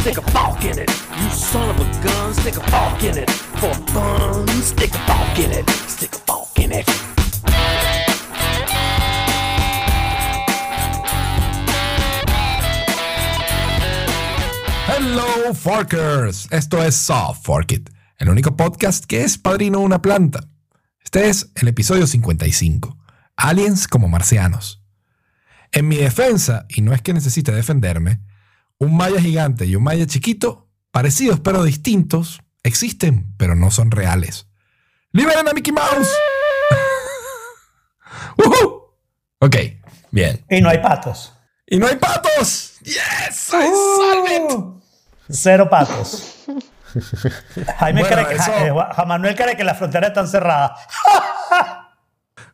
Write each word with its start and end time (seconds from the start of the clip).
stick 0.00 0.16
a 0.16 0.22
fork 0.30 0.64
in 0.64 0.78
it. 0.78 0.88
You 0.88 1.30
son 1.30 1.68
of 1.68 1.78
a 1.78 1.84
gun, 2.02 2.32
stick 2.32 2.56
a 2.56 2.70
fork 2.70 3.02
in 3.02 3.18
it. 3.18 3.30
For 3.60 3.74
fun, 3.92 4.48
stick 4.62 4.94
a 4.94 4.98
fork 5.06 5.38
in 5.38 5.50
it. 5.52 5.68
Stick 5.88 6.14
a 6.14 6.18
fork 6.26 6.58
in 6.58 6.72
it. 6.72 6.86
Hello 14.86 15.52
Forkers, 15.54 16.48
esto 16.50 16.82
es 16.82 16.96
Soft 16.96 17.44
Fork 17.44 17.72
It, 17.72 17.90
el 18.18 18.30
único 18.30 18.56
podcast 18.56 19.04
que 19.04 19.22
es 19.22 19.36
padrino 19.36 19.80
de 19.80 19.84
una 19.84 20.00
planta. 20.00 20.40
Este 21.04 21.28
es 21.28 21.50
el 21.56 21.68
episodio 21.68 22.06
55, 22.06 22.96
Aliens 23.36 23.86
como 23.86 24.08
marcianos. 24.08 24.82
En 25.72 25.88
mi 25.88 25.96
defensa, 25.96 26.64
y 26.68 26.80
no 26.80 26.94
es 26.94 27.02
que 27.02 27.12
necesite 27.12 27.52
defenderme, 27.52 28.20
un 28.80 28.96
maya 28.96 29.20
gigante 29.20 29.66
y 29.66 29.76
un 29.76 29.84
maya 29.84 30.06
chiquito, 30.06 30.68
parecidos 30.90 31.38
pero 31.40 31.62
distintos, 31.62 32.40
existen 32.64 33.32
pero 33.36 33.54
no 33.54 33.70
son 33.70 33.90
reales. 33.92 34.48
¡Liberen 35.12 35.48
a 35.48 35.52
Mickey 35.52 35.72
Mouse! 35.72 36.08
¡Woohoo! 38.36 38.96
Ok, 39.40 39.56
bien. 40.10 40.44
Y 40.50 40.60
no 40.60 40.68
hay 40.68 40.78
patos. 40.78 41.32
¡Y 41.66 41.78
no 41.78 41.86
hay 41.86 41.96
patos! 41.96 42.74
¡Yes! 42.82 43.50
I! 43.52 44.52
Uh, 44.52 44.80
Cero 45.28 45.68
patos. 45.70 46.36
Jaime 47.78 48.00
Bueno, 48.00 48.16
cree 48.16 48.26
que, 48.28 48.34
eso- 48.34 48.52
eh, 48.52 48.70
Juan 48.70 49.08
Manuel 49.08 49.36
cree 49.36 49.56
que 49.56 49.62
las 49.64 49.78
fronteras 49.78 50.08
están 50.10 50.26
cerradas. 50.26 50.72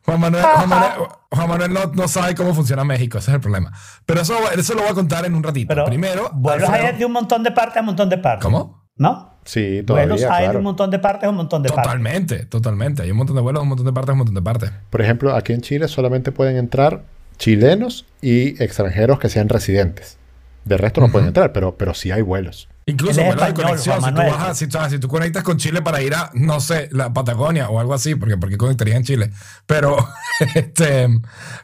Juan 0.07 0.21
Manuel, 0.21 0.41
Juan 0.43 0.69
Manuel, 0.69 0.91
Juan 1.31 1.49
Manuel 1.49 1.73
no, 1.73 1.85
no 1.93 2.07
sabe 2.07 2.33
cómo 2.33 2.53
funciona 2.53 2.85
México, 2.85 3.17
ese 3.17 3.31
es 3.31 3.35
el 3.35 3.41
problema. 3.41 3.73
Pero 4.05 4.21
eso, 4.21 4.35
eso 4.57 4.73
lo 4.73 4.81
voy 4.83 4.91
a 4.91 4.93
contar 4.93 5.25
en 5.25 5.35
un 5.35 5.43
ratito. 5.43 5.67
Pero 5.67 5.83
Primero, 5.85 6.29
vuelos 6.33 6.69
Alfredo- 6.69 6.87
hay 6.87 6.97
de 6.97 7.05
un 7.05 7.11
montón 7.11 7.43
de 7.43 7.51
partes 7.51 7.77
a 7.77 7.79
un 7.81 7.87
montón 7.87 8.07
de 8.09 8.17
partes. 8.17 8.43
¿Cómo? 8.45 8.87
¿No? 8.95 9.37
Sí, 9.43 9.81
Vuelos 9.81 10.21
todavía, 10.21 10.33
hay 10.47 10.51
de 10.51 10.57
un 10.57 10.63
montón 10.63 10.89
de 10.91 10.99
partes 10.99 11.25
a 11.27 11.29
un 11.29 11.35
montón 11.35 11.61
de 11.61 11.69
partes. 11.69 11.83
Totalmente, 11.85 12.45
totalmente. 12.45 13.03
Hay 13.03 13.11
un 13.11 13.17
montón 13.17 13.35
de 13.35 13.41
vuelos, 13.41 13.61
un 13.61 13.69
montón 13.69 13.85
de 13.85 13.93
partes, 13.93 14.11
un 14.13 14.17
montón 14.19 14.35
de 14.35 14.41
partes. 14.41 14.71
Por 14.89 15.01
ejemplo, 15.01 15.35
aquí 15.35 15.51
en 15.53 15.61
Chile 15.61 15.87
solamente 15.89 16.31
pueden 16.31 16.55
entrar 16.57 17.03
chilenos 17.37 18.05
y 18.21 18.61
extranjeros 18.63 19.19
que 19.19 19.29
sean 19.29 19.49
residentes. 19.49 20.17
De 20.65 20.77
resto 20.77 21.01
no 21.01 21.09
pueden 21.11 21.27
entrar, 21.27 21.53
pero, 21.53 21.75
pero 21.77 21.93
sí 21.93 22.11
hay 22.11 22.21
vuelos. 22.21 22.67
Incluso 22.89 23.19
es 23.21 23.35
de 23.35 23.53
conexión. 23.53 23.95
Si 23.97 23.99
tú, 23.99 24.01
Manuel. 24.15 24.31
vas 24.31 24.43
a- 24.49 24.55
si, 24.55 24.67
tú- 24.67 24.77
si 24.89 24.97
tú 24.97 25.07
conectas 25.09 25.43
con 25.43 25.57
Chile 25.57 25.81
para 25.81 26.01
ir 26.01 26.15
a, 26.15 26.31
no 26.33 26.59
sé, 26.61 26.87
la 26.93 27.13
Patagonia 27.13 27.69
o 27.69 27.79
algo 27.79 27.93
así, 27.93 28.15
porque 28.15 28.37
porque 28.37 28.57
conectarías 28.57 28.97
en 28.97 29.03
Chile. 29.03 29.31
Pero, 29.65 29.97
este, 30.55 31.07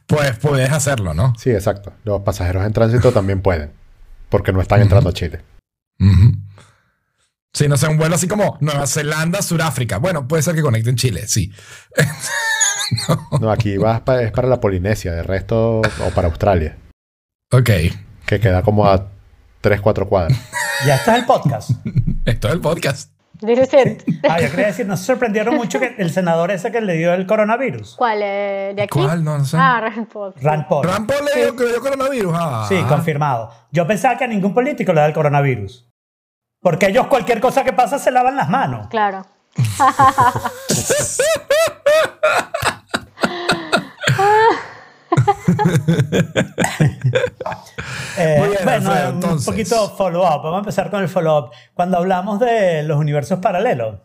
pues 0.06 0.38
puedes 0.38 0.70
hacerlo, 0.72 1.14
¿no? 1.14 1.34
Sí, 1.38 1.50
exacto. 1.52 1.94
Los 2.04 2.22
pasajeros 2.24 2.66
en 2.66 2.74
tránsito 2.74 3.12
también 3.14 3.42
pueden, 3.42 3.72
porque 4.30 4.52
no 4.54 4.62
están 4.62 4.82
entrando 4.82 5.10
a 5.10 5.14
Chile. 5.14 5.42
Ujú. 6.00 6.34
Sí, 7.54 7.68
no 7.68 7.78
sé, 7.78 7.88
un 7.88 7.98
vuelo 7.98 8.16
así 8.16 8.28
como 8.28 8.58
Nueva 8.62 8.86
Zelanda, 8.88 9.42
Sudáfrica. 9.42 10.00
Bueno, 10.00 10.28
puede 10.28 10.42
ser 10.44 10.56
que 10.56 10.62
conecte 10.62 10.90
en 10.90 10.96
Chile, 10.98 11.28
sí. 11.28 11.52
No, 13.40 13.50
aquí 13.50 13.78
vas 13.78 14.02
pa- 14.02 14.22
es 14.22 14.32
para 14.32 14.48
la 14.48 14.60
Polinesia, 14.60 15.14
de 15.14 15.24
resto, 15.24 15.80
o 15.80 16.10
para 16.14 16.28
Australia, 16.28 16.76
Ok. 17.52 17.70
que 18.26 18.40
queda 18.40 18.62
como 18.62 18.86
a 18.88 19.08
3, 19.62 19.80
4 19.82 20.08
cuadras. 20.08 20.38
Ya 20.86 20.96
está 20.96 21.16
el 21.16 21.26
podcast. 21.26 21.72
Esto 22.26 22.48
es 22.48 22.54
el 22.54 22.62
podcast. 22.62 23.12
This 23.40 23.60
is 23.60 23.74
it. 23.74 24.04
Ah, 24.30 24.40
yo 24.40 24.50
quería 24.50 24.68
decir, 24.68 24.86
nos 24.88 25.02
sorprendieron 25.02 25.56
mucho 25.56 25.80
que 25.80 25.96
el 25.98 26.10
senador 26.12 26.52
ese 26.52 26.72
que 26.72 26.80
le 26.82 26.94
dio 26.94 27.14
el 27.14 27.26
coronavirus. 27.26 27.96
¿Cuál? 27.98 28.20
eh, 28.24 28.74
¿De 28.76 28.84
aquí? 28.84 29.00
¿Cuál? 29.00 29.24
No, 29.24 29.38
no 29.38 29.46
sé. 29.46 29.58
Ah, 29.60 29.82
Rand 29.82 30.08
Paul. 30.08 30.34
Rand 30.42 30.68
Paul. 30.68 30.86
Rampo 30.88 31.14
le 31.34 31.42
dio, 31.42 31.56
que 31.56 31.64
le 31.64 31.70
dio 31.72 31.82
coronavirus. 31.82 32.34
Ah. 32.36 32.66
Sí, 32.70 32.82
confirmado. 32.88 33.52
Yo 33.72 33.86
pensaba 33.86 34.18
que 34.18 34.24
a 34.24 34.28
ningún 34.28 34.54
político 34.54 34.94
le 34.94 35.02
da 35.02 35.08
el 35.08 35.14
coronavirus. 35.14 35.90
Porque 36.62 36.88
ellos 36.88 37.08
cualquier 37.08 37.42
cosa 37.42 37.64
que 37.64 37.74
pasa 37.74 38.00
se 38.00 38.12
lavan 38.12 38.38
las 38.38 38.50
manos. 38.50 38.88
Claro. 38.88 39.26
Eh, 48.18 48.36
bueno, 48.38 48.54
Alfredo, 48.72 49.10
un 49.10 49.16
entonces. 49.16 49.46
poquito 49.46 49.90
follow-up. 49.98 50.44
Vamos 50.44 50.56
a 50.56 50.60
empezar 50.60 50.90
con 50.90 51.02
el 51.02 51.10
follow-up. 51.10 51.52
Cuando 51.74 51.98
hablamos 51.98 52.40
de 52.40 52.84
los 52.84 52.98
universos 52.98 53.40
paralelos, 53.40 54.00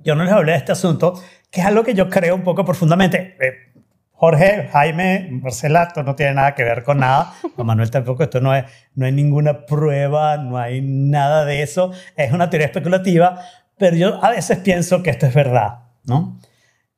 yo 0.00 0.14
no 0.14 0.24
les 0.24 0.32
hablé 0.32 0.52
de 0.52 0.58
este 0.58 0.72
asunto, 0.72 1.14
que 1.50 1.60
es 1.60 1.66
algo 1.66 1.82
que 1.82 1.94
yo 1.94 2.08
creo 2.08 2.34
un 2.34 2.42
poco 2.42 2.64
profundamente. 2.64 3.36
Eh, 3.40 3.52
Jorge, 4.12 4.68
Jaime, 4.72 5.28
Marcela, 5.42 5.84
esto 5.84 6.02
no 6.02 6.14
tiene 6.14 6.34
nada 6.34 6.54
que 6.54 6.64
ver 6.64 6.82
con 6.84 6.98
nada. 6.98 7.32
Manuel 7.56 7.90
tampoco, 7.90 8.22
esto 8.22 8.40
no, 8.40 8.54
es, 8.54 8.64
no 8.94 9.04
hay 9.06 9.12
ninguna 9.12 9.66
prueba, 9.66 10.36
no 10.38 10.58
hay 10.58 10.80
nada 10.82 11.44
de 11.44 11.62
eso. 11.62 11.92
Es 12.16 12.32
una 12.32 12.48
teoría 12.48 12.66
especulativa, 12.66 13.40
pero 13.76 13.96
yo 13.96 14.24
a 14.24 14.30
veces 14.30 14.58
pienso 14.58 15.02
que 15.02 15.10
esto 15.10 15.26
es 15.26 15.34
verdad, 15.34 15.80
¿no? 16.04 16.38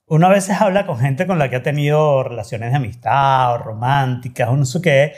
Uno 0.08 0.26
a 0.26 0.30
veces 0.30 0.60
habla 0.60 0.86
con 0.86 0.98
gente 0.98 1.26
con 1.26 1.38
la 1.38 1.50
que 1.50 1.56
ha 1.56 1.62
tenido 1.62 2.22
relaciones 2.22 2.70
de 2.70 2.76
amistad 2.76 3.54
o 3.54 3.58
románticas 3.58 4.48
o 4.48 4.56
no 4.56 4.64
sé 4.64 4.80
qué, 4.80 5.12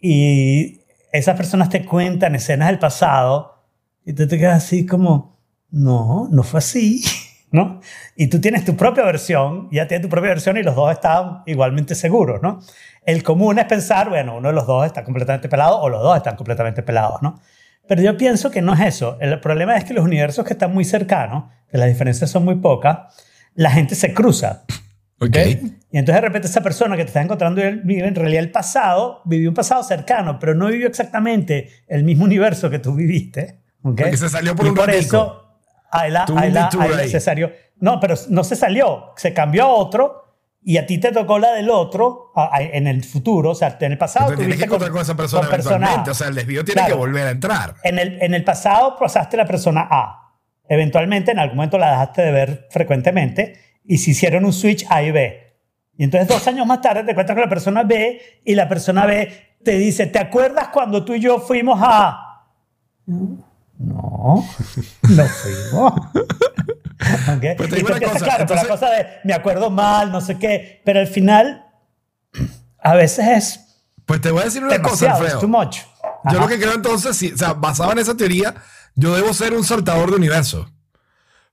y 0.00 0.80
esas 1.12 1.36
personas 1.36 1.68
te 1.68 1.84
cuentan 1.84 2.34
escenas 2.34 2.68
del 2.68 2.78
pasado 2.78 3.62
y 4.04 4.14
tú 4.14 4.26
te 4.26 4.38
quedas 4.38 4.64
así 4.64 4.84
como, 4.84 5.38
no, 5.70 6.28
no 6.30 6.42
fue 6.42 6.58
así, 6.58 7.02
¿no? 7.52 7.80
Y 8.16 8.26
tú 8.26 8.40
tienes 8.40 8.64
tu 8.64 8.76
propia 8.76 9.04
versión, 9.04 9.68
ya 9.70 9.86
tienes 9.86 10.02
tu 10.02 10.08
propia 10.08 10.30
versión 10.30 10.56
y 10.56 10.62
los 10.62 10.74
dos 10.74 10.90
están 10.90 11.42
igualmente 11.46 11.94
seguros, 11.94 12.42
¿no? 12.42 12.60
El 13.04 13.22
común 13.22 13.58
es 13.58 13.66
pensar, 13.66 14.08
bueno, 14.08 14.36
uno 14.36 14.48
de 14.48 14.54
los 14.54 14.66
dos 14.66 14.86
está 14.86 15.04
completamente 15.04 15.48
pelado 15.48 15.80
o 15.80 15.88
los 15.88 16.02
dos 16.02 16.16
están 16.16 16.34
completamente 16.34 16.82
pelados, 16.82 17.22
¿no? 17.22 17.40
Pero 17.86 18.02
yo 18.02 18.16
pienso 18.16 18.50
que 18.50 18.62
no 18.62 18.74
es 18.74 18.80
eso. 18.80 19.18
El 19.20 19.38
problema 19.40 19.76
es 19.76 19.84
que 19.84 19.92
los 19.92 20.04
universos 20.04 20.44
que 20.44 20.52
están 20.52 20.72
muy 20.72 20.84
cercanos, 20.84 21.44
que 21.70 21.78
las 21.78 21.88
diferencias 21.88 22.30
son 22.30 22.44
muy 22.44 22.56
pocas, 22.56 22.98
la 23.54 23.70
gente 23.70 23.94
se 23.94 24.12
cruza. 24.14 24.64
Ok. 25.20 25.28
¿ok? 25.28 25.36
Y 25.92 25.98
entonces 25.98 26.14
de 26.22 26.26
repente 26.28 26.48
esa 26.48 26.62
persona 26.62 26.96
que 26.96 27.02
te 27.04 27.08
está 27.08 27.20
encontrando 27.22 27.60
vive 27.84 28.06
en 28.08 28.14
realidad 28.14 28.42
el 28.42 28.50
pasado, 28.50 29.20
vivió 29.24 29.50
un 29.50 29.54
pasado 29.54 29.82
cercano, 29.82 30.38
pero 30.38 30.54
no 30.54 30.66
vivió 30.68 30.86
exactamente 30.88 31.68
el 31.86 32.02
mismo 32.02 32.24
universo 32.24 32.70
que 32.70 32.78
tú 32.78 32.94
viviste. 32.94 33.60
¿ok? 33.82 34.00
Porque 34.00 34.16
se 34.16 34.28
salió 34.28 34.56
por 34.56 34.66
y 34.66 34.68
un 34.70 34.74
por 34.74 34.86
ratico. 34.86 35.04
eso 35.16 35.58
ahí 35.90 36.10
la, 36.10 36.24
Tuvo 36.24 36.38
un 36.38 36.42
ahí 36.44 36.50
la- 36.50 36.64
detour 36.64 36.82
ahí 36.82 36.90
la- 36.90 36.96
ahí. 37.02 37.10
se 37.10 37.20
salió. 37.20 37.52
No, 37.80 38.00
pero 38.00 38.14
no 38.30 38.42
se 38.44 38.56
salió, 38.56 39.12
se 39.16 39.34
cambió 39.34 39.64
a 39.64 39.68
otro 39.68 40.20
y 40.64 40.76
a 40.78 40.86
ti 40.86 40.98
te 40.98 41.12
tocó 41.12 41.38
la 41.38 41.52
del 41.52 41.68
otro 41.68 42.30
a- 42.34 42.56
a- 42.56 42.62
en 42.62 42.86
el 42.86 43.04
futuro, 43.04 43.50
o 43.50 43.54
sea, 43.54 43.76
en 43.80 43.92
el 43.92 43.98
pasado 43.98 44.26
Entonces 44.30 44.46
tienes 44.46 44.56
que 44.56 44.60
tuviste 44.60 44.86
encontrar 44.86 44.92
con 44.92 45.02
esa 45.02 45.16
persona 45.16 45.42
con 45.48 45.50
persona. 45.56 46.04
O 46.08 46.14
sea, 46.14 46.28
el 46.28 46.34
desvío 46.36 46.64
tiene 46.64 46.80
Claro. 46.80 46.94
que 46.94 46.98
volver 46.98 47.26
a 47.26 47.30
entrar. 47.30 47.74
En 47.82 47.98
el, 47.98 48.22
en 48.22 48.32
el 48.34 48.44
pasado 48.44 48.96
pasaste 48.98 49.36
la 49.36 49.44
persona 49.44 49.86
A. 49.90 50.21
Eventualmente, 50.68 51.32
en 51.32 51.38
algún 51.38 51.56
momento 51.56 51.78
la 51.78 51.90
dejaste 51.90 52.22
de 52.22 52.32
ver 52.32 52.66
frecuentemente 52.70 53.58
y 53.84 53.98
se 53.98 54.12
hicieron 54.12 54.44
un 54.44 54.52
switch 54.52 54.86
A 54.88 55.02
y 55.02 55.10
B. 55.10 55.54
Y 55.98 56.04
entonces, 56.04 56.28
dos 56.28 56.46
años 56.46 56.66
más 56.66 56.80
tarde, 56.80 57.04
te 57.04 57.10
encuentras 57.10 57.34
con 57.36 57.42
la 57.42 57.48
persona 57.48 57.82
B 57.82 58.20
y 58.44 58.54
la 58.54 58.68
persona 58.68 59.04
B 59.06 59.56
te 59.64 59.72
dice: 59.72 60.06
¿Te 60.06 60.18
acuerdas 60.18 60.68
cuando 60.68 61.04
tú 61.04 61.14
y 61.14 61.20
yo 61.20 61.38
fuimos 61.40 61.78
a.? 61.82 62.46
No, 63.06 63.34
no 63.78 65.24
fuimos. 65.26 65.92
¿Ok? 65.92 67.44
Pues 67.56 67.70
te 67.70 67.80
y 67.80 67.82
una 67.82 67.92
empiezas, 67.94 68.12
cosa, 68.12 68.24
claro, 68.24 68.46
con 68.46 68.56
la 68.56 68.62
entonces- 68.62 68.68
cosa 68.68 68.90
de 68.90 69.06
me 69.24 69.34
acuerdo 69.34 69.70
mal, 69.70 70.12
no 70.12 70.20
sé 70.20 70.38
qué, 70.38 70.80
pero 70.84 71.00
al 71.00 71.08
final, 71.08 71.66
a 72.78 72.94
veces 72.94 73.26
es 73.28 73.84
Pues 74.06 74.20
te 74.20 74.30
voy 74.30 74.42
a 74.42 74.44
decir 74.44 74.62
una 74.64 74.80
cosa, 74.80 75.12
Alfredo. 75.12 75.40
too 75.40 75.48
much. 75.48 75.78
Yo 76.24 76.30
Ajá. 76.30 76.40
lo 76.40 76.46
que 76.48 76.58
creo 76.58 76.74
entonces, 76.74 77.16
sí, 77.16 77.32
o 77.34 77.36
sea, 77.36 77.52
basado 77.54 77.90
en 77.92 77.98
esa 77.98 78.16
teoría, 78.16 78.54
yo 78.94 79.14
debo 79.14 79.32
ser 79.32 79.54
un 79.54 79.64
saltador 79.64 80.10
de 80.10 80.16
universo. 80.16 80.68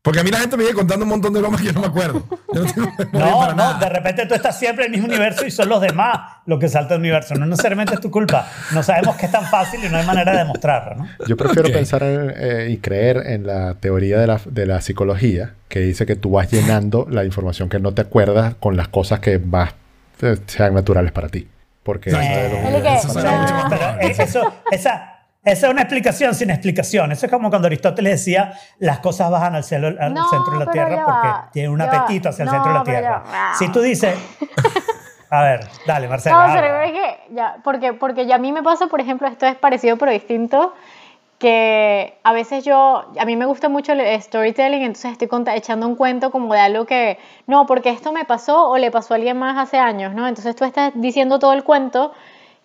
Porque 0.02 0.22
a 0.22 0.24
mí 0.24 0.32
la 0.32 0.40
gente 0.40 0.56
me 0.56 0.64
viene 0.64 0.78
contando 0.78 1.04
un 1.04 1.10
montón 1.10 1.34
de 1.34 1.42
bromas 1.42 1.60
que 1.60 1.68
yo 1.68 1.74
no 1.74 1.82
me 1.82 1.88
acuerdo. 1.88 2.24
Yo 2.54 2.64
no 2.64 2.72
tengo 2.74 2.88
No, 3.12 3.40
para 3.40 3.52
no, 3.52 3.56
nada. 3.58 3.80
de 3.80 3.90
repente 3.90 4.26
tú 4.28 4.34
estás 4.34 4.58
siempre 4.58 4.86
en 4.86 4.94
el 4.94 4.98
mismo 4.98 5.14
universo 5.14 5.46
y 5.46 5.52
son 5.52 5.68
los 5.68 5.82
demás 5.82 6.38
los 6.46 6.58
que 6.58 6.70
saltan 6.70 6.90
del 6.90 7.00
universo. 7.12 7.36
No 7.36 7.46
necesariamente 7.46 7.96
es 7.96 8.00
tu 8.00 8.10
culpa. 8.10 8.48
No 8.72 8.82
sabemos 8.82 9.18
que 9.18 9.26
es 9.26 9.32
tan 9.32 9.46
fácil 9.48 9.84
y 9.84 9.90
no 9.90 9.98
hay 9.98 10.06
manera 10.06 10.32
de 10.32 10.38
demostrarlo, 10.38 10.96
¿no? 11.04 11.10
Yo 11.28 11.36
prefiero 11.36 11.68
Ok. 11.68 11.74
pensar 11.74 12.04
en, 12.04 12.34
eh, 12.34 12.70
y 12.72 12.78
creer 12.78 13.18
en 13.28 13.46
la 13.46 13.74
teoría 13.76 14.20
de 14.20 14.28
la, 14.28 14.40
de 14.46 14.66
la 14.66 14.80
psicología, 14.80 15.54
que 15.68 15.82
dice 15.82 16.06
que 16.06 16.16
tú 16.16 16.32
vas 16.32 16.50
llenando 16.50 17.06
la 17.10 17.26
información 17.26 17.68
que 17.68 17.80
no 17.80 17.94
te 17.94 18.02
acuerdas 18.02 18.56
con 18.58 18.78
las 18.78 18.88
cosas 18.88 19.20
que 19.20 19.38
más 19.38 19.74
eh, 20.22 20.38
sean 20.48 20.74
naturales 20.76 21.12
para 21.12 21.28
ti. 21.28 21.46
Porque 21.84 22.10
eso 22.12 22.20
eh, 22.22 22.52
Él 22.70 22.76
universos 22.76 23.12
que- 23.14 23.20
Eso 23.20 23.32
mucho 23.34 23.54
más 23.54 23.66
Pero 23.70 24.00
es- 24.00 24.20
eso, 24.20 24.54
esa, 24.72 25.19
esa 25.44 25.68
es 25.68 25.72
una 25.72 25.82
explicación 25.82 26.36
sin 26.36 26.50
explicación. 26.50 27.12
Eso 27.12 27.26
es 27.26 27.32
como 27.32 27.50
cuando 27.50 27.68
Aristóteles 27.68 28.14
decía 28.14 28.54
las 28.78 29.00
cosas 29.00 29.32
bajan 29.32 29.56
al, 29.56 29.64
cielo, 29.64 29.88
al 30.00 30.14
No, 30.14 30.30
centro 30.30 30.60
de 30.60 30.66
la 30.66 30.72
Tierra 30.72 31.06
porque 31.06 31.52
tienen 31.54 31.72
un 31.72 31.82
apetito 31.82 32.30
hacia 32.30 32.44
el 32.44 32.50
centro 32.50 32.70
de 32.70 32.80
la 32.80 32.84
Tierra. 32.84 33.24
Si 33.58 33.70
tú 33.70 33.82
dices... 33.82 34.18
A 35.32 35.44
ver, 35.44 35.68
dale, 35.86 36.08
Marcela. 36.08 36.48
No, 36.48 36.54
pero 36.56 36.82
es 36.82 36.92
que 36.92 37.36
ya, 37.36 37.58
porque, 37.64 37.94
porque 37.94 38.26
ya 38.26 38.36
a 38.36 38.40
mí 38.40 38.52
me 38.52 38.64
pasa, 38.64 38.88
por 38.88 39.00
ejemplo, 39.00 39.28
esto 39.28 39.46
es 39.46 39.56
parecido 39.56 39.96
pero 39.96 40.12
distinto, 40.12 40.74
que 41.38 42.18
a 42.24 42.34
veces 42.34 42.66
yo, 42.66 43.06
a 43.18 43.26
mí 43.26 43.36
me 43.36 43.46
gusta 43.46 43.70
mucho 43.70 43.94
el 43.94 44.22
storytelling, 44.22 44.82
entonces 44.82 45.12
estoy 45.12 45.30
echando 45.54 45.88
un 45.88 45.96
cuento 45.96 46.32
como 46.32 46.54
de 46.54 46.60
algo 46.60 46.86
que, 46.86 47.20
no, 47.46 47.68
porque 47.68 47.90
esto 47.92 48.12
me 48.12 48.26
pasó 48.26 48.70
o 48.70 48.78
le 48.78 48.90
pasó 48.90 49.14
a 49.14 49.18
alguien 49.18 49.38
más 49.38 49.58
hace 49.58 49.78
años, 49.78 50.16
¿no? 50.16 50.28
Entonces 50.28 50.56
tú 50.56 50.66
estás 50.66 50.94
diciendo 50.96 51.38
todo 51.38 51.54
el 51.54 51.64
cuento 51.64 52.12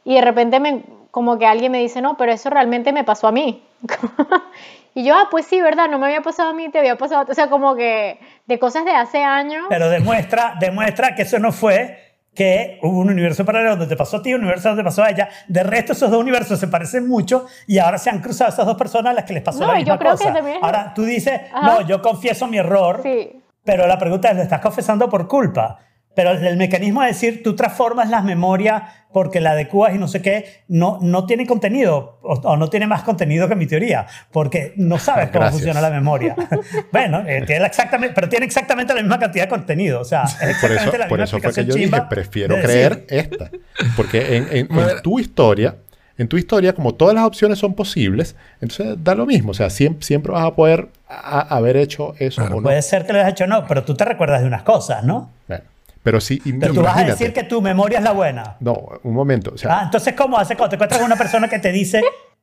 y 0.02 0.14
de 0.14 0.22
repente 0.22 0.58
me, 0.58 0.82
como 1.14 1.38
que 1.38 1.46
alguien 1.46 1.70
me 1.70 1.78
dice, 1.78 2.02
no, 2.02 2.16
pero 2.16 2.32
eso 2.32 2.50
realmente 2.50 2.92
me 2.92 3.04
pasó 3.04 3.28
a 3.28 3.32
mí. 3.32 3.62
y 4.94 5.04
yo, 5.04 5.14
ah, 5.14 5.28
pues 5.30 5.46
sí, 5.46 5.60
¿verdad? 5.60 5.88
No 5.88 6.00
me 6.00 6.06
había 6.06 6.22
pasado 6.22 6.50
a 6.50 6.52
mí, 6.54 6.68
te 6.70 6.80
había 6.80 6.96
pasado. 6.98 7.20
a 7.20 7.24
ti". 7.24 7.30
O 7.30 7.34
sea, 7.36 7.48
como 7.48 7.76
que 7.76 8.18
de 8.46 8.58
cosas 8.58 8.84
de 8.84 8.90
hace 8.90 9.22
años. 9.22 9.64
Pero 9.68 9.88
demuestra, 9.90 10.56
demuestra 10.58 11.14
que 11.14 11.22
eso 11.22 11.38
no 11.38 11.52
fue 11.52 12.00
que 12.34 12.80
hubo 12.82 12.98
un 12.98 13.10
universo 13.10 13.44
paralelo 13.44 13.76
donde 13.76 13.86
te 13.86 13.96
pasó 13.96 14.16
a 14.16 14.22
ti, 14.22 14.34
un 14.34 14.40
universo 14.40 14.70
donde 14.70 14.82
te 14.82 14.84
pasó 14.86 15.04
a 15.04 15.10
ella. 15.10 15.28
De 15.46 15.62
resto, 15.62 15.92
esos 15.92 16.10
dos 16.10 16.18
universos 16.20 16.58
se 16.58 16.66
parecen 16.66 17.06
mucho 17.08 17.46
y 17.68 17.78
ahora 17.78 17.96
se 17.98 18.10
han 18.10 18.18
cruzado 18.18 18.50
esas 18.50 18.66
dos 18.66 18.76
personas 18.76 19.12
a 19.12 19.14
las 19.14 19.24
que 19.24 19.34
les 19.34 19.42
pasó 19.44 19.60
No, 19.60 19.68
la 19.68 19.74
misma 19.74 19.94
yo 19.94 19.98
creo 20.00 20.12
cosa. 20.12 20.24
que 20.24 20.32
también 20.32 20.58
Ahora 20.62 20.92
tú 20.96 21.04
dices, 21.04 21.40
Ajá. 21.52 21.64
no, 21.64 21.80
yo 21.82 22.02
confieso 22.02 22.48
mi 22.48 22.58
error, 22.58 23.02
Sí. 23.04 23.40
pero 23.62 23.86
la 23.86 23.98
pregunta 23.98 24.30
es, 24.30 24.36
¿lo 24.36 24.42
estás 24.42 24.60
confesando 24.60 25.08
por 25.08 25.28
culpa? 25.28 25.78
Pero 26.14 26.30
el, 26.30 26.56
mecanismo 26.56 27.00
de 27.02 27.08
decir, 27.08 27.42
tú 27.42 27.56
transformas 27.56 28.08
las 28.08 28.22
memorias 28.24 28.82
porque 29.12 29.40
la 29.40 29.52
adecuas 29.52 29.94
y 29.94 29.98
no 29.98 30.08
sé 30.08 30.22
qué, 30.22 30.62
no, 30.68 30.98
no 31.02 31.26
tiene 31.26 31.46
contenido 31.46 32.18
o, 32.22 32.34
o 32.34 32.56
no 32.56 32.68
tiene 32.68 32.86
más 32.86 33.02
contenido 33.02 33.48
que 33.48 33.54
mi 33.56 33.66
teoría, 33.66 34.06
porque 34.32 34.72
no 34.76 34.98
sabes 34.98 35.26
cómo 35.28 35.40
Gracias. 35.40 35.52
funciona 35.52 35.80
la 35.80 35.90
memoria. 35.90 36.34
bueno, 36.92 37.20
eh, 37.26 37.42
tiene 37.46 37.66
exactamente, 37.66 38.14
pero 38.14 38.28
tiene 38.28 38.46
exactamente 38.46 38.92
la 38.94 39.00
misma 39.02 39.18
cantidad 39.18 39.44
de 39.44 39.50
contenido. 39.50 40.00
O 40.00 40.04
sea, 40.04 40.22
es 40.24 40.34
Por 40.34 40.72
exactamente 40.72 40.88
eso, 40.88 40.98
la 40.98 41.08
por 41.08 41.18
misma 41.18 41.24
eso 41.24 41.30
fue 41.38 41.40
que 41.40 41.46
explicación 41.60 41.90
yo 41.90 41.96
dije, 41.96 42.06
prefiero 42.08 42.56
de 42.56 42.62
creer 42.62 43.06
esta. 43.08 43.50
Porque 43.96 44.36
en, 44.36 44.48
en- 44.50 44.78
en 44.78 45.02
tu 45.02 45.18
historia, 45.20 45.76
en 46.18 46.28
tu 46.28 46.36
historia, 46.36 46.72
como 46.74 46.94
todas 46.94 47.14
las 47.14 47.24
opciones 47.24 47.58
son 47.58 47.74
posibles, 47.74 48.36
entonces 48.60 48.96
da 49.02 49.14
lo 49.14 49.26
mismo. 49.26 49.50
O 49.50 49.54
sea, 49.54 49.70
siempre, 49.70 50.04
siempre 50.04 50.32
vas 50.32 50.44
a 50.44 50.54
poder 50.54 50.88
a- 51.08 51.56
haber 51.56 51.76
hecho 51.76 52.14
eso 52.18 52.42
o 52.44 52.48
no. 52.48 52.62
Puede 52.62 52.82
ser 52.82 53.04
que 53.06 53.12
lo 53.12 53.18
hayas 53.20 53.30
hecho 53.32 53.44
o 53.44 53.46
no, 53.48 53.64
pero 53.66 53.84
tú 53.84 53.94
te 53.94 54.04
recuerdas 54.04 54.40
de 54.42 54.46
unas 54.48 54.62
cosas, 54.64 55.02
¿no? 55.04 55.30
Bueno, 55.48 55.64
pero 56.04 56.20
sí, 56.20 56.40
y- 56.44 56.52
Pero 56.52 56.72
tú 56.74 56.82
vas 56.82 56.90
a 56.90 57.00
imagínate. 57.00 57.24
decir 57.24 57.32
que 57.34 57.42
tu 57.42 57.60
memoria 57.60 57.98
es 57.98 58.04
la 58.04 58.12
buena. 58.12 58.56
No, 58.60 58.74
un 59.02 59.12
momento. 59.14 59.50
O 59.54 59.58
sea, 59.58 59.80
Ah, 59.80 59.82
entonces, 59.86 60.14
¿cómo 60.14 60.38
hace 60.38 60.54
cuando 60.54 60.70
te 60.70 60.76
encuentras 60.76 61.00
con 61.00 61.06
una 61.06 61.16
persona 61.16 61.48
que 61.48 61.58
te 61.58 61.72
dice 61.72 62.00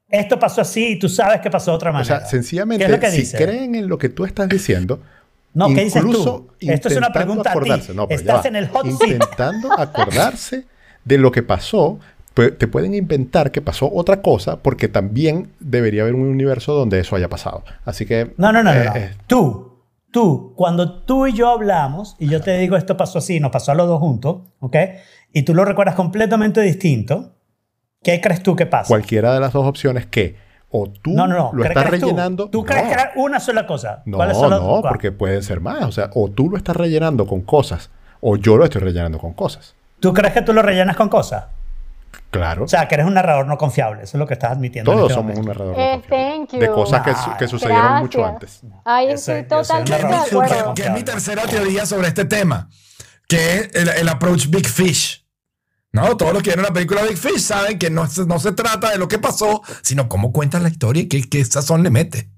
esto 0.09 0.37
pasó 0.37 0.59
así 0.59 0.87
y 0.93 0.99
tú 0.99 1.07
sabes 1.07 1.39
que 1.39 1.49
pasó 1.49 1.71
de 1.71 1.75
otra 1.77 1.91
o 1.91 1.93
manera? 1.93 2.19
sea, 2.19 2.27
sencillamente, 2.27 2.83
¿Qué 2.85 2.91
es 2.91 2.97
lo 2.97 2.99
que 2.99 3.11
si 3.11 3.31
creen 3.37 3.75
en 3.75 3.87
lo 3.87 3.97
que 3.97 4.09
tú 4.09 4.25
estás 4.25 4.49
diciendo, 4.49 4.99
No, 5.53 5.67
¿qué 5.73 5.85
dices 5.85 6.01
tú? 6.01 6.49
Esto 6.59 6.89
es 6.89 6.97
una 6.97 7.07
intentando 7.07 7.13
pregunta 7.13 7.49
a 7.49 7.53
ti. 7.53 7.59
acordarse, 7.59 7.93
no, 7.93 8.07
Estás 8.09 8.45
en 8.45 8.55
el 8.57 8.67
hot 8.67 8.85
seat. 8.87 9.01
intentando 9.11 9.71
acordarse 9.79 10.65
de 11.05 11.17
lo 11.17 11.31
que 11.31 11.43
pasó, 11.43 11.99
te 12.33 12.67
pueden 12.67 12.93
inventar 12.95 13.51
que 13.51 13.61
pasó 13.61 13.89
otra 13.93 14.21
cosa 14.21 14.57
porque 14.57 14.87
también 14.87 15.49
debería 15.59 16.01
haber 16.03 16.15
un 16.15 16.21
universo 16.27 16.73
donde 16.73 16.99
eso 16.99 17.15
haya 17.15 17.27
pasado. 17.29 17.63
Así 17.85 18.05
que 18.05 18.33
No, 18.37 18.51
no, 18.51 18.63
no, 18.63 18.71
eh, 18.73 18.83
no. 18.85 18.91
no. 18.91 18.95
eh, 18.95 19.11
Tú, 19.27 19.70
tú, 20.11 20.53
cuando 20.55 21.03
tú 21.03 21.27
y 21.27 21.33
yo 21.33 21.49
hablamos 21.49 22.15
y 22.19 22.27
yo 22.27 22.41
te 22.41 22.57
digo 22.57 22.75
esto 22.77 22.97
pasó 22.97 23.19
así, 23.19 23.39
nos 23.39 23.51
pasó 23.51 23.71
a 23.71 23.75
los 23.75 23.87
dos 23.87 23.99
juntos, 23.99 24.37
¿ok? 24.59 24.75
Y 25.33 25.43
tú 25.43 25.53
lo 25.55 25.65
recuerdas 25.65 25.95
completamente 25.95 26.61
distinto, 26.61 27.33
¿qué 28.03 28.19
crees 28.21 28.43
tú 28.43 28.55
que 28.55 28.65
pasa? 28.65 28.87
cualquiera 28.87 29.33
de 29.33 29.39
las 29.39 29.53
dos 29.53 29.65
opciones 29.65 30.05
que 30.05 30.35
o 30.69 30.87
tú 30.89 31.11
no, 31.11 31.27
no, 31.27 31.35
no. 31.35 31.51
lo 31.53 31.63
¿Crees 31.63 31.77
estás 31.77 31.99
tú? 31.99 32.05
rellenando. 32.05 32.49
¿Tú, 32.49 32.63
crees 32.63 32.83
no, 32.83 32.87
que 32.89 32.93
era 32.93 33.11
una 33.17 33.39
sola 33.41 33.67
cosa? 33.67 34.03
no, 34.05 34.17
¿Cuáles 34.17 34.37
son 34.37 34.49
las- 34.51 34.61
no, 34.61 34.67
cuál? 34.81 34.93
porque 34.93 35.11
pueden 35.11 35.43
ser 35.43 35.59
más. 35.59 35.83
O 35.83 35.91
sea, 35.91 36.09
o 36.13 36.29
tú 36.29 36.49
lo 36.49 36.55
estás 36.57 36.75
rellenando 36.77 37.27
con 37.27 37.41
cosas 37.41 37.89
o 38.21 38.37
yo 38.37 38.55
lo 38.57 38.63
estoy 38.63 38.81
rellenando 38.81 39.17
con 39.17 39.33
cosas. 39.33 39.75
¿Tú 39.99 40.13
crees 40.13 40.33
que 40.33 40.41
tú 40.41 40.53
lo 40.53 40.61
rellenas 40.61 40.95
con 40.95 41.09
cosas? 41.09 41.45
Claro. 42.29 42.63
O 42.63 42.67
sea, 42.67 42.87
que 42.87 42.95
eres 42.95 43.05
un 43.07 43.13
narrador 43.13 43.45
no 43.45 43.57
confiable. 43.57 44.03
Eso 44.03 44.15
es 44.17 44.19
lo 44.19 44.25
que 44.27 44.33
estás 44.35 44.51
admitiendo. 44.51 44.91
en 44.91 44.97
Todos 44.97 45.11
este 45.11 45.21
somos 45.21 45.37
un 45.39 45.45
narrador 45.45 45.75
no 45.77 45.83
Eh, 45.83 45.91
confiable. 45.99 46.47
thank 46.47 46.49
de 46.61 46.67
you. 46.67 46.73
cosas 46.73 47.01
que, 47.03 47.13
que 47.39 47.47
sucedieron 47.47 47.95
mucho 47.99 48.25
antes. 48.25 48.61
Ay, 48.85 49.09
estoy 49.11 49.43
totalmente 49.43 49.91
de 50.07 50.15
acuerdo. 50.15 50.73
que 50.73 50.83
es 50.83 50.91
mi 50.91 51.03
tercera 51.03 51.43
teoría 51.43 51.85
sobre 51.85 52.07
este 52.07 52.25
tema, 52.25 52.69
que 53.27 53.55
es 53.55 53.69
el, 53.75 53.89
el 53.89 54.09
approach 54.09 54.47
Big 54.47 54.67
Fish. 54.67 55.25
No, 55.93 56.15
todos 56.15 56.31
los 56.33 56.41
que 56.41 56.51
vieron 56.51 56.63
la 56.63 56.71
película 56.71 57.01
Big 57.03 57.17
Fish 57.17 57.39
saben 57.41 57.77
que 57.77 57.89
no, 57.89 58.07
se- 58.07 58.25
no 58.25 58.39
se 58.39 58.53
trata 58.53 58.91
de 58.91 58.97
lo 58.97 59.09
que 59.09 59.19
pasó, 59.19 59.61
sino 59.81 60.07
cómo 60.07 60.31
cuentas 60.31 60.61
la 60.61 60.69
historia 60.69 61.03
y 61.03 61.07
qué, 61.09 61.21
qué 61.29 61.43
sazón 61.43 61.83
le 61.83 61.89
mete. 61.89 62.29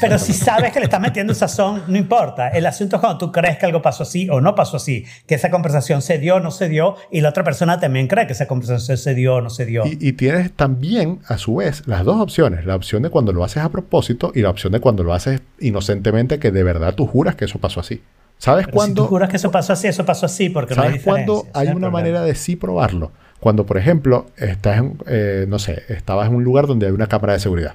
Pero 0.00 0.18
si 0.18 0.32
sabes 0.32 0.72
que 0.72 0.78
le 0.80 0.84
estás 0.84 1.00
metiendo 1.00 1.34
sazón, 1.34 1.82
no 1.88 1.96
importa. 1.96 2.48
El 2.48 2.66
asunto 2.66 2.96
es 2.96 3.00
cuando 3.00 3.18
tú 3.18 3.32
crees 3.32 3.58
que 3.58 3.66
algo 3.66 3.80
pasó 3.82 4.02
así 4.02 4.28
o 4.30 4.40
no 4.40 4.54
pasó 4.54 4.76
así, 4.76 5.04
que 5.26 5.34
esa 5.34 5.50
conversación 5.50 6.02
se 6.02 6.18
dio 6.18 6.36
o 6.36 6.40
no 6.40 6.50
se 6.50 6.68
dio, 6.68 6.96
y 7.10 7.20
la 7.20 7.30
otra 7.30 7.44
persona 7.44 7.80
también 7.80 8.06
cree 8.08 8.26
que 8.26 8.32
esa 8.32 8.46
conversación 8.46 8.96
se 8.98 9.14
dio 9.14 9.36
o 9.36 9.40
no 9.40 9.50
se 9.50 9.66
dio. 9.66 9.86
Y, 9.86 9.98
y 10.00 10.12
tienes 10.12 10.52
también, 10.52 11.20
a 11.28 11.38
su 11.38 11.56
vez, 11.56 11.82
las 11.86 12.04
dos 12.04 12.20
opciones. 12.20 12.66
La 12.66 12.76
opción 12.76 13.02
de 13.02 13.10
cuando 13.10 13.32
lo 13.32 13.44
haces 13.44 13.62
a 13.62 13.68
propósito 13.70 14.32
y 14.34 14.42
la 14.42 14.50
opción 14.50 14.72
de 14.72 14.80
cuando 14.80 15.02
lo 15.04 15.14
haces 15.14 15.40
inocentemente, 15.60 16.38
que 16.38 16.50
de 16.50 16.62
verdad 16.62 16.94
tú 16.94 17.06
juras 17.06 17.34
que 17.36 17.44
eso 17.46 17.58
pasó 17.58 17.80
así. 17.80 18.02
¿Sabes 18.38 18.66
Pero 18.66 18.72
si 18.72 18.76
cuándo? 18.76 19.02
tú 19.02 19.08
juras 19.08 19.28
que 19.28 19.36
eso 19.36 19.50
pasó 19.50 19.72
así, 19.72 19.88
eso 19.88 20.04
pasó 20.04 20.26
así, 20.26 20.48
porque 20.48 20.74
no 20.74 20.82
hay 20.82 20.98
¿Sabes 21.00 21.02
ese 21.02 21.10
hay 21.54 21.66
es 21.66 21.70
el 21.70 21.76
una 21.76 21.86
problema. 21.86 21.90
manera 21.90 22.22
de 22.22 22.34
sí 22.34 22.56
probarlo? 22.56 23.10
Cuando, 23.40 23.66
por 23.66 23.78
ejemplo, 23.78 24.26
estás 24.36 24.78
en, 24.78 24.98
eh, 25.06 25.46
no 25.48 25.58
sé, 25.58 25.82
estabas 25.88 26.28
en 26.28 26.34
un 26.34 26.44
lugar 26.44 26.66
donde 26.66 26.86
hay 26.86 26.92
una 26.92 27.06
cámara 27.06 27.32
de 27.32 27.40
seguridad 27.40 27.74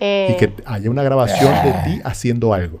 Eh, 0.00 0.34
y 0.34 0.36
que 0.36 0.52
haya 0.66 0.90
una 0.90 1.02
grabación 1.02 1.52
de 1.64 1.72
ti 1.84 2.00
haciendo 2.04 2.52
algo. 2.54 2.80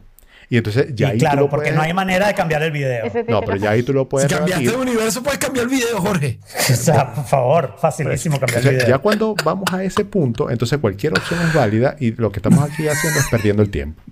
Y 0.50 0.58
entonces 0.58 0.88
ya 0.94 1.08
Y 1.08 1.10
ahí 1.12 1.18
tú 1.18 1.24
claro, 1.24 1.40
lo 1.42 1.48
porque 1.48 1.64
puedes- 1.66 1.76
no 1.76 1.82
hay 1.82 1.92
manera 1.94 2.26
de 2.26 2.34
cambiar 2.34 2.62
el 2.62 2.70
video. 2.70 3.06
No, 3.28 3.40
pero 3.40 3.56
ya 3.56 3.70
ahí 3.70 3.82
tú 3.82 3.92
lo 3.94 4.02
Si 4.02 4.06
puedes 4.08 4.32
cambiaste 4.32 4.64
de 4.64 4.70
rebatir. 4.72 4.88
universo, 4.92 5.22
puedes 5.22 5.38
cambiar 5.38 5.64
el 5.64 5.70
video, 5.70 6.00
Jorge. 6.00 6.38
O 6.70 6.74
sea, 6.76 7.12
por 7.14 7.24
favor, 7.24 7.74
facilísimo 7.78 8.38
cambiar 8.38 8.62
el 8.66 8.74
video. 8.74 8.88
ya 8.88 8.98
cuando 8.98 9.34
vamos 9.42 9.64
a 9.72 9.82
ese 9.82 10.04
punto, 10.04 10.50
entonces 10.50 10.78
cualquier 10.78 11.12
opción 11.14 11.40
es 11.40 11.52
válida 11.54 11.96
y 11.98 12.12
lo 12.12 12.30
que 12.30 12.38
estamos 12.40 12.62
aquí 12.62 12.86
haciendo 12.86 13.20
es 13.20 13.26
perdiendo 13.30 13.62
el 13.62 13.70
tiempo. 13.70 14.02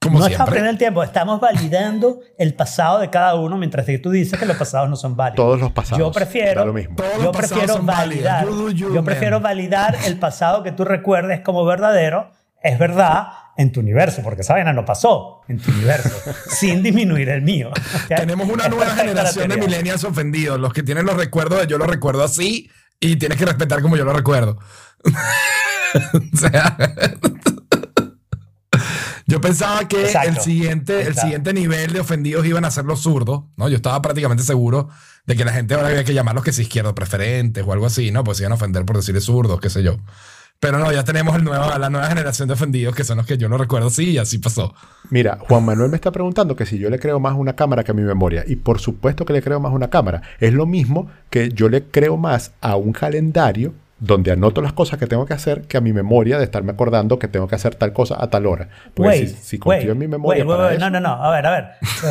Como 0.00 0.18
no 0.18 0.26
estamos 0.26 0.36
siempre. 0.36 0.44
perdiendo 0.52 0.70
el 0.70 0.78
tiempo, 0.78 1.02
estamos 1.02 1.40
validando 1.40 2.20
el 2.38 2.54
pasado 2.54 2.98
de 3.00 3.08
cada 3.10 3.34
uno, 3.36 3.56
mientras 3.56 3.86
que 3.86 3.98
tú 3.98 4.10
dices 4.10 4.38
que 4.38 4.44
los 4.46 4.56
pasados 4.56 4.88
no 4.90 4.96
son 4.96 5.16
válidos. 5.16 5.36
Todos 5.36 5.60
los 5.60 5.72
pasados. 5.72 5.98
Yo 5.98 6.12
prefiero, 6.12 6.64
lo 6.64 6.72
mismo. 6.74 6.96
Todos 6.96 7.10
los 7.16 7.24
yo 7.24 7.32
pasados 7.32 7.48
prefiero 7.52 7.74
son 7.74 7.86
válidos. 7.86 8.24
validar, 8.32 8.74
you, 8.74 8.88
yo 8.88 8.94
man. 8.96 9.04
prefiero 9.04 9.40
validar 9.40 9.96
el 10.06 10.18
pasado 10.18 10.62
que 10.62 10.72
tú 10.72 10.84
recuerdes 10.84 11.40
como 11.40 11.64
verdadero, 11.64 12.30
es 12.64 12.78
verdad 12.78 13.28
en 13.56 13.70
tu 13.70 13.80
universo, 13.80 14.22
porque 14.24 14.40
esa 14.40 14.54
vaina 14.54 14.72
no 14.72 14.84
pasó 14.84 15.42
en 15.46 15.60
tu 15.60 15.70
universo, 15.70 16.10
sin 16.48 16.82
disminuir 16.82 17.28
el 17.28 17.42
mío. 17.42 17.70
Tenemos 18.08 18.48
una 18.48 18.68
nueva 18.68 18.96
generación 18.96 19.48
de 19.50 19.58
millennials 19.58 20.02
ofendidos, 20.02 20.58
los 20.58 20.72
que 20.72 20.82
tienen 20.82 21.06
los 21.06 21.16
recuerdos 21.16 21.60
de 21.60 21.66
yo 21.68 21.78
lo 21.78 21.86
recuerdo 21.86 22.24
así 22.24 22.70
y 22.98 23.16
tienes 23.16 23.38
que 23.38 23.44
respetar 23.44 23.82
como 23.82 23.96
yo 23.96 24.04
lo 24.04 24.14
recuerdo. 24.14 24.58
o 25.04 26.36
sea, 26.36 26.76
yo 29.26 29.40
pensaba 29.42 29.86
que 29.86 30.06
Exacto. 30.06 30.30
el 30.30 30.38
siguiente, 30.38 31.02
el 31.02 31.14
siguiente 31.14 31.52
nivel 31.52 31.92
de 31.92 32.00
ofendidos 32.00 32.46
iban 32.46 32.64
a 32.64 32.70
ser 32.70 32.86
los 32.86 33.02
zurdos, 33.02 33.44
¿no? 33.56 33.68
Yo 33.68 33.76
estaba 33.76 34.00
prácticamente 34.00 34.42
seguro 34.42 34.88
de 35.26 35.36
que 35.36 35.44
la 35.44 35.52
gente 35.52 35.74
ahora 35.74 35.88
había 35.88 36.04
que 36.04 36.14
llamarlos 36.14 36.44
que 36.44 36.52
si 36.52 36.62
izquierdo 36.62 36.94
preferentes 36.94 37.62
o 37.66 37.72
algo 37.74 37.84
así, 37.84 38.10
¿no? 38.10 38.24
Pues 38.24 38.40
iban 38.40 38.52
a 38.52 38.56
ofender 38.56 38.86
por 38.86 38.96
decirle 38.96 39.20
zurdos, 39.20 39.60
qué 39.60 39.68
sé 39.68 39.82
yo. 39.82 39.98
Pero 40.60 40.78
no, 40.78 40.90
ya 40.92 41.04
tenemos 41.04 41.36
el 41.36 41.44
nuevo, 41.44 41.66
la 41.78 41.90
nueva 41.90 42.06
generación 42.08 42.48
de 42.48 42.54
ofendidos 42.54 42.94
que 42.94 43.04
son 43.04 43.18
los 43.18 43.26
que 43.26 43.36
yo 43.36 43.48
lo 43.50 43.58
recuerdo 43.58 43.88
así 43.88 44.12
y 44.12 44.18
así 44.18 44.38
pasó. 44.38 44.74
Mira, 45.10 45.38
Juan 45.46 45.62
Manuel 45.64 45.90
me 45.90 45.96
está 45.96 46.10
preguntando 46.10 46.56
que 46.56 46.64
si 46.64 46.78
yo 46.78 46.88
le 46.88 46.98
creo 46.98 47.20
más 47.20 47.34
una 47.36 47.54
cámara 47.54 47.84
que 47.84 47.90
a 47.90 47.94
mi 47.94 48.02
memoria. 48.02 48.44
Y 48.46 48.56
por 48.56 48.80
supuesto 48.80 49.26
que 49.26 49.34
le 49.34 49.42
creo 49.42 49.60
más 49.60 49.72
una 49.74 49.90
cámara. 49.90 50.22
Es 50.40 50.54
lo 50.54 50.64
mismo 50.64 51.10
que 51.28 51.50
yo 51.50 51.68
le 51.68 51.84
creo 51.84 52.16
más 52.16 52.52
a 52.62 52.76
un 52.76 52.92
calendario 52.92 53.74
donde 54.00 54.32
anoto 54.32 54.60
las 54.62 54.72
cosas 54.72 54.98
que 54.98 55.06
tengo 55.06 55.24
que 55.26 55.34
hacer 55.34 55.62
que 55.62 55.76
a 55.76 55.80
mi 55.80 55.92
memoria 55.92 56.36
de 56.38 56.44
estarme 56.44 56.72
acordando 56.72 57.18
que 57.18 57.28
tengo 57.28 57.46
que 57.46 57.54
hacer 57.54 57.74
tal 57.74 57.92
cosa 57.92 58.16
a 58.22 58.28
tal 58.28 58.46
hora. 58.46 58.68
Porque 58.94 59.08
Wait, 59.08 59.28
si, 59.28 59.34
si 59.34 59.58
confío 59.58 59.80
wait, 59.80 59.90
en 59.92 59.98
mi 59.98 60.08
memoria 60.08 60.44
wait, 60.44 60.48
wait, 60.48 60.56
para 60.58 60.68
wait. 60.70 60.78
eso- 60.80 60.90
No, 60.90 61.00
no, 61.00 61.08
no. 61.16 61.22
A 61.24 61.30
ver, 61.30 61.46
a 61.46 61.50
ver. 61.50 61.64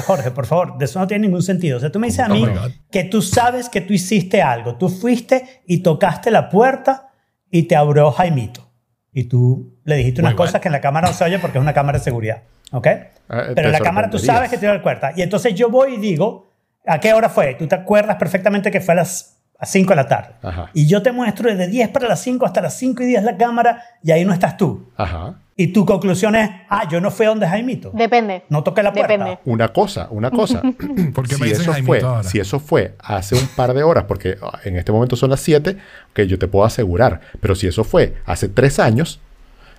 Jorge, 0.06 0.30
por 0.32 0.46
favor, 0.46 0.78
de 0.78 0.86
eso 0.86 1.00
no 1.00 1.08
tiene 1.08 1.26
ningún 1.28 1.42
sentido. 1.44 1.78
O 1.78 1.80
sea, 1.80 1.92
tú 1.92 2.00
me 2.00 2.08
dices 2.08 2.22
a 2.22 2.28
Oh 2.32 2.36
mí 2.36 2.48
que 2.92 3.04
tú 3.04 3.22
sabes 3.24 3.68
que 3.68 3.82
tú 3.82 3.94
hiciste 3.94 4.42
algo. 4.44 4.76
Tú 4.76 4.90
fuiste 4.90 5.62
y 5.68 5.80
tocaste 5.80 6.30
la 6.32 6.50
puerta 6.50 7.10
y 7.54 7.64
te 7.64 7.76
abrió 7.76 8.12
Jaimito. 8.12 8.68
Y 9.12 9.26
tú 9.26 9.78
le 9.84 9.96
dijiste 9.98 10.22
unas 10.22 10.34
bueno. 10.34 10.48
cosas 10.48 10.60
que 10.60 10.70
en 10.70 10.72
la 10.72 10.82
cámara 10.82 11.08
no 11.08 11.14
se 11.14 11.24
oye 11.24 11.38
porque 11.38 11.60
es 11.60 11.62
una 11.62 11.72
cámara 11.72 12.00
de 12.00 12.04
seguridad. 12.04 12.42
¿Ok? 12.72 12.88
Ah, 13.30 13.44
te 13.48 13.54
Pero 13.54 13.68
en 13.68 13.72
la 13.72 13.80
cámara 13.80 14.10
tú 14.10 14.18
sabes 14.18 14.50
que 14.50 14.58
te 14.58 14.66
dio 14.66 14.74
la 14.74 14.82
puerta. 14.82 15.14
Y 15.16 15.22
entonces 15.22 15.54
yo 15.54 15.70
voy 15.70 15.94
y 15.94 15.98
digo, 15.98 16.52
¿a 16.84 17.00
qué 17.00 17.14
hora 17.14 17.30
fue? 17.30 17.54
Tú 17.54 17.68
te 17.68 17.76
acuerdas 17.76 18.18
perfectamente 18.18 18.72
que 18.72 18.82
fue 18.82 18.94
a 18.94 18.98
las 18.98 19.38
5 19.62 19.88
de 19.88 19.96
la 19.96 20.08
tarde. 20.08 20.34
Ajá. 20.42 20.72
Y 20.74 20.88
yo 20.88 21.04
te 21.04 21.12
muestro 21.12 21.48
desde 21.48 21.68
10 21.68 21.90
para 21.90 22.08
las 22.08 22.22
5 22.22 22.44
hasta 22.44 22.60
las 22.60 22.74
5 22.74 23.04
y 23.04 23.06
10 23.06 23.24
la 23.24 23.38
cámara 23.38 23.84
y 24.02 24.10
ahí 24.10 24.26
no 24.26 24.34
estás 24.34 24.58
tú. 24.58 24.92
Ajá. 24.98 25.36
Y 25.56 25.68
tu 25.68 25.86
conclusión 25.86 26.36
es, 26.36 26.50
ah, 26.68 26.88
yo 26.90 27.00
no 27.00 27.12
fui 27.12 27.28
a 27.28 27.30
donde 27.30 27.48
Jaimito. 27.48 27.92
Depende. 27.94 28.44
No 28.50 28.64
toqué 28.64 28.82
la 28.82 28.92
puerta. 28.92 29.14
Depende. 29.14 29.40
Una 29.46 29.68
cosa, 29.68 30.08
una 30.10 30.32
cosa. 30.32 30.62
¿Por 31.14 31.28
qué 31.28 31.36
si, 31.36 31.42
me 31.42 31.48
dices 31.48 31.68
eso 31.68 31.84
fue, 31.84 32.02
ahora? 32.02 32.24
si 32.24 32.40
eso 32.40 32.60
fue 32.60 32.96
hace 33.00 33.36
un 33.36 33.48
par 33.56 33.74
de 33.74 33.84
horas, 33.84 34.06
porque 34.08 34.38
ah, 34.42 34.60
en 34.64 34.78
este 34.78 34.92
momento 34.92 35.16
son 35.16 35.30
las 35.30 35.42
7, 35.42 35.78
que 36.14 36.28
yo 36.28 36.40
te 36.40 36.48
puedo 36.48 36.66
asegurar. 36.66 37.22
Pero 37.40 37.54
si 37.54 37.68
eso 37.68 37.84
fue 37.84 38.16
hace 38.26 38.50
3 38.50 38.80
años, 38.80 39.20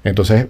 entonces, 0.05 0.47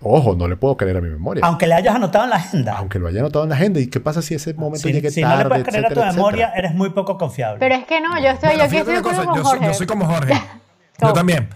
ojo, 0.00 0.36
no 0.36 0.46
le 0.46 0.54
puedo 0.54 0.76
creer 0.76 0.96
a 0.96 1.00
mi 1.00 1.08
memoria. 1.08 1.44
Aunque 1.44 1.66
le 1.66 1.74
hayas 1.74 1.96
anotado 1.96 2.24
en 2.24 2.30
la 2.30 2.36
agenda. 2.36 2.74
Aunque 2.76 3.00
lo 3.00 3.08
haya 3.08 3.18
anotado 3.18 3.44
en 3.44 3.50
la 3.50 3.56
agenda. 3.56 3.80
¿Y 3.80 3.88
qué 3.88 3.98
pasa 3.98 4.22
si 4.22 4.34
ese 4.34 4.54
momento 4.54 4.86
Si, 4.86 4.92
llegue 4.92 5.10
si 5.10 5.22
tarde? 5.22 5.38
no 5.38 5.42
le 5.42 5.48
puedes 5.48 5.66
creer 5.66 5.86
a 5.86 5.88
tu 5.88 6.00
memoria, 6.00 6.46
etcétera? 6.46 6.68
eres 6.68 6.74
muy 6.74 6.90
poco 6.90 7.18
confiable. 7.18 7.58
Pero 7.58 7.74
es 7.74 7.84
que 7.84 8.00
no, 8.00 8.16
yo 8.22 8.28
estoy, 8.28 8.50
Bueno, 8.50 8.72
yo 8.72 8.78
estoy 8.78 9.02
cosa, 9.02 9.24
yo, 9.24 9.44
soy, 9.44 9.60
yo 9.60 9.74
soy 9.74 9.86
como 9.88 10.06
Jorge. 10.06 10.34
yo 11.02 11.12
también. 11.12 11.48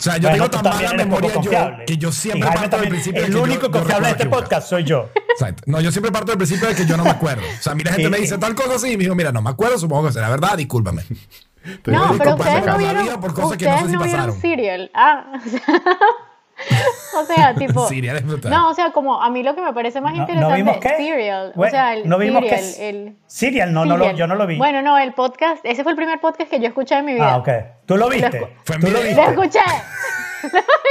O 0.00 0.02
sea, 0.02 0.16
yo 0.16 0.30
Bueno, 0.30 0.48
tengo 0.48 0.62
tan 0.62 0.74
mala 0.76 0.92
memoria 0.94 1.30
yo, 1.42 1.50
que 1.86 1.98
yo 1.98 2.10
siempre 2.10 2.48
parto 2.50 2.78
del 2.78 2.88
principio 2.88 3.20
de 3.20 3.26
El 3.26 3.32
que 3.34 3.38
yo- 3.38 3.44
único 3.44 3.66
yo 3.66 3.70
confiable 3.70 4.06
de 4.06 4.12
este 4.12 4.26
podcast 4.30 4.66
soy 4.68 4.82
yo. 4.84 5.10
Exacto. 5.30 5.62
No, 5.66 5.78
yo 5.82 5.92
siempre 5.92 6.10
parto 6.10 6.32
del 6.32 6.38
principio 6.38 6.68
de 6.68 6.74
que 6.74 6.86
yo 6.86 6.96
no 6.96 7.04
me 7.04 7.10
acuerdo. 7.10 7.42
O 7.42 7.62
sea, 7.62 7.72
a 7.72 7.74
mí 7.74 7.82
la 7.84 7.92
gente 7.92 8.08
me 8.08 8.16
dice 8.18 8.38
tal 8.38 8.54
cosa 8.54 8.76
así 8.76 8.92
y 8.92 8.96
me 8.96 9.02
digo, 9.04 9.14
mira, 9.14 9.30
no 9.30 9.42
me 9.42 9.50
acuerdo, 9.50 9.78
supongo 9.78 10.06
que 10.06 10.12
será 10.14 10.30
verdad, 10.30 10.56
discúlpame. 10.56 11.02
No, 11.84 12.14
pero 12.16 12.34
ustedes 12.36 12.64
no 12.64 12.78
vieron, 12.78 13.20
por 13.20 13.34
cosas 13.34 13.58
que 13.58 13.66
no 13.66 13.72
ustedes 13.74 13.80
sé 13.82 13.86
si 13.90 13.92
no 13.96 14.02
vieron 14.04 14.26
pasaron. 14.26 14.40
Serial. 14.40 14.90
Ah, 14.94 15.32
o 15.34 15.48
sea, 15.50 15.60
o 17.20 17.24
sea, 17.24 17.54
tipo... 17.54 17.86
Serial. 17.88 18.22
No, 18.48 18.70
o 18.70 18.74
sea, 18.74 18.90
como 18.92 19.22
a 19.22 19.30
mí 19.30 19.42
lo 19.42 19.54
que 19.54 19.62
me 19.62 19.72
parece 19.72 20.00
más 20.00 20.12
No- 20.12 20.18
no 20.18 20.22
interesante 20.24 20.56
vimos 20.56 20.74
es 20.76 20.80
qué? 20.82 20.96
Serial. 20.96 21.52
Bueno, 21.54 21.68
o 21.68 21.70
sea, 21.70 21.94
el 21.94 22.08
no 22.08 22.18
vimos 22.18 22.42
Serial. 22.42 22.60
qué 22.76 22.88
el, 22.88 23.16
Serial, 23.26 23.72
no, 23.72 23.84
no 23.84 23.96
lo, 23.96 24.10
yo 24.12 24.26
no 24.26 24.34
lo 24.34 24.46
vi. 24.46 24.58
Bueno, 24.58 24.82
no, 24.82 24.98
el 24.98 25.12
podcast, 25.12 25.64
ese 25.64 25.82
fue 25.82 25.92
el 25.92 25.96
primer 25.96 26.20
podcast 26.20 26.50
que 26.50 26.60
yo 26.60 26.68
escuché 26.68 26.96
en 26.96 27.04
mi 27.04 27.14
vida. 27.14 27.32
ah, 27.32 27.36
ok. 27.38 27.48
¿Tú 27.86 27.96
lo 27.96 28.08
viste? 28.08 28.40
Lo- 28.40 28.48
Fue 28.64 28.76
en 28.76 28.82
¿Tú 28.82 28.90
lo 28.90 29.00
viste? 29.00 29.14
¡Lo 29.16 29.22
escuché! 29.30 29.60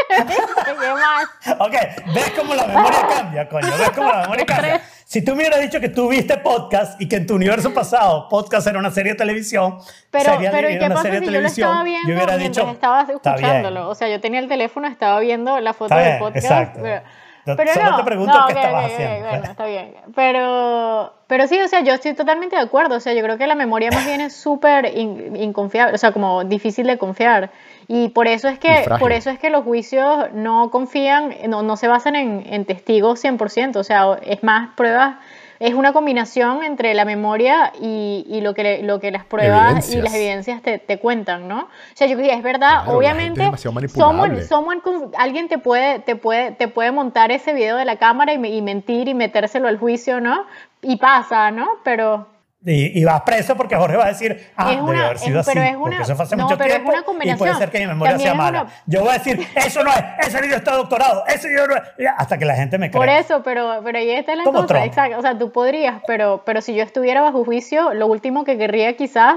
¿Qué 0.09 0.93
más? 0.93 1.59
Ok, 1.59 1.73
ves 2.13 2.31
cómo 2.37 2.53
la 2.55 2.65
memoria 2.67 3.07
cambia, 3.07 3.49
coño. 3.49 3.67
Ves 3.77 3.89
cómo 3.91 4.09
la 4.11 4.21
memoria 4.21 4.45
cambia. 4.45 4.81
Si 5.11 5.23
tú 5.25 5.31
me 5.31 5.37
hubieras 5.39 5.59
dicho 5.61 5.79
que 5.79 5.89
tú 5.89 6.07
viste 6.07 6.37
podcast 6.37 7.01
y 7.01 7.09
que 7.09 7.15
en 7.15 7.25
tu 7.25 7.33
universo 7.33 7.73
pasado 7.73 8.29
podcast 8.29 8.67
era 8.67 8.77
una 8.77 8.91
serie 8.91 9.13
de 9.13 9.17
televisión, 9.17 9.79
Pero, 10.11 10.33
sería 10.33 10.51
pero 10.51 10.69
¿y 10.69 10.77
qué 10.77 10.85
una 10.85 10.89
pasa 10.93 11.01
serie 11.01 11.19
si 11.21 11.25
de 11.25 11.31
yo 11.31 11.41
lo 11.41 11.47
estaba 11.47 11.83
viendo 11.83 12.07
yo 12.09 12.13
hubiera 12.15 12.37
dicho, 12.37 12.69
estaba 12.69 13.01
escuchándolo? 13.01 13.89
O 13.89 13.95
sea, 13.95 14.07
yo 14.07 14.21
tenía 14.21 14.39
el 14.39 14.47
teléfono, 14.47 14.87
estaba 14.87 15.19
viendo 15.19 15.59
la 15.61 15.73
foto 15.73 15.95
del 15.95 16.19
podcast. 16.19 16.45
exacto. 16.45 16.79
Pero, 16.83 17.57
pero 17.57 17.73
solo 17.73 17.89
no, 17.89 17.97
te 17.97 18.03
pregunto 18.03 18.37
no, 18.39 18.45
qué 18.45 18.53
ok, 18.53 18.59
estabas 18.59 18.83
ok, 18.85 18.91
ok, 18.91 18.93
haciendo. 19.01 19.27
bueno, 19.29 19.43
está 19.45 19.65
bien. 19.65 19.93
Pero, 20.15 21.13
pero 21.25 21.47
sí, 21.47 21.59
o 21.59 21.67
sea, 21.67 21.79
yo 21.81 21.93
estoy 21.95 22.13
totalmente 22.13 22.55
de 22.55 22.61
acuerdo. 22.61 22.95
O 22.97 22.99
sea, 22.99 23.13
yo 23.13 23.23
creo 23.23 23.39
que 23.39 23.47
la 23.47 23.55
memoria 23.55 23.89
más 23.91 24.05
bien 24.05 24.21
es 24.21 24.35
súper 24.35 24.95
in- 24.95 25.35
inconfiable, 25.37 25.95
o 25.95 25.97
sea, 25.97 26.11
como 26.11 26.43
difícil 26.43 26.85
de 26.85 26.99
confiar. 26.99 27.49
Y 27.91 28.09
por 28.09 28.27
eso 28.27 28.47
es 28.47 28.57
Y 28.57 28.59
que, 28.59 28.85
por 28.99 29.11
eso 29.11 29.31
es 29.31 29.39
que 29.39 29.49
los 29.49 29.63
juicios 29.63 30.27
no 30.33 30.69
confían, 30.69 31.33
no, 31.47 31.63
no 31.63 31.75
se 31.75 31.87
basan 31.87 32.15
en, 32.15 32.43
en 32.45 32.63
testigos 32.65 33.19
100%. 33.23 33.77
O 33.77 33.83
sea, 33.83 34.19
es 34.21 34.43
más 34.43 34.69
pruebas. 34.75 35.15
Es 35.59 35.73
una 35.73 35.91
combinación 35.91 36.63
entre 36.63 36.93
la 36.93 37.03
memoria 37.03 37.73
y, 37.81 38.25
y 38.29 38.41
lo, 38.41 38.53
que 38.53 38.63
le- 38.63 38.83
lo 38.83 38.99
que 38.99 39.09
las 39.11 39.25
pruebas 39.25 39.71
y 39.89 39.93
Evidencias. 39.97 40.03
las 40.03 40.13
evidencias 40.13 40.61
te, 40.61 40.77
te 40.77 40.99
cuentan, 40.99 41.47
¿no? 41.49 41.61
O 41.63 41.67
sea, 41.95 42.05
yo 42.07 42.17
es 42.17 42.43
verdad, 42.43 42.83
Claro, 42.83 42.91
la 42.91 42.97
obviamente, 42.97 43.41
someone- 43.87 44.41
someone 44.47 44.81
alguien 45.17 45.49
te 45.49 45.57
puede, 45.57 45.99
te, 45.99 46.15
puede, 46.15 46.51
te 46.51 46.67
puede 46.69 46.91
montar 46.91 47.31
ese 47.31 47.53
video 47.53 47.75
de 47.75 47.83
la 47.85 47.97
cámara 47.97 48.33
y, 48.33 48.45
y 48.45 48.61
mentir 48.61 49.07
y 49.09 49.13
metérselo 49.15 49.67
al 49.67 49.77
juicio, 49.79 50.21
¿no? 50.21 50.45
Y 50.81 50.95
pasa, 50.97 51.51
¿no? 51.51 51.67
Pero 51.83 52.27
Y, 52.65 52.99
y 52.99 53.05
vas 53.05 53.21
preso 53.21 53.55
porque 53.55 53.73
Jorge 53.77 53.95
va 53.95 54.05
a 54.05 54.09
decir, 54.09 54.49
ah, 54.57 54.71
Es 54.71 54.75
debe 54.77 54.89
una- 54.89 55.05
haber 55.05 55.17
sido 55.19 55.39
es- 55.39 55.45
pero 55.47 55.61
así, 55.61 55.69
es 55.69 55.75
una- 55.75 55.81
porque 55.83 56.01
eso 56.03 56.15
fue 56.17 56.25
hace 56.25 56.35
no, 56.35 56.43
mucho 56.43 56.57
pero 56.57 56.69
es 56.69 56.75
tiempo 56.75 57.11
una 57.11 57.25
y 57.25 57.35
puede 57.35 57.55
ser 57.55 57.71
que 57.71 57.79
mi 57.79 57.87
memoria 57.87 58.11
También 58.11 58.25
sea 58.25 58.31
es 58.33 58.37
mala. 58.37 58.61
una- 58.63 58.71
Yo 58.85 58.99
voy 58.99 59.09
a 59.09 59.13
decir, 59.13 59.47
eso 59.55 59.83
no 59.83 59.91
es, 59.91 60.27
ese 60.27 60.41
video 60.41 60.57
está 60.57 60.73
doctorado, 60.73 61.23
ese 61.27 61.47
video 61.47 61.67
no 61.67 61.75
es, 61.77 61.81
hasta 62.17 62.37
que 62.37 62.43
la 62.43 62.55
gente 62.55 62.77
me 62.77 62.91
cree. 62.91 62.99
por 62.99 63.07
eso, 63.07 63.41
pero, 63.43 63.79
pero 63.85 63.97
ahí 63.97 64.09
está 64.11 64.35
la 64.35 64.43
Como 64.43 64.57
cosa, 64.63 64.67
Trump. 64.73 64.85
exacto. 64.87 65.17
O 65.19 65.21
sea, 65.21 65.37
tú 65.37 65.53
podrías, 65.53 66.01
pero, 66.05 66.41
pero 66.45 66.59
si 66.61 66.75
yo 66.75 66.83
estuviera 66.83 67.21
bajo 67.21 67.45
juicio, 67.45 67.93
lo 67.93 68.07
último 68.07 68.43
que 68.43 68.57
querría 68.57 68.97
quizás 68.97 69.35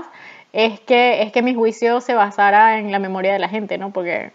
es 0.53 0.81
que, 0.81 1.23
es 1.23 1.31
que 1.31 1.43
mi 1.43 1.55
juicio 1.55 2.01
se 2.01 2.15
basara 2.15 2.79
en 2.79 2.91
la 2.91 2.99
memoria 2.99 3.33
de 3.33 3.39
la 3.39 3.49
gente, 3.49 3.79
¿no? 3.79 3.91
Porque, 3.93 4.33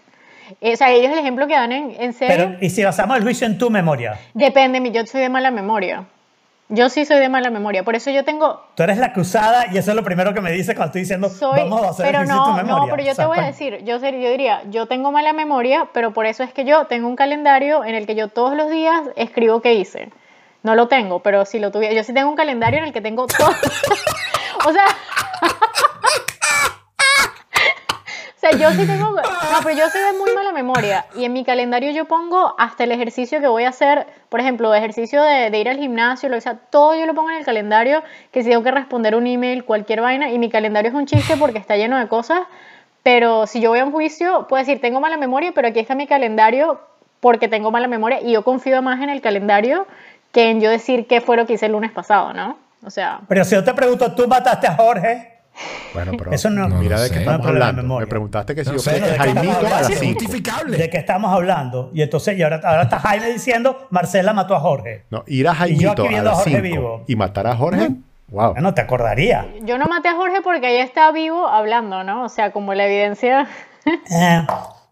eh, 0.62 0.72
o 0.72 0.76
sea, 0.78 0.90
ellos 0.92 1.12
el 1.12 1.18
ejemplo 1.18 1.46
que 1.46 1.52
dan 1.52 1.72
en, 1.72 1.94
en 2.00 2.14
serio, 2.14 2.34
Pero, 2.54 2.56
y 2.64 2.70
si 2.70 2.82
basamos 2.84 3.18
el 3.18 3.22
juicio 3.22 3.46
en 3.46 3.58
tu 3.58 3.68
memoria, 3.68 4.18
depende, 4.32 4.80
yo 4.92 5.04
soy 5.04 5.20
de 5.20 5.28
mala 5.28 5.50
memoria. 5.50 6.04
Yo 6.70 6.90
sí 6.90 7.06
soy 7.06 7.18
de 7.18 7.30
mala 7.30 7.48
memoria, 7.48 7.82
por 7.82 7.96
eso 7.96 8.10
yo 8.10 8.24
tengo, 8.24 8.62
tú 8.74 8.82
eres 8.82 8.98
la 8.98 9.06
acusada 9.06 9.66
y 9.72 9.78
eso 9.78 9.90
es 9.92 9.96
lo 9.96 10.04
primero 10.04 10.34
que 10.34 10.42
me 10.42 10.52
dice 10.52 10.74
cuando 10.74 10.88
estoy 10.88 11.00
diciendo, 11.02 11.30
soy, 11.30 11.60
vamos 11.60 11.82
a 11.82 11.88
hacer 11.88 12.06
pero 12.06 12.20
tu 12.24 12.28
no, 12.28 12.52
memoria. 12.56 12.84
no, 12.84 12.90
pero 12.90 13.02
yo 13.02 13.12
O 13.12 13.14
sea, 13.14 13.24
te 13.24 13.28
voy 13.28 13.38
a 13.38 13.46
decir, 13.46 13.82
yo, 13.84 13.98
ser- 13.98 14.20
yo 14.20 14.28
diría, 14.30 14.62
yo 14.68 14.84
tengo 14.84 15.10
mala 15.10 15.32
memoria, 15.32 15.88
pero 15.94 16.12
por 16.12 16.26
eso 16.26 16.42
es 16.42 16.52
que 16.52 16.66
yo 16.66 16.84
tengo 16.86 17.08
un 17.08 17.16
calendario 17.16 17.84
en 17.84 17.94
el 17.94 18.06
que 18.06 18.14
yo 18.14 18.28
todos 18.28 18.54
los 18.54 18.70
días 18.70 19.00
escribo 19.16 19.62
qué 19.62 19.74
hice. 19.74 20.10
No 20.62 20.74
lo 20.74 20.88
tengo, 20.88 21.20
pero 21.20 21.46
si 21.46 21.58
lo 21.58 21.70
tuviera, 21.70 21.94
yo 21.94 22.04
sí 22.04 22.12
tengo 22.12 22.28
un 22.28 22.36
calendario 22.36 22.80
en 22.80 22.84
el 22.84 22.92
que 22.92 23.00
tengo 23.00 23.26
todo. 23.26 23.48
o 24.66 24.72
sea, 24.72 24.84
o 28.38 28.40
sea, 28.40 28.52
yo 28.52 28.70
sí 28.70 28.86
tengo, 28.86 29.10
no, 29.10 29.58
pero 29.64 29.76
yo 29.76 29.90
soy 29.90 30.00
de 30.00 30.16
muy 30.16 30.32
mala 30.32 30.52
memoria 30.52 31.06
y 31.16 31.24
en 31.24 31.32
mi 31.32 31.44
calendario 31.44 31.90
yo 31.90 32.04
pongo 32.04 32.54
hasta 32.56 32.84
el 32.84 32.92
ejercicio 32.92 33.40
que 33.40 33.48
voy 33.48 33.64
a 33.64 33.70
hacer, 33.70 34.06
por 34.28 34.38
ejemplo, 34.38 34.72
ejercicio 34.72 35.20
de, 35.20 35.50
de 35.50 35.58
ir 35.58 35.68
al 35.68 35.76
gimnasio, 35.76 36.28
lo 36.28 36.36
que 36.36 36.42
sea, 36.42 36.54
todo 36.54 36.94
yo 36.94 37.04
lo 37.04 37.14
pongo 37.14 37.30
en 37.30 37.38
el 37.38 37.44
calendario, 37.44 38.00
que 38.30 38.44
si 38.44 38.50
tengo 38.50 38.62
que 38.62 38.70
responder 38.70 39.16
un 39.16 39.26
email, 39.26 39.64
cualquier 39.64 40.02
vaina, 40.02 40.30
y 40.30 40.38
mi 40.38 40.50
calendario 40.50 40.90
es 40.90 40.94
un 40.94 41.06
chiste 41.06 41.36
porque 41.36 41.58
está 41.58 41.76
lleno 41.76 41.98
de 41.98 42.06
cosas, 42.06 42.42
pero 43.02 43.48
si 43.48 43.60
yo 43.60 43.70
voy 43.70 43.80
a 43.80 43.84
un 43.84 43.90
juicio, 43.90 44.46
puedo 44.48 44.60
decir, 44.60 44.80
tengo 44.80 45.00
mala 45.00 45.16
memoria, 45.16 45.50
pero 45.52 45.66
aquí 45.66 45.80
está 45.80 45.96
mi 45.96 46.06
calendario 46.06 46.80
porque 47.18 47.48
tengo 47.48 47.72
mala 47.72 47.88
memoria 47.88 48.20
y 48.20 48.34
yo 48.34 48.44
confío 48.44 48.80
más 48.82 49.02
en 49.02 49.08
el 49.08 49.20
calendario 49.20 49.84
que 50.30 50.50
en 50.50 50.60
yo 50.60 50.70
decir 50.70 51.08
qué 51.08 51.20
fue 51.20 51.36
lo 51.36 51.44
que 51.44 51.54
hice 51.54 51.66
el 51.66 51.72
lunes 51.72 51.90
pasado, 51.90 52.32
¿no? 52.34 52.56
O 52.84 52.90
sea, 52.90 53.20
Pero 53.26 53.44
si 53.44 53.56
yo 53.56 53.64
te 53.64 53.74
pregunto, 53.74 54.14
¿tú 54.14 54.28
mataste 54.28 54.68
a 54.68 54.76
Jorge? 54.76 55.37
Bueno, 55.94 56.12
pero 56.16 56.32
Eso 56.32 56.50
no- 56.50 56.68
mira 56.68 56.96
no 56.96 57.02
de 57.02 57.08
sé. 57.08 57.14
qué 57.14 57.20
estamos 57.20 57.40
No 57.40 57.46
de 57.46 57.50
hablando. 57.52 57.82
memoria. 57.82 58.06
Me 58.06 58.10
preguntaste 58.10 58.54
que 58.54 58.64
si 58.64 58.70
No 58.70 58.76
yo 58.76 58.82
sé, 58.82 59.00
¿de 59.00 59.16
Jaimito 59.18 59.40
a 59.40 59.44
las 59.44 59.56
hablando? 59.72 59.88
Es 59.88 59.98
5. 59.98 60.20
justificable. 60.20 60.76
¿De 60.78 60.90
qué 60.90 60.98
estamos 60.98 61.32
hablando? 61.34 61.90
Y 61.94 62.02
entonces, 62.02 62.38
y 62.38 62.42
ahora, 62.42 62.60
ahora 62.64 62.82
está 62.82 62.98
Jaime 63.00 63.30
diciendo, 63.32 63.86
Marcela 63.90 64.32
mató 64.32 64.54
a 64.54 64.60
Jorge. 64.60 65.04
No, 65.10 65.24
ir 65.26 65.48
a 65.48 65.52
Y 65.52 65.54
yo 65.78 65.88
Jaimito 65.90 65.90
aquí 65.92 66.00
a 66.02 66.08
viendo 66.08 66.30
a 66.30 66.32
las 66.32 66.42
Jorge 66.42 66.50
5 66.50 66.62
vivo. 66.62 67.04
y 67.06 67.16
matar 67.16 67.46
a 67.46 67.56
Jorge. 67.56 67.90
Wow. 68.28 68.52
Bueno, 68.52 68.74
te 68.74 68.82
acordaría. 68.82 69.46
yo 69.62 69.78
no 69.78 69.86
maté 69.86 70.08
a 70.08 70.14
Jorge 70.14 70.42
porque 70.42 70.74
ella 70.74 70.84
está 70.84 71.10
vivo 71.12 71.48
hablando, 71.48 72.04
¿no? 72.04 72.24
O 72.24 72.28
sea, 72.28 72.52
como 72.52 72.74
la 72.74 72.84
evidencia... 72.86 73.46
Eh, 74.10 74.46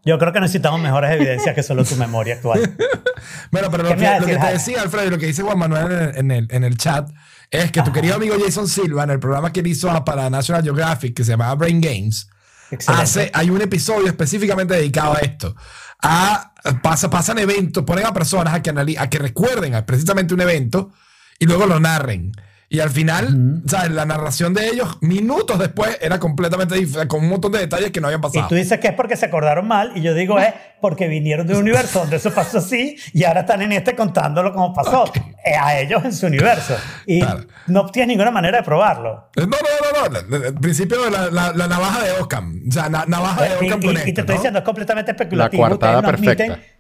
yo 0.06 0.18
creo 0.18 0.32
que 0.32 0.40
necesitamos 0.40 0.80
mejores 0.80 1.10
evidencias 1.10 1.54
que 1.54 1.62
solo 1.62 1.84
tu 1.84 1.96
memoria 1.96 2.36
actual. 2.36 2.60
Bueno, 3.50 3.68
pero 3.70 3.82
lo 3.84 3.88
¿Qué 3.90 3.96
que, 3.96 4.20
lo 4.20 4.26
que 4.26 4.36
te 4.36 4.46
decía, 4.52 4.82
Alfredo, 4.82 5.06
y 5.06 5.10
lo 5.10 5.18
que 5.18 5.26
dice 5.26 5.42
Juan 5.42 5.58
Manuel 5.58 5.90
en 5.90 5.98
el, 6.00 6.16
en 6.18 6.30
el, 6.30 6.48
en 6.50 6.64
el 6.64 6.76
chat, 6.76 7.08
es 7.50 7.70
que 7.72 7.82
tu 7.82 7.92
querido 7.92 8.14
amigo 8.16 8.34
Jason 8.42 8.68
Silva, 8.68 9.04
en 9.04 9.10
el 9.10 9.18
programa 9.20 9.52
que 9.52 9.60
él 9.60 9.66
hizo 9.68 9.88
para 10.04 10.28
National 10.30 10.62
Geographic, 10.62 11.14
que 11.14 11.24
se 11.24 11.32
llamaba 11.32 11.54
Brain 11.54 11.80
Games, 11.80 12.28
Excelente. 12.70 13.02
hace, 13.02 13.30
hay 13.32 13.50
un 13.50 13.62
episodio 13.62 14.06
específicamente 14.08 14.74
dedicado 14.74 15.14
a 15.14 15.18
esto. 15.18 15.54
A, 16.02 16.52
pasa, 16.82 17.08
pasan 17.08 17.38
eventos, 17.38 17.84
ponen 17.84 18.04
a 18.06 18.12
personas 18.12 18.54
a 18.54 18.62
que, 18.62 18.72
anali- 18.72 18.98
a 18.98 19.08
que 19.08 19.18
recuerden 19.18 19.74
a 19.74 19.86
precisamente 19.86 20.34
un 20.34 20.40
evento 20.40 20.92
y 21.38 21.46
luego 21.46 21.66
lo 21.66 21.78
narren. 21.80 22.32
Y 22.68 22.80
al 22.80 22.90
final, 22.90 23.62
¿sabes? 23.68 23.92
la 23.92 24.04
narración 24.06 24.52
de 24.52 24.66
ellos, 24.68 24.98
minutos 25.00 25.56
después, 25.56 25.98
era 26.02 26.18
completamente 26.18 26.74
diferente, 26.74 27.06
con 27.06 27.22
un 27.22 27.28
montón 27.30 27.52
de 27.52 27.60
detalles 27.60 27.92
que 27.92 28.00
no 28.00 28.08
habían 28.08 28.18
Y 28.20 28.22
pasado. 28.24 28.48
tú 28.48 28.56
dices 28.56 28.80
que 28.80 28.88
es 28.88 28.92
porque 28.94 29.16
se 29.16 29.26
acordaron 29.26 29.68
mal, 29.68 29.92
y 29.94 30.02
yo 30.02 30.14
digo 30.14 30.36
es 30.40 30.52
porque 30.80 31.06
vinieron 31.06 31.46
de 31.46 31.54
un 31.54 31.60
universo 31.60 32.00
donde 32.00 32.16
eso 32.16 32.32
pasó 32.34 32.58
así, 32.58 32.96
y 33.12 33.22
ahora 33.22 33.40
están 33.42 33.62
en 33.62 33.70
este 33.70 33.94
contándolo 33.94 34.52
como 34.52 34.74
pasó, 34.74 35.04
eh, 35.44 35.54
a 35.54 35.78
ellos 35.78 36.04
en 36.04 36.12
su 36.12 36.26
universo. 36.26 36.76
Y 37.06 37.20
Claro. 37.20 37.44
no 37.68 37.86
tienes 37.86 38.08
ninguna 38.08 38.32
manera 38.32 38.58
de 38.58 38.64
probarlo. 38.64 39.30
No, 39.36 39.46
no, 39.46 40.10
no, 40.10 40.20
no. 40.28 40.36
El 40.44 40.54
principio 40.54 41.04
de 41.04 41.10
la, 41.12 41.30
la, 41.30 41.52
la 41.52 41.68
navaja 41.68 42.02
de 42.04 42.12
Ockham. 42.20 42.62
O 42.68 42.72
sea, 42.72 42.88
na- 42.88 43.04
navaja 43.06 43.42
de 43.42 43.48
Eh, 43.48 43.52
y, 43.62 43.64
Ockham 43.66 43.80
y- 43.80 43.86
con 43.86 43.90
y 43.92 43.94
te 43.94 44.08
esto, 44.10 44.20
estoy 44.22 44.34
¿no? 44.34 44.38
diciendo, 44.40 44.58
es 44.58 44.64
completamente 44.64 45.10
especulativo. 45.12 45.62
La 45.62 45.68
coartada 45.68 45.98
ustedes 46.00 46.02
no 46.02 46.16
admiten, 46.30 46.48
perfecta. 46.48 46.75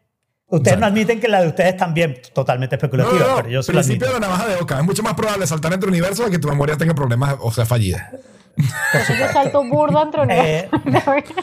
Ustedes 0.48 0.78
no 0.78 0.86
admiten 0.86 1.20
que 1.20 1.28
la 1.28 1.42
de 1.42 1.48
ustedes 1.48 1.76
también 1.76 2.20
totalmente 2.32 2.76
especulativa, 2.76 3.18
no, 3.18 3.28
no. 3.28 3.36
pero 3.36 3.48
yo 3.48 3.62
sí 3.62 3.72
principio 3.72 4.06
de 4.06 4.14
la 4.14 4.20
navaja 4.20 4.46
de 4.46 4.56
Ockham. 4.56 4.80
Es 4.80 4.84
mucho 4.84 5.02
más 5.02 5.14
probable 5.14 5.46
saltar 5.46 5.72
entre 5.72 5.88
universos 5.88 6.30
que 6.30 6.38
tu 6.38 6.48
memoria 6.48 6.76
tenga 6.76 6.94
problemas 6.94 7.36
o 7.40 7.52
sea 7.52 7.66
fallida. 7.66 8.10
Entonces 8.56 9.18
yo 9.18 9.28
salto 9.32 9.64
burda 9.64 10.02
entre 10.02 10.22
Eh, 10.30 10.68
universos. 10.84 11.34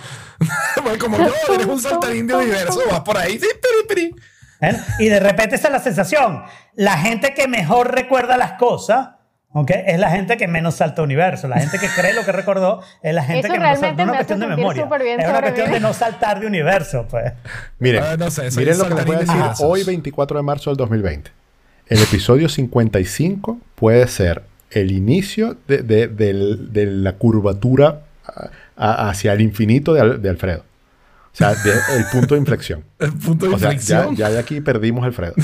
Bueno, 0.83 0.99
como 0.99 1.17
yo, 1.17 1.53
eres 1.53 1.67
un 1.67 1.79
saltarín 1.79 2.27
de 2.27 2.35
universo, 2.35 2.81
vas 2.89 3.01
por 3.01 3.17
ahí, 3.17 3.39
sí, 3.39 3.47
piri, 3.61 4.09
piri. 4.09 4.15
¿Eh? 4.61 4.77
Y 4.99 5.09
de 5.09 5.19
repente 5.19 5.55
esa 5.55 5.67
es 5.67 5.73
la 5.73 5.79
sensación. 5.79 6.43
La 6.75 6.97
gente 6.97 7.33
que 7.33 7.47
mejor 7.47 7.93
recuerda 7.93 8.37
las 8.37 8.53
cosas, 8.53 9.09
¿ok? 9.53 9.71
Es 9.85 9.99
la 9.99 10.09
gente 10.11 10.35
que 10.37 10.47
menos 10.47 10.75
salta 10.75 11.01
universo. 11.01 11.47
La 11.47 11.59
gente 11.59 11.79
que 11.79 11.87
cree 11.87 12.13
lo 12.13 12.23
que 12.25 12.31
recordó 12.31 12.81
es 13.01 13.13
la 13.13 13.23
gente 13.23 13.47
Eso 13.47 13.53
que 13.53 13.59
menos 13.59 13.79
salta. 13.79 13.95
realmente 13.95 14.03
No 14.03 14.03
es 14.03 14.09
una 14.09 14.17
cuestión 14.17 14.39
de 14.39 14.47
memoria. 14.47 14.83
Es 15.23 15.29
una 15.29 15.41
cuestión 15.41 15.67
mí. 15.69 15.73
de 15.75 15.79
no 15.79 15.93
saltar 15.93 16.39
de 16.39 16.47
universo, 16.47 17.07
pues. 17.09 17.31
Miren, 17.79 18.03
Ah, 18.03 18.17
no 18.17 18.29
sé, 18.31 18.49
miren 18.57 18.77
lo 18.77 18.87
que 18.87 18.95
les 18.95 19.05
voy 19.05 19.15
a 19.15 19.19
decir 19.19 19.35
de 19.35 19.49
hoy, 19.65 19.83
24 19.83 20.37
de 20.37 20.43
marzo 20.43 20.69
del 20.69 20.77
2020. 20.77 21.31
El 21.87 22.01
episodio 22.01 22.49
55 22.49 23.59
puede 23.75 24.07
ser 24.07 24.43
el 24.71 24.91
inicio 24.91 25.57
de, 25.67 25.79
de- 25.83 26.07
del- 26.07 26.73
de 26.73 26.85
la 26.87 27.13
curvatura 27.13 28.01
a- 28.25 28.49
a- 28.75 29.09
hacia 29.09 29.33
el 29.33 29.41
infinito 29.41 29.93
de, 29.93 30.01
Al- 30.01 30.21
de 30.21 30.29
Alfredo. 30.29 30.61
O 31.31 31.35
sea, 31.35 31.49
de- 31.53 31.71
el 31.97 32.05
punto 32.11 32.35
de 32.35 32.39
inflexión. 32.39 32.83
El 32.99 33.13
punto 33.13 33.47
de 33.47 33.53
O 33.55 33.59
sea, 33.59 33.69
ya, 33.69 33.73
inflexión. 33.73 34.15
ya 34.15 34.29
de 34.29 34.39
aquí 34.39 34.61
perdimos 34.61 35.03
a 35.03 35.07
Alfredo. 35.07 35.33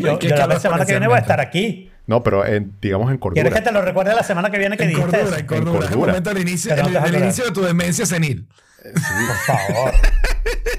Yo, 0.00 0.18
Qué 0.18 0.28
yo 0.28 0.36
la 0.36 0.42
calor 0.42 0.60
semana 0.60 0.86
que 0.86 0.92
viene 0.92 1.06
voy 1.06 1.16
a 1.16 1.20
estar 1.20 1.40
aquí. 1.40 1.89
No, 2.10 2.24
pero 2.24 2.44
en- 2.44 2.72
digamos 2.80 3.08
en 3.12 3.18
cordura. 3.18 3.40
¿Quieres 3.40 3.56
que 3.56 3.64
te 3.64 3.70
lo 3.70 3.82
recuerde 3.82 4.12
la 4.16 4.24
semana 4.24 4.50
que 4.50 4.58
viene 4.58 4.76
que 4.76 4.82
en 4.82 4.88
dijiste 4.88 5.10
cordura, 5.18 5.28
eso? 5.30 5.38
en 5.38 5.46
cordura. 5.46 5.78
Es 5.78 5.84
el 5.84 5.90
cordura. 5.90 6.06
momento 6.12 6.30
del 6.34 6.42
inicio, 6.42 6.74
el- 6.74 6.92
de 6.92 7.50
tu 7.54 7.62
demencia 7.62 8.04
senil. 8.04 8.48
Por 8.82 9.36
favor. 9.46 9.92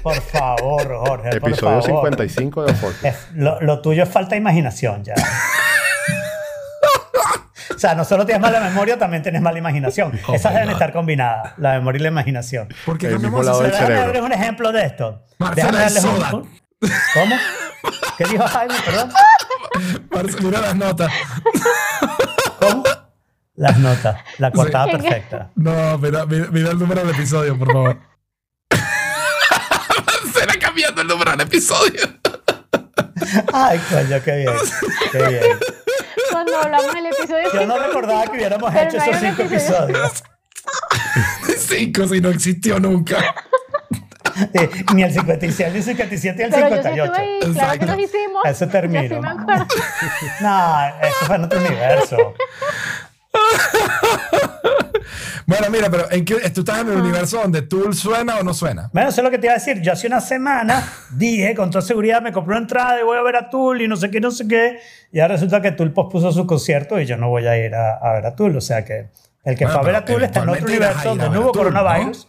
Por 0.02 0.20
favor, 0.20 0.96
Jorge. 1.06 1.40
por 1.40 1.48
Episodio 1.50 1.80
favor. 1.82 1.84
55 1.84 2.64
de 2.64 2.74
Fortnite. 2.74 3.08
Es- 3.08 3.16
lo, 3.34 3.58
lo 3.62 3.80
tuyo 3.80 4.02
es 4.02 4.10
falta 4.10 4.32
de 4.32 4.36
imaginación 4.42 5.04
ya. 5.04 5.14
o 7.74 7.78
sea, 7.78 7.94
no 7.94 8.04
solo 8.04 8.26
tienes 8.26 8.42
mala 8.42 8.60
memoria, 8.60 8.98
también 8.98 9.22
tienes 9.22 9.40
mala 9.40 9.58
imaginación. 9.58 10.12
Oh 10.26 10.34
Esas 10.34 10.52
deben 10.52 10.66
God. 10.68 10.72
estar 10.74 10.92
combinadas, 10.92 11.54
la 11.56 11.72
memoria 11.74 11.98
y 11.98 12.02
la 12.02 12.08
imaginación. 12.08 12.68
Porque 12.84 13.06
El 13.06 13.20
mismo 13.20 13.42
lado 13.42 13.60
a 13.60 13.62
del 13.62 13.72
hacer- 13.72 13.80
Déjame 13.86 13.86
cerebro. 14.02 14.12
darles 14.20 14.22
un 14.22 14.32
ejemplo 14.42 14.72
de 14.72 14.84
esto. 14.84 15.24
Marcela 15.38 15.86
es 15.86 15.94
soda. 15.94 16.34
un- 16.34 16.50
¿Cómo? 17.14 17.36
¿Qué 18.18 18.24
dijo 18.24 18.46
Jaime? 18.46 18.74
Perdón. 18.84 19.12
Mira 20.42 20.60
las 20.60 20.76
notas. 20.76 21.12
¿Cómo? 22.60 22.84
las 23.54 23.78
notas. 23.78 24.16
La 24.38 24.50
cortada 24.50 24.84
Sí. 24.86 24.90
perfecta. 24.92 25.50
No, 25.56 25.98
mira, 25.98 26.24
mira, 26.26 26.46
mira 26.50 26.70
el 26.70 26.78
número 26.78 27.02
del 27.04 27.10
episodio, 27.14 27.58
por 27.58 27.72
favor. 27.72 27.98
Será 30.32 30.54
cambiando 30.60 31.02
el 31.02 31.08
número 31.08 31.30
del 31.32 31.40
episodio. 31.42 32.00
Ay, 33.52 33.78
coño, 33.90 34.22
qué 34.24 34.36
bien. 34.36 34.52
Qué 35.12 35.28
bien. 35.28 35.58
Cuando 36.30 36.56
hablamos 36.58 36.92
del 36.94 37.06
episodio 37.06 37.52
Yo 37.52 37.66
no 37.66 37.74
5, 37.74 37.86
recordaba 37.86 38.24
que 38.24 38.30
hubiéramos 38.32 38.72
Pero 38.72 38.88
hecho 38.88 38.96
no 38.98 39.04
esos 39.04 39.20
cinco 39.20 39.42
episodio. 39.42 39.96
episodios. 39.96 40.24
Cinco 41.58 42.08
si 42.08 42.20
no 42.20 42.30
existió 42.30 42.80
nunca. 42.80 43.34
Sí, 44.34 44.84
ni 44.94 45.02
el 45.02 45.12
56, 45.12 45.72
ni 45.72 45.78
el 45.78 45.84
57, 45.84 46.44
ni 46.44 46.52
sí 46.52 46.58
58. 46.58 47.04
estuve 47.04 47.16
ahí, 47.16 47.52
claro 47.52 47.78
que 47.78 47.86
los 47.86 47.98
hicimos. 47.98 48.42
Eso 48.44 48.68
termino. 48.68 49.20
No, 50.40 50.86
eso 51.00 51.26
fue 51.26 51.36
en 51.36 51.44
otro 51.44 51.58
universo. 51.58 52.16
Bueno, 55.46 55.66
mira, 55.70 55.90
pero 55.90 56.10
¿en 56.10 56.24
qué, 56.24 56.36
tú 56.50 56.60
estás 56.60 56.80
en 56.80 56.90
el 56.90 56.98
universo 56.98 57.40
donde 57.40 57.62
Tool 57.62 57.94
suena 57.94 58.38
o 58.38 58.42
no 58.42 58.54
suena. 58.54 58.88
Bueno, 58.92 59.08
eso 59.08 59.20
es 59.20 59.24
lo 59.24 59.30
que 59.30 59.38
te 59.38 59.46
iba 59.46 59.54
a 59.54 59.58
decir. 59.58 59.82
Yo 59.82 59.92
hace 59.92 60.06
una 60.06 60.20
semana 60.20 60.82
dije, 61.10 61.54
con 61.54 61.70
toda 61.70 61.82
seguridad, 61.82 62.22
me 62.22 62.32
compré 62.32 62.52
una 62.52 62.62
entrada 62.62 63.00
y 63.00 63.02
voy 63.02 63.18
a 63.18 63.22
ver 63.22 63.36
a 63.36 63.50
Tool 63.50 63.82
y 63.82 63.88
no 63.88 63.96
sé 63.96 64.10
qué, 64.10 64.20
no 64.20 64.30
sé 64.30 64.46
qué. 64.46 64.78
Y 65.10 65.20
ahora 65.20 65.34
resulta 65.34 65.60
que 65.60 65.72
Tool 65.72 65.92
pospuso 65.92 66.32
su 66.32 66.46
concierto 66.46 66.98
y 67.00 67.06
yo 67.06 67.16
no 67.16 67.28
voy 67.28 67.46
a 67.46 67.58
ir 67.58 67.74
a, 67.74 67.96
a 67.96 68.12
ver 68.14 68.26
a 68.26 68.34
Tool. 68.34 68.56
O 68.56 68.60
sea 68.60 68.84
que 68.84 69.10
el 69.44 69.56
que 69.56 69.64
Bueno, 69.64 69.80
fue 69.80 69.90
a 69.90 69.92
ver 69.92 69.96
a 69.96 70.04
Tool 70.04 70.22
está 70.22 70.42
en 70.42 70.48
otro 70.48 70.64
universo 70.64 71.08
donde 71.08 71.28
no 71.28 71.40
hubo 71.40 71.52
Tool, 71.52 71.64
¿no? 71.64 71.80
coronavirus. 71.80 72.28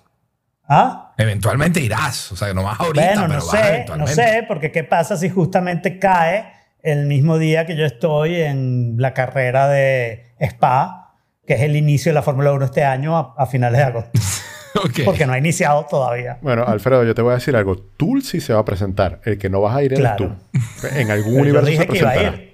¿Ah? 0.68 1.03
Eventualmente 1.18 1.80
irás. 1.80 2.32
O 2.32 2.36
sea, 2.36 2.54
no 2.54 2.64
vas 2.64 2.80
ahorita, 2.80 3.06
Bueno, 3.06 3.22
no 3.22 3.28
pero 3.28 3.46
vas 3.46 3.52
sé, 3.52 3.58
no 3.62 3.68
eventualmente. 3.68 4.14
sé, 4.16 4.46
porque 4.48 4.72
qué 4.72 4.84
pasa 4.84 5.18
si 5.18 5.30
justamente 5.30 6.00
cae 6.00 6.52
el 6.82 7.06
mismo 7.08 7.38
día 7.38 7.66
que 7.66 7.76
yo 7.78 7.86
estoy 7.86 8.36
en 8.42 8.96
la 8.98 9.14
carrera 9.14 9.68
de 9.70 10.34
Spa, 10.40 11.16
que 11.46 11.54
es 11.56 11.62
el 11.62 11.76
inicio 11.76 12.10
de 12.10 12.16
la 12.16 12.22
Fórmula 12.22 12.52
1 12.52 12.66
este 12.66 12.84
año 12.84 13.18
a, 13.18 13.34
a 13.38 13.46
finales 13.46 13.78
de 13.80 13.84
agosto, 13.86 14.12
Ok. 14.84 15.00
porque 15.06 15.26
no 15.26 15.34
ha 15.34 15.38
iniciado 15.38 15.86
todavía. 15.90 16.40
Bueno, 16.42 16.64
Alfredo, 16.66 17.04
yo 17.04 17.14
te 17.16 17.22
voy 17.22 17.32
a 17.32 17.36
decir 17.36 17.56
algo. 17.56 17.78
Tool 17.78 18.24
sí 18.24 18.42
se 18.42 18.54
va 18.54 18.60
a 18.62 18.66
presentar. 18.66 19.22
El 19.24 19.38
que 19.38 19.50
no 19.50 19.62
vas 19.62 19.76
a 19.76 19.84
ir 19.84 19.94
eres 19.94 20.00
Claro. 20.00 20.36
tú. 20.82 20.88
En 20.96 21.12
algún 21.12 21.34
Pero 21.36 21.46
yo 21.46 21.60
universo 21.60 21.70
dije 21.70 21.82
se 21.84 21.88
que 21.88 21.98
iba 22.00 22.10
a 22.10 22.14
presentará. 22.14 22.44
ir. 22.44 22.54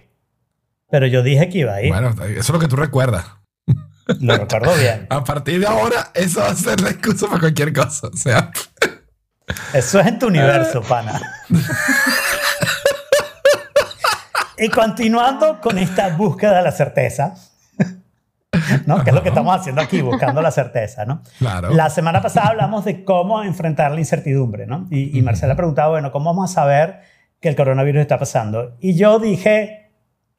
Pero 0.91 1.05
yo 1.07 1.23
dije 1.23 1.49
que 1.49 1.57
iba 1.59 1.73
a 1.75 1.81
ir. 1.81 1.89
Bueno, 1.93 2.09
eso 2.23 2.39
es 2.39 2.49
lo 2.49 2.59
que 2.59 2.67
tú 2.67 2.75
recuerdas. 2.75 3.25
Lo 4.21 4.37
recuerdo 4.37 4.75
bien. 4.75 5.07
A 5.09 5.23
partir 5.23 5.59
de 5.59 5.67
ahora, 5.67 6.11
eso 6.13 6.39
va 6.41 6.49
a 6.49 6.55
ser 6.55 6.81
la 6.81 6.89
excusa 6.89 7.27
para 7.27 7.39
cualquier 7.39 7.73
cosa. 7.73 8.07
O 8.07 8.17
sea, 8.17 8.51
Eso 9.73 9.99
es 9.99 10.07
en 10.07 10.19
tu 10.19 10.27
universo, 10.27 10.81
pana. 10.81 11.19
y 14.57 14.69
continuando 14.69 15.59
con 15.61 15.77
esta 15.77 16.09
búsqueda 16.15 16.57
de 16.57 16.63
la 16.63 16.71
certeza, 16.71 17.35
¿no? 18.85 19.03
que 19.03 19.09
es 19.11 19.15
lo 19.15 19.23
que 19.23 19.29
estamos 19.29 19.55
haciendo 19.55 19.81
aquí, 19.81 20.01
buscando 20.01 20.41
la 20.41 20.51
certeza. 20.51 21.05
¿no? 21.05 21.21
claro. 21.37 21.69
La 21.71 21.89
semana 21.89 22.21
pasada 22.21 22.49
hablamos 22.49 22.85
de 22.85 23.03
cómo 23.05 23.43
enfrentar 23.43 23.91
la 23.91 23.99
incertidumbre, 23.99 24.67
¿no? 24.67 24.87
Y, 24.91 25.17
y 25.17 25.21
Marcela 25.21 25.55
preguntaba, 25.55 25.89
bueno, 25.89 26.11
¿cómo 26.11 26.31
vamos 26.33 26.51
a 26.51 26.53
saber 26.53 27.01
que 27.39 27.49
el 27.49 27.55
coronavirus 27.55 28.01
está 28.01 28.19
pasando? 28.19 28.75
Y 28.81 28.95
yo 28.95 29.19
dije, 29.19 29.91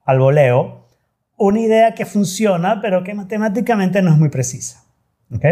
al 0.05 0.19
voleo, 0.19 0.80
una 1.41 1.61
idea 1.61 1.95
que 1.95 2.05
funciona, 2.05 2.83
pero 2.83 3.03
que 3.03 3.15
matemáticamente 3.15 4.03
no 4.03 4.13
es 4.13 4.19
muy 4.19 4.29
precisa. 4.29 4.85
¿ok? 5.35 5.45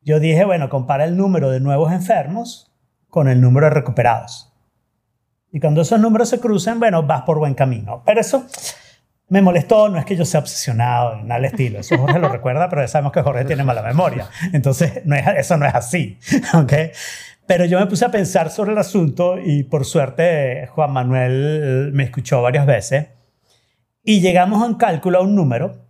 Yo 0.00 0.20
dije, 0.20 0.44
bueno, 0.44 0.68
compara 0.68 1.04
el 1.04 1.16
número 1.16 1.50
de 1.50 1.58
nuevos 1.58 1.92
enfermos 1.92 2.72
con 3.08 3.26
el 3.26 3.40
número 3.40 3.66
de 3.66 3.70
recuperados. 3.70 4.54
Y 5.50 5.58
cuando 5.58 5.80
esos 5.80 5.98
números 5.98 6.28
se 6.28 6.38
cruzan, 6.38 6.78
bueno, 6.78 7.02
vas 7.02 7.22
por 7.22 7.38
buen 7.38 7.54
camino. 7.54 8.04
Pero 8.06 8.20
eso 8.20 8.46
me 9.28 9.42
molestó, 9.42 9.88
no 9.88 9.98
es 9.98 10.04
que 10.04 10.14
yo 10.14 10.24
sea 10.24 10.38
obsesionado, 10.38 11.16
nada 11.16 11.34
al 11.34 11.46
estilo. 11.46 11.80
Eso 11.80 11.98
Jorge 11.98 12.20
lo 12.20 12.28
recuerda, 12.32 12.68
pero 12.68 12.82
ya 12.82 12.88
sabemos 12.88 13.12
que 13.12 13.22
Jorge 13.22 13.44
tiene 13.44 13.64
mala 13.64 13.82
memoria. 13.82 14.28
Entonces, 14.52 15.04
no 15.04 15.16
es, 15.16 15.26
eso 15.36 15.56
no 15.56 15.66
es 15.66 15.74
así. 15.74 16.16
¿ok? 16.54 16.72
Pero 17.44 17.64
yo 17.64 17.80
me 17.80 17.86
puse 17.86 18.04
a 18.04 18.12
pensar 18.12 18.50
sobre 18.50 18.70
el 18.70 18.78
asunto 18.78 19.36
y 19.36 19.64
por 19.64 19.84
suerte 19.84 20.68
Juan 20.68 20.92
Manuel 20.92 21.90
me 21.92 22.04
escuchó 22.04 22.40
varias 22.40 22.66
veces 22.66 23.17
y 24.08 24.22
llegamos 24.22 24.66
un 24.66 24.76
cálculo, 24.76 25.18
a 25.18 25.20
un 25.20 25.34
número. 25.34 25.84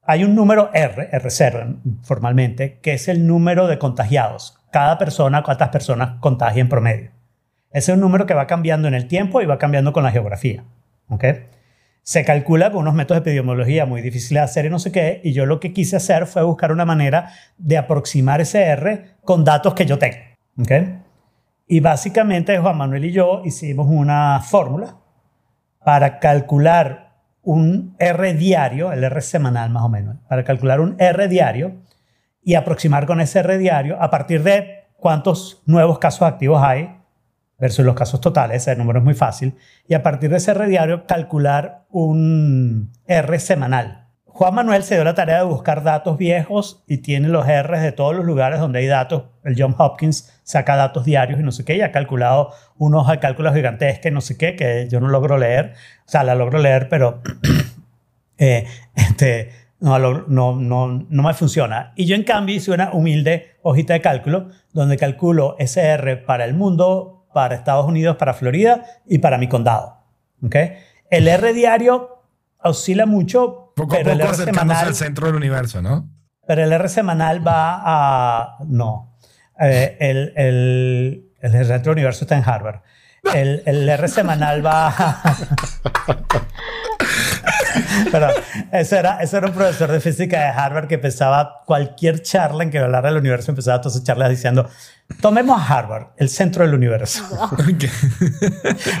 Hay 0.00 0.24
un 0.24 0.34
número 0.34 0.70
R, 0.72 1.10
R0 1.10 2.00
formalmente, 2.00 2.78
que 2.80 2.94
es 2.94 3.08
el 3.08 3.26
número 3.26 3.66
de 3.66 3.78
contagiados. 3.78 4.58
Cada 4.72 4.96
persona, 4.96 5.42
cuántas 5.42 5.68
personas 5.68 6.18
contagia 6.18 6.62
en 6.62 6.70
promedio. 6.70 7.10
Ese 7.70 7.92
es 7.92 7.96
un 7.96 8.00
número 8.00 8.24
que 8.24 8.32
va 8.32 8.46
cambiando 8.46 8.88
en 8.88 8.94
el 8.94 9.06
tiempo 9.06 9.42
y 9.42 9.44
va 9.44 9.58
cambiando 9.58 9.92
con 9.92 10.02
la 10.02 10.10
geografía. 10.10 10.64
¿ok? 11.10 11.24
Se 12.00 12.24
calcula 12.24 12.70
con 12.70 12.80
unos 12.80 12.94
métodos 12.94 13.22
de 13.22 13.32
epidemiología 13.32 13.84
muy 13.84 14.00
difíciles 14.00 14.40
de 14.40 14.44
hacer 14.44 14.64
y 14.64 14.70
no 14.70 14.78
sé 14.78 14.90
qué, 14.90 15.20
y 15.22 15.34
yo 15.34 15.44
lo 15.44 15.60
que 15.60 15.74
quise 15.74 15.96
hacer 15.96 16.24
fue 16.26 16.42
buscar 16.44 16.72
una 16.72 16.86
manera 16.86 17.32
de 17.58 17.76
aproximar 17.76 18.40
ese 18.40 18.62
R 18.62 19.16
con 19.24 19.44
datos 19.44 19.74
que 19.74 19.84
yo 19.84 19.98
tengo. 19.98 20.16
¿ok? 20.58 20.72
Y 21.66 21.80
básicamente 21.80 22.56
Juan 22.56 22.78
Manuel 22.78 23.04
y 23.04 23.12
yo 23.12 23.42
hicimos 23.44 23.88
una 23.90 24.40
fórmula 24.40 24.96
para 25.84 26.18
calcular 26.18 27.07
un 27.42 27.94
R 27.98 28.34
diario, 28.34 28.92
el 28.92 29.04
R 29.04 29.20
semanal 29.20 29.70
más 29.70 29.84
o 29.84 29.88
menos, 29.88 30.16
para 30.28 30.44
calcular 30.44 30.80
un 30.80 30.96
R 30.98 31.28
diario 31.28 31.76
y 32.42 32.54
aproximar 32.54 33.06
con 33.06 33.20
ese 33.20 33.40
R 33.40 33.58
diario 33.58 34.00
a 34.00 34.10
partir 34.10 34.42
de 34.42 34.84
cuántos 34.96 35.62
nuevos 35.66 35.98
casos 35.98 36.22
activos 36.22 36.62
hay 36.62 36.96
versus 37.58 37.84
los 37.84 37.94
casos 37.94 38.20
totales, 38.20 38.62
ese 38.62 38.76
número 38.76 39.00
es 39.00 39.04
muy 39.04 39.14
fácil, 39.14 39.56
y 39.88 39.94
a 39.94 40.02
partir 40.02 40.30
de 40.30 40.36
ese 40.36 40.52
R 40.52 40.66
diario 40.68 41.06
calcular 41.06 41.86
un 41.90 42.92
R 43.06 43.38
semanal. 43.38 44.07
Juan 44.38 44.54
Manuel 44.54 44.84
se 44.84 44.94
dio 44.94 45.02
la 45.02 45.16
tarea 45.16 45.38
de 45.38 45.46
buscar 45.46 45.82
datos 45.82 46.16
viejos 46.16 46.84
y 46.86 46.98
tiene 46.98 47.26
los 47.26 47.48
R 47.48 47.80
de 47.80 47.90
todos 47.90 48.14
los 48.14 48.24
lugares 48.24 48.60
donde 48.60 48.78
hay 48.78 48.86
datos. 48.86 49.24
El 49.42 49.56
John 49.58 49.74
Hopkins 49.76 50.32
saca 50.44 50.76
datos 50.76 51.04
diarios 51.04 51.40
y 51.40 51.42
no 51.42 51.50
sé 51.50 51.64
qué, 51.64 51.76
y 51.76 51.80
ha 51.80 51.90
calculado 51.90 52.52
una 52.76 52.98
hoja 52.98 53.14
de 53.14 53.18
cálculo 53.18 53.52
gigantesca 53.52 54.08
y 54.08 54.12
no 54.12 54.20
sé 54.20 54.38
qué, 54.38 54.54
que 54.54 54.86
yo 54.88 55.00
no 55.00 55.08
logro 55.08 55.38
leer. 55.38 55.74
O 56.06 56.08
sea, 56.08 56.22
la 56.22 56.36
logro 56.36 56.60
leer, 56.60 56.88
pero 56.88 57.20
eh, 58.38 58.64
este, 58.94 59.50
no, 59.80 59.98
no, 59.98 60.54
no, 60.54 60.86
no 61.10 61.22
me 61.24 61.34
funciona. 61.34 61.92
Y 61.96 62.06
yo 62.06 62.14
en 62.14 62.22
cambio 62.22 62.54
hice 62.54 62.70
una 62.70 62.92
humilde 62.92 63.56
hojita 63.62 63.94
de 63.94 64.00
cálculo 64.02 64.50
donde 64.72 64.98
calculo 64.98 65.56
ese 65.58 65.80
R 65.80 66.16
para 66.16 66.44
el 66.44 66.54
mundo, 66.54 67.26
para 67.34 67.56
Estados 67.56 67.86
Unidos, 67.86 68.16
para 68.16 68.34
Florida 68.34 68.84
y 69.04 69.18
para 69.18 69.36
mi 69.36 69.48
condado. 69.48 69.96
¿ok? 70.44 70.54
El 71.10 71.26
R 71.26 71.52
diario 71.54 72.18
oscila 72.62 73.04
mucho, 73.06 73.67
Poco 73.78 73.94
a 73.94 73.98
pero 73.98 74.12
poco 74.12 74.30
acercándose 74.30 74.54
semanal 74.54 74.86
al 74.88 74.94
centro 74.94 75.26
del 75.26 75.36
universo, 75.36 75.80
¿no? 75.80 76.10
pero 76.48 76.64
el 76.64 76.72
R 76.72 76.88
semanal 76.88 77.46
va 77.46 77.82
a... 77.84 78.56
No. 78.66 79.18
Eh, 79.60 79.98
el, 80.00 80.32
el, 80.34 81.30
el 81.42 81.68
Retro 81.68 81.92
Universo 81.92 82.24
está 82.24 82.38
en 82.38 82.48
Harvard. 82.48 82.80
El, 83.34 83.62
el 83.66 83.86
R 83.86 84.08
semanal 84.08 84.64
va 84.64 84.88
a... 84.88 85.36
Perdón, 88.10 88.30
eso 88.72 88.96
era, 88.96 89.18
eso 89.20 89.38
era 89.38 89.46
un 89.46 89.52
profesor 89.52 89.90
de 89.90 90.00
física 90.00 90.40
de 90.40 90.48
Harvard 90.48 90.86
que 90.86 90.98
pensaba 90.98 91.62
cualquier 91.66 92.22
charla 92.22 92.64
en 92.64 92.70
que 92.70 92.78
hablara 92.78 93.08
del 93.08 93.18
universo, 93.18 93.50
empezaba 93.50 93.80
todas 93.80 93.94
sus 93.94 94.04
charlas 94.04 94.30
diciendo, 94.30 94.68
tomemos 95.20 95.60
a 95.60 95.78
Harvard, 95.78 96.08
el 96.16 96.28
centro 96.28 96.64
del 96.64 96.74
universo. 96.74 97.24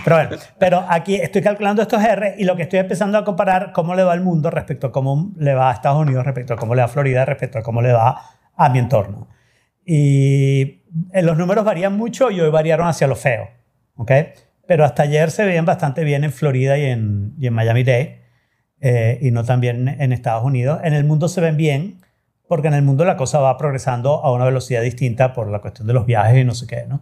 Pero 0.04 0.16
bueno, 0.16 0.30
pero 0.58 0.86
aquí 0.88 1.16
estoy 1.16 1.42
calculando 1.42 1.82
estos 1.82 2.02
R 2.02 2.34
y 2.38 2.44
lo 2.44 2.56
que 2.56 2.62
estoy 2.62 2.78
empezando 2.78 3.18
a 3.18 3.24
comparar 3.24 3.72
cómo 3.72 3.94
le 3.94 4.02
va 4.02 4.12
al 4.12 4.20
mundo 4.20 4.50
respecto 4.50 4.88
a 4.88 4.92
cómo 4.92 5.32
le 5.36 5.54
va 5.54 5.70
a 5.70 5.74
Estados 5.74 6.00
Unidos, 6.00 6.24
respecto 6.24 6.54
a 6.54 6.56
cómo 6.56 6.74
le 6.74 6.82
va 6.82 6.86
a 6.86 6.88
Florida, 6.88 7.24
respecto 7.24 7.58
a 7.58 7.62
cómo 7.62 7.82
le 7.82 7.92
va 7.92 8.22
a 8.56 8.68
mi 8.68 8.78
entorno. 8.78 9.28
Y 9.84 10.82
eh, 11.12 11.22
los 11.22 11.36
números 11.36 11.64
varían 11.64 11.96
mucho 11.96 12.30
y 12.30 12.40
hoy 12.40 12.50
variaron 12.50 12.88
hacia 12.88 13.06
lo 13.06 13.16
feo, 13.16 13.48
¿ok? 13.96 14.12
Pero 14.66 14.84
hasta 14.84 15.04
ayer 15.04 15.30
se 15.30 15.44
veían 15.44 15.64
bastante 15.64 16.04
bien 16.04 16.24
en 16.24 16.32
Florida 16.32 16.76
y 16.76 16.84
en, 16.84 17.34
y 17.38 17.46
en 17.46 17.54
Miami-Dade 17.54 18.17
eh, 18.80 19.18
y 19.22 19.30
no 19.30 19.44
también 19.44 19.88
en 19.88 20.12
Estados 20.12 20.44
Unidos. 20.44 20.80
En 20.84 20.94
el 20.94 21.04
mundo 21.04 21.28
se 21.28 21.40
ven 21.40 21.56
bien 21.56 22.00
porque 22.46 22.68
en 22.68 22.74
el 22.74 22.82
mundo 22.82 23.04
la 23.04 23.16
cosa 23.16 23.40
va 23.40 23.56
progresando 23.58 24.24
a 24.24 24.32
una 24.32 24.44
velocidad 24.46 24.82
distinta 24.82 25.32
por 25.34 25.50
la 25.50 25.60
cuestión 25.60 25.86
de 25.86 25.92
los 25.94 26.06
viajes 26.06 26.38
y 26.40 26.44
no 26.44 26.54
sé 26.54 26.66
qué, 26.66 26.84
¿no? 26.88 27.00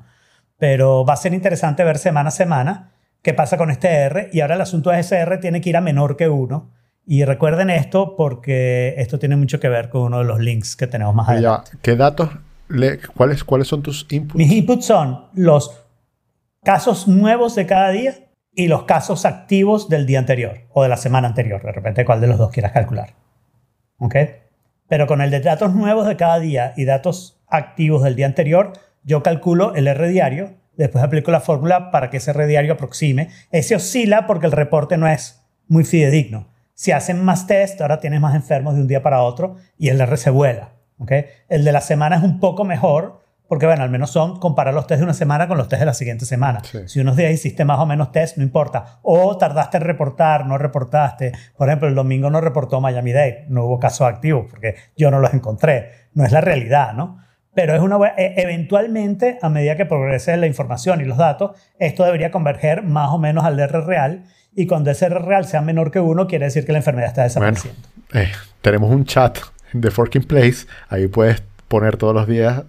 Pero 0.59 1.05
va 1.05 1.13
a 1.15 1.17
ser 1.17 1.35
interesante 1.35 1.85
ver 1.85 1.99
semana 1.99 2.29
a 2.29 2.33
semana 2.33 2.93
qué 3.23 3.35
pasa 3.35 3.57
con 3.57 3.71
este 3.71 3.89
R. 3.89 4.31
Y 4.33 4.41
ahora 4.41 4.55
el 4.55 4.61
asunto 4.61 4.93
es 4.93 5.07
ese 5.07 5.19
R 5.19 5.39
tiene 5.39 5.61
que 5.61 5.69
ir 5.71 5.77
a 5.77 5.81
menor 5.81 6.17
que 6.17 6.29
1. 6.29 6.71
Y 7.07 7.25
recuerden 7.25 7.71
esto 7.71 8.17
porque 8.17 8.95
esto 8.99 9.19
tiene 9.21 9.37
mucho 9.37 9.61
que 9.61 9.69
ver 9.69 9.91
con 9.91 10.03
uno 10.03 10.19
de 10.19 10.25
los 10.25 10.41
links 10.41 10.75
que 10.75 10.87
tenemos 10.89 11.15
más 11.15 11.27
ya, 11.29 11.33
adelante. 11.35 11.71
¿Qué 11.83 11.95
datos, 11.95 12.31
le- 12.69 12.99
cuáles, 13.15 13.45
cuáles 13.45 13.69
son 13.69 13.83
tus 13.83 14.07
inputs? 14.11 14.35
Mis 14.37 14.51
inputs 14.51 14.87
son 14.87 15.27
los 15.35 15.83
casos 16.65 17.07
nuevos 17.07 17.55
de 17.55 17.67
cada 17.67 17.91
día 17.91 18.15
y 18.57 18.69
los 18.69 18.85
casos 18.85 19.27
activos 19.27 19.91
del 19.91 20.07
día 20.07 20.19
anterior 20.19 20.63
o 20.73 20.83
de 20.83 20.89
la 20.89 20.97
semana 20.97 21.29
anterior. 21.29 21.63
De 21.63 21.73
repente, 21.73 22.07
cuál 22.07 22.23
de 22.23 22.27
los 22.27 22.39
dos 22.39 22.51
quieras 22.51 22.73
calcular. 22.73 23.15
¿Ok? 23.99 24.17
Pero 24.89 25.07
con 25.07 25.21
el 25.21 25.31
de 25.31 25.41
datos 25.41 25.75
nuevos 25.75 26.07
de 26.07 26.17
cada 26.17 26.41
día 26.41 26.73
y 26.75 26.87
datos 26.87 27.39
activos 27.49 28.03
del 28.03 28.17
día 28.17 28.25
anterior, 28.25 28.73
yo 29.05 29.23
calculo 29.23 29.75
el 29.75 29.87
R 29.87 30.09
diario, 30.09 30.55
después 30.75 31.05
aplico 31.05 31.31
la 31.31 31.41
fórmula 31.41 31.91
para 31.91 32.09
que 32.09 32.17
ese 32.17 32.31
R 32.31 32.47
diario 32.47 32.73
aproxime. 32.73 33.29
Ese 33.53 33.77
oscila 33.77 34.27
porque 34.27 34.47
el 34.47 34.53
reporte 34.53 34.97
no 34.97 35.07
es 35.07 35.45
muy 35.69 35.85
fidedigno. 35.85 36.49
si 36.75 36.93
hacen 36.93 37.23
más 37.25 37.47
test, 37.47 37.81
ahora 37.81 38.01
tienes 38.01 38.21
más 38.21 38.35
enfermos 38.35 38.75
de 38.75 38.81
un 38.81 38.89
día 38.89 39.03
para 39.03 39.23
otro 39.23 39.57
y 39.79 39.89
el 39.89 40.01
R 40.01 40.17
se 40.17 40.31
vuela. 40.31 40.73
¿okay? 40.99 41.27
El 41.49 41.65
de 41.65 41.73
la 41.73 41.83
semana 41.83 42.17
es 42.17 42.23
un 42.23 42.41
poco 42.41 42.65
mejor 42.65 43.21
porque, 43.49 43.67
bueno, 43.67 43.83
al 43.83 43.91
menos 43.91 44.11
son 44.11 44.39
comparar 44.41 44.75
los 44.75 44.87
test 44.87 44.99
de 44.99 45.05
una 45.05 45.15
semana 45.15 45.47
con 45.49 45.57
los 45.59 45.69
test 45.69 45.81
de 45.81 45.87
la 45.87 45.95
siguiente 45.95 46.25
semana. 46.25 46.61
Sí. 46.65 46.79
Si 46.87 47.01
unos 47.01 47.17
días 47.17 47.33
hiciste 47.33 47.65
más 47.65 47.79
o 47.79 47.87
menos 47.87 48.11
test, 48.13 48.37
no 48.39 48.43
importa. 48.43 48.99
O 49.03 49.37
tardaste 49.39 49.77
en 49.77 49.85
reportar, 49.85 50.47
no 50.47 50.59
reportaste. 50.59 51.33
Por 51.57 51.69
ejemplo, 51.69 51.89
el 51.89 51.95
domingo 51.95 52.29
no 52.31 52.41
reportó 52.41 52.81
Miami-Dade, 52.81 53.47
no 53.49 53.65
hubo 53.65 53.79
casos 53.79 54.07
activos 54.09 54.47
porque 54.51 54.75
yo 54.97 55.11
no 55.11 55.19
los 55.21 55.33
encontré. 55.35 55.91
No 56.15 56.25
es 56.25 56.33
la 56.33 56.41
realidad, 56.41 56.93
¿no? 56.95 57.19
Pero 57.55 57.75
es 57.75 57.81
una, 57.81 57.97
e- 58.19 58.35
eventualmente, 58.37 59.39
a 59.41 59.49
medida 59.49 59.77
que 59.77 59.87
progrese 59.87 60.37
la 60.37 60.47
información 60.47 61.01
y 61.01 61.05
los 61.05 61.17
datos, 61.17 61.53
esto 61.79 62.05
debería 62.05 62.31
converger 62.31 62.83
más 62.83 63.11
o 63.11 63.19
menos 63.19 63.45
al 63.45 63.59
R 63.59 63.81
real. 63.83 64.25
Y 64.55 64.67
cuando 64.67 64.91
ese 64.91 65.07
R 65.07 65.19
real 65.21 65.45
sea 65.47 65.61
menor 65.63 65.91
que 65.91 66.01
uno, 66.01 66.27
quiere 66.27 66.47
decir 66.47 66.67
que 66.67 66.73
la 66.73 66.79
enfermedad 66.79 67.09
está 67.09 67.23
Bueno, 67.39 67.53
desapareciendo. 67.55 67.89
eh, 68.15 68.33
tenemos 68.61 68.91
un 68.91 69.05
chat 69.05 69.39
de 69.73 69.91
Forking 69.91 70.25
Place. 70.25 70.67
Ahí 70.89 71.07
puedes 71.09 71.43
poner 71.69 71.97
todos 71.97 72.15
los 72.15 72.27
días. 72.27 72.63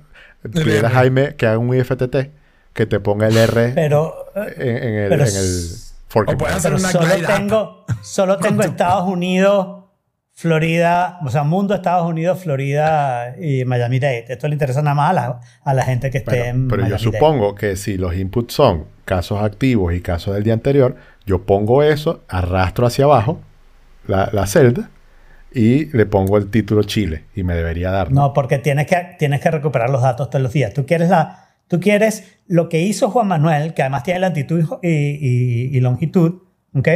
Pide 0.49 0.86
a. 0.86 0.89
Jaime 0.89 1.36
que 1.36 1.47
haga 1.47 1.57
un 1.57 1.73
IFTT 1.75 2.15
que 2.73 2.86
te 2.86 2.99
ponga 2.99 3.27
el 3.27 3.38
R 3.38 3.71
Pero, 3.75 4.13
en, 4.36 4.62
en 4.77 4.93
el, 4.95 5.10
pero 5.10 5.23
en 5.23 5.29
el 5.36 5.36
s- 5.36 5.93
Forking 6.07 6.36
o 6.36 6.38
puedes 6.38 6.55
Place. 6.55 6.67
hacer 6.67 6.71
pero 6.71 6.79
una 6.79 6.91
solo 6.91 7.27
tengo, 7.38 7.86
solo 8.01 8.38
tengo 8.38 8.62
Estados 8.63 9.07
Unidos, 9.10 9.83
Florida, 10.33 11.19
o 11.25 11.29
sea, 11.29 11.43
mundo, 11.43 11.73
Estados 11.73 12.07
Unidos, 12.07 12.39
Florida 12.43 13.36
y 13.41 13.65
Miami-Dade. 13.65 14.25
Esto 14.29 14.47
le 14.47 14.53
interesa 14.53 14.81
nada 14.83 14.93
más 14.95 15.10
a 15.10 15.13
la, 15.13 15.39
a 15.63 15.73
la 15.73 15.83
gente 15.83 16.12
que 16.12 16.19
esté 16.19 16.38
Bueno, 16.38 16.49
en 16.49 16.67
pero 16.67 16.88
yo 16.88 16.99
supongo 16.99 17.55
que 17.55 17.75
si 17.75 17.97
los 17.97 18.15
inputs 18.15 18.53
son 18.53 18.86
casos 19.03 19.41
activos 19.41 19.93
y 19.95 20.01
casos 20.01 20.36
del 20.36 20.43
día 20.43 20.53
anterior, 20.53 20.95
yo 21.25 21.41
pongo 21.41 21.81
eso, 21.81 22.21
arrastro 22.29 22.86
hacia 22.86 23.05
abajo 23.05 23.39
la, 24.05 24.29
la 24.31 24.45
celda 24.45 24.91
y 25.53 25.86
le 25.95 26.05
pongo 26.05 26.38
el 26.38 26.49
título 26.49 26.83
Chile 26.83 27.25
y 27.36 27.43
me 27.43 27.55
debería 27.55 27.91
dar. 27.91 28.12
¿no? 28.12 28.21
No, 28.21 28.33
porque 28.33 28.57
tienes 28.60 28.88
que, 28.88 29.15
tienes 29.17 29.41
que 29.41 29.49
recuperar 29.51 29.89
los 29.89 30.01
datos 30.01 30.29
todos 30.29 30.41
los 30.43 30.53
días. 30.53 30.73
Tú 30.73 30.86
quieres, 30.86 31.10
la, 31.10 31.49
tú 31.67 31.79
quieres 31.79 32.23
lo 32.47 32.69
que 32.69 32.81
hizo 32.81 33.10
Juan 33.10 33.27
Manuel, 33.27 33.73
que 33.73 33.81
además 33.81 34.03
tiene 34.03 34.19
latitud 34.21 34.63
y, 34.83 34.88
y- 34.89 35.77
y 35.77 35.79
longitud, 35.79 36.41
¿ok? 36.73 36.88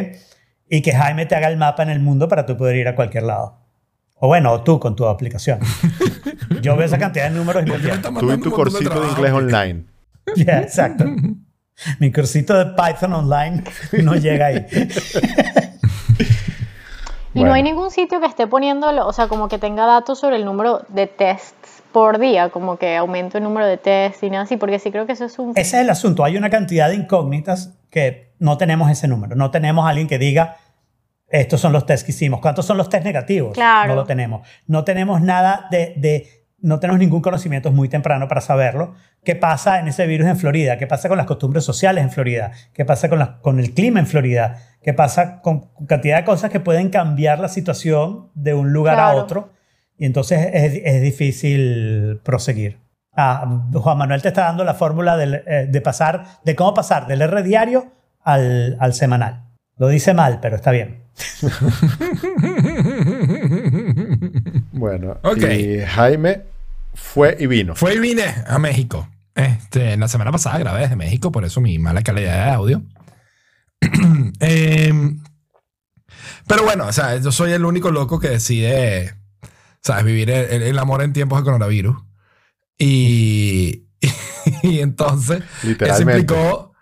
Y 0.69 0.81
que 0.81 0.93
Jaime 0.93 1.25
te 1.25 1.35
haga 1.35 1.47
el 1.49 1.57
mapa 1.57 1.83
en 1.83 1.89
el 1.89 1.99
mundo 1.99 2.27
para 2.27 2.45
tú 2.45 2.55
poder 2.57 2.75
ir 2.77 2.87
a 2.87 2.95
cualquier 2.95 3.23
lado. 3.23 3.57
O 4.23 4.27
bueno, 4.27 4.51
o 4.51 4.61
tú 4.61 4.79
con 4.79 4.95
tu 4.95 5.05
aplicación. 5.07 5.59
Yo 6.61 6.75
veo 6.77 6.85
esa 6.85 6.97
cantidad 6.99 7.29
de 7.29 7.35
números 7.37 7.63
y 7.63 7.71
Tú 8.19 8.31
y 8.31 8.37
tu 8.39 8.51
cursito 8.51 8.83
de 8.83 8.89
trabajo. 8.89 9.11
inglés 9.17 9.33
online. 9.33 9.83
Ya, 10.35 10.59
exacto. 10.61 11.05
Mi 11.99 12.11
cursito 12.11 12.55
de 12.57 12.65
Python 12.75 13.11
online 13.13 13.63
no 14.03 14.13
llega 14.15 14.45
ahí. 14.45 14.65
Y 17.33 17.39
Bueno. 17.39 17.49
no 17.49 17.53
hay 17.55 17.63
ningún 17.63 17.91
sitio 17.91 18.19
que 18.19 18.25
esté 18.25 18.45
poniéndolo, 18.47 19.07
o 19.07 19.13
sea, 19.13 19.27
como 19.27 19.47
que 19.47 19.57
tenga 19.57 19.85
datos 19.85 20.19
sobre 20.19 20.35
el 20.35 20.45
número 20.45 20.81
de 20.89 21.07
tests 21.07 21.81
por 21.93 22.19
día, 22.19 22.49
como 22.49 22.77
que 22.77 22.95
aumente 22.97 23.37
el 23.37 23.43
número 23.43 23.65
de 23.67 23.77
tests 23.77 24.23
y 24.23 24.29
nada 24.29 24.43
así, 24.43 24.57
porque 24.57 24.79
sí 24.79 24.91
creo 24.91 25.05
que 25.05 25.13
eso 25.13 25.25
es 25.25 25.39
un... 25.39 25.51
Ese 25.51 25.77
es 25.77 25.83
el 25.83 25.89
asunto. 25.89 26.23
Hay 26.25 26.35
una 26.37 26.49
cantidad 26.49 26.89
de 26.89 26.95
incógnitas 26.95 27.77
que 27.89 28.33
no 28.39 28.57
tenemos 28.57 28.89
ese 28.89 29.07
número. 29.07 29.35
No 29.35 29.49
tenemos 29.51 29.87
alguien 29.87 30.07
que 30.07 30.17
diga, 30.17 30.57
estos 31.27 31.61
son 31.61 31.71
los 31.73 31.85
tests 31.85 32.03
que 32.05 32.11
hicimos. 32.11 32.41
¿Cuántos 32.41 32.65
son 32.65 32.77
los 32.77 32.89
tests 32.89 33.05
negativos? 33.05 33.53
Claro. 33.53 33.89
No 33.89 33.95
lo 33.95 34.05
tenemos. 34.05 34.47
No 34.67 34.83
tenemos 34.83 35.21
nada 35.21 35.67
de, 35.71 35.93
de- 35.97 36.40
no 36.61 36.79
tenemos 36.79 36.99
ningún 36.99 37.21
conocimiento, 37.21 37.69
es 37.69 37.75
muy 37.75 37.89
temprano 37.89 38.27
para 38.27 38.41
saberlo. 38.41 38.93
¿Qué 39.23 39.35
pasa 39.35 39.79
en 39.79 39.87
ese 39.87 40.05
virus 40.07 40.27
en 40.27 40.37
Florida? 40.37 40.77
¿Qué 40.77 40.87
pasa 40.87 41.09
con 41.09 41.17
las 41.17 41.27
costumbres 41.27 41.63
sociales 41.63 42.03
en 42.03 42.11
Florida? 42.11 42.51
¿Qué 42.73 42.85
pasa 42.85 43.09
con, 43.09 43.19
la- 43.19 43.39
con 43.39 43.59
el 43.59 43.73
clima 43.73 43.99
en 43.99 44.07
Florida? 44.07 44.57
¿Qué 44.83 44.93
pasa 44.93 45.41
con 45.41 45.69
cantidad 45.87 46.17
de 46.17 46.23
cosas 46.23 46.49
que 46.51 46.59
pueden 46.59 46.89
cambiar 46.89 47.39
la 47.39 47.49
situación 47.49 48.29
de 48.35 48.53
un 48.53 48.73
lugar 48.73 48.99
a 48.99 49.13
otro? 49.13 49.51
Y 49.97 50.05
entonces 50.05 50.49
es, 50.53 50.81
es 50.83 51.01
difícil 51.01 52.19
proseguir. 52.23 52.79
Ah, 53.15 53.61
Juan 53.73 53.97
Manuel 53.97 54.21
te 54.21 54.29
está 54.29 54.43
dando 54.45 54.63
la 54.63 54.73
fórmula 54.73 55.17
del, 55.17 55.43
eh, 55.45 55.67
de 55.69 55.81
pasar, 55.81 56.23
de 56.45 56.55
cómo 56.55 56.73
pasar 56.73 57.07
del 57.07 57.21
R 57.21 57.43
diario 57.43 57.91
al, 58.23 58.77
al 58.79 58.93
semanal. 58.93 59.43
Lo 59.77 59.87
dice 59.87 60.13
mal, 60.13 60.39
pero 60.41 60.55
está 60.55 60.71
bien. 60.71 61.01
Bueno, 64.71 65.17
Ok. 65.23 65.43
y 65.51 65.79
Jaime 65.81 66.41
fue 66.93 67.37
y 67.39 67.47
vino. 67.47 67.75
Fue 67.75 67.95
y 67.95 67.99
vine 67.99 68.23
a 68.47 68.57
México. 68.59 69.07
Este, 69.35 69.95
la 69.97 70.07
semana 70.07 70.31
pasada 70.31 70.57
grabé 70.59 70.81
desde 70.81 70.95
México, 70.95 71.31
por 71.31 71.45
eso 71.45 71.61
mi 71.61 71.79
mala 71.79 72.01
calidad 72.03 72.45
de 72.45 72.51
audio. 72.51 72.81
Em, 74.39 75.23
pero 76.47 76.63
bueno, 76.63 76.87
o 76.87 76.93
sea, 76.93 77.17
yo 77.17 77.31
soy 77.31 77.51
el 77.53 77.65
único 77.65 77.91
loco 77.91 78.19
que 78.19 78.29
decide, 78.29 79.15
¿sabes? 79.81 80.03
Vivir 80.03 80.29
el, 80.29 80.61
el- 80.63 80.79
amor 80.79 81.01
en 81.01 81.13
tiempos 81.13 81.39
de 81.39 81.45
coronavirus. 81.45 81.97
Y, 82.77 83.85
y 84.63 84.79
entonces, 84.79 85.39
eso 85.61 85.67
Literalmente. 85.67 86.21
implicó, 86.21 86.73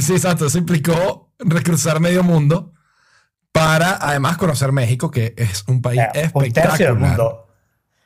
sí, 0.00 0.12
exacto, 0.14 0.46
eso 0.46 0.58
implicó 0.58 1.32
recruzar 1.38 2.00
medio 2.00 2.22
mundo 2.22 2.72
para 3.52 3.96
además 4.00 4.38
conocer 4.38 4.72
México, 4.72 5.10
que 5.10 5.34
es 5.36 5.64
un 5.68 5.82
país 5.82 6.00
Eh, 6.14 6.30
un 6.32 6.42
tercio 6.52 6.62
del 6.62 6.72
espectacular. 6.72 6.98
mundo. 7.08 7.46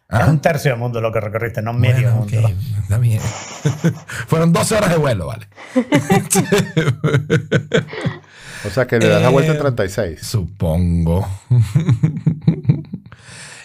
¿Ah? 0.09 0.23
Es 0.23 0.29
un 0.29 0.40
tercio 0.40 0.71
del 0.71 0.81
mundo 0.81 1.01
lo 1.01 1.12
que 1.12 1.21
recorriste, 1.21 1.62
no 1.62 1.73
medio 1.73 2.12
Bueno, 2.12 2.16
mundo. 2.16 2.49
ok, 2.49 2.55
está 2.83 2.99
bien. 2.99 3.21
Fueron 4.29 4.53
12 4.53 4.77
horas 4.77 4.90
de 4.90 4.97
vuelo, 4.99 5.27
vale. 5.27 5.49
O 8.64 8.71
sea 8.71 8.87
que 8.87 8.99
le 8.99 9.09
das 9.09 9.23
la 9.23 9.29
vuelta 9.29 9.53
en 9.53 9.59
Eh, 9.59 9.61
36. 9.61 10.21
Supongo. 10.23 11.29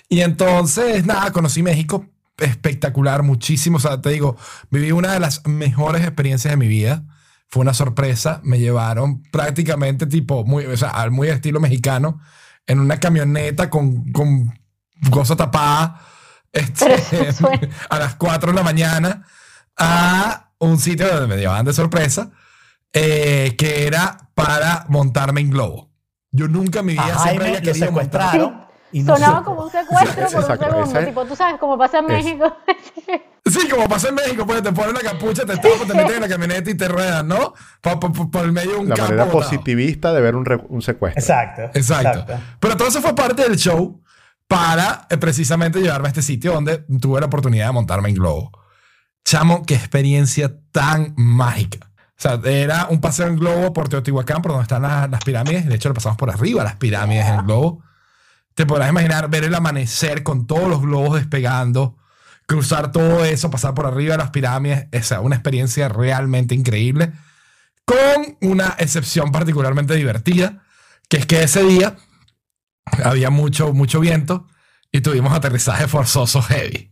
y 0.09 0.21
entonces, 0.21 1.05
nada, 1.05 1.31
conocí 1.31 1.63
México 1.63 2.05
espectacular, 2.37 3.23
muchísimo. 3.23 3.77
O 3.77 3.79
sea, 3.79 4.01
te 4.01 4.09
digo, 4.09 4.35
viví 4.69 4.91
una 4.91 5.13
de 5.13 5.19
las 5.19 5.45
mejores 5.47 6.01
experiencias 6.01 6.51
de 6.51 6.57
mi 6.57 6.67
vida. 6.67 7.03
Fue 7.47 7.61
una 7.61 7.73
sorpresa. 7.73 8.41
Me 8.43 8.59
llevaron 8.59 9.23
prácticamente 9.31 10.05
tipo, 10.07 10.43
muy, 10.45 10.65
o 10.65 10.77
sea, 10.77 10.89
al 10.89 11.11
muy 11.11 11.29
estilo 11.29 11.59
mexicano, 11.59 12.19
en 12.67 12.79
una 12.79 12.99
camioneta 12.99 13.69
con, 13.69 14.11
con 14.11 14.53
cosa 15.09 15.35
tapada. 15.35 16.01
Este, 16.53 16.85
Pero 17.09 17.23
eso 17.23 17.47
suena- 17.47 17.69
a 17.89 17.99
las 17.99 18.15
4 18.15 18.51
de 18.51 18.55
la 18.57 18.63
mañana 18.63 19.23
a 19.77 20.49
un 20.59 20.77
sitio 20.79 21.07
donde 21.07 21.27
me 21.27 21.37
llevaban 21.41 21.65
de 21.65 21.73
sorpresa 21.73 22.29
eh, 22.93 23.55
que 23.57 23.87
era 23.87 24.29
para 24.35 24.85
montarme 24.89 25.41
en 25.41 25.49
globo. 25.49 25.89
Yo 26.31 26.47
nunca 26.47 26.79
en 26.79 26.85
mi 26.87 26.93
vida 26.93 27.15
A 27.15 27.23
siempre 27.23 27.47
había 27.47 27.61
querido 27.61 27.91
montar. 27.91 28.21
secuestraron. 28.31 28.65
y 28.93 29.03
no 29.03 29.15
Sonaba 29.15 29.37
supo. 29.39 29.49
como 29.51 29.63
un 29.63 29.71
secuestro 29.71 30.13
por 30.15 30.23
Exacto, 30.41 30.65
un 30.65 30.71
segundo, 30.87 30.99
tipo, 31.05 31.25
tú 31.25 31.35
sabes 31.35 31.55
cómo 31.59 31.77
pasa 31.77 31.99
en 31.99 32.11
es- 32.11 32.25
México. 32.25 32.57
Sí, 33.43 33.67
como 33.67 33.89
pasa 33.89 34.09
en 34.09 34.15
México, 34.15 34.45
pues 34.45 34.61
te 34.61 34.71
ponen 34.71 34.93
la 34.93 34.99
capucha, 35.01 35.43
te 35.43 35.55
tapan, 35.57 35.87
te 35.87 35.93
meten 35.95 36.15
en 36.17 36.21
la 36.21 36.27
camioneta 36.29 36.69
y 36.69 36.75
te 36.75 36.87
ruedan, 36.87 37.27
¿no? 37.27 37.53
Por, 37.81 37.99
por- 37.99 38.13
por- 38.13 38.29
por 38.29 38.45
el 38.45 38.51
medio 38.51 38.73
de 38.73 38.77
un 38.77 38.89
La 38.89 38.95
campo. 38.95 39.09
manera 39.13 39.25
botado. 39.25 39.41
positivista 39.49 40.13
de 40.13 40.21
ver 40.21 40.35
un 40.35 40.81
secuestro. 40.83 41.19
Exacto. 41.19 41.63
Exacto. 41.73 42.35
Pero 42.59 42.77
todo 42.77 42.87
eso 42.87 43.01
fue 43.01 43.15
parte 43.15 43.41
del 43.41 43.57
show 43.57 43.99
para 44.51 45.07
eh, 45.09 45.15
precisamente 45.15 45.79
llevarme 45.79 46.07
a 46.07 46.09
este 46.09 46.21
sitio 46.21 46.51
donde 46.51 46.79
tuve 46.99 47.21
la 47.21 47.27
oportunidad 47.27 47.67
de 47.67 47.71
montarme 47.71 48.09
en 48.09 48.15
globo. 48.15 48.51
Chamo, 49.23 49.65
qué 49.65 49.75
experiencia 49.75 50.53
tan 50.73 51.13
mágica. 51.15 51.89
O 51.95 52.21
sea, 52.21 52.37
era 52.43 52.87
un 52.89 52.99
paseo 52.99 53.27
en 53.27 53.37
globo 53.37 53.71
por 53.71 53.87
Teotihuacán, 53.87 54.41
por 54.41 54.51
donde 54.51 54.63
están 54.63 54.81
las, 54.81 55.09
las 55.09 55.23
pirámides. 55.23 55.67
De 55.67 55.75
hecho, 55.75 55.87
lo 55.87 55.95
pasamos 55.95 56.17
por 56.17 56.29
arriba, 56.29 56.65
las 56.65 56.75
pirámides 56.75 57.27
en 57.27 57.35
el 57.35 57.43
globo. 57.43 57.81
Te 58.53 58.65
podrás 58.65 58.89
imaginar 58.89 59.29
ver 59.29 59.45
el 59.45 59.55
amanecer 59.55 60.21
con 60.21 60.45
todos 60.45 60.67
los 60.67 60.81
globos 60.81 61.15
despegando, 61.15 61.97
cruzar 62.45 62.91
todo 62.91 63.23
eso, 63.23 63.49
pasar 63.49 63.73
por 63.73 63.85
arriba 63.85 64.15
de 64.15 64.17
las 64.17 64.31
pirámides. 64.31 64.87
O 64.93 65.01
sea, 65.01 65.21
una 65.21 65.37
experiencia 65.37 65.87
realmente 65.87 66.55
increíble. 66.55 67.13
Con 67.85 68.37
una 68.41 68.75
excepción 68.79 69.31
particularmente 69.31 69.95
divertida, 69.95 70.61
que 71.07 71.15
es 71.15 71.25
que 71.25 71.41
ese 71.41 71.63
día 71.63 71.95
había 73.03 73.29
mucho, 73.29 73.73
mucho 73.73 73.99
viento 73.99 74.47
y 74.91 75.01
tuvimos 75.01 75.33
aterrizaje 75.33 75.87
forzoso 75.87 76.41
heavy. 76.41 76.91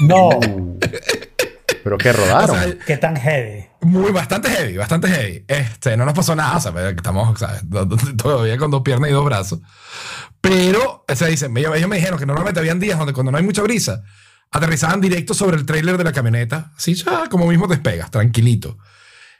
No. 0.00 0.30
Pero 1.82 1.98
que 1.98 2.12
rodaron. 2.12 2.58
O 2.58 2.62
sea, 2.62 2.78
¿Qué 2.86 2.96
tan 2.96 3.16
heavy? 3.16 3.70
muy, 3.82 4.12
bastante 4.12 4.50
heavy, 4.50 4.76
bastante 4.76 5.08
heavy. 5.08 5.44
Este, 5.48 5.96
no 5.96 6.04
nos 6.04 6.14
pasó 6.14 6.34
nada, 6.36 6.56
o 6.56 6.60
sea, 6.60 6.90
estamos 6.90 7.38
¿sabes? 7.38 7.62
todavía 8.16 8.58
con 8.58 8.70
dos 8.70 8.82
piernas 8.82 9.10
y 9.10 9.12
dos 9.12 9.24
brazos. 9.24 9.60
Pero, 10.40 11.04
o 11.08 11.16
sea, 11.16 11.28
dicen, 11.28 11.56
ellos, 11.56 11.74
ellos 11.76 11.88
me 11.88 11.96
dijeron 11.96 12.18
que 12.18 12.26
normalmente 12.26 12.60
habían 12.60 12.80
días 12.80 12.98
donde 12.98 13.12
cuando 13.12 13.32
no 13.32 13.38
hay 13.38 13.44
mucha 13.44 13.62
brisa, 13.62 14.02
aterrizaban 14.50 15.00
directo 15.00 15.34
sobre 15.34 15.56
el 15.56 15.66
trailer 15.66 15.96
de 15.96 16.04
la 16.04 16.12
camioneta, 16.12 16.72
así 16.76 16.94
ya 16.94 17.28
como 17.28 17.46
mismo 17.46 17.66
despegas, 17.66 18.10
tranquilito. 18.10 18.78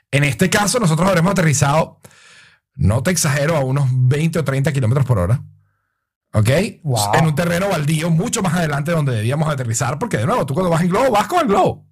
En 0.09 0.23
este 0.23 0.49
caso, 0.49 0.79
nosotros 0.79 1.07
habremos 1.07 1.31
aterrizado, 1.31 1.99
no 2.75 3.03
te 3.03 3.11
exagero, 3.11 3.55
a 3.55 3.61
unos 3.61 3.87
20 3.91 4.39
o 4.39 4.43
30 4.43 4.71
kilómetros 4.73 5.05
por 5.05 5.19
hora. 5.19 5.41
¿Ok? 6.33 6.49
Wow. 6.83 7.13
En 7.15 7.25
un 7.25 7.35
terreno 7.35 7.69
baldío 7.69 8.09
mucho 8.09 8.41
más 8.41 8.53
adelante 8.53 8.91
donde 8.91 9.13
debíamos 9.13 9.49
aterrizar, 9.49 9.99
porque 9.99 10.17
de 10.17 10.25
nuevo, 10.25 10.45
tú 10.45 10.53
cuando 10.53 10.69
vas 10.69 10.81
en 10.81 10.89
globo, 10.89 11.11
vas 11.11 11.27
con 11.27 11.41
el 11.41 11.47
globo. 11.47 11.85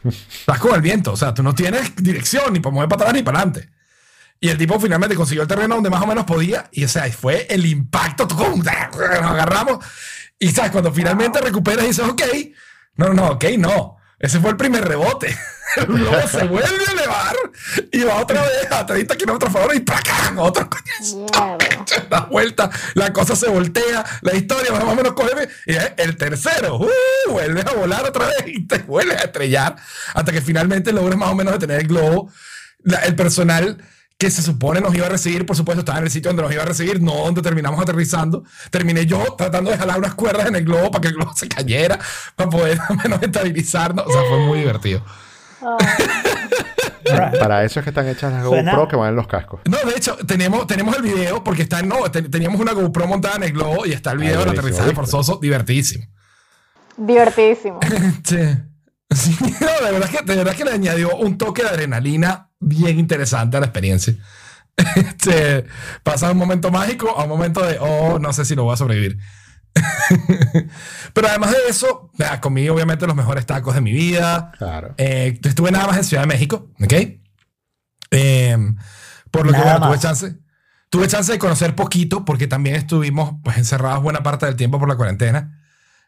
Vas 0.46 0.60
con 0.60 0.76
el 0.76 0.80
viento, 0.80 1.12
o 1.12 1.16
sea, 1.16 1.34
tú 1.34 1.42
no 1.42 1.56
tienes 1.56 1.96
dirección 1.96 2.52
ni 2.52 2.60
para 2.60 2.72
mover 2.72 2.88
para 2.88 3.02
atrás 3.02 3.14
ni 3.14 3.22
para 3.24 3.40
adelante. 3.40 3.68
Y 4.40 4.48
el 4.48 4.56
tipo 4.56 4.78
finalmente 4.78 5.16
consiguió 5.16 5.42
el 5.42 5.48
terreno 5.48 5.74
donde 5.74 5.90
más 5.90 6.02
o 6.02 6.06
menos 6.06 6.24
podía. 6.24 6.68
Y 6.70 6.84
o 6.84 6.88
sea, 6.88 7.10
fue 7.10 7.46
el 7.50 7.66
impacto. 7.66 8.26
¡tum! 8.28 8.62
Nos 8.62 8.68
agarramos. 9.02 9.84
Y 10.38 10.50
sabes, 10.50 10.70
cuando 10.70 10.92
finalmente 10.92 11.40
recuperas 11.40 11.84
y 11.84 11.88
dices, 11.88 12.04
ok. 12.08 12.22
No, 12.96 13.12
no, 13.12 13.30
ok, 13.30 13.44
no. 13.58 13.97
Ese 14.18 14.40
fue 14.40 14.50
el 14.50 14.56
primer 14.56 14.86
rebote. 14.86 15.36
El 15.76 15.84
globo 15.86 16.26
se 16.26 16.44
vuelve 16.44 16.84
a 16.88 16.92
elevar 16.92 17.36
y 17.92 18.02
va 18.02 18.16
otra 18.16 18.40
vez 18.42 18.72
a 18.72 18.86
30 18.86 19.16
kilómetros 19.16 19.52
por 19.52 19.60
hora 19.62 19.74
y 19.74 19.80
¡pracán! 19.80 20.38
Otro 20.38 20.68
coñazo. 20.68 21.26
Da 22.08 22.20
vuelta, 22.30 22.70
la 22.94 23.12
cosa 23.12 23.36
se 23.36 23.48
voltea, 23.48 24.02
la 24.22 24.34
historia 24.34 24.72
más 24.72 24.82
o 24.84 24.94
menos 24.94 25.12
coge. 25.12 25.48
Y 25.66 25.74
el 25.98 26.16
tercero, 26.16 26.76
¡uh! 26.78 26.88
vuelves 27.30 27.66
a 27.66 27.72
volar 27.74 28.04
otra 28.06 28.26
vez 28.28 28.44
y 28.46 28.66
te 28.66 28.78
vuelves 28.78 29.18
a 29.18 29.24
estrellar 29.24 29.76
hasta 30.14 30.32
que 30.32 30.40
finalmente 30.40 30.90
logres 30.92 31.18
más 31.18 31.28
o 31.28 31.34
menos 31.34 31.52
detener 31.52 31.82
el 31.82 31.86
globo. 31.88 32.32
La- 32.82 33.00
el 33.00 33.14
personal 33.14 33.76
que 34.18 34.30
se 34.32 34.42
supone 34.42 34.80
nos 34.80 34.92
iba 34.94 35.06
a 35.06 35.10
recibir, 35.10 35.46
por 35.46 35.54
supuesto, 35.56 35.80
estaba 35.80 35.98
en 35.98 36.04
el 36.04 36.10
sitio 36.10 36.28
donde 36.30 36.42
nos 36.42 36.52
iba 36.52 36.62
a 36.64 36.66
recibir, 36.66 37.00
no 37.00 37.14
donde 37.14 37.40
terminamos 37.40 37.80
aterrizando. 37.80 38.42
Terminé 38.70 39.06
yo 39.06 39.22
tratando 39.38 39.70
de 39.70 39.78
jalar 39.78 39.98
unas 39.98 40.14
cuerdas 40.14 40.46
en 40.48 40.56
el 40.56 40.64
globo 40.64 40.90
para 40.90 41.02
que 41.02 41.08
el 41.08 41.14
globo 41.14 41.32
se 41.36 41.48
cayera, 41.48 41.98
para 42.34 42.50
poder 42.50 42.78
al 42.88 42.96
menos 42.96 43.22
estabilizarnos. 43.22 44.04
O 44.06 44.10
sea, 44.12 44.22
fue 44.28 44.38
muy 44.40 44.58
divertido. 44.58 45.04
Alright. 47.10 47.38
Para 47.38 47.64
eso 47.64 47.80
es 47.80 47.84
que 47.84 47.90
están 47.90 48.06
hechas 48.08 48.32
las 48.32 48.44
Suena- 48.44 48.72
GoPro 48.72 48.88
que 48.88 48.96
van 48.96 49.10
en 49.10 49.16
los 49.16 49.26
cascos. 49.26 49.60
No, 49.64 49.78
de 49.88 49.96
hecho, 49.96 50.16
tenemos, 50.26 50.66
tenemos 50.66 50.96
el 50.96 51.02
video 51.02 51.42
porque 51.42 51.62
está 51.62 51.80
en, 51.80 51.88
no, 51.88 52.10
te- 52.10 52.22
teníamos 52.22 52.60
una 52.60 52.72
GoPro 52.72 53.06
montada 53.06 53.36
en 53.36 53.44
el 53.44 53.52
globo 53.52 53.86
y 53.86 53.92
está 53.92 54.12
el 54.12 54.18
video 54.18 54.34
Ah, 54.34 54.44
del 54.44 54.46
buenísimo, 54.46 54.66
aterrizaje 54.68 54.94
forzoso, 54.94 55.38
divertidísimo. 55.40 56.04
Divertidísimo. 56.96 57.78
Sí. 58.24 58.36
Sí, 59.10 59.34
no, 59.40 59.86
de 59.86 59.92
verdad, 59.92 60.10
que, 60.10 60.22
de 60.22 60.36
verdad 60.36 60.54
que 60.54 60.64
le 60.66 60.72
añadió 60.72 61.16
un 61.16 61.38
toque 61.38 61.62
de 61.62 61.68
adrenalina 61.70 62.47
bien 62.60 62.98
interesante 62.98 63.58
la 63.60 63.66
experiencia. 63.66 64.14
Este, 64.94 65.64
pasa 66.04 66.30
un 66.30 66.38
momento 66.38 66.70
mágico 66.70 67.18
a 67.18 67.24
un 67.24 67.28
momento 67.28 67.66
de, 67.66 67.78
oh, 67.80 68.20
no 68.20 68.32
sé 68.32 68.44
si 68.44 68.54
lo 68.54 68.62
voy 68.62 68.74
a 68.74 68.76
sobrevivir. 68.76 69.18
Pero 71.12 71.28
además 71.28 71.50
de 71.50 71.58
eso, 71.68 72.12
comí 72.40 72.68
obviamente 72.68 73.06
los 73.06 73.16
mejores 73.16 73.44
tacos 73.44 73.74
de 73.74 73.80
mi 73.80 73.92
vida. 73.92 74.52
Claro. 74.56 74.94
Eh, 74.98 75.38
estuve 75.42 75.72
nada 75.72 75.88
más 75.88 75.96
en 75.96 76.04
Ciudad 76.04 76.22
de 76.22 76.28
México, 76.28 76.70
¿ok? 76.80 76.92
Eh, 78.12 78.56
por 79.30 79.46
lo 79.46 79.52
que 79.52 79.58
Nada 79.58 79.78
bueno, 79.78 79.86
tuve 79.88 79.98
chance. 79.98 80.34
Tuve 80.90 81.06
chance 81.06 81.30
de 81.32 81.38
conocer 81.38 81.74
poquito 81.74 82.24
porque 82.24 82.46
también 82.46 82.76
estuvimos 82.76 83.34
pues, 83.44 83.58
encerrados 83.58 84.02
buena 84.02 84.22
parte 84.22 84.46
del 84.46 84.56
tiempo 84.56 84.78
por 84.78 84.88
la 84.88 84.96
cuarentena. 84.96 85.60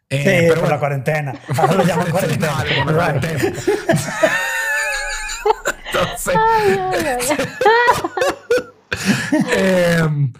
Eh, 0.09 0.17
Sí, 0.17 0.23
pero 0.25 0.47
por 0.47 0.59
bueno. 0.61 0.75
la 0.75 0.79
cuarentena. 0.79 1.33
Ahora 1.57 1.73
lo 1.73 1.83
llaman 1.83 2.09
cuarentena. 2.11 2.51
vale, 2.53 2.75
por 2.75 2.85
la 2.87 2.93
cuarentena. 2.93 3.53
Entonces, 6.01 6.35
eh, 9.55 10.31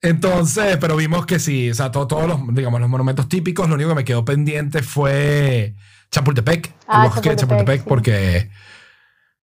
entonces, 0.00 0.76
pero 0.78 0.96
vimos 0.96 1.26
que 1.26 1.38
sí, 1.38 1.70
o 1.70 1.74
sea, 1.74 1.90
to- 1.90 2.06
todos 2.06 2.28
los, 2.28 2.54
digamos, 2.54 2.80
los 2.80 2.88
monumentos 2.88 3.28
típicos, 3.28 3.68
lo 3.68 3.74
único 3.74 3.90
que 3.90 3.96
me 3.96 4.04
quedó 4.04 4.24
pendiente 4.24 4.82
fue 4.82 5.74
Chapultepec, 6.10 6.74
Ah, 6.86 7.04
el 7.04 7.10
bosque 7.10 7.30
de 7.30 7.36
Chapultepec, 7.36 7.82
sí. 7.82 7.86
porque 7.88 8.50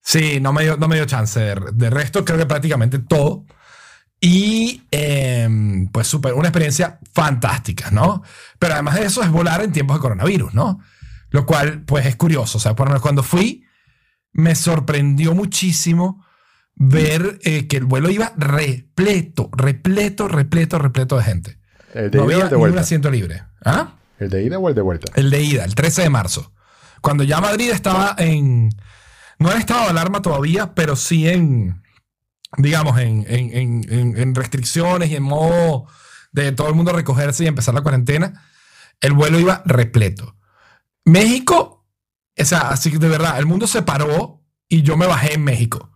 sí, 0.00 0.40
no 0.40 0.52
me 0.52 0.62
dio, 0.62 0.76
no 0.76 0.88
me 0.88 0.96
dio 0.96 1.04
chance. 1.06 1.40
De, 1.40 1.56
de 1.72 1.90
resto, 1.90 2.24
creo 2.24 2.38
que 2.38 2.46
prácticamente 2.46 2.98
todo. 3.00 3.44
Y 4.20 4.82
eh, 4.90 5.48
pues 5.92 6.06
súper, 6.06 6.32
una 6.34 6.48
experiencia 6.48 6.98
fantástica, 7.12 7.90
¿no? 7.90 8.22
Pero 8.58 8.74
además 8.74 8.94
de 8.94 9.04
eso 9.04 9.22
es 9.22 9.30
volar 9.30 9.62
en 9.62 9.72
tiempos 9.72 9.96
de 9.96 10.00
coronavirus, 10.00 10.54
¿no? 10.54 10.80
Lo 11.30 11.44
cual, 11.44 11.82
pues 11.82 12.06
es 12.06 12.16
curioso. 12.16 12.58
O 12.58 12.60
sea, 12.60 12.74
por 12.74 12.86
ejemplo, 12.86 13.02
cuando 13.02 13.22
fui, 13.22 13.63
me 14.34 14.54
sorprendió 14.54 15.34
muchísimo 15.34 16.24
ver 16.74 17.38
eh, 17.44 17.66
que 17.66 17.76
el 17.78 17.84
vuelo 17.86 18.10
iba 18.10 18.32
repleto, 18.36 19.48
repleto, 19.56 20.28
repleto, 20.28 20.78
repleto 20.78 21.16
de 21.16 21.22
gente. 21.24 21.58
¿El 21.94 22.10
de 22.10 22.18
No 22.18 22.24
ida 22.24 22.32
o 22.32 22.34
había 22.34 22.44
el 22.44 22.50
de 22.50 22.54
un 22.56 22.60
vuelta? 22.60 22.80
asiento 22.80 23.10
libre. 23.10 23.42
¿Ah? 23.64 23.94
¿El 24.18 24.28
de 24.30 24.42
ida 24.42 24.58
o 24.58 24.68
el 24.68 24.74
de 24.74 24.82
vuelta? 24.82 25.10
El 25.14 25.30
de 25.30 25.42
ida, 25.42 25.64
el 25.64 25.74
13 25.74 26.02
de 26.02 26.10
marzo. 26.10 26.52
Cuando 27.00 27.24
ya 27.24 27.40
Madrid 27.40 27.70
estaba 27.70 28.14
en. 28.18 28.70
No 29.38 29.50
en 29.52 29.58
estado 29.58 29.84
de 29.84 29.90
alarma 29.90 30.20
todavía, 30.22 30.74
pero 30.74 30.96
sí 30.96 31.28
en. 31.28 31.82
Digamos, 32.56 32.98
en- 33.00 33.24
en- 33.28 33.84
en- 33.92 34.16
en 34.16 34.34
restricciones 34.34 35.10
y 35.10 35.16
en 35.16 35.22
modo 35.24 35.86
de 36.32 36.52
todo 36.52 36.68
el 36.68 36.74
mundo 36.74 36.92
recogerse 36.92 37.44
y 37.44 37.46
empezar 37.48 37.74
la 37.74 37.82
cuarentena. 37.82 38.42
El 39.00 39.12
vuelo 39.12 39.38
iba 39.40 39.62
repleto. 39.66 40.36
México, 41.04 41.83
o 42.38 42.44
sea, 42.44 42.60
así 42.70 42.90
que 42.90 42.98
de 42.98 43.08
verdad, 43.08 43.38
el 43.38 43.46
mundo 43.46 43.66
se 43.66 43.82
paró 43.82 44.42
y 44.68 44.82
yo 44.82 44.96
me 44.96 45.06
bajé 45.06 45.34
en 45.34 45.44
México. 45.44 45.90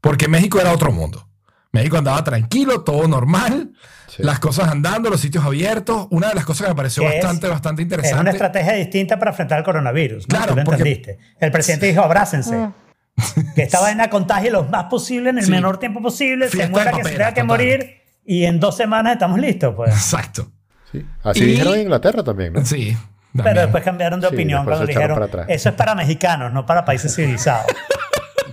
Porque 0.00 0.28
México 0.28 0.60
era 0.60 0.72
otro 0.72 0.92
mundo. 0.92 1.28
México 1.72 1.98
andaba 1.98 2.22
tranquilo, 2.24 2.82
todo 2.82 3.06
normal, 3.08 3.72
Sí. 4.06 4.22
las 4.22 4.38
cosas 4.40 4.68
andando, 4.70 5.10
los 5.10 5.20
sitios 5.20 5.44
abiertos. 5.44 6.06
Una 6.10 6.28
de 6.30 6.34
las 6.34 6.44
cosas 6.46 6.66
que 6.66 6.72
me 6.72 6.76
pareció 6.76 7.02
es- 7.08 7.22
bastante, 7.22 7.46
bastante 7.48 7.82
Es 7.82 7.86
una 7.88 7.96
interesante. 7.96 8.30
estrategia 8.30 8.72
distinta 8.74 9.18
para 9.18 9.32
enfrentar 9.32 9.58
el 9.58 9.64
coronavirus. 9.64 10.26
¿no? 10.28 10.34
Claro, 10.36 10.52
Tú 10.52 10.58
lo 10.60 10.64
porque- 10.64 10.80
entendiste. 10.82 11.18
El 11.40 11.50
presidente 11.52 11.86
dijo, 11.86 12.00
abrácense. 12.02 12.70
Que 13.56 13.62
esta 13.64 13.80
vaina 13.80 14.08
contagie 14.08 14.50
lo 14.50 14.62
más 14.64 14.84
posible 14.84 15.30
en 15.30 15.38
el 15.38 15.44
Sí. 15.44 15.50
menor 15.50 15.78
tiempo 15.78 16.00
posible. 16.00 16.48
Fiesta 16.48 16.66
se 16.66 16.70
muera 16.70 16.92
que 16.92 17.02
se 17.04 17.10
tenga 17.10 17.26
que 17.34 17.40
total. 17.40 17.46
morir. 17.46 17.96
Y 18.24 18.44
en 18.44 18.60
dos 18.60 18.76
semanas 18.76 19.14
estamos 19.14 19.38
listos, 19.40 19.74
pues. 19.74 19.90
Exacto. 19.92 20.50
Sí. 20.92 21.04
Así 21.24 21.42
Y- 21.42 21.46
dijeron 21.46 21.74
en 21.74 21.80
Inglaterra 21.82 22.22
también, 22.22 22.52
¿no? 22.52 22.64
Sí. 22.64 22.96
Pero 23.42 23.48
también. 23.48 23.66
después 23.66 23.84
cambiaron 23.84 24.20
de 24.20 24.28
Sí, 24.28 24.34
opinión 24.34 24.64
cuando 24.64 24.86
dijeron, 24.86 25.30
eso 25.48 25.68
es 25.68 25.74
para 25.74 25.94
mexicanos, 25.94 26.52
no 26.52 26.66
para 26.66 26.84
países 26.84 27.14
civilizados. 27.14 27.66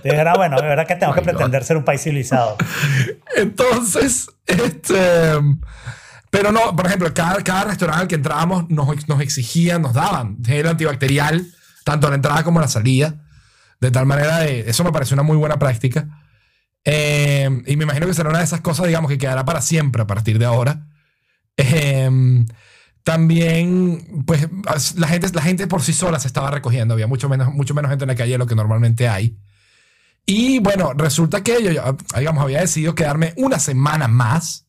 Entonces 0.05 0.21
era 0.21 0.35
bueno, 0.35 0.57
de 0.61 0.67
verdad 0.67 0.85
que 0.85 0.95
tengo 0.95 1.13
My 1.13 1.19
que 1.19 1.25
pretender 1.25 1.63
ser 1.63 1.77
un 1.77 1.83
país 1.83 2.01
civilizado. 2.01 2.57
Entonces, 3.37 4.27
este. 4.45 5.39
Pero 6.29 6.51
no, 6.51 6.75
por 6.75 6.85
ejemplo, 6.85 7.11
cada, 7.13 7.41
cada 7.43 7.63
restaurante 7.63 8.01
al 8.01 8.07
que 8.07 8.15
entrábamos 8.15 8.69
nos, 8.69 9.07
nos 9.07 9.21
exigían, 9.21 9.81
nos 9.81 9.93
daban 9.93 10.37
gel 10.43 10.67
antibacterial, 10.67 11.47
tanto 11.83 12.07
a 12.07 12.09
la 12.11 12.17
entrada 12.17 12.43
como 12.43 12.59
a 12.59 12.63
la 12.63 12.67
salida. 12.67 13.15
De 13.79 13.89
tal 13.89 14.05
manera, 14.05 14.39
de, 14.39 14.69
eso 14.69 14.83
me 14.83 14.91
pareció 14.91 15.15
una 15.15 15.23
muy 15.23 15.37
buena 15.37 15.57
práctica. 15.57 16.07
Eh, 16.83 17.49
y 17.65 17.75
me 17.77 17.85
imagino 17.85 18.05
que 18.05 18.13
será 18.13 18.29
una 18.29 18.39
de 18.39 18.43
esas 18.43 18.61
cosas, 18.61 18.85
digamos, 18.87 19.09
que 19.09 19.17
quedará 19.17 19.43
para 19.43 19.61
siempre 19.61 20.01
a 20.03 20.07
partir 20.07 20.37
de 20.37 20.45
ahora. 20.45 20.85
Eh, 21.57 22.45
también, 23.05 24.23
pues, 24.25 24.49
la 24.95 25.07
gente, 25.07 25.29
la 25.31 25.43
gente 25.43 25.67
por 25.67 25.83
sí 25.83 25.93
sola 25.93 26.19
se 26.19 26.25
estaba 26.25 26.49
recogiendo. 26.49 26.95
Había 26.95 27.05
mucho 27.05 27.29
menos, 27.29 27.53
mucho 27.53 27.75
menos 27.75 27.91
gente 27.91 28.03
en 28.03 28.07
la 28.07 28.15
calle 28.15 28.31
de 28.31 28.39
lo 28.39 28.47
que 28.47 28.55
normalmente 28.55 29.07
hay. 29.07 29.37
Y 30.25 30.57
bueno, 30.57 30.91
resulta 30.93 31.43
que 31.43 31.61
yo, 31.61 31.69
digamos, 32.17 32.43
había 32.43 32.61
decidido 32.61 32.95
quedarme 32.95 33.35
una 33.37 33.59
semana 33.59 34.07
más 34.07 34.65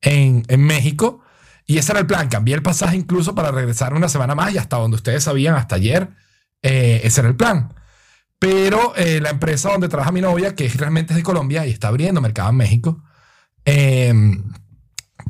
en, 0.00 0.42
en 0.48 0.60
México. 0.60 1.22
Y 1.64 1.78
ese 1.78 1.92
era 1.92 2.00
el 2.00 2.06
plan. 2.08 2.28
Cambié 2.28 2.56
el 2.56 2.62
pasaje 2.62 2.96
incluso 2.96 3.32
para 3.36 3.52
regresar 3.52 3.94
una 3.94 4.08
semana 4.08 4.34
más 4.34 4.52
y 4.52 4.58
hasta 4.58 4.78
donde 4.78 4.96
ustedes 4.96 5.22
sabían, 5.22 5.54
hasta 5.54 5.76
ayer, 5.76 6.08
eh, 6.62 7.02
ese 7.04 7.20
era 7.20 7.28
el 7.28 7.36
plan. 7.36 7.72
Pero 8.40 8.92
eh, 8.96 9.20
la 9.20 9.30
empresa 9.30 9.70
donde 9.70 9.88
trabaja 9.88 10.10
mi 10.10 10.20
novia, 10.20 10.56
que 10.56 10.68
realmente 10.68 11.12
es 11.12 11.16
de 11.16 11.22
Colombia 11.22 11.64
y 11.64 11.70
está 11.70 11.86
abriendo 11.86 12.20
mercado 12.20 12.50
en 12.50 12.56
México, 12.56 13.04
eh, 13.64 14.12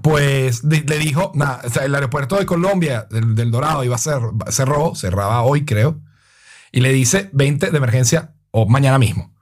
pues 0.02 0.64
le 0.64 0.98
dijo, 0.98 1.32
o 1.34 1.70
sea, 1.70 1.84
el 1.84 1.94
aeropuerto 1.94 2.36
de 2.36 2.46
Colombia, 2.46 3.06
del, 3.10 3.34
del 3.34 3.50
Dorado, 3.50 3.84
iba 3.84 3.94
a 3.94 3.98
ser, 3.98 4.20
cerró, 4.50 4.94
cerraba 4.94 5.42
hoy 5.42 5.64
creo, 5.64 6.00
y 6.72 6.80
le 6.80 6.92
dice 6.92 7.30
20 7.32 7.70
de 7.70 7.76
emergencia 7.76 8.34
o 8.50 8.66
mañana 8.66 8.98
mismo. 8.98 9.32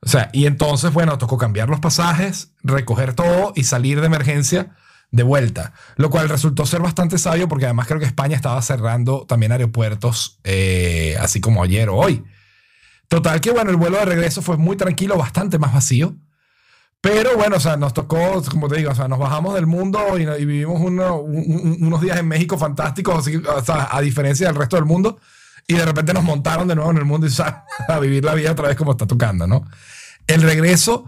O 0.00 0.08
sea, 0.08 0.30
y 0.32 0.46
entonces, 0.46 0.92
bueno, 0.92 1.18
tocó 1.18 1.36
cambiar 1.36 1.68
los 1.68 1.80
pasajes, 1.80 2.52
recoger 2.62 3.14
todo 3.14 3.52
y 3.56 3.64
salir 3.64 4.00
de 4.00 4.06
emergencia 4.06 4.76
de 5.10 5.22
vuelta, 5.22 5.72
lo 5.96 6.10
cual 6.10 6.28
resultó 6.28 6.66
ser 6.66 6.80
bastante 6.80 7.18
sabio 7.18 7.48
porque 7.48 7.64
además 7.64 7.86
creo 7.86 8.00
que 8.00 8.06
España 8.06 8.36
estaba 8.36 8.60
cerrando 8.62 9.24
también 9.26 9.52
aeropuertos, 9.52 10.40
eh, 10.44 11.16
así 11.20 11.40
como 11.40 11.62
ayer 11.62 11.88
o 11.88 11.96
hoy. 11.96 12.24
Total 13.08 13.40
que, 13.40 13.50
bueno, 13.50 13.70
el 13.70 13.76
vuelo 13.76 13.98
de 13.98 14.04
regreso 14.04 14.42
fue 14.42 14.56
muy 14.56 14.76
tranquilo, 14.76 15.16
bastante 15.16 15.58
más 15.58 15.72
vacío. 15.72 16.16
Pero 17.08 17.36
bueno, 17.36 17.56
o 17.56 17.60
sea, 17.60 17.76
nos 17.76 17.94
tocó, 17.94 18.42
como 18.50 18.66
te 18.68 18.78
digo, 18.78 18.90
o 18.90 18.94
sea, 18.94 19.06
nos 19.06 19.18
bajamos 19.20 19.54
del 19.54 19.66
mundo 19.66 20.00
y, 20.18 20.22
y 20.22 20.44
vivimos 20.44 20.80
uno- 20.80 21.18
un- 21.20 21.36
un- 21.36 21.76
unos 21.86 22.00
días 22.00 22.18
en 22.18 22.26
México 22.26 22.58
fantásticos, 22.58 23.18
así, 23.18 23.36
o 23.36 23.64
sea, 23.64 23.88
a 23.92 24.00
diferencia 24.00 24.48
del 24.48 24.56
resto 24.56 24.74
del 24.74 24.86
mundo. 24.86 25.20
Y 25.68 25.74
de 25.74 25.84
repente 25.84 26.12
nos 26.12 26.24
montaron 26.24 26.66
de 26.66 26.74
nuevo 26.74 26.90
en 26.90 26.96
el 26.96 27.04
mundo 27.04 27.26
y 27.26 27.30
o 27.30 27.32
sea, 27.32 27.64
a 27.88 27.98
vivir 28.00 28.24
la 28.24 28.34
vida 28.34 28.50
otra 28.50 28.66
vez 28.68 28.76
como 28.76 28.90
está 28.90 29.06
tocando, 29.06 29.46
¿no? 29.46 29.64
El 30.26 30.42
regreso, 30.42 31.06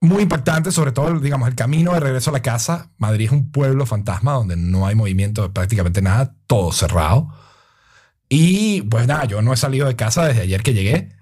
muy 0.00 0.22
impactante, 0.22 0.70
sobre 0.70 0.92
todo, 0.92 1.18
digamos, 1.18 1.48
el 1.48 1.56
camino 1.56 1.94
de 1.94 2.00
regreso 2.00 2.30
a 2.30 2.34
la 2.34 2.42
casa. 2.42 2.90
Madrid 2.98 3.26
es 3.26 3.32
un 3.32 3.50
pueblo 3.50 3.86
fantasma 3.86 4.34
donde 4.34 4.56
no 4.56 4.86
hay 4.86 4.94
movimiento 4.94 5.42
de 5.42 5.48
prácticamente 5.48 6.00
nada, 6.00 6.34
todo 6.46 6.70
cerrado. 6.70 7.28
Y 8.28 8.82
pues 8.82 9.06
nada, 9.08 9.24
yo 9.24 9.42
no 9.42 9.52
he 9.52 9.56
salido 9.56 9.86
de 9.88 9.96
casa 9.96 10.26
desde 10.26 10.42
ayer 10.42 10.62
que 10.62 10.74
llegué, 10.74 11.12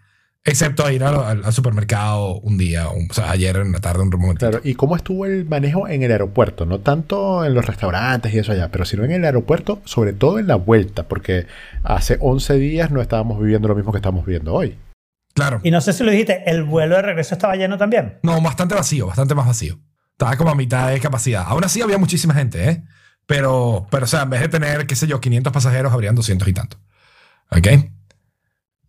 excepto 0.45 0.85
a 0.85 0.93
ir 0.93 1.05
al, 1.05 1.15
al- 1.17 1.45
al 1.45 1.53
supermercado 1.53 2.35
un 2.41 2.59
día, 2.59 2.89
un- 2.89 3.09
o 3.11 3.15
sea, 3.15 3.31
ayer 3.31 3.57
en 3.57 3.73
la 3.73 3.81
tarde 3.81 4.03
un 4.03 4.11
momentito. 4.11 4.51
Claro, 4.51 4.61
¿y 4.65 4.75
cómo 4.75 4.97
estuvo 4.97 5.25
el 5.27 5.45
manejo 5.47 5.87
en 5.89 6.03
el 6.03 6.11
aeropuerto? 6.13 6.67
No 6.67 6.81
tanto 6.81 7.45
en 7.45 7.55
los 7.55 7.65
restaurantes 7.67 8.33
y 8.35 8.39
eso 8.39 8.53
allá, 8.53 8.71
pero 8.71 8.85
sino 8.85 9.05
en 9.05 9.13
el 9.13 9.25
aeropuerto, 9.25 9.81
sobre 9.85 10.13
todo 10.13 10.39
en 10.39 10.47
la 10.49 10.57
vuelta, 10.57 11.05
porque 11.05 11.47
hace 11.85 12.17
11 12.21 12.55
días 12.55 12.91
no 12.91 13.01
estábamos 13.01 13.41
viviendo 13.41 13.69
lo 13.69 13.75
mismo 13.77 13.93
que 13.93 13.99
estamos 13.99 14.25
viviendo 14.27 14.53
hoy. 14.55 14.79
Claro. 15.35 15.61
Y 15.63 15.71
no 15.71 15.81
sé 15.81 15.93
si 15.95 16.05
lo 16.05 16.11
dijiste, 16.11 16.43
el 16.51 16.63
vuelo 16.65 16.97
de 16.97 17.03
regreso 17.03 17.35
estaba 17.35 17.57
lleno 17.57 17.79
también. 17.79 18.19
No, 18.23 18.41
bastante 18.43 18.75
vacío, 18.75 19.07
bastante 19.07 19.35
más 19.35 19.47
vacío. 19.47 19.79
Estaba 20.11 20.37
como 20.37 20.51
a 20.51 20.55
mitad 20.55 20.91
de 20.91 21.01
capacidad. 21.01 21.45
Aún 21.47 21.65
así 21.65 21.81
había 21.81 21.97
muchísima 21.99 22.35
gente, 22.35 22.69
¿eh? 22.69 22.85
Pero, 23.27 23.87
pero 23.91 24.05
o 24.05 24.07
sea, 24.09 24.23
en 24.23 24.31
vez 24.31 24.41
de 24.43 24.49
tener, 24.49 24.87
qué 24.87 24.95
sé 24.95 25.07
yo, 25.07 25.21
500 25.21 25.53
pasajeros, 25.53 25.93
habrían 25.93 26.15
200 26.15 26.47
y 26.49 26.53
tanto. 26.53 26.77
¿Ok? 27.51 27.67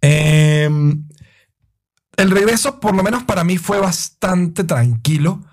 Em, 0.02 1.08
el 2.18 2.32
regreso, 2.32 2.80
por 2.80 2.96
lo 2.96 3.04
menos 3.04 3.24
para 3.24 3.44
mí, 3.44 3.58
fue 3.58 3.80
bastante 3.80 4.64
tranquilo. 4.64 5.44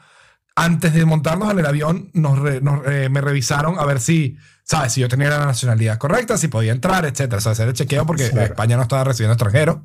Antes 0.57 0.93
de 0.93 1.05
montarnos 1.07 1.51
en 1.51 1.59
el 1.59 1.67
avión, 1.67 2.11
nos 2.13 2.39
re- 2.39 2.61
nos, 2.61 2.87
eh, 2.87 3.09
me 3.09 3.21
revisaron 3.21 3.79
a 3.79 3.85
ver 3.87 4.01
si, 4.01 4.37
¿sabes? 4.65 4.93
Si 4.93 5.01
yo 5.01 5.09
tenía 5.09 5.31
la 5.31 5.47
nacionalidad 5.47 5.97
correcta, 5.99 6.37
si 6.37 6.49
podía 6.49 6.73
entrar, 6.73 7.05
etcétera. 7.07 7.39
O 7.39 7.41
sea, 7.41 7.53
hacer 7.53 7.69
el 7.69 7.75
chequeo 7.75 8.05
porque 8.05 8.29
Claro. 8.29 8.47
España 8.47 8.77
no 8.77 8.83
estaba 8.83 9.05
recibiendo 9.05 9.33
extranjeros. 9.35 9.79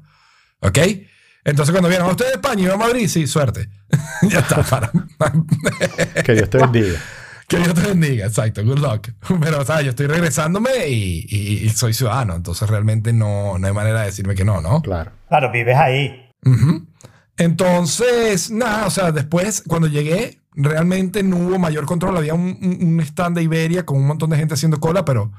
¿Ok? 0.61 0.77
Entonces, 1.45 1.71
cuando 1.71 1.87
vieron, 1.89 2.09
¿usted 2.09 2.25
de 2.25 2.31
España 2.33 2.63
y 2.63 2.67
a 2.71 2.75
Madrid? 2.75 3.07
Sí, 3.07 3.27
suerte. 3.27 3.69
ya 4.23 4.39
está. 4.39 4.63
Para. 4.63 4.91
Que 6.25 6.33
Dios 6.33 6.49
te 6.49 6.57
bendiga. 6.57 6.99
que 7.47 7.57
Dios 7.57 7.73
te 7.75 7.81
bendiga, 7.81 8.25
exacto. 8.25 8.63
Good 8.65 8.79
luck. 8.79 9.09
Pero, 9.39 9.61
o 9.61 9.65
sea, 9.65 9.81
yo 9.81 9.91
estoy 9.91 10.07
regresándome 10.07 10.87
y, 10.89 11.25
y- 11.29 11.65
y 11.65 11.69
soy 11.69 11.93
ciudadano. 11.93 12.35
Entonces, 12.35 12.67
realmente 12.69 13.13
no, 13.13 13.57
no 13.59 13.67
hay 13.67 13.73
manera 13.73 13.99
de 14.01 14.07
decirme 14.07 14.33
que 14.35 14.43
no, 14.43 14.59
¿no? 14.59 14.81
Claro. 14.81 15.11
Claro, 15.29 15.51
vives 15.51 15.77
ahí. 15.77 16.24
Ujú. 16.45 16.85
Entonces, 17.37 18.49
nada, 18.51 18.87
o 18.87 18.89
sea, 18.89 19.11
después, 19.11 19.63
cuando 19.67 19.87
llegué, 19.87 20.41
realmente 20.53 21.21
no 21.23 21.37
hubo 21.37 21.59
mayor 21.59 21.85
control. 21.85 22.17
Había 22.17 22.33
un, 22.33 22.57
un- 22.61 22.77
un 22.93 22.99
stand 23.01 23.35
de 23.37 23.43
Iberia 23.43 23.85
con 23.85 23.97
un 23.97 24.07
montón 24.07 24.29
de 24.29 24.37
gente 24.37 24.53
haciendo 24.53 24.79
cola, 24.79 25.03
pero 25.05 25.31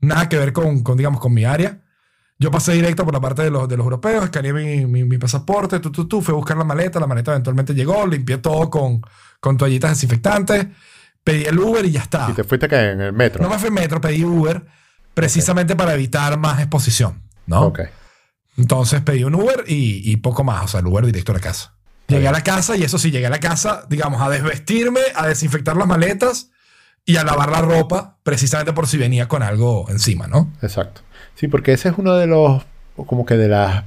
nada 0.00 0.28
que 0.28 0.38
ver 0.38 0.52
con, 0.52 0.82
con, 0.82 0.96
digamos, 0.96 1.20
con 1.20 1.32
mi 1.32 1.44
área. 1.44 1.80
Yo 2.38 2.50
pasé 2.50 2.72
directo 2.72 3.04
por 3.04 3.14
la 3.14 3.20
parte 3.20 3.42
de 3.42 3.50
los, 3.50 3.66
de 3.68 3.76
los 3.76 3.84
europeos, 3.84 4.24
escaneé 4.24 4.52
mi, 4.52 4.84
mi, 4.86 5.04
mi 5.04 5.16
pasaporte, 5.18 5.80
tú, 5.80 5.90
tú, 5.90 6.06
tú, 6.06 6.20
fui 6.20 6.32
a 6.32 6.36
buscar 6.36 6.56
la 6.58 6.64
maleta, 6.64 7.00
la 7.00 7.06
maleta 7.06 7.30
eventualmente 7.30 7.72
llegó, 7.74 8.06
limpié 8.06 8.36
todo 8.38 8.68
con, 8.68 9.00
con 9.40 9.56
toallitas 9.56 9.92
desinfectantes, 9.92 10.66
pedí 11.24 11.44
el 11.44 11.58
Uber 11.58 11.82
y 11.86 11.92
ya 11.92 12.02
está. 12.02 12.28
Y 12.30 12.34
te 12.34 12.44
fuiste 12.44 12.68
que 12.68 12.90
en 12.90 13.00
el 13.00 13.12
metro. 13.14 13.42
No 13.42 13.48
me 13.48 13.58
fui 13.58 13.68
en 13.68 13.74
metro, 13.74 14.02
pedí 14.02 14.22
Uber, 14.22 14.66
precisamente 15.14 15.74
para 15.76 15.94
evitar 15.94 16.38
más 16.38 16.58
exposición, 16.60 17.22
¿no? 17.46 17.62
Ok. 17.62 17.80
Entonces 18.56 19.02
pedí 19.02 19.24
un 19.24 19.34
Uber 19.34 19.64
y, 19.66 20.10
y 20.10 20.16
poco 20.16 20.44
más, 20.44 20.64
o 20.64 20.68
sea, 20.68 20.80
el 20.80 20.86
Uber 20.86 21.04
directo 21.04 21.32
a 21.32 21.34
la 21.34 21.40
casa. 21.40 21.74
Llegué 22.08 22.28
a 22.28 22.32
la 22.32 22.44
casa 22.44 22.76
y 22.76 22.84
eso 22.84 22.98
sí, 22.98 23.10
llegué 23.10 23.26
a 23.26 23.30
la 23.30 23.40
casa, 23.40 23.84
digamos, 23.88 24.22
a 24.22 24.30
desvestirme, 24.30 25.00
a 25.14 25.26
desinfectar 25.26 25.76
las 25.76 25.88
maletas 25.88 26.50
y 27.04 27.16
a 27.16 27.24
lavar 27.24 27.50
la 27.50 27.62
ropa, 27.62 28.16
precisamente 28.22 28.72
por 28.72 28.86
si 28.86 28.96
venía 28.96 29.28
con 29.28 29.42
algo 29.42 29.86
encima, 29.88 30.26
¿no? 30.26 30.52
Exacto. 30.62 31.02
Sí, 31.34 31.48
porque 31.48 31.72
ese 31.72 31.88
es 31.88 31.94
uno 31.98 32.14
de 32.14 32.26
los, 32.26 32.64
como 32.94 33.26
que 33.26 33.36
de 33.36 33.48
las, 33.48 33.84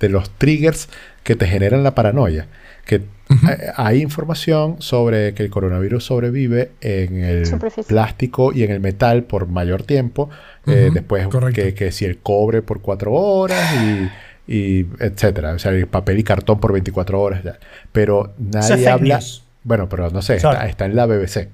de 0.00 0.08
los 0.08 0.30
triggers 0.30 0.88
que 1.22 1.36
te 1.36 1.46
generan 1.46 1.82
la 1.82 1.94
paranoia. 1.94 2.48
Que 2.88 2.96
eh, 2.96 3.70
hay 3.76 4.00
información 4.00 4.76
sobre 4.80 5.34
que 5.34 5.42
el 5.42 5.50
coronavirus 5.50 6.02
sobrevive 6.06 6.70
en 6.80 7.22
el 7.22 7.44
Superficie. 7.44 7.84
plástico 7.88 8.52
y 8.54 8.62
en 8.62 8.70
el 8.70 8.80
metal 8.80 9.24
por 9.24 9.46
mayor 9.46 9.82
tiempo. 9.82 10.30
Eh, 10.66 10.86
Ujú, 10.86 10.94
después 10.94 11.28
correcto. 11.28 11.60
que, 11.62 11.74
que 11.74 11.92
si 11.92 12.06
el 12.06 12.18
cobre 12.18 12.62
por 12.62 12.80
cuatro 12.80 13.12
horas 13.12 13.62
y, 14.46 14.52
y 14.52 14.86
etcétera. 15.00 15.52
O 15.52 15.58
sea, 15.58 15.72
el 15.72 15.86
papel 15.86 16.18
y 16.18 16.24
cartón 16.24 16.58
por 16.60 16.72
24 16.72 17.20
horas. 17.20 17.44
ya. 17.44 17.58
Pero 17.92 18.32
nadie 18.38 18.88
habla. 18.88 19.16
news. 19.16 19.44
Bueno, 19.64 19.86
pero 19.90 20.08
no 20.10 20.22
sé, 20.22 20.36
está, 20.36 20.66
está 20.66 20.86
en 20.86 20.96
la 20.96 21.04
BBC. 21.04 21.48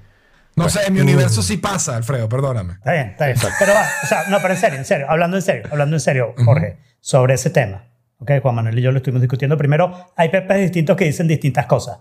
No 0.55 0.69
sé, 0.69 0.79
en 0.87 0.93
mi 0.93 1.01
universo 1.01 1.41
sí 1.41 1.57
pasa, 1.57 1.97
Alfredo, 1.97 2.29
perdóname. 2.29 2.75
Está 2.75 2.93
bien, 2.93 3.07
está 3.09 3.25
bien. 3.25 3.37
Pero 3.59 3.73
va, 3.73 3.85
o 4.03 4.07
sea, 4.07 4.23
no, 4.29 4.37
pero 4.41 4.53
en 4.53 4.59
serio, 4.61 4.79
en 4.79 4.85
serio, 4.85 5.05
hablando 5.09 5.35
en 5.35 5.41
serio, 5.43 5.63
hablando 5.69 5.97
en 5.97 5.99
serio, 5.99 6.33
Jorge, 6.45 6.77
sobre 7.01 7.33
ese 7.33 7.49
tema. 7.49 7.83
Ok, 8.19 8.31
Juan 8.41 8.55
Manuel 8.55 8.79
y 8.79 8.81
yo 8.81 8.91
lo 8.91 8.97
estuvimos 8.97 9.21
discutiendo. 9.21 9.57
Primero, 9.57 9.91
hay 10.15 10.29
papers 10.29 10.61
distintos 10.61 10.95
que 10.95 11.05
dicen 11.05 11.27
distintas 11.27 11.65
cosas. 11.65 11.99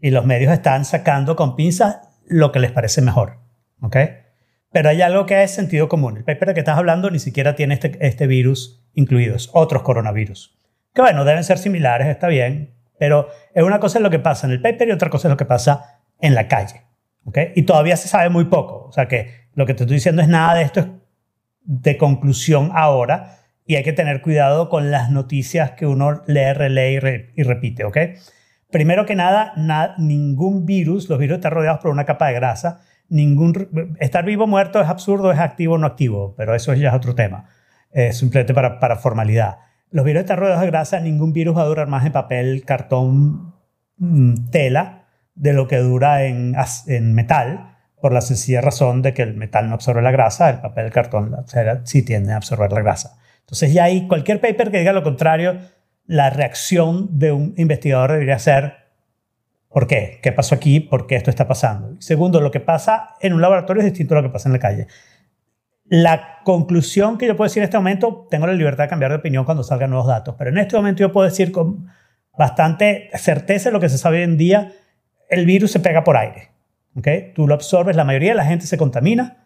Y 0.00 0.10
los 0.10 0.24
medios 0.24 0.52
están 0.52 0.84
sacando 0.84 1.34
con 1.34 1.56
pinzas 1.56 1.98
lo 2.26 2.52
que 2.52 2.60
les 2.60 2.70
parece 2.70 3.02
mejor. 3.02 3.40
Ok. 3.80 3.96
Pero 4.70 4.90
hay 4.90 5.02
algo 5.02 5.26
que 5.26 5.42
es 5.42 5.50
sentido 5.50 5.88
común. 5.88 6.18
El 6.18 6.24
paper 6.24 6.48
del 6.48 6.54
que 6.54 6.60
estás 6.60 6.78
hablando 6.78 7.10
ni 7.10 7.18
siquiera 7.18 7.56
tiene 7.56 7.74
este, 7.74 7.96
este 8.00 8.26
virus 8.26 8.84
incluidos, 8.92 9.50
otros 9.52 9.82
coronavirus. 9.82 10.56
Que 10.94 11.02
bueno, 11.02 11.24
deben 11.24 11.42
ser 11.42 11.58
similares, 11.58 12.06
está 12.08 12.28
bien. 12.28 12.74
Pero 12.98 13.28
es 13.54 13.62
una 13.62 13.80
cosa 13.80 13.98
es 13.98 14.02
lo 14.02 14.10
que 14.10 14.18
pasa 14.18 14.46
en 14.46 14.52
el 14.52 14.60
paper 14.60 14.88
y 14.88 14.92
otra 14.92 15.10
cosa 15.10 15.28
es 15.28 15.30
lo 15.30 15.36
que 15.36 15.44
pasa 15.44 16.00
en 16.20 16.34
la 16.34 16.48
calle. 16.48 16.82
¿ok? 17.24 17.38
Y 17.54 17.62
todavía 17.62 17.96
se 17.96 18.08
sabe 18.08 18.28
muy 18.28 18.44
poco. 18.44 18.86
O 18.86 18.92
sea 18.92 19.08
que 19.08 19.48
lo 19.54 19.66
que 19.66 19.74
te 19.74 19.84
estoy 19.84 19.96
diciendo 19.96 20.22
es 20.22 20.28
nada 20.28 20.54
de 20.54 20.62
esto 20.62 20.80
es 20.80 20.86
de 21.62 21.96
conclusión 21.96 22.70
ahora 22.74 23.37
y 23.68 23.76
hay 23.76 23.84
que 23.84 23.92
tener 23.92 24.22
cuidado 24.22 24.70
con 24.70 24.90
las 24.90 25.10
noticias 25.10 25.72
que 25.72 25.86
uno 25.86 26.22
lee, 26.26 26.54
relee 26.54 26.92
y, 26.94 26.98
re- 26.98 27.32
y 27.36 27.42
repite. 27.42 27.84
¿ok? 27.84 27.98
Primero 28.70 29.04
que 29.06 29.14
nada, 29.14 29.52
na- 29.56 29.94
ningún 29.98 30.64
virus, 30.64 31.08
los 31.10 31.18
virus 31.18 31.36
están 31.36 31.52
rodeados 31.52 31.80
por 31.80 31.90
una 31.90 32.04
capa 32.06 32.28
de 32.28 32.32
grasa. 32.34 32.80
Ningún, 33.10 33.96
estar 34.00 34.24
vivo 34.24 34.44
o 34.44 34.46
muerto 34.46 34.80
es 34.80 34.88
absurdo, 34.88 35.30
es 35.32 35.38
activo 35.38 35.74
o 35.74 35.78
no 35.78 35.86
activo, 35.86 36.34
pero 36.36 36.54
eso 36.54 36.72
ya 36.72 36.88
es 36.88 36.94
otro 36.94 37.14
tema. 37.14 37.44
Eh, 37.92 38.12
simplemente 38.14 38.54
para, 38.54 38.80
para 38.80 38.96
formalidad. 38.96 39.58
Los 39.90 40.04
virus 40.04 40.20
están 40.22 40.38
rodeados 40.38 40.62
de 40.62 40.66
grasa, 40.68 41.00
ningún 41.00 41.32
virus 41.34 41.56
va 41.56 41.62
a 41.62 41.66
durar 41.66 41.88
más 41.88 42.04
en 42.06 42.12
papel, 42.12 42.64
cartón, 42.64 43.54
mm, 43.98 44.48
tela 44.50 45.04
de 45.34 45.52
lo 45.52 45.68
que 45.68 45.76
dura 45.76 46.24
en, 46.24 46.54
en 46.86 47.14
metal, 47.14 47.76
por 48.00 48.12
la 48.12 48.22
sencilla 48.22 48.60
razón 48.62 49.02
de 49.02 49.12
que 49.12 49.22
el 49.22 49.34
metal 49.34 49.68
no 49.68 49.74
absorbe 49.74 50.00
la 50.02 50.10
grasa, 50.10 50.48
el 50.50 50.60
papel, 50.60 50.86
el 50.86 50.92
cartón, 50.92 51.30
la 51.32 51.44
sí 51.84 52.02
tiende 52.02 52.32
a 52.32 52.36
absorber 52.36 52.72
la 52.72 52.80
grasa. 52.80 53.18
Entonces 53.48 53.72
ya 53.72 53.84
hay 53.84 54.06
cualquier 54.06 54.42
paper 54.42 54.70
que 54.70 54.80
diga 54.80 54.92
lo 54.92 55.02
contrario, 55.02 55.58
la 56.04 56.28
reacción 56.28 57.18
de 57.18 57.32
un 57.32 57.54
investigador 57.56 58.12
debería 58.12 58.38
ser, 58.38 58.74
¿por 59.70 59.86
qué? 59.86 60.18
¿Qué 60.22 60.32
pasó 60.32 60.54
aquí? 60.54 60.80
¿Por 60.80 61.06
qué 61.06 61.16
esto 61.16 61.30
está 61.30 61.48
pasando? 61.48 61.96
Segundo, 61.98 62.42
lo 62.42 62.50
que 62.50 62.60
pasa 62.60 63.14
en 63.22 63.32
un 63.32 63.40
laboratorio 63.40 63.80
es 63.80 63.86
distinto 63.86 64.14
a 64.14 64.20
lo 64.20 64.28
que 64.28 64.32
pasa 64.34 64.50
en 64.50 64.52
la 64.52 64.58
calle. 64.58 64.86
La 65.86 66.40
conclusión 66.44 67.16
que 67.16 67.26
yo 67.26 67.36
puedo 67.36 67.48
decir 67.48 67.62
en 67.62 67.64
este 67.64 67.78
momento, 67.78 68.26
tengo 68.30 68.46
la 68.46 68.52
libertad 68.52 68.84
de 68.84 68.90
cambiar 68.90 69.12
de 69.12 69.16
opinión 69.16 69.46
cuando 69.46 69.62
salgan 69.62 69.88
nuevos 69.88 70.08
datos, 70.08 70.34
pero 70.36 70.50
en 70.50 70.58
este 70.58 70.76
momento 70.76 71.00
yo 71.00 71.10
puedo 71.10 71.26
decir 71.26 71.50
con 71.50 71.86
bastante 72.36 73.08
certeza 73.14 73.70
lo 73.70 73.80
que 73.80 73.88
se 73.88 73.96
sabe 73.96 74.18
hoy 74.18 74.24
en 74.24 74.36
día, 74.36 74.72
el 75.30 75.46
virus 75.46 75.70
se 75.70 75.80
pega 75.80 76.04
por 76.04 76.18
aire. 76.18 76.50
¿ok? 76.96 77.08
Tú 77.34 77.48
lo 77.48 77.54
absorbes, 77.54 77.96
la 77.96 78.04
mayoría 78.04 78.32
de 78.32 78.36
la 78.36 78.44
gente 78.44 78.66
se 78.66 78.76
contamina 78.76 79.38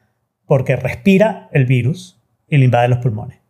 porque 0.45 0.75
respira 0.75 1.49
el 1.53 1.67
virus 1.67 2.21
y 2.49 2.59
le 2.59 2.65
invade 2.65 2.88
los 2.88 2.99
pulmones. 2.99 3.41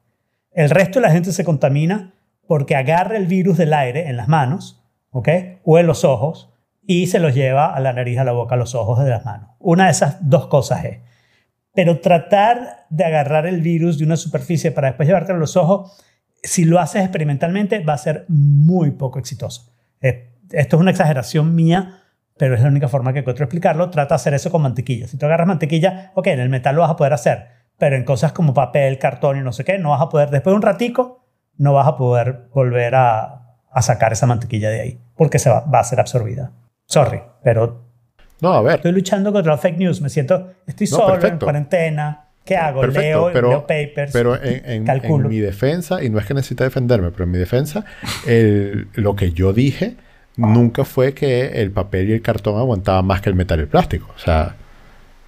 El 0.55 0.71
resto 0.71 1.01
de 1.01 1.07
la 1.07 1.13
gente 1.13 1.33
se 1.33 1.45
contamina 1.45 2.15
porque 2.47 2.77
agarra 2.77 3.17
el 3.17 3.27
virus 3.27 3.57
del 3.57 3.73
aire 3.73 4.09
en 4.09 4.17
las 4.17 4.29
manos 4.29 4.83
¿ok? 5.11 5.29
o 5.65 5.79
en 5.79 5.87
los 5.87 6.05
ojos 6.05 6.53
y 6.87 7.07
se 7.07 7.21
los 7.21 7.35
lleva 7.35 7.75
a 7.75 7.81
la 7.81 7.93
nariz, 7.93 8.19
a 8.19 8.25
la 8.25 8.33
boca, 8.33 8.55
a 8.55 8.59
los 8.59 8.75
ojos 8.75 9.03
de 9.03 9.11
las 9.11 9.25
manos. 9.25 9.51
Una 9.59 9.87
de 9.87 9.93
esas 9.93 10.19
dos 10.29 10.49
cosas 10.49 10.85
es. 10.85 10.99
Pero 11.75 12.01
tratar 12.01 12.87
de 12.91 13.05
agarrar 13.05 13.47
el 13.47 13.63
virus 13.63 13.99
de 13.99 14.05
una 14.05 14.17
superficie 14.17 14.73
para 14.73 14.89
después 14.89 15.09
llevártelo 15.09 15.37
a 15.37 15.41
los 15.41 15.57
ojos, 15.57 16.03
si 16.43 16.65
lo 16.65 16.81
haces 16.81 17.03
experimentalmente, 17.03 17.79
va 17.79 17.95
a 17.95 17.99
ser 17.99 18.27
muy 18.29 18.91
poco 18.91 19.19
exitoso. 19.19 19.73
Esto 20.01 20.77
es 20.77 20.81
una 20.81 20.91
exageración 20.91 21.55
mía, 21.55 22.03
pero 22.37 22.55
es 22.55 22.61
la 22.61 22.69
única 22.69 22.89
forma 22.89 23.13
que 23.13 23.21
encuentro 23.21 23.45
explicarlo. 23.45 23.89
Trata 23.89 24.15
de 24.15 24.17
hacer 24.17 24.35
eso 24.35 24.51
con 24.51 24.61
mantequilla. 24.61 25.07
Si 25.07 25.17
tú 25.17 25.25
agarras 25.25 25.47
mantequilla, 25.47 26.11
ok, 26.15 26.27
en 26.27 26.41
el 26.41 26.49
metal 26.49 26.75
lo 26.75 26.83
vas 26.83 26.91
a 26.91 26.97
poder 26.97 27.13
hacer, 27.13 27.47
pero 27.83 27.97
en 27.97 28.05
cosas 28.05 28.31
como 28.31 28.55
papel, 28.55 28.97
cartón 29.01 29.39
y 29.39 29.41
no 29.41 29.51
sé 29.53 29.65
qué, 29.65 29.77
no 29.77 29.91
vas 29.91 30.01
a 30.01 30.09
poder, 30.09 30.31
después 30.31 30.53
de 30.53 30.57
un 30.57 30.63
ratico, 30.63 31.27
no 31.59 31.73
vas 31.73 31.89
a 31.89 31.97
poder 31.97 32.43
volver 32.55 32.95
a, 32.95 33.57
a 33.73 33.83
sacar 33.83 34.13
esa 34.13 34.25
mantequilla 34.25 34.71
de 34.71 34.81
ahí, 34.81 35.01
porque 35.17 35.41
se 35.41 35.51
va, 35.51 35.65
va 35.65 35.81
a 35.81 35.85
ser 35.85 35.99
absorbida. 35.99 36.53
Sorry, 36.87 37.21
pero 37.43 37.83
No, 38.41 38.53
a 38.53 38.63
ver. 38.63 38.77
estoy 38.77 38.93
luchando 38.93 39.33
contra 39.33 39.51
las 39.55 39.61
fake 39.61 39.79
news. 39.79 40.01
Me 40.01 40.11
siento, 40.11 40.53
estoy 40.65 40.87
No, 40.93 40.97
solo 40.97 41.15
en 41.15 41.21
perfecto. 41.23 41.47
cuarentena. 41.47 42.29
¿Qué 42.45 42.57
hago? 42.57 42.83
Perfecto, 42.83 43.01
leo, 43.03 43.31
pero, 43.33 43.49
leo 43.49 43.61
papers. 43.63 44.13
pero 44.13 44.41
en, 44.41 44.63
en- 44.71 44.85
calculo. 44.85 45.25
en 45.25 45.31
mi 45.31 45.41
defensa, 45.41 46.05
y 46.05 46.09
no 46.09 46.21
es 46.21 46.25
que 46.27 46.35
necesite 46.35 46.63
defenderme, 46.63 47.11
pero 47.11 47.25
en 47.25 47.33
mi 47.33 47.39
defensa, 47.39 47.85
el- 48.29 48.87
lo 48.95 49.17
que 49.17 49.33
yo 49.33 49.53
dije 49.53 49.97
nunca 50.37 50.85
fue 50.85 51.15
que 51.15 51.61
el 51.61 51.73
papel 51.73 52.11
y 52.11 52.13
el 52.13 52.23
cartón 52.23 52.57
aguantaban 52.61 53.05
más 53.07 53.21
que 53.21 53.29
el 53.29 53.35
metal 53.35 53.59
y 53.59 53.63
el 53.63 53.69
plástico. 53.69 54.07
O 54.15 54.19
sea, 54.21 54.55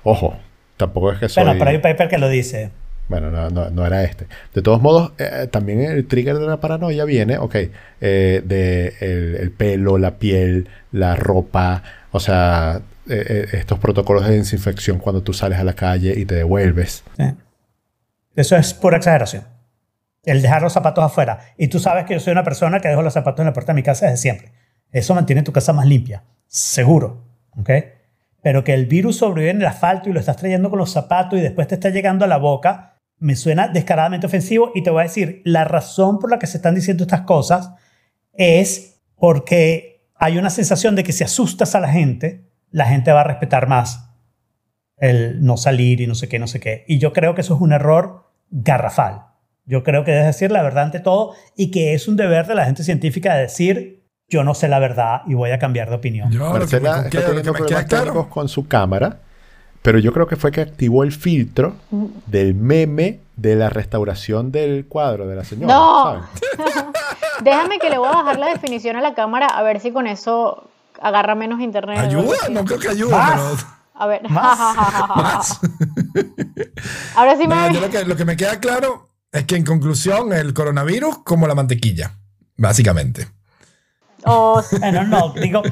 ojo, 0.04 0.36
tampoco 0.76 1.12
es 1.12 1.18
que 1.18 1.28
soy... 1.28 1.44
bueno, 1.44 1.58
pero 1.58 1.70
hay 1.70 1.76
un 1.76 1.82
paper 1.82 2.08
que 2.08 2.18
lo 2.18 2.28
dice. 2.28 2.70
Bueno, 3.08 3.30
no, 3.30 3.50
no, 3.50 3.70
no 3.70 3.86
era 3.86 4.02
este. 4.02 4.26
De 4.54 4.62
todos 4.62 4.80
modos, 4.80 5.12
eh, 5.18 5.46
también 5.50 5.82
el 5.82 6.06
trigger 6.06 6.38
de 6.38 6.46
la 6.46 6.58
paranoia 6.58 7.04
viene, 7.04 7.36
ok, 7.36 7.54
eh, 8.00 8.42
de 8.44 8.94
el, 9.00 9.36
el 9.36 9.50
pelo, 9.50 9.98
la 9.98 10.12
piel, 10.12 10.68
la 10.90 11.14
ropa, 11.14 11.82
o 12.12 12.20
sea, 12.20 12.80
eh, 13.06 13.48
estos 13.52 13.78
protocolos 13.78 14.26
de 14.26 14.38
desinfección 14.38 14.98
cuando 14.98 15.22
tú 15.22 15.34
sales 15.34 15.58
a 15.58 15.64
la 15.64 15.74
calle 15.74 16.14
y 16.16 16.24
te 16.24 16.36
devuelves. 16.36 17.04
Eso 18.34 18.56
es 18.56 18.72
pura 18.72 18.96
exageración. 18.96 19.44
El 20.24 20.40
dejar 20.40 20.62
los 20.62 20.72
zapatos 20.72 21.04
afuera. 21.04 21.40
Y 21.58 21.68
tú 21.68 21.78
sabes 21.78 22.06
que 22.06 22.14
yo 22.14 22.20
soy 22.20 22.32
una 22.32 22.44
persona 22.44 22.80
que 22.80 22.88
dejo 22.88 23.02
los 23.02 23.12
zapatos 23.12 23.40
en 23.40 23.46
la 23.46 23.52
puerta 23.52 23.72
de 23.72 23.76
mi 23.76 23.82
casa 23.82 24.06
desde 24.06 24.16
siempre. 24.16 24.52
Eso 24.90 25.14
mantiene 25.14 25.42
tu 25.42 25.52
casa 25.52 25.74
más 25.74 25.86
limpia. 25.86 26.22
Seguro. 26.46 27.24
¿Ok? 27.58 27.70
Pero 28.44 28.62
que 28.62 28.74
el 28.74 28.84
virus 28.84 29.16
sobrevive 29.16 29.52
en 29.52 29.60
el 29.62 29.66
asfalto 29.66 30.10
y 30.10 30.12
lo 30.12 30.20
estás 30.20 30.36
trayendo 30.36 30.68
con 30.68 30.78
los 30.78 30.92
zapatos 30.92 31.38
y 31.38 31.42
después 31.42 31.66
te 31.66 31.76
está 31.76 31.88
llegando 31.88 32.26
a 32.26 32.28
la 32.28 32.36
boca, 32.36 33.00
me 33.18 33.36
suena 33.36 33.68
descaradamente 33.68 34.26
ofensivo. 34.26 34.70
Y 34.74 34.82
te 34.82 34.90
voy 34.90 35.00
a 35.00 35.04
decir, 35.04 35.40
la 35.46 35.64
razón 35.64 36.18
por 36.18 36.30
la 36.30 36.38
que 36.38 36.46
se 36.46 36.58
están 36.58 36.74
diciendo 36.74 37.04
estas 37.04 37.22
cosas 37.22 37.70
es 38.34 39.00
porque 39.16 40.10
hay 40.14 40.36
una 40.36 40.50
sensación 40.50 40.94
de 40.94 41.04
que 41.04 41.12
si 41.12 41.24
asustas 41.24 41.74
a 41.74 41.80
la 41.80 41.88
gente, 41.88 42.44
la 42.70 42.84
gente 42.84 43.12
va 43.12 43.22
a 43.22 43.24
respetar 43.24 43.66
más 43.66 44.10
el 44.98 45.42
no 45.42 45.56
salir 45.56 46.02
y 46.02 46.06
no 46.06 46.14
sé 46.14 46.28
qué, 46.28 46.38
no 46.38 46.46
sé 46.46 46.60
qué. 46.60 46.84
Y 46.86 46.98
yo 46.98 47.14
creo 47.14 47.34
que 47.34 47.40
eso 47.40 47.54
es 47.54 47.62
un 47.62 47.72
error 47.72 48.30
garrafal. 48.50 49.22
Yo 49.64 49.82
creo 49.82 50.04
que 50.04 50.10
debes 50.10 50.26
decir 50.26 50.50
la 50.50 50.62
verdad 50.62 50.84
ante 50.84 51.00
todo 51.00 51.32
y 51.56 51.70
que 51.70 51.94
es 51.94 52.08
un 52.08 52.16
deber 52.16 52.46
de 52.46 52.54
la 52.54 52.66
gente 52.66 52.84
científica 52.84 53.34
de 53.34 53.42
decir 53.42 54.03
yo 54.28 54.42
no 54.44 54.54
sé 54.54 54.68
la 54.68 54.78
verdad 54.78 55.22
y 55.26 55.34
voy 55.34 55.50
a 55.50 55.58
cambiar 55.58 55.88
de 55.90 55.96
opinión. 55.96 56.30
Yo, 56.30 56.38
lo 56.40 56.44
que 56.46 56.52
me 56.52 56.58
Marcela 56.60 56.96
está 56.98 57.10
queda- 57.10 57.20
lo 57.20 57.26
que 57.26 57.28
teniendo 57.42 57.52
me 57.52 57.58
queda 57.66 57.86
problemas 57.86 58.12
claro- 58.14 58.30
con 58.30 58.48
su 58.48 58.66
cámara, 58.68 59.20
pero 59.82 59.98
yo 59.98 60.12
creo 60.12 60.26
que 60.26 60.36
fue 60.36 60.50
que 60.50 60.60
activó 60.62 61.04
el 61.04 61.12
filtro 61.12 61.74
del 62.26 62.54
meme 62.54 63.20
de 63.36 63.54
la 63.56 63.68
restauración 63.68 64.50
del 64.50 64.86
cuadro 64.86 65.26
de 65.26 65.36
la 65.36 65.44
señora. 65.44 65.74
No. 65.74 66.04
¿saben? 66.04 66.84
Déjame 67.42 67.78
que 67.78 67.90
le 67.90 67.98
voy 67.98 68.08
a 68.08 68.12
bajar 68.12 68.38
la 68.38 68.46
definición 68.48 68.96
a 68.96 69.00
la 69.02 69.14
cámara 69.14 69.46
a 69.48 69.62
ver 69.62 69.80
si 69.80 69.90
con 69.92 70.06
eso 70.06 70.70
agarra 71.00 71.34
menos 71.34 71.60
internet. 71.60 71.98
Ayuda, 71.98 72.36
no 72.50 72.64
creo 72.64 72.78
que 72.78 72.88
ayude, 72.88 73.10
Más. 73.10 73.66
A 73.96 74.06
ver. 74.06 74.28
Más. 74.30 74.58
pero 74.92 75.06
más. 75.16 75.60
Ahora 77.16 77.36
sí 77.36 77.46
me 77.46 77.54
No, 77.54 77.70
yo 77.72 77.80
lo 77.80 77.90
que, 77.90 78.04
lo 78.04 78.16
que 78.16 78.24
me 78.24 78.36
queda 78.36 78.58
claro 78.60 79.10
es 79.32 79.44
que 79.44 79.56
en 79.56 79.64
conclusión 79.64 80.32
el 80.32 80.54
coronavirus 80.54 81.18
como 81.24 81.46
la 81.46 81.54
mantequilla, 81.54 82.12
básicamente. 82.56 83.28
Oh, 84.26 84.62
sí. 84.62 84.76
Bueno, 84.78 85.04
no, 85.04 85.30
digo, 85.34 85.62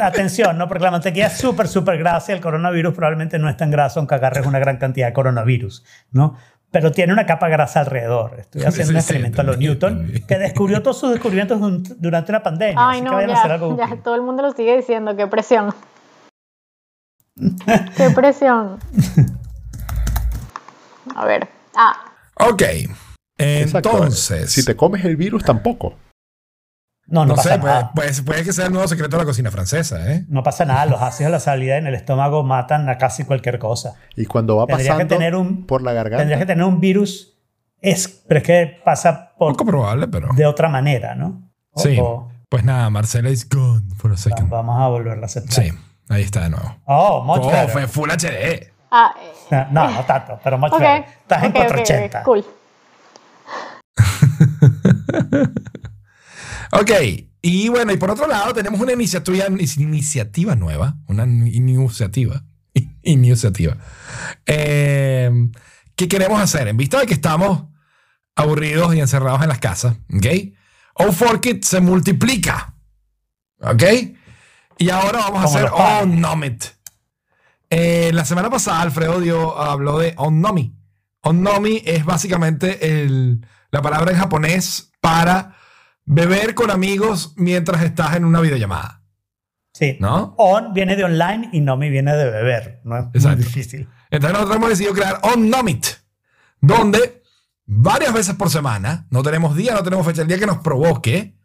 atención, 0.00 0.56
¿no? 0.58 0.68
Porque 0.68 0.84
la 0.84 0.90
mantequilla 0.90 1.26
es 1.26 1.36
súper, 1.38 1.68
súper 1.68 1.98
grasa 1.98 2.32
y 2.32 2.34
el 2.36 2.40
coronavirus 2.40 2.94
probablemente 2.94 3.38
no 3.38 3.48
es 3.48 3.56
tan 3.56 3.70
graso 3.70 4.00
aunque 4.00 4.14
agarres 4.14 4.46
una 4.46 4.58
gran 4.58 4.78
cantidad 4.78 5.06
de 5.08 5.12
coronavirus, 5.12 5.84
¿no? 6.12 6.36
Pero 6.70 6.92
tiene 6.92 7.12
una 7.12 7.26
capa 7.26 7.48
grasa 7.48 7.80
alrededor. 7.80 8.36
Estoy 8.38 8.62
haciendo 8.62 8.74
Sí, 8.76 8.82
un 8.82 8.94
sí, 8.94 8.96
experimento 8.98 9.40
a 9.40 9.44
los 9.44 9.58
Newton 9.58 9.96
también. 9.98 10.26
que 10.26 10.38
descubrió 10.38 10.82
todos 10.82 10.98
sus 11.00 11.10
descubrimientos 11.10 11.58
durante 12.00 12.30
una 12.30 12.42
pandemia. 12.44 12.76
Ay, 12.78 12.98
así 12.98 13.00
que 13.02 13.08
no, 13.10 13.14
vayan 13.16 13.30
a 13.30 13.32
hacer 13.34 13.48
ya, 13.48 13.54
algo 13.54 13.76
ya, 13.76 13.84
útil. 13.86 14.02
todo 14.02 14.14
el 14.14 14.22
mundo 14.22 14.42
lo 14.42 14.52
sigue 14.52 14.76
diciendo, 14.76 15.16
qué 15.16 15.26
presión. 15.26 15.74
qué 17.96 18.10
presión. 18.14 18.78
A 21.16 21.24
ver. 21.26 21.48
Ah, 21.74 21.96
Ok. 22.36 22.62
Exacto. 23.36 23.90
Entonces, 23.90 24.50
Si 24.50 24.64
te 24.64 24.76
comes 24.76 25.04
el 25.04 25.16
virus, 25.16 25.42
tampoco. 25.44 25.94
No, 27.10 27.20
no, 27.22 27.26
no 27.30 27.34
pasa 27.34 27.50
sé, 27.54 27.58
nada. 27.58 27.92
puede- 27.92 28.22
puede 28.22 28.44
que 28.44 28.52
sea 28.52 28.66
el 28.66 28.72
nuevo 28.72 28.86
secreto 28.88 29.16
de 29.16 29.22
la 29.22 29.26
cocina 29.26 29.50
francesa, 29.50 30.12
¿eh? 30.12 30.24
No 30.28 30.42
pasa 30.42 30.64
nada, 30.64 30.86
los 30.86 31.02
ácidos 31.02 31.30
de 31.30 31.32
la 31.36 31.40
salida 31.40 31.76
en 31.76 31.86
el 31.88 31.94
estómago 31.94 32.42
matan 32.44 32.88
a 32.88 32.98
casi 32.98 33.24
cualquier 33.24 33.58
cosa. 33.58 33.94
Y 34.16 34.26
cuando 34.26 34.56
va 34.56 34.66
Tendrías 34.66 34.86
que 34.86 34.92
pasando 35.04 35.14
tener 35.16 35.34
un- 35.34 35.66
por 35.66 35.82
la 35.82 35.92
garganta, 35.92 36.18
Tendrías 36.18 36.38
que 36.40 36.46
tener 36.46 36.64
un 36.64 36.78
virus, 36.80 37.36
es, 37.80 38.06
pero 38.28 38.38
es 38.38 38.44
que 38.46 38.80
pasa 38.84 39.32
por, 39.36 39.52
Poco 39.52 39.64
probable, 39.66 40.06
pero. 40.08 40.28
de 40.34 40.46
otra 40.46 40.68
manera, 40.68 41.14
¿no? 41.16 41.50
O- 41.72 41.80
Sí. 41.80 41.98
o- 42.00 42.28
Pues 42.48 42.64
nada, 42.64 42.88
Marcela 42.90 43.30
is 43.30 43.48
gone 43.48 43.82
for 43.96 44.12
a 44.12 44.16
second. 44.16 44.48
vamos 44.48 44.80
a 44.80 44.86
volverla 44.88 45.22
a 45.22 45.26
aceptar. 45.26 45.64
Sí, 45.64 45.72
ahí 46.08 46.22
está 46.22 46.42
de 46.42 46.50
nuevo. 46.50 46.76
Oh, 46.84 47.22
much 47.24 47.40
Oh, 47.44 47.68
fue 47.68 47.86
Full 47.88 48.10
HD. 48.10 48.72
ah, 48.90 49.14
eh, 49.50 49.66
No, 49.72 49.90
no 49.90 50.04
tanto, 50.04 50.38
pero 50.44 50.58
much 50.58 50.72
ok. 50.72 50.78
better. 50.80 51.04
Estás 51.22 51.42
en 51.44 51.50
ok, 51.50 51.56
ok, 51.56 51.62
480. 51.66 52.22
Cool. 52.22 52.44
Ok, 56.72 56.90
y 57.42 57.68
bueno, 57.68 57.92
y 57.92 57.96
por 57.96 58.10
otro 58.10 58.28
lado 58.28 58.52
tenemos 58.52 58.80
una 58.80 58.92
iniciativa, 58.92 59.46
iniciativa 59.48 60.54
nueva, 60.54 60.96
una 61.06 61.24
iniciativa, 61.24 62.44
iniciativa, 63.02 63.76
eh, 64.46 65.30
que 65.96 66.08
queremos 66.08 66.40
hacer 66.40 66.68
en 66.68 66.76
vista 66.76 67.00
de 67.00 67.06
que 67.06 67.14
estamos 67.14 67.64
aburridos 68.36 68.94
y 68.94 69.00
encerrados 69.00 69.42
en 69.42 69.48
las 69.48 69.58
casas, 69.58 69.96
¿ok? 70.14 70.26
O4Kit 70.94 71.64
se 71.64 71.80
multiplica, 71.80 72.74
¿ok? 73.60 73.82
Y 74.78 74.90
ahora 74.90 75.20
vamos 75.20 75.42
a 75.42 75.44
Como 75.44 75.56
hacer. 75.56 75.70
Onnomit. 76.02 76.64
Eh, 77.68 78.10
la 78.12 78.24
semana 78.24 78.50
pasada 78.50 78.80
Alfredo 78.80 79.20
dio, 79.20 79.58
habló 79.58 79.98
de 79.98 80.14
Onnomi. 80.16 80.74
Onnomi 81.22 81.82
es 81.84 82.04
básicamente 82.04 83.02
el, 83.02 83.46
la 83.70 83.82
palabra 83.82 84.12
en 84.12 84.18
japonés 84.18 84.92
para 85.00 85.56
beber 86.12 86.54
con 86.56 86.70
amigos 86.70 87.32
mientras 87.36 87.82
estás 87.82 88.16
en 88.16 88.24
una 88.24 88.40
videollamada, 88.40 89.02
Sí. 89.72 89.96
¿no? 90.00 90.34
On 90.38 90.74
viene 90.74 90.96
de 90.96 91.04
online 91.04 91.48
y 91.52 91.60
Nomi 91.60 91.88
viene 91.88 92.12
de 92.16 92.28
beber. 92.28 92.80
No 92.84 92.96
es 92.98 93.04
muy 93.04 93.12
Exacto. 93.14 93.38
difícil. 93.44 93.88
Entonces 94.10 94.32
nosotros 94.32 94.56
hemos 94.56 94.68
decidido 94.70 94.92
crear 94.94 95.20
Onnomit, 95.22 95.86
donde 96.60 97.22
varias 97.64 98.12
veces 98.12 98.34
por 98.34 98.50
semana, 98.50 99.06
no 99.10 99.22
tenemos 99.22 99.54
día, 99.56 99.74
no 99.74 99.84
tenemos 99.84 100.04
fecha, 100.04 100.22
el 100.22 100.28
día 100.28 100.38
que 100.40 100.46
nos 100.46 100.58
provoque, 100.58 101.36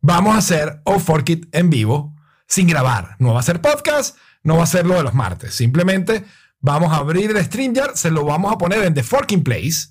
vamos 0.00 0.34
a 0.34 0.38
hacer 0.38 0.82
O4Kit 0.84 1.48
en 1.52 1.70
vivo 1.70 2.16
sin 2.48 2.66
grabar. 2.66 3.14
No 3.20 3.34
va 3.34 3.40
a 3.40 3.44
ser 3.44 3.60
podcast, 3.60 4.16
no 4.42 4.56
va 4.56 4.64
a 4.64 4.66
ser 4.66 4.84
lo 4.84 4.94
de 4.96 5.04
los 5.04 5.14
martes. 5.14 5.54
Simplemente 5.54 6.24
vamos 6.60 6.92
a 6.92 6.96
abrir 6.96 7.30
el 7.30 7.44
StreamYard, 7.44 7.94
se 7.94 8.10
lo 8.10 8.24
vamos 8.24 8.52
a 8.52 8.58
poner 8.58 8.82
en 8.84 8.94
The 8.94 9.04
Forking 9.04 9.44
Place 9.44 9.90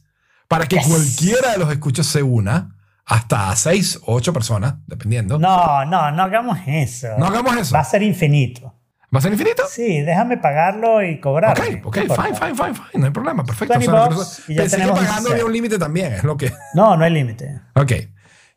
para 0.50 0.66
que 0.68 0.76
Yes. 0.76 0.88
cualquiera 0.88 1.54
de 1.54 1.58
los 1.60 1.72
escuchos 1.72 2.06
se 2.08 2.22
una, 2.24 2.74
hasta 3.08 3.56
seis 3.56 4.00
o 4.06 4.14
ocho 4.16 4.34
personas, 4.34 4.76
dependiendo. 4.86 5.40
No, 5.40 5.86
no, 5.86 6.12
no 6.12 6.24
hagamos 6.24 6.60
eso. 6.68 7.08
No 7.18 7.26
hagamos 7.28 7.56
eso. 7.56 7.74
Va 7.74 7.80
a 7.80 7.86
ser 7.86 8.04
infinito. 8.04 8.74
¿Va 9.16 9.20
a 9.20 9.22
ser 9.22 9.32
infinito? 9.32 9.64
Sí, 9.70 10.02
déjame 10.02 10.38
pagarlo 10.38 11.02
y 11.02 11.22
cobrar. 11.22 11.58
Ok, 11.58 11.86
ok, 11.86 11.96
fine, 12.00 12.36
fine, 12.36 12.56
fine, 12.56 12.74
fine, 12.74 12.90
no 12.96 13.06
hay 13.06 13.12
problema, 13.12 13.46
perfecto. 13.46 13.80
20 13.80 13.96
O 13.96 14.24
sea, 14.26 14.44
y 14.50 14.56
ya 14.56 14.62
pensé 14.64 14.78
que 14.78 14.84
pagando 14.84 15.06
16. 15.06 15.32
había 15.32 15.46
un 15.46 15.54
límite 15.54 15.80
también, 15.80 16.14
es 16.14 16.24
lo 16.26 16.36
que... 16.36 16.52
No, 16.74 16.98
no 16.98 17.06
hay 17.06 17.12
límite. 17.12 17.62
Ok. 17.76 17.94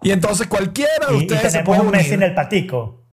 Y 0.02 0.10
entonces 0.10 0.48
cualquiera 0.48 1.06
de 1.08 1.14
Y, 1.14 1.18
y 1.18 1.20
ustedes 1.22 1.42
se 1.42 1.48
tenemos 1.50 1.66
puede 1.66 1.80
un 1.82 1.90
mes 1.92 2.00
unir. 2.00 2.12
sin 2.12 2.22
el 2.24 2.34
patico. 2.34 3.06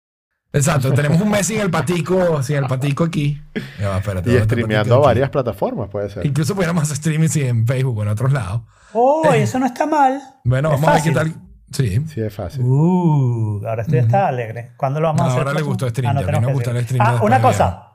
Exacto, 0.53 0.93
tenemos 0.93 1.21
un 1.21 1.31
mes 1.31 1.45
sin 1.49 1.61
el 1.61 1.71
patico, 1.73 2.41
sin 2.45 2.57
el 2.59 2.67
patico 2.67 3.03
aquí. 3.03 3.43
Ya 3.81 3.89
va, 3.89 3.99
espérate, 3.99 4.31
y 4.31 4.35
¿dónde 4.35 4.43
está 4.43 4.55
el 4.55 4.61
streameando 4.61 5.01
varias 5.01 5.31
plataformas, 5.31 5.89
puede 5.89 6.11
ser. 6.11 6.25
Incluso 6.25 6.55
pudiéramos 6.55 6.85
hacer 6.85 6.95
streaming 6.95 7.27
sí, 7.27 7.43
en 7.43 7.67
Facebook 7.67 7.99
o 7.99 8.03
en 8.03 8.09
otros 8.11 8.31
lados. 8.33 8.63
Oh, 8.95 9.33
eso 9.33 9.59
no 9.59 9.67
está 9.67 9.87
mal. 9.87 10.21
Bueno, 10.45 10.69
Es 10.73 10.81
vamos 10.81 10.89
a 10.89 10.93
ver 10.95 11.03
qué 11.03 11.13
fácil. 11.13 11.33
tal. 11.35 11.43
Sí. 11.73 12.07
Sí, 12.07 12.21
es 12.21 12.33
fácil. 12.35 12.63
Uh, 12.63 13.63
ahora 13.67 13.83
estoy 13.83 13.99
está 13.99 14.29
alegre. 14.29 14.73
¿Cuándo 14.77 15.01
lo 15.01 15.09
vamos 15.09 15.21
No, 15.23 15.27
a 15.27 15.31
hacer? 15.31 15.41
ahora 15.41 15.53
le 15.59 15.63
gustó 15.63 15.89
Stringer, 15.89 16.15
no 16.15 16.21
a 16.37 16.41
mí 16.41 16.47
me 16.47 16.53
gusta 16.53 16.71
el. 16.71 16.85
Stringer 16.85 17.07
Ah, 17.09 17.21
una 17.23 17.41
cosa. 17.43 17.89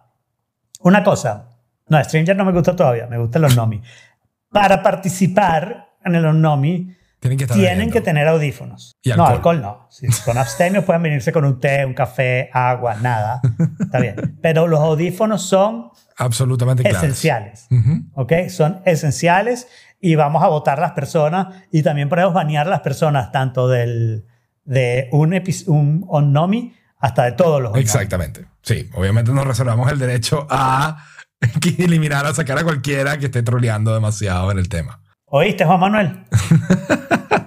Una 0.82 1.04
cosa. 1.04 1.46
No, 1.88 2.04
Stranger 2.04 2.36
no 2.36 2.46
me 2.46 2.52
gusta 2.52 2.76
todavía. 2.76 3.08
Me 3.08 3.18
gustan 3.18 3.42
los 3.42 3.56
Nomi. 3.56 3.82
Para 4.52 4.84
participar 4.84 5.90
en 6.04 6.16
el 6.16 6.42
Nomi, 6.42 6.94
Tienen 7.20 7.38
que 7.38 7.44
estar 7.44 7.58
tienen 7.58 7.92
que 7.92 8.02
tener 8.02 8.28
audífonos. 8.28 8.94
Y 9.04 9.10
No, 9.10 9.26
alcohol. 9.26 9.58
alcohol 9.58 9.62
no. 9.62 9.88
Si 9.90 10.10
son 10.12 10.38
abstemios 10.38 10.86
pueden 10.86 11.04
venirse 11.04 11.32
con 11.34 11.44
un 11.44 11.60
té, 11.60 11.86
un 11.86 11.94
café, 11.94 12.50
agua, 12.54 12.96
nada. 12.96 13.42
Está 13.80 14.00
bien. 14.00 14.38
Pero 14.42 14.68
los 14.68 14.80
audífonos 14.80 15.42
son 15.42 15.90
Absolutamente 16.18 16.88
esenciales. 16.88 17.68
Ujú. 17.72 18.04
¿Ok? 18.14 18.34
Son 18.50 18.82
esenciales 18.86 19.68
y 20.00 20.16
vamos 20.16 20.44
a 20.44 20.48
votar 20.48 20.80
las 20.80 20.92
personas 20.94 21.48
y 21.72 21.84
también 21.84 22.08
podemos 22.10 22.34
banear 22.34 22.68
las 22.68 22.80
personas 22.82 23.32
tanto 23.32 23.68
del, 23.68 24.26
de 24.64 25.10
un, 25.12 25.34
un 25.68 26.06
Onnomi 26.08 26.74
hasta 27.00 27.24
de 27.26 27.32
todos 27.34 27.62
los 27.62 27.70
Onnomi. 27.72 27.82
Exactamente. 27.82 28.46
Sí, 28.62 28.90
obviamente 28.94 29.32
nos 29.34 29.46
reservamos 29.46 29.92
el 29.92 30.00
derecho 30.00 30.48
a 30.50 31.06
eliminar, 31.78 32.26
a 32.26 32.34
sacar 32.34 32.58
a 32.60 32.64
cualquiera 32.64 33.18
que 33.18 33.26
esté 33.26 33.44
troleando 33.44 33.94
demasiado 33.94 34.52
en 34.52 34.58
el 34.60 34.70
tema. 34.70 35.02
¿Oíste, 35.32 35.66
Juan 35.66 35.80
Manuel? 35.80 36.24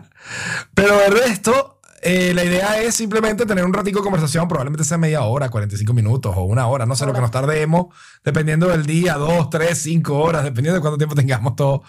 Pero 0.74 0.96
de 0.98 1.08
resto, 1.10 1.80
eh, 2.02 2.32
la 2.34 2.44
idea 2.44 2.78
es 2.80 2.94
simplemente 2.94 3.44
tener 3.46 3.64
un 3.64 3.72
ratico 3.72 3.98
de 4.00 4.04
conversación, 4.04 4.48
probablemente 4.48 4.84
sea 4.84 4.98
media 4.98 5.22
hora, 5.22 5.48
45 5.50 5.92
minutos 5.92 6.34
o 6.36 6.42
una 6.44 6.66
hora, 6.66 6.86
no 6.86 6.96
sé 6.96 7.06
lo 7.06 7.12
que 7.12 7.20
nos 7.20 7.30
tardemos, 7.30 7.86
dependiendo 8.24 8.68
del 8.68 8.86
día, 8.86 9.14
dos, 9.14 9.50
tres, 9.50 9.82
cinco 9.82 10.18
horas, 10.18 10.44
dependiendo 10.44 10.76
de 10.76 10.80
cuánto 10.80 10.96
tiempo 10.98 11.14
tengamos 11.14 11.54
todo. 11.56 11.82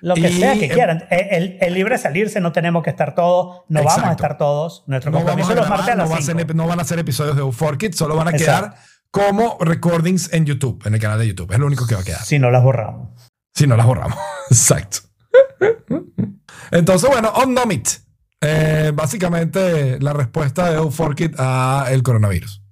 Lo 0.00 0.14
que 0.14 0.28
Y, 0.30 0.38
sea 0.38 0.54
que 0.54 0.66
eh, 0.66 0.70
quieran. 0.70 1.04
El, 1.10 1.26
el- 1.30 1.58
el 1.60 1.74
libre 1.74 1.98
salirse 1.98 2.40
no 2.40 2.52
tenemos 2.52 2.84
que 2.84 2.90
estar 2.90 3.14
todos, 3.16 3.62
no 3.68 3.82
vamos 3.82 4.04
a 4.04 4.12
estar 4.12 4.38
todos. 4.38 4.84
Nuestro 4.86 5.10
No, 5.10 5.24
vamos 5.24 5.50
a 5.50 5.54
los 5.54 5.68
martes 5.68 5.88
a 5.88 5.94
no, 5.96 6.02
las 6.04 6.12
va 6.12 6.18
a 6.18 6.22
ser- 6.22 6.36
5. 6.38 6.54
no 6.54 6.66
van 6.68 6.78
a 6.80 6.84
ser 6.84 6.98
episodios 7.00 7.34
de 7.34 7.42
Euforkit, 7.42 7.94
solo 7.94 8.14
van 8.14 8.28
a 8.28 8.30
Exacto. 8.30 8.68
quedar 8.76 8.82
como 9.10 9.56
recordings 9.60 10.32
en 10.32 10.44
YouTube, 10.46 10.80
en 10.86 10.94
el 10.94 11.00
canal 11.00 11.18
de 11.18 11.26
YouTube. 11.26 11.50
Es 11.52 11.58
lo 11.58 11.66
único 11.66 11.86
que 11.86 11.94
va 11.96 12.02
a 12.02 12.04
quedar. 12.04 12.20
Si 12.20 12.38
no 12.38 12.50
las 12.52 12.62
borramos. 12.62 13.08
Si 13.54 13.66
no 13.66 13.76
las 13.76 13.86
borramos. 13.86 14.16
Exacto. 14.50 14.98
Entonces, 16.70 17.08
bueno, 17.10 17.30
Omnomit. 17.30 17.88
Eh, 18.40 18.92
básicamente 18.94 19.98
la 20.00 20.12
respuesta 20.12 20.70
de 20.70 20.76
Euforkit 20.76 21.34
a 21.38 21.86
el 21.90 22.02
coronavirus. 22.04 22.62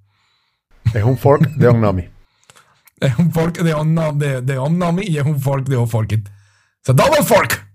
Es 0.93 1.03
un 1.03 1.17
fork 1.17 1.49
de 1.55 1.67
Onnomi. 1.67 2.09
Es 2.99 3.17
un 3.19 3.31
fork 3.31 3.59
de, 3.61 3.73
Omnom, 3.73 4.17
de, 4.17 4.41
de 4.41 4.57
Omnomi 4.57 5.03
y 5.05 5.17
es 5.17 5.25
un 5.25 5.39
fork 5.39 5.67
de 5.67 5.75
Euforkit. 5.75 6.29
Es 6.83 6.89
a 6.89 6.93
double 6.93 7.23
fork. 7.23 7.67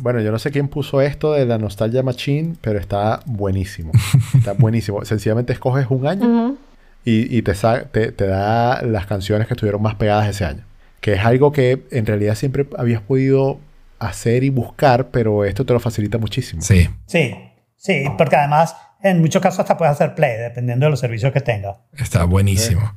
Bueno, 0.00 0.20
yo 0.20 0.30
no 0.30 0.38
sé 0.38 0.50
quién 0.50 0.68
puso 0.68 1.00
esto 1.00 1.32
de 1.32 1.46
la 1.46 1.56
Nostalgia 1.56 2.02
Machine, 2.02 2.56
pero 2.60 2.78
está 2.78 3.20
buenísimo. 3.24 3.90
Está 4.34 4.52
buenísimo. 4.52 5.02
Sencillamente 5.02 5.54
escoges 5.54 5.86
un 5.88 6.06
año. 6.06 6.56
Y, 7.04 7.36
y 7.36 7.42
te, 7.42 7.54
sa- 7.54 7.84
te, 7.84 8.12
te 8.12 8.26
da 8.26 8.82
las 8.82 9.06
canciones 9.06 9.46
que 9.46 9.54
estuvieron 9.54 9.82
más 9.82 9.94
pegadas 9.96 10.28
ese 10.28 10.44
año. 10.44 10.64
que 11.00 11.12
es 11.14 11.20
algo 11.24 11.52
que 11.52 11.86
en 11.90 12.06
realidad 12.06 12.34
siempre 12.34 12.66
habías 12.78 13.02
podido 13.02 13.60
hacer 13.98 14.42
y 14.44 14.50
buscar, 14.50 15.08
pero 15.10 15.44
esto 15.44 15.64
te 15.66 15.72
lo 15.72 15.80
facilita 15.80 16.18
muchísimo. 16.18 16.62
Sí. 16.62 16.88
Sí, 17.06 17.34
sí, 17.76 18.04
porque 18.18 18.36
además 18.36 18.74
en 19.02 19.20
muchos 19.20 19.42
casos 19.42 19.60
hasta 19.60 19.76
puedes 19.76 19.92
hacer 19.92 20.14
play, 20.14 20.36
dependiendo 20.38 20.86
de 20.86 20.90
los 20.90 21.00
servicios 21.00 21.32
que 21.32 21.40
tengas. 21.40 21.76
Está 21.96 22.24
buenísimo. 22.24 22.94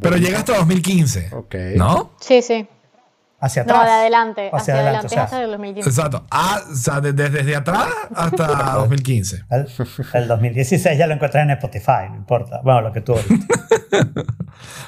Pero 0.00 0.16
llega 0.16 0.38
hasta 0.38 0.56
2015. 0.58 1.30
Ok. 1.32 1.54
¿no? 1.76 2.12
Sí, 2.20 2.42
sí. 2.42 2.66
Hacia 3.42 3.64
No, 3.64 3.72
atrás. 3.74 3.86
de 3.88 3.92
adelante. 4.00 4.46
Hacia 4.52 4.58
Hacia, 4.58 4.74
adelante, 4.74 4.96
adelante, 4.98 5.06
o 5.06 5.08
sea. 5.10 5.24
hasta 5.24 5.42
el 5.44 5.50
2015. 5.50 5.88
Exacto. 5.88 6.26
Ah, 6.30 6.60
o 6.70 6.74
sea, 6.74 7.00
desde, 7.00 7.30
desde 7.30 7.56
atrás 7.56 7.86
hasta 8.14 8.46
2015. 8.74 9.44
El, 9.50 9.66
el 10.14 10.28
2016 10.28 10.98
ya 10.98 11.06
lo 11.06 11.14
encuentras 11.14 11.42
en 11.44 11.50
Spotify, 11.52 12.08
no 12.10 12.16
importa. 12.16 12.60
Bueno, 12.62 12.82
lo 12.82 12.92
que 12.92 13.00
tú 13.00 13.12
ahorita. 13.14 13.34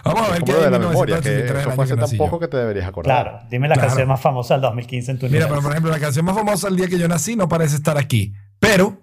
Vamos 0.05 0.28
a 0.28 0.32
ver 0.32 0.42
qué 0.42 0.53
de 0.53 0.70
la 0.70 0.78
memoria, 0.78 1.20
que 1.20 1.30
1983, 1.30 1.50
el 1.50 1.57
eso 1.61 1.70
fue 1.72 1.84
hace 1.84 1.96
tan 1.96 2.18
poco 2.18 2.38
que 2.38 2.48
te 2.48 2.57
deberías 2.57 2.86
acordar. 2.88 3.22
Claro, 3.24 3.40
dime 3.50 3.68
la 3.68 3.74
Claro. 3.74 3.88
canción 3.88 4.09
más 4.09 4.20
famosa 4.20 4.55
del 4.55 4.61
2015 4.62 5.11
en 5.12 5.18
tu 5.18 5.28
Mira, 5.28 5.48
pero 5.48 5.62
por 5.62 5.70
ejemplo, 5.70 5.90
la 5.90 5.98
canción 6.00 6.24
más 6.24 6.34
famosa 6.34 6.68
del 6.68 6.76
día 6.76 6.88
que 6.88 6.98
yo 6.98 7.09
nací 7.09 7.36
no 7.36 7.48
parece 7.48 7.76
estar 7.76 7.96
aquí. 7.96 8.34
Pero, 8.59 9.00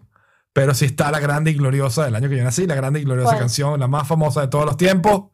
pero 0.53 0.73
sí 0.73 0.85
está 0.85 1.11
la 1.11 1.19
grande 1.19 1.51
y 1.51 1.55
gloriosa 1.55 2.05
del 2.05 2.15
año 2.15 2.29
que 2.29 2.37
yo 2.37 2.43
nací, 2.43 2.67
la 2.67 2.75
grande 2.75 2.99
y 2.99 3.03
gloriosa 3.03 3.31
¿Cuál? 3.31 3.39
canción, 3.39 3.79
la 3.79 3.87
más 3.87 4.07
famosa 4.07 4.41
de 4.41 4.47
todos 4.47 4.65
los 4.65 4.77
tiempos, 4.77 5.31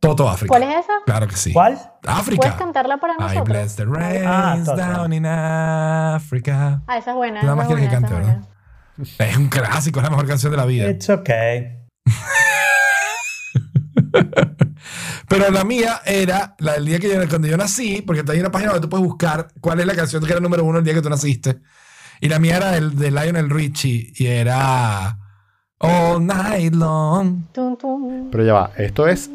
Toto 0.00 0.28
África. 0.28 0.48
¿Cuál 0.48 0.62
es 0.64 0.84
esa? 0.84 0.92
Claro 1.06 1.26
que 1.26 1.36
sí. 1.36 1.52
¿Cuál? 1.52 1.78
África. 2.06 2.42
¿Puedes 2.42 2.56
cantarla 2.56 2.98
para 2.98 3.14
I 3.14 3.16
nosotros? 3.18 3.48
bless 3.48 3.76
the 3.76 3.84
rains 3.86 4.26
Ah, 4.26 4.56
down 4.76 5.12
in 5.12 5.26
Africa. 5.26 6.82
Ah, 6.86 6.98
esa 6.98 7.10
es 7.10 7.16
buena. 7.16 7.42
Nada 7.42 7.56
más 7.56 7.64
es 7.68 7.74
quieres 7.74 7.88
que 7.88 7.94
cante, 7.94 8.14
¿verdad? 8.14 8.40
buena. 8.96 9.30
Es 9.30 9.36
un 9.36 9.48
clásico, 9.48 9.98
es 10.00 10.04
la 10.04 10.10
mejor 10.10 10.26
canción 10.26 10.50
de 10.52 10.56
la 10.58 10.64
vida. 10.66 10.88
It's 10.90 11.08
okay. 11.10 11.78
Pero 15.28 15.50
la 15.50 15.64
mía 15.64 16.00
era 16.04 16.54
la 16.58 16.74
del 16.74 16.84
día 16.86 16.98
que 17.00 17.08
yo, 17.08 17.28
cuando 17.28 17.48
yo 17.48 17.56
nací, 17.56 18.02
porque 18.02 18.22
hay 18.30 18.38
una 18.40 18.50
página 18.50 18.72
donde 18.72 18.86
tú 18.86 18.90
puedes 18.90 19.06
buscar 19.06 19.48
cuál 19.60 19.80
es 19.80 19.86
la 19.86 19.94
canción 19.96 20.22
que 20.24 20.30
era 20.30 20.40
número 20.40 20.64
uno 20.64 20.78
el 20.78 20.84
día 20.84 20.94
que 20.94 21.02
tú 21.02 21.10
naciste. 21.10 21.58
Y 22.20 22.28
la 22.28 22.38
mía 22.38 22.56
era 22.58 22.76
el 22.76 22.96
de 22.96 23.10
Lionel 23.10 23.50
Richie 23.50 24.12
y 24.16 24.26
era 24.26 25.18
All 25.78 26.24
Night 26.24 26.74
Long. 26.74 27.42
Pero 28.30 28.44
ya 28.44 28.52
va, 28.52 28.70
esto 28.76 29.08
es 29.08 29.30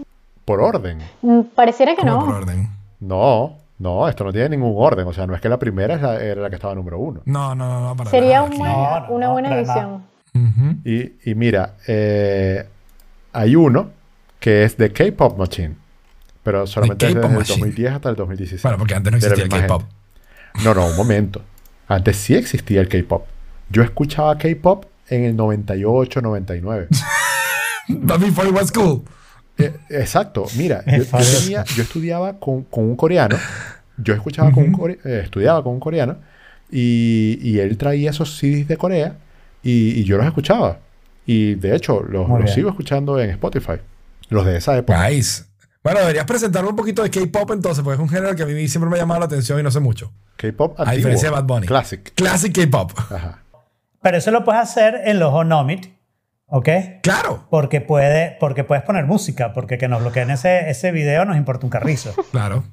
por 0.46 0.62
orden. 0.62 1.00
Mm, 1.22 1.42
Pareciera 1.56 1.96
que 1.96 2.02
¿Cómo 2.02 2.14
no. 2.14 2.26
por 2.26 2.36
orden? 2.36 2.70
No, 3.00 3.58
no, 3.80 4.08
esto 4.08 4.24
no 4.24 4.32
tiene 4.32 4.50
ningún 4.50 4.74
orden. 4.78 5.08
O 5.08 5.14
sea, 5.14 5.26
no 5.28 5.36
es 5.36 5.42
que 5.42 5.50
la 5.50 5.58
primera 5.60 5.96
es 5.96 6.02
la- 6.02 6.22
era 6.22 6.42
la 6.42 6.50
que 6.50 6.56
estaba 6.56 6.76
número 6.76 7.00
uno. 7.00 7.22
No, 7.26 7.56
no, 7.56 7.68
no, 7.68 7.88
no, 7.90 7.96
para 7.96 8.10
Sería 8.10 8.36
nada 8.40 8.44
un 8.44 8.48
aquí. 8.50 8.58
buen- 8.60 8.72
No, 8.72 9.00
no, 9.08 9.14
una 9.14 9.30
buena 9.30 9.56
edición. 9.58 10.04
Y, 10.86 11.30
y 11.30 11.36
mira, 11.36 11.74
eh, 11.88 12.66
hay 13.34 13.56
uno 13.56 13.90
que 14.40 14.64
es 14.64 14.78
de 14.78 14.92
K-Pop 14.92 15.38
Machine. 15.38 15.76
Pero 16.44 16.66
solamente 16.66 17.06
desde 17.06 17.20
el 17.20 17.34
Machine. 17.34 17.60
2010 17.60 17.94
hasta 17.94 18.10
el 18.10 18.16
2016. 18.16 18.64
Bueno, 18.64 18.78
porque 18.80 18.96
antes 18.96 19.12
no 19.12 19.18
existía 19.18 19.44
el 19.44 19.50
K-pop. 19.50 19.84
No, 20.64 20.74
no, 20.74 20.88
un 20.88 20.96
momento. 20.98 21.42
Antes 21.88 22.18
sí 22.18 22.34
existía 22.36 22.82
el 22.82 22.88
K-Pop. 22.88 23.26
Yo 23.70 23.84
escuchaba 23.84 24.38
K-Pop 24.38 24.86
en 25.10 25.26
el 25.26 25.36
98, 25.36 26.22
99. 26.22 26.88
But 27.90 28.20
before 28.20 28.48
it 28.50 28.56
was 28.56 28.72
cool. 28.72 29.04
Eh, 29.66 29.74
exacto. 29.90 30.46
Mira, 30.58 30.84
yo, 30.88 31.04
yo 31.04 31.40
tenía- 31.40 31.64
yo 31.76 31.84
estudiaba 31.84 32.40
con, 32.40 32.64
con 32.64 32.84
un 32.86 32.96
coreano. 32.96 33.38
Yo 33.98 34.14
escuchaba 34.14 34.52
con 34.52 34.64
un 34.64 34.72
core- 34.74 35.00
eh, 35.06 35.22
estudiaba 35.24 35.64
con 35.64 35.74
un 35.74 35.80
coreano. 35.80 36.18
Y, 36.72 37.38
y 37.42 37.60
él 37.60 37.78
traía 37.78 38.10
esos 38.12 38.38
CDs 38.38 38.68
de 38.68 38.78
Corea. 38.78 39.16
Y, 39.64 40.00
y 40.00 40.04
yo 40.06 40.18
los 40.18 40.26
escuchaba. 40.26 40.80
Y 41.26 41.56
de 41.56 41.76
hecho, 41.76 42.02
los, 42.04 42.28
los 42.28 42.52
sigo 42.52 42.70
escuchando 42.70 43.20
en 43.20 43.30
Spotify. 43.32 43.74
Los 44.30 44.46
de 44.46 44.58
esa 44.58 44.76
época. 44.78 45.10
Nice. 45.10 45.44
Bueno, 45.84 46.00
deberías 46.00 46.26
presentarme 46.26 46.70
un 46.70 46.76
poquito 46.76 47.04
de 47.04 47.10
K-pop 47.10 47.52
entonces, 47.52 47.84
porque 47.84 47.96
es 47.96 48.00
un 48.02 48.10
género 48.10 48.36
que 48.36 48.44
a 48.44 48.46
mí 48.46 48.68
siempre 48.68 48.90
me 48.90 48.96
ha 48.98 49.00
llamado 49.00 49.20
la 49.20 49.26
atención 49.26 49.60
y 49.60 49.64
no 49.64 49.72
sé 49.72 49.80
mucho. 49.80 50.12
K-Pop 50.38 50.80
A 50.80 50.92
diferencia 50.92 51.30
de 51.30 51.36
Bad 51.36 51.44
Bunny. 51.46 51.68
Classic. 51.68 52.14
Classic 52.16 52.54
K-pop. 52.56 52.92
Ajá. 53.12 53.44
Pero 54.02 54.18
eso 54.18 54.32
lo 54.32 54.44
puedes 54.44 54.62
hacer 54.62 55.02
en 55.06 55.20
los 55.20 55.34
Onomit, 55.34 55.88
¿ok? 56.52 56.70
Claro, 57.02 57.48
Porque, 57.50 57.82
puede, 57.82 58.38
porque 58.40 58.64
puedes 58.64 58.84
poner 58.84 59.06
música, 59.06 59.54
porque 59.54 59.78
que 59.78 59.88
nos 59.88 60.02
bloqueen 60.02 60.30
ese, 60.30 60.70
ese 60.70 60.92
video 60.92 61.26
nos 61.26 61.38
importa 61.38 61.66
un 61.66 61.70
carrizo. 61.72 62.14
claro. 62.32 62.64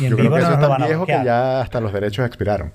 Y 0.00 0.04
en 0.04 0.10
Yo 0.10 0.16
creo 0.16 0.24
vivo 0.30 0.36
que 0.36 0.42
no 0.42 0.48
eso 0.48 0.50
nos 0.50 0.58
es 0.58 0.62
lo 0.62 0.68
van 0.68 0.82
a 0.82 0.86
viejo 0.86 1.06
que 1.06 1.12
bloquear. 1.12 1.24
ya 1.24 1.60
hasta 1.60 1.80
los 1.80 1.92
derechos 1.92 2.26
expiraron. 2.26 2.72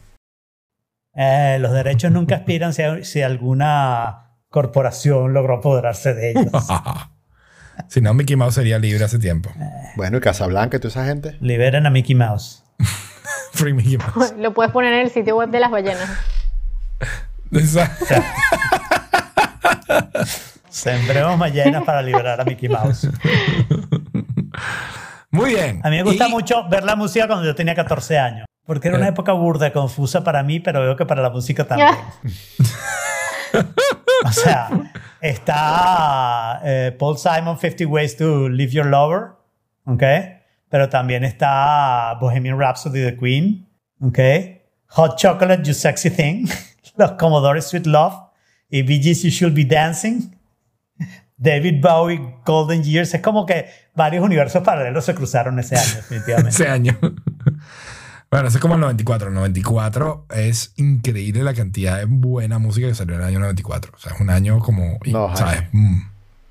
Eh, 1.16 1.58
los 1.60 1.72
derechos 1.74 2.12
nunca 2.12 2.36
expiran 2.36 2.74
si, 2.74 2.82
si 3.04 3.22
alguna 3.22 4.38
corporación 4.50 5.34
logró 5.34 5.58
apoderarse 5.58 6.14
de 6.14 6.32
ellos. 6.32 6.52
si 7.90 8.02
no, 8.02 8.14
Mickey 8.14 8.36
Mouse 8.36 8.56
sería 8.56 8.80
libre 8.80 9.04
hace 9.04 9.20
tiempo. 9.20 9.52
Bueno, 9.96 10.18
y 10.18 10.22
Casablanca 10.22 10.78
y 10.78 10.80
toda 10.80 10.90
esa 10.90 11.06
gente. 11.06 11.38
Liberen 11.42 11.86
a 11.86 11.90
Mickey 11.90 12.16
Mouse. 12.16 12.64
Free 13.54 13.74
Mickey 13.74 13.98
Mouse. 13.98 14.34
Lo 14.38 14.54
puedes 14.54 14.72
poner 14.72 14.94
en 14.94 15.02
el 15.02 15.12
sitio 15.12 15.36
web 15.36 15.50
de 15.50 15.60
las 15.60 15.70
ballenas. 15.72 16.10
Exacto. 17.52 18.16
Sembremos 20.74 21.38
ballenas 21.38 21.84
para 21.84 22.02
liberar 22.02 22.42
a 22.42 22.46
Mickey 22.46 22.68
Mouse. 22.68 23.08
Muy 25.30 25.52
bien. 25.52 25.80
A 25.84 25.90
mí 25.92 25.98
me 25.98 26.04
gusta 26.04 26.28
Y- 26.28 26.32
mucho 26.32 26.68
ver 26.68 26.84
la 26.84 26.96
música 26.96 27.28
cuando 27.28 27.46
yo 27.46 27.54
tenía 27.54 27.76
14 27.76 28.18
años. 28.18 28.46
Porque 28.66 28.88
era 28.88 28.98
una 28.98 29.06
Eh. 29.08 29.10
época 29.10 29.34
burda, 29.34 29.72
confusa 29.72 30.24
para 30.24 30.42
mí, 30.42 30.60
pero 30.60 30.82
veo 30.82 30.96
que 30.96 31.06
para 31.06 31.22
la 31.22 31.30
música 31.30 31.66
también. 31.66 31.90
o 34.26 34.32
sea, 34.32 34.70
está 35.22 36.60
eh, 36.64 36.96
Paul 36.98 37.18
Simon 37.18 37.58
50 37.60 37.86
Ways 37.88 38.18
to 38.18 38.50
Leave 38.50 38.72
Your 38.72 38.86
Lover, 38.88 39.32
¿ok? 39.86 40.04
Pero 40.70 40.90
también 40.90 41.24
está 41.24 42.16
Bohemian 42.20 42.60
Rhapsody 42.60 43.00
de 43.02 43.18
Queen, 43.18 43.68
¿ok? 44.02 44.20
Hot 44.96 45.18
Chocolate, 45.18 45.64
You 45.64 45.74
Sexy 45.74 46.10
Thing, 46.10 46.48
Los 46.98 47.12
Commodores 47.14 47.66
Sweet 47.68 47.86
Love 47.86 48.16
y 48.70 48.82
Bee 48.82 49.02
Gees 49.02 49.22
You 49.24 49.30
Should 49.30 49.54
Be 49.54 49.66
Dancing. 49.66 50.32
David 51.44 51.82
Bowie, 51.82 52.22
Golden 52.46 52.84
Years. 52.84 53.14
Es 53.14 53.22
como 53.22 53.46
que 53.46 53.68
varios 53.94 54.24
universos 54.24 54.64
paralelos 54.64 55.04
se 55.06 55.14
cruzaron 55.14 55.60
ese 55.60 55.76
año, 55.76 55.96
definitivamente. 55.96 56.50
ese 56.50 56.68
año. 56.68 56.98
bueno, 58.32 58.48
eso 58.48 58.58
es 58.58 58.62
como 58.62 58.76
el 58.76 58.82
94. 58.82 59.28
El 59.28 59.34
94 59.34 60.26
es 60.34 60.74
increíble 60.78 61.44
la 61.44 61.54
cantidad 61.54 62.00
de 62.00 62.06
buena 62.06 62.60
música 62.60 62.88
que 62.88 62.96
salió 62.96 63.16
en 63.16 63.22
el 63.22 63.28
año 63.28 63.40
94. 63.40 63.92
O 63.96 64.00
sea, 64.00 64.14
es 64.14 64.22
un 64.22 64.30
año 64.30 64.60
como. 64.60 64.98
No, 65.06 65.36
¿Sabes? 65.36 65.64
Mm. 65.74 66.00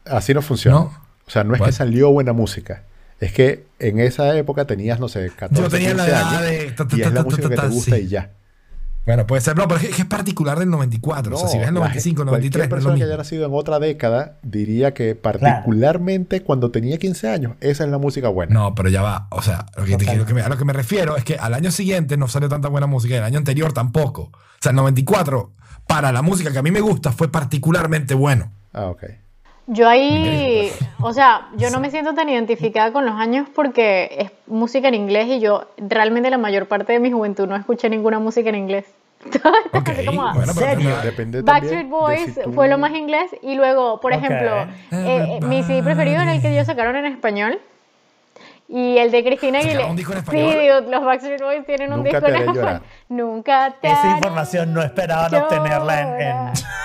Así 0.05 0.35
no 0.35 0.43
funciona. 0.43 0.77
No. 0.77 1.03
O 1.27 1.31
sea, 1.31 1.45
no 1.45 1.55
es 1.55 1.61
What? 1.61 1.69
que 1.69 1.73
salió 1.73 2.11
buena 2.11 2.33
música. 2.33 2.83
Es 3.19 3.33
que 3.33 3.65
en 3.79 4.01
esa 4.01 4.37
época 4.37 4.67
tenías, 4.67 4.99
no 4.99 5.09
sé, 5.09 5.31
14, 5.31 5.63
Yo 5.63 5.69
tenía 5.71 5.95
la 5.95 6.05
15 6.05 6.11
edad 6.11 6.29
años, 6.29 6.43
de 6.43 6.71
ta, 6.73 6.89
ta, 6.89 6.97
y 6.97 7.01
es 7.01 7.07
la 7.07 7.15
ta, 7.15 7.23
música 7.23 7.43
ta, 7.43 7.49
que 7.49 7.57
te 7.57 7.69
gusta 7.69 7.97
sí. 7.97 8.03
y 8.03 8.09
ya. 8.09 8.31
Bueno, 9.05 9.27
puede 9.27 9.41
ser. 9.43 9.57
No, 9.57 9.67
pero 9.67 9.81
es 9.81 9.89
que, 9.95 10.03
es 10.03 10.07
particular 10.09 10.59
del 10.59 10.71
94. 10.71 11.35
o 11.35 11.39
sea, 11.39 11.49
si 11.49 11.59
ves 11.59 11.69
el 11.69 11.75
la 11.75 11.81
95, 11.81 12.21
gen- 12.21 12.27
93, 12.27 12.53
Cualquier 12.53 12.59
no 12.59 12.63
es 12.65 12.69
lo 12.71 12.75
persona 12.77 12.95
que 12.95 12.99
mismo. 13.01 13.07
haya 13.13 13.17
nacido 13.17 13.47
en 13.47 13.51
otra 13.55 13.79
década 13.81 14.37
diría 14.43 14.95
que 14.95 15.15
particularmente 15.17 16.43
cuando 16.43 16.71
tenía 16.71 16.99
15 16.99 17.29
años, 17.29 17.55
esa 17.61 17.85
es 17.85 17.91
la 17.91 17.99
música 17.99 18.29
buena. 18.29 18.55
No, 18.55 18.75
pero 18.75 18.89
ya 18.89 19.03
va. 19.03 19.27
O 19.31 19.43
sea, 19.43 19.67
lo 19.77 19.85
que 19.85 19.97
te- 19.97 20.17
lo 20.17 20.27
que 20.27 20.35
me- 20.35 20.43
a 20.43 20.49
lo 20.49 20.57
que 20.57 20.65
me 20.65 20.73
refiero 20.73 21.17
es 21.17 21.25
que 21.25 21.37
al 21.37 21.55
año 21.55 21.71
siguiente 21.71 22.17
no 22.17 22.29
salió 22.29 22.49
tanta 22.49 22.69
buena 22.69 22.87
música 22.87 23.15
y 23.15 23.19
el 23.19 23.25
año 23.25 23.39
anterior 23.39 23.73
tampoco. 23.73 24.23
O 24.33 24.33
sea, 24.61 24.71
el 24.71 24.77
94, 24.77 25.53
para 25.87 26.13
la 26.13 26.23
música 26.23 26.53
que 26.53 26.59
a 26.59 26.63
mí 26.63 26.71
me 26.71 26.81
gusta, 26.81 27.13
fue 27.13 27.29
particularmente 27.31 28.15
bueno. 28.15 28.53
Ah, 28.73 28.87
ok. 28.87 29.03
Yo 29.69 29.89
ahí, 29.89 30.71
o 31.01 31.13
sea, 31.13 31.49
yo 31.57 31.71
no 31.71 31.79
me 31.79 31.91
siento 31.91 32.15
tan 32.15 32.29
identificada 32.29 32.93
con 32.93 33.07
los 33.07 33.15
años 33.15 33.47
porque 33.55 34.11
es 34.19 34.31
música 34.49 34.89
en 34.89 34.95
inglés 34.95 35.29
y 35.29 35.41
yo 35.41 35.67
realmente 35.79 36.31
la 36.31 36.39
mayor 36.39 36.67
parte 36.67 36.93
de 36.93 36.99
mi 37.01 37.13
juventud 37.13 37.47
no 37.47 37.55
escuché 37.57 37.89
ninguna 37.89 38.19
música 38.19 38.49
en 38.49 38.57
inglés. 38.57 38.87
Ok, 39.73 39.89
Así 39.89 40.05
como- 40.05 40.23
bueno, 40.35 40.53
pero 40.55 40.69
¿Serio? 40.69 40.97
Depende 41.05 41.43
Backstreet 41.43 41.89
Boys 41.89 42.27
de 42.27 42.33
si 42.33 42.41
tú- 42.43 42.53
fue 42.53 42.69
lo 42.69 42.77
más 42.77 42.93
inglés 42.93 43.31
y 43.41 43.55
luego, 43.55 44.01
por 44.01 44.13
ejemplo, 44.13 44.67
eh, 44.91 45.39
mi 45.43 45.63
CD 45.63 45.83
preferido 45.83 46.21
era 46.23 46.35
el 46.35 46.43
que 46.43 46.51
ellos 46.53 46.67
sacaron 46.67 46.97
en 46.97 47.07
español 47.07 47.61
y 48.75 48.97
el 48.97 49.11
de 49.11 49.23
Cristina 49.23 49.59
¿Sacaron 49.61 49.69
Aguilera. 49.69 49.91
un 49.91 49.97
disco 49.97 50.13
en 50.13 50.19
Sí, 50.19 50.25
español? 50.25 50.83
dude, 50.85 50.91
los 50.91 51.05
Backstreet 51.05 51.43
Boys 51.43 51.67
tienen 51.67 51.93
un 51.93 51.99
Nunca 51.99 52.09
disco 52.11 52.25
te 52.27 52.31
en 52.33 52.37
español. 52.41 52.57
llorar. 52.65 52.83
Nunca 53.11 53.75
te 53.83 53.89
Esa 53.89 54.11
información 54.17 54.73
no 54.73 54.83
esperaban 54.83 55.35
obtenerla 55.35 56.01
en, 56.01 56.09
en 56.23 56.37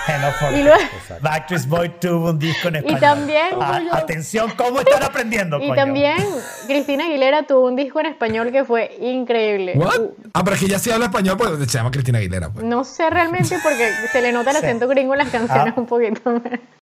Hello 0.06 0.30
for 0.38 0.52
Y 0.52 0.62
luego- 0.64 0.78
Backstreet 1.22 1.66
Boy 1.66 1.88
tuvo 2.00 2.30
un 2.30 2.38
disco 2.38 2.68
en 2.68 2.76
español. 2.76 3.00
también- 3.00 3.62
A- 3.62 3.96
atención, 3.96 4.52
¿cómo 4.56 4.80
están 4.80 5.02
aprendiendo, 5.02 5.56
Y 5.62 5.68
coño? 5.68 5.74
también 5.74 6.16
Cristina 6.66 7.06
Aguilera 7.06 7.44
tuvo 7.44 7.66
un 7.66 7.76
disco 7.76 8.00
en 8.00 8.06
español 8.06 8.52
que 8.52 8.64
fue 8.64 8.94
increíble. 9.00 9.72
¿What? 9.76 9.98
Uh, 10.00 10.14
Ah, 10.34 10.44
pero 10.44 10.56
es 10.56 10.62
que 10.62 10.68
ya 10.68 10.78
sí 10.78 10.90
habla 10.90 11.06
español, 11.06 11.36
pues 11.38 11.50
se 11.70 11.78
llama 11.78 11.90
Cristina 11.90 12.18
Aguilera. 12.18 12.50
Pues. 12.50 12.64
No 12.64 12.84
sé 12.84 13.08
realmente 13.08 13.56
porque 13.62 13.90
se 14.12 14.20
le 14.20 14.30
nota 14.32 14.50
el 14.50 14.56
Sí. 14.58 14.66
acento 14.66 14.86
gringo 14.88 15.14
en 15.14 15.18
las 15.18 15.30
canciones 15.30 15.72
Ah. 15.76 15.80
un 15.80 15.86
poquito. 15.86 16.20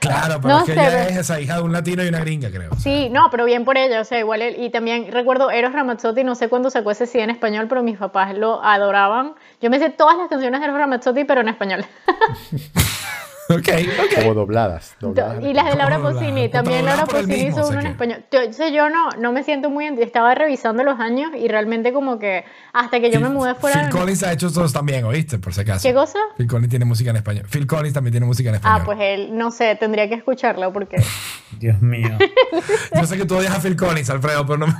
Claro, 0.00 0.40
pero 0.40 0.54
No 0.54 0.58
es 0.60 0.64
que 0.64 0.74
sé, 0.74 0.80
ella 0.80 1.08
es 1.08 1.16
esa 1.18 1.40
hija 1.40 1.56
de 1.56 1.62
un 1.62 1.72
latino 1.72 2.02
y 2.02 2.08
una 2.08 2.20
gringa, 2.20 2.50
creo. 2.50 2.70
Sí, 2.76 3.08
no, 3.10 3.28
pero 3.30 3.44
bien 3.44 3.66
por 3.66 3.76
ella, 3.76 4.00
o 4.00 4.04
sea, 4.04 4.18
igual 4.18 4.40
él, 4.40 4.56
y 4.58 4.70
también 4.70 5.12
recuerdo 5.12 5.50
Eros 5.50 5.72
Ramazzotti, 5.72 6.24
no 6.24 6.34
sé 6.34 6.48
cuándo 6.48 6.70
sacó 6.70 6.90
ese 6.90 7.06
CD 7.06 7.24
en 7.24 7.30
español, 7.30 7.66
pero 7.68 7.82
mis 7.82 7.98
papás 7.98 8.34
lo 8.34 8.64
adoraban. 8.64 9.34
Yo 9.60 9.68
me 9.68 9.78
sé 9.78 9.90
todas 9.90 10.16
las 10.16 10.28
canciones 10.28 10.60
de 10.60 10.66
Eros 10.66 10.78
Ramazzotti, 10.78 11.24
pero 11.24 11.42
en 11.42 11.48
español. 11.48 11.84
Ok, 13.58 13.68
ok. 13.68 14.26
O 14.28 14.34
dobladas. 14.34 14.94
dobladas 15.00 15.42
Y 15.42 15.52
las 15.52 15.66
de 15.66 15.74
Laura 15.76 15.96
Como 15.96 16.10
Pausini, 16.10 16.48
también 16.48 16.84
Laura 16.84 17.04
Pausini 17.06 17.48
hizo 17.48 17.66
uno 17.68 17.80
en 17.80 17.86
español. 17.88 18.24
Yo, 18.30 18.38
entonces 18.40 18.72
yo 18.72 18.88
no, 18.90 19.10
no 19.18 19.32
me 19.32 19.42
siento 19.42 19.70
muy... 19.70 19.86
Estaba 20.00 20.34
revisando 20.34 20.84
los 20.84 21.00
años 21.00 21.32
y 21.36 21.48
realmente 21.48 21.92
como 21.92 22.18
que 22.18 22.44
hasta 22.72 23.00
que 23.00 23.10
yo 23.10 23.18
me 23.20 23.26
Phil- 23.26 23.34
mudé 23.34 23.54
fuera... 23.56 23.80
Phil 23.80 23.90
Collins 23.90 24.22
ha 24.22 24.32
hecho 24.32 24.46
esos 24.46 24.72
también, 24.72 25.04
¿oíste? 25.04 25.38
Por 25.38 25.52
si 25.52 25.62
acaso. 25.62 25.86
¿Qué 25.88 25.92
cosa? 25.92 26.18
Phil 26.36 26.46
Collins 26.46 26.70
tiene 26.70 26.84
música 26.84 27.10
en 27.10 27.16
español. 27.16 27.46
Phil 27.50 27.66
Collins 27.66 27.92
también 27.94 28.12
tiene 28.12 28.26
música 28.26 28.50
en 28.50 28.54
español. 28.56 28.78
Ah, 28.82 28.84
pues 28.84 28.98
él, 29.00 29.36
no 29.36 29.50
sé, 29.50 29.74
tendría 29.76 30.08
que 30.08 30.14
escucharlo 30.14 30.72
porque... 30.72 31.02
Dios 31.58 31.80
mío. 31.82 32.16
Yo 32.94 33.04
sé 33.04 33.16
que 33.16 33.24
tú 33.24 33.36
odias 33.36 33.54
a 33.54 33.60
Phil 33.60 33.76
Collins, 33.76 34.10
Alfredo, 34.10 34.46
pero 34.46 34.58
no 34.58 34.66
me... 34.68 34.74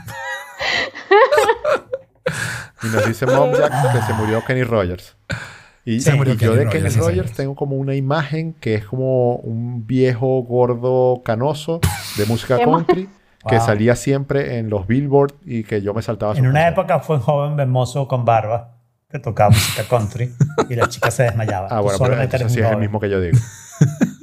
Y 2.83 2.87
nos 2.87 3.07
dice 3.07 3.27
Mom 3.27 3.53
Jack 3.53 3.93
que 3.93 4.03
se 4.03 4.13
murió 4.15 4.45
Kenny 4.45 4.63
Rogers. 4.63 5.17
Y, 5.85 6.01
Se 6.01 6.13
murió 6.15 6.35
y 6.35 6.37
yo 6.37 6.55
de 6.55 6.91
sí, 6.91 6.99
Rogers 7.01 7.33
tengo 7.33 7.55
como 7.55 7.77
una 7.77 7.95
imagen 7.95 8.53
que 8.61 8.75
es 8.75 8.85
como 8.85 9.37
un 9.37 9.87
viejo 9.87 10.43
gordo 10.43 11.23
canoso 11.25 11.81
de 12.17 12.27
música 12.27 12.59
country 12.63 13.09
que 13.49 13.57
Wow. 13.57 13.65
salía 13.67 13.97
siempre 13.97 14.59
en 14.59 14.69
los 14.69 14.87
billboard 14.87 15.33
y 15.47 15.65
que 15.65 15.81
yo 15.81 15.95
me 15.95 16.03
saltaba 16.03 16.35
En 16.35 16.41
una 16.41 16.53
canciones. 16.61 16.73
época 16.73 17.01
fue 17.01 17.17
un 17.17 17.23
joven 17.23 17.59
hermoso 17.59 18.07
con 18.07 18.27
barba 18.27 18.77
que 19.09 19.19
tocaba 19.19 19.49
música 19.51 19.83
country 19.89 20.31
y 20.69 20.75
la 20.77 20.87
chica 20.89 21.11
se 21.11 21.23
desmayaba. 21.23 21.69
Ah, 21.71 21.79
Tú 21.79 21.85
bueno, 21.85 21.99
pero 22.01 22.15
eres 22.21 22.53
sí 22.53 22.61
es 22.61 22.71
el 22.71 22.77
mismo 22.77 23.01
que 23.01 23.09
yo 23.09 23.19
digo. 23.21 23.39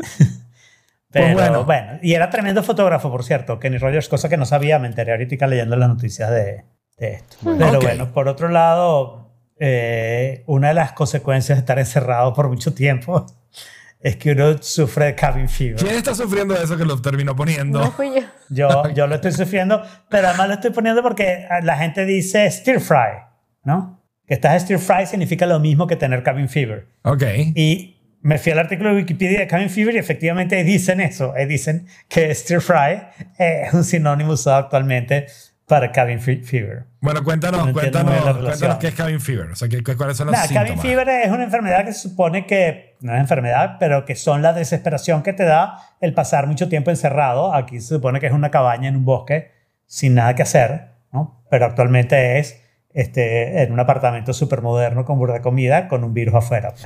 Pero 1.10 1.26
Pues 1.34 1.36
bueno. 1.36 1.64
bueno. 1.66 2.00
y 2.02 2.14
era 2.14 2.30
tremendo 2.30 2.62
fotógrafo, 2.64 3.10
por 3.10 3.24
cierto, 3.24 3.60
Kenny 3.60 3.78
Rogers, 3.78 4.10
cosa 4.10 4.30
que 4.30 4.38
no 4.38 4.46
sabía, 4.46 4.78
me 4.78 4.88
enteré 4.88 5.14
ahorita 5.14 5.48
leyendo 5.48 5.76
las 5.78 5.90
noticias 5.90 6.30
de, 6.30 6.66
de 6.98 7.14
esto. 7.14 7.38
Pero 7.44 7.78
Ok. 7.78 7.84
bueno, 7.84 8.12
por 8.14 8.28
otro 8.28 8.50
lado, 8.50 9.27
eh, 9.60 10.44
una 10.48 10.70
de 10.70 10.74
las 10.74 10.94
consecuencias 10.94 11.58
de 11.58 11.62
estar 11.62 11.80
encerrado 11.80 12.34
por 12.34 12.48
mucho 12.50 12.74
tiempo 12.74 13.26
es 14.00 14.16
que 14.18 14.32
uno 14.32 14.58
sufre 14.62 15.06
de 15.06 15.16
cabin 15.16 15.50
fever. 15.50 15.76
¿Quién 15.76 15.96
está 15.96 16.14
sufriendo 16.14 16.54
de 16.54 16.64
eso 16.64 16.78
que 16.78 16.86
lo 16.86 17.02
terminó 17.02 17.36
poniendo? 17.36 17.80
No 17.80 17.92
fui 17.92 18.12
yo. 18.16 18.22
Yo, 18.50 18.90
yo 18.92 19.08
lo 19.08 19.16
estoy 19.16 19.32
sufriendo, 19.32 19.82
pero 20.10 20.28
además 20.28 20.48
lo 20.48 20.54
estoy 20.56 20.72
poniendo 20.72 21.02
porque 21.02 21.46
la 21.64 21.78
gente 21.78 22.06
dice 22.06 22.50
stir 22.52 22.80
fry, 22.80 23.24
¿no? 23.64 24.02
Que 24.26 24.36
estás 24.36 24.62
stir 24.62 24.78
fry 24.80 25.06
significa 25.06 25.46
lo 25.46 25.60
mismo 25.60 25.88
que 25.88 25.96
tener 25.96 26.22
cabin 26.24 26.50
fever. 26.50 26.88
Ok. 27.04 27.24
Y 27.56 27.96
me 28.22 28.38
fui 28.38 28.52
al 28.52 28.60
artículo 28.60 28.90
de 28.90 28.98
Wikipedia 28.98 29.40
de 29.40 29.48
cabin 29.48 29.70
fever 29.70 29.96
y 29.96 30.00
efectivamente 30.00 30.64
dicen 30.64 31.00
eso. 31.02 31.36
eh, 31.36 31.46
Dicen 31.46 31.88
que 32.10 32.34
stir 32.36 32.60
fry 32.62 33.02
es 33.38 33.74
un 33.74 33.84
sinónimo 33.84 34.34
usado 34.34 34.58
actualmente 34.58 35.28
para 35.68 35.92
cabin 35.92 36.20
fe- 36.22 36.42
fever. 36.44 36.86
Bueno, 37.02 37.24
cuéntanos, 37.24 37.68
No 37.68 37.74
cuéntanos, 37.74 38.38
cuéntanos 38.38 38.78
qué 38.78 38.88
es 38.88 38.96
cabin 38.96 39.20
fever. 39.20 39.52
O 39.52 39.56
sea, 39.56 39.68
qué- 39.68 39.84
cuáles 39.84 40.16
son 40.16 40.28
los 40.28 40.34
Nada, 40.34 40.48
síntomas. 40.48 40.70
cabin 40.70 40.82
fever 40.82 41.10
es 41.10 41.30
una 41.30 41.44
enfermedad 41.44 41.84
que 41.86 41.92
se 41.94 42.08
supone 42.10 42.46
que, 42.46 42.96
no 43.02 43.14
es 43.14 43.20
enfermedad, 43.20 43.76
pero 43.80 44.06
que 44.06 44.16
son 44.16 44.42
la 44.42 44.54
desesperación 44.54 45.24
que 45.24 45.34
te 45.34 45.44
da 45.44 45.78
el 46.00 46.14
pasar 46.14 46.48
mucho 46.48 46.70
tiempo 46.70 46.90
encerrado. 46.90 47.54
Aquí 47.54 47.82
se 47.82 47.96
supone 47.96 48.20
que 48.22 48.28
es 48.28 48.34
una 48.34 48.50
cabaña 48.50 48.88
en 48.88 48.96
un 48.96 49.04
bosque 49.06 49.52
sin 49.86 50.16
nada 50.16 50.36
que 50.36 50.44
hacer, 50.44 50.92
¿no? 51.12 51.44
Pero 51.52 51.66
actualmente 51.66 52.40
es 52.40 52.62
este, 52.94 53.62
en 53.64 53.72
un 53.74 53.80
apartamento 53.82 54.32
súper 54.34 54.62
moderno 54.62 55.04
con 55.06 55.20
burda 55.20 55.34
de 55.36 55.42
comida 55.42 55.88
con 55.90 56.04
un 56.06 56.14
virus 56.14 56.34
afuera. 56.36 56.74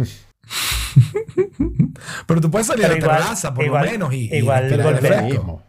Pero 2.27 2.41
tú 2.41 2.49
puedes 2.51 2.67
salir 2.67 2.85
a 2.85 2.89
la 2.89 2.97
igual- 2.97 3.17
terraza, 3.17 3.53
por 3.53 3.63
igual- 3.63 3.85
lo 3.85 3.91
menos, 3.91 4.13
y, 4.13 4.29
y 4.33 4.37
igual 4.37 4.69
respirar 4.69 4.99
Pero 5.29 5.61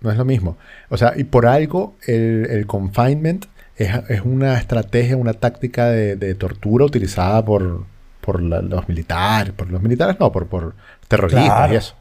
no 0.00 0.10
es 0.10 0.16
lo 0.16 0.24
mismo. 0.24 0.50
No 0.50 0.56
es 0.56 0.58
lo 0.58 0.58
mismo. 0.58 0.58
O 0.90 0.96
sea, 0.96 1.12
y 1.16 1.24
por 1.24 1.46
algo 1.46 1.94
el, 2.06 2.46
el 2.50 2.66
confinement 2.66 3.46
es, 3.76 3.90
es 4.08 4.20
una 4.22 4.58
estrategia, 4.58 5.16
una 5.16 5.32
táctica 5.34 5.86
de, 5.86 6.16
de 6.16 6.34
tortura 6.34 6.84
utilizada 6.84 7.44
por, 7.44 7.84
por 8.20 8.42
la- 8.42 8.60
los 8.62 8.88
militares. 8.88 9.52
Por 9.52 9.70
los 9.70 9.82
militares 9.82 10.16
no, 10.18 10.30
por, 10.32 10.46
por 10.46 10.74
terroristas 11.08 11.44
Claro. 11.44 11.72
y 11.72 11.76
eso. 11.76 11.94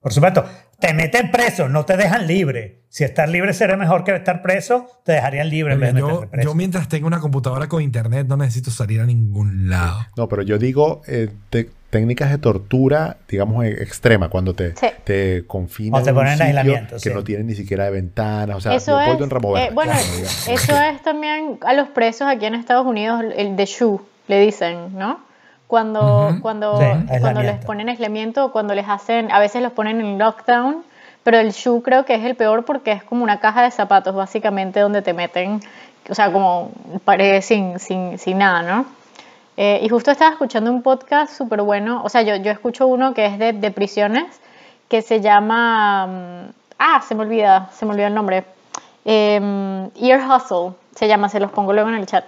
Por 0.00 0.12
supuesto, 0.12 0.44
te 0.80 0.94
meten 0.94 1.30
preso, 1.30 1.68
no 1.68 1.84
te 1.84 1.96
dejan 1.96 2.26
libre. 2.26 2.80
Si 2.88 3.04
estar 3.04 3.28
libre 3.28 3.52
sería 3.52 3.76
mejor 3.76 4.02
que 4.02 4.14
estar 4.16 4.42
preso, 4.42 4.86
te 5.04 5.12
dejarían 5.12 5.48
libre 5.48 5.74
en 5.74 5.80
vez 5.80 5.94
de 5.94 6.00
Yo, 6.00 6.06
meterte 6.08 6.26
preso. 6.28 6.48
yo 6.48 6.54
mientras 6.54 6.88
tengo 6.88 7.06
una 7.06 7.20
computadora 7.20 7.68
con 7.68 7.82
internet 7.82 8.26
no 8.26 8.36
necesito 8.36 8.70
salir 8.72 9.00
a 9.00 9.06
ningún 9.06 9.68
lado. 9.70 10.00
No, 10.16 10.28
pero 10.28 10.42
yo 10.42 10.58
digo 10.58 11.02
eh, 11.06 11.28
te- 11.50 11.70
técnicas 11.90 12.30
de 12.30 12.38
tortura, 12.38 13.18
digamos, 13.28 13.64
e- 13.64 13.82
extrema, 13.82 14.28
cuando 14.28 14.54
te, 14.54 14.74
Sí. 14.76 14.86
te 15.04 15.44
confinan 15.46 16.00
O 16.00 16.04
te 16.04 16.10
en 16.10 16.16
un 16.16 16.20
ponen 16.20 16.32
en 16.32 16.38
sitio 16.38 16.46
aislamiento, 16.60 16.94
que 16.96 17.00
sí. 17.00 17.10
no 17.14 17.22
tiene 17.24 17.44
ni 17.44 17.54
siquiera 17.54 17.84
de 17.84 17.90
ventanas. 17.90 18.56
O 18.56 18.60
sea, 18.60 18.74
Eso 18.74 19.00
es, 19.00 19.20
en 19.20 19.30
Ramo 19.30 19.56
eh, 19.58 19.70
bueno, 19.72 19.92
claro, 19.92 20.06
eso 20.48 20.80
es 20.82 21.02
también 21.02 21.58
a 21.64 21.72
los 21.74 21.88
presos 21.90 22.26
aquí 22.28 22.46
en 22.46 22.54
Estados 22.54 22.86
Unidos, 22.86 23.22
el 23.36 23.54
de 23.56 23.66
shoe, 23.66 23.98
le 24.28 24.40
dicen, 24.40 24.96
¿no? 24.96 25.20
Cuando, 25.70 26.34
cuando, 26.42 26.78
Sí, 26.78 27.20
cuando 27.20 27.42
les 27.42 27.64
ponen 27.64 27.88
aislamiento 27.88 28.44
o 28.44 28.52
cuando 28.52 28.74
les 28.74 28.88
hacen, 28.88 29.30
a 29.30 29.38
veces 29.38 29.62
los 29.62 29.72
ponen 29.72 30.00
en 30.00 30.18
lockdown, 30.18 30.82
pero 31.22 31.38
el 31.38 31.52
shoe 31.52 31.80
creo 31.80 32.04
que 32.04 32.16
es 32.16 32.24
el 32.24 32.34
peor 32.34 32.64
porque 32.64 32.90
es 32.90 33.04
como 33.04 33.22
una 33.22 33.38
caja 33.38 33.62
de 33.62 33.70
zapatos, 33.70 34.14
básicamente, 34.14 34.80
donde 34.80 35.00
te 35.00 35.12
meten, 35.12 35.60
o 36.08 36.14
sea, 36.14 36.32
como 36.32 36.72
pared 37.04 37.40
sin, 37.40 37.78
sin, 37.78 38.18
sin 38.18 38.38
nada, 38.38 38.62
¿no? 38.62 38.84
Eh, 39.56 39.78
y 39.82 39.88
justo 39.88 40.10
estaba 40.10 40.32
escuchando 40.32 40.72
un 40.72 40.82
podcast 40.82 41.32
súper 41.32 41.62
bueno, 41.62 42.02
o 42.04 42.08
sea, 42.08 42.22
yo, 42.22 42.34
yo 42.36 42.50
escucho 42.50 42.88
uno 42.88 43.14
que 43.14 43.26
es 43.26 43.38
de, 43.38 43.52
de 43.52 43.70
prisiones, 43.70 44.40
que 44.88 45.02
se 45.02 45.20
llama, 45.20 46.06
mm, 46.06 46.52
ah, 46.80 47.00
se 47.06 47.14
me 47.14 47.22
olvida, 47.22 47.70
se 47.72 47.86
me 47.86 47.92
olvidó 47.92 48.08
el 48.08 48.14
nombre, 48.14 48.44
Em, 49.04 49.90
Ear 49.96 50.20
Hustle, 50.28 50.74
se 50.94 51.08
llama, 51.08 51.28
se 51.28 51.40
los 51.40 51.50
pongo 51.50 51.72
luego 51.72 51.88
en 51.88 51.96
el 51.96 52.06
chat. 52.06 52.24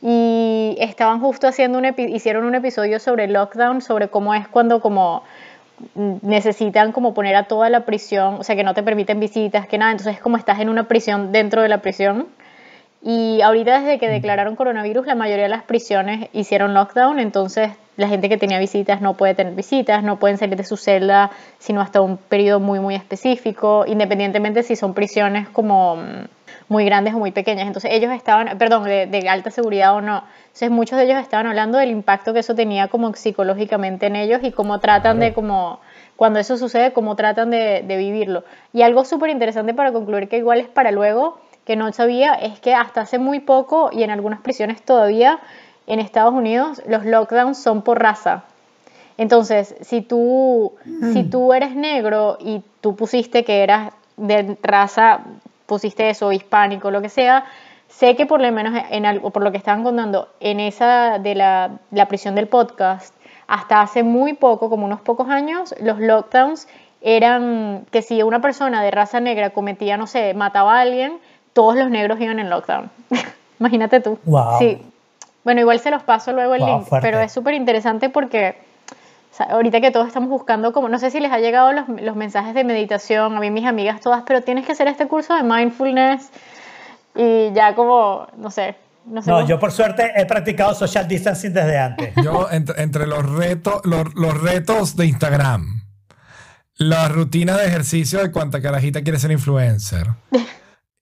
Y 0.00 0.76
estaban 0.80 1.20
justo 1.20 1.48
haciendo 1.48 1.78
un 1.78 1.84
epi- 1.84 2.14
hicieron 2.14 2.44
un 2.44 2.54
episodio 2.54 3.00
sobre 3.00 3.24
el 3.24 3.32
lockdown, 3.32 3.80
sobre 3.82 4.08
cómo 4.08 4.34
es 4.34 4.46
cuando 4.48 4.80
como 4.80 5.22
mm, 5.94 6.16
necesitan 6.22 6.92
como 6.92 7.14
poner 7.14 7.34
a 7.36 7.44
toda 7.44 7.68
la 7.70 7.80
prisión, 7.84 8.36
o 8.40 8.44
sea, 8.44 8.54
que 8.56 8.62
no 8.64 8.74
te 8.74 8.82
permiten 8.82 9.18
visitas, 9.20 9.66
que 9.66 9.78
nada, 9.78 9.90
entonces 9.92 10.14
es 10.16 10.20
como 10.22 10.36
estás 10.36 10.60
en 10.60 10.68
una 10.68 10.84
prisión 10.88 11.32
dentro 11.32 11.62
de 11.62 11.68
la 11.68 11.78
prisión. 11.78 12.28
Y 13.02 13.40
ahorita 13.42 13.80
desde 13.80 13.98
que 13.98 14.08
declararon 14.08 14.56
coronavirus, 14.56 15.06
la 15.06 15.14
mayoría 15.14 15.44
de 15.44 15.48
las 15.48 15.62
prisiones 15.62 16.28
hicieron 16.32 16.74
lockdown, 16.74 17.20
entonces 17.20 17.70
la 17.96 18.08
gente 18.08 18.28
que 18.28 18.36
tenía 18.38 18.58
visitas 18.58 19.00
no 19.00 19.14
puede 19.14 19.34
tener 19.34 19.54
visitas, 19.54 20.02
no 20.02 20.18
pueden 20.18 20.36
salir 20.38 20.56
de 20.56 20.64
su 20.64 20.76
celda 20.76 21.30
sino 21.58 21.80
hasta 21.80 22.00
un 22.00 22.16
periodo 22.16 22.58
muy, 22.60 22.80
muy 22.80 22.94
específico, 22.96 23.84
independientemente 23.86 24.62
si 24.64 24.74
son 24.76 24.94
prisiones 24.94 25.48
como 25.48 25.96
mm, 25.96 26.24
muy 26.68 26.84
grandes 26.84 27.14
o 27.14 27.18
muy 27.18 27.30
pequeñas. 27.30 27.66
Entonces 27.66 27.90
ellos 27.92 28.12
estaban, 28.12 28.58
perdón, 28.58 28.84
de, 28.84 29.06
de 29.06 29.28
alta 29.28 29.50
seguridad 29.50 29.94
o 29.94 30.00
no. 30.00 30.24
Entonces 30.46 30.70
muchos 30.70 30.98
de 30.98 31.04
ellos 31.04 31.20
estaban 31.20 31.46
hablando 31.46 31.78
del 31.78 31.90
impacto 31.90 32.32
que 32.32 32.40
eso 32.40 32.54
tenía 32.54 32.88
como 32.88 33.14
psicológicamente 33.14 34.06
en 34.06 34.16
ellos 34.16 34.40
y 34.42 34.52
cómo 34.52 34.80
tratan 34.80 35.20
de 35.20 35.32
como 35.32 35.80
cuando 36.16 36.40
eso 36.40 36.56
sucede, 36.56 36.92
cómo 36.92 37.14
tratan 37.14 37.50
de, 37.50 37.84
de 37.86 37.96
vivirlo. 37.96 38.44
Y 38.72 38.82
algo 38.82 39.04
súper 39.04 39.30
interesante 39.30 39.72
para 39.74 39.92
concluir 39.92 40.28
que 40.28 40.38
igual 40.38 40.58
es 40.58 40.68
para 40.68 40.90
luego, 40.90 41.38
que 41.64 41.76
no 41.76 41.92
sabía, 41.92 42.34
es 42.34 42.58
que 42.60 42.74
hasta 42.74 43.02
hace 43.02 43.18
muy 43.18 43.40
poco 43.40 43.90
y 43.92 44.02
en 44.02 44.10
algunas 44.10 44.40
prisiones 44.40 44.82
todavía 44.82 45.38
en 45.86 46.00
Estados 46.00 46.34
Unidos 46.34 46.82
los 46.86 47.04
lockdowns 47.04 47.58
son 47.58 47.82
por 47.82 48.00
raza. 48.00 48.44
Entonces, 49.18 49.74
si 49.80 50.00
tú, 50.00 50.72
si 51.12 51.24
tú 51.24 51.52
eres 51.52 51.74
negro 51.74 52.38
y 52.40 52.62
tú 52.80 52.94
pusiste 52.94 53.44
que 53.44 53.64
eras 53.64 53.92
de 54.16 54.56
raza, 54.62 55.20
pusiste 55.68 56.08
eso, 56.10 56.32
hispánico, 56.32 56.90
lo 56.90 57.00
que 57.02 57.10
sea, 57.10 57.44
sé 57.88 58.16
que 58.16 58.26
por 58.26 58.40
lo 58.40 58.50
menos 58.50 58.72
en 58.90 59.06
algo, 59.06 59.30
por 59.30 59.44
lo 59.44 59.52
que 59.52 59.58
estaban 59.58 59.84
contando, 59.84 60.28
en 60.40 60.58
esa 60.60 61.18
de 61.18 61.34
la, 61.34 61.70
la 61.92 62.08
prisión 62.08 62.34
del 62.34 62.48
podcast, 62.48 63.14
hasta 63.46 63.80
hace 63.82 64.02
muy 64.02 64.32
poco, 64.32 64.68
como 64.70 64.86
unos 64.86 65.00
pocos 65.00 65.28
años, 65.28 65.74
los 65.80 65.98
lockdowns 66.00 66.66
eran 67.02 67.86
que 67.90 68.02
si 68.02 68.22
una 68.22 68.40
persona 68.40 68.82
de 68.82 68.90
raza 68.90 69.20
negra 69.20 69.50
cometía, 69.50 69.96
no 69.96 70.06
sé, 70.06 70.34
mataba 70.34 70.78
a 70.78 70.80
alguien, 70.80 71.18
todos 71.52 71.76
los 71.76 71.90
negros 71.90 72.20
iban 72.20 72.38
en 72.38 72.50
lockdown. 72.50 72.90
Imagínate 73.60 74.00
tú. 74.00 74.18
Wow. 74.24 74.58
Sí. 74.58 74.82
Bueno, 75.44 75.60
igual 75.60 75.78
se 75.80 75.90
los 75.90 76.02
paso 76.02 76.32
luego 76.32 76.54
el 76.54 76.60
Wow, 76.62 76.68
link, 76.68 76.86
fuerte. 76.86 77.06
pero 77.06 77.20
es 77.20 77.30
súper 77.32 77.54
interesante 77.54 78.08
porque 78.10 78.56
ahorita 79.40 79.80
que 79.80 79.90
todos 79.90 80.06
estamos 80.06 80.28
buscando, 80.28 80.72
como 80.72 80.88
no 80.88 80.98
sé 80.98 81.10
si 81.10 81.20
les 81.20 81.32
ha 81.32 81.38
llegado 81.38 81.72
los, 81.72 81.88
los 81.88 82.16
mensajes 82.16 82.54
de 82.54 82.64
meditación, 82.64 83.36
a 83.36 83.40
mí 83.40 83.50
mis 83.50 83.66
amigas 83.66 84.00
todas, 84.00 84.22
pero 84.26 84.42
tienes 84.42 84.66
que 84.66 84.72
hacer 84.72 84.88
este 84.88 85.06
curso 85.06 85.34
de 85.34 85.42
mindfulness 85.42 86.30
y 87.14 87.52
ya 87.52 87.74
como, 87.74 88.26
no 88.36 88.50
sé, 88.50 88.76
no 89.06 89.22
sé. 89.22 89.30
No, 89.30 89.46
yo 89.46 89.58
por 89.58 89.72
suerte 89.72 90.12
he 90.14 90.26
practicado 90.26 90.74
social 90.74 91.08
distancing 91.08 91.52
desde 91.52 91.78
antes. 91.78 92.14
Yo, 92.22 92.48
entre, 92.50 92.82
entre 92.82 93.06
los, 93.06 93.24
retos, 93.24 93.80
los, 93.84 94.14
los 94.14 94.40
retos 94.40 94.96
de 94.96 95.06
Instagram, 95.06 95.82
la 96.76 97.08
rutina 97.08 97.56
de 97.56 97.66
ejercicio 97.66 98.20
de 98.20 98.30
cuánta 98.30 98.60
carajita 98.60 99.02
quiere 99.02 99.18
ser 99.18 99.32
influencer. 99.32 100.06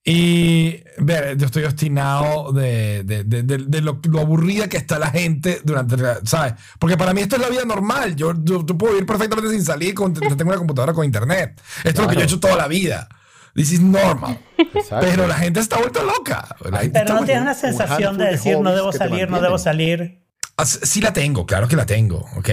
Y 0.09 0.83
ver, 0.99 1.35
yo 1.37 1.47
estoy 1.47 1.65
obstinado 1.65 2.53
de, 2.53 3.03
de, 3.03 3.25
de- 3.25 3.43
de- 3.43 3.57
de 3.67 3.81
lo, 3.81 3.99
lo 4.09 4.21
aburrida 4.21 4.69
que 4.69 4.77
está 4.77 4.97
la 4.99 5.09
gente 5.09 5.59
durante, 5.65 5.97
¿sabes? 6.23 6.53
Porque 6.79 6.95
para 6.95 7.13
mí 7.13 7.19
esto 7.19 7.35
es 7.35 7.41
la 7.41 7.49
vida 7.49 7.65
normal. 7.65 8.15
Yo, 8.15 8.33
yo, 8.41 8.65
yo 8.65 8.77
puedo 8.77 8.93
vivir 8.93 9.05
perfectamente 9.05 9.51
sin 9.51 9.65
salir, 9.65 9.93
con, 9.93 10.13
tengo 10.13 10.45
una 10.45 10.55
computadora 10.57 10.93
con 10.93 11.03
internet. 11.03 11.61
Esto 11.83 11.89
es 11.89 11.99
lo 11.99 12.07
que 12.07 12.15
yo 12.15 12.21
he 12.21 12.23
hecho 12.23 12.39
toda 12.39 12.55
la 12.55 12.69
vida. 12.69 13.09
This 13.53 13.73
is 13.73 13.81
normal. 13.81 14.39
Exacto. 14.57 15.05
Pero 15.09 15.27
la 15.27 15.35
gente 15.35 15.59
está 15.59 15.77
vuelta 15.77 16.01
loca. 16.03 16.55
La 16.71 16.79
gente 16.79 16.99
Pero 16.99 17.05
está 17.05 17.19
no 17.19 17.25
tienes 17.25 17.41
una 17.41 17.53
sensación 17.53 18.17
de 18.17 18.23
de 18.25 18.31
decir 18.31 18.57
no 18.59 18.73
debo 18.73 18.93
salir, 18.93 19.29
no 19.29 19.41
debo 19.41 19.57
salir. 19.57 20.23
Ah, 20.55 20.65
Sí 20.65 21.01
la 21.01 21.11
tengo, 21.11 21.45
claro 21.45 21.67
que 21.67 21.75
la 21.75 21.85
tengo, 21.85 22.25
¿ok? 22.37 22.49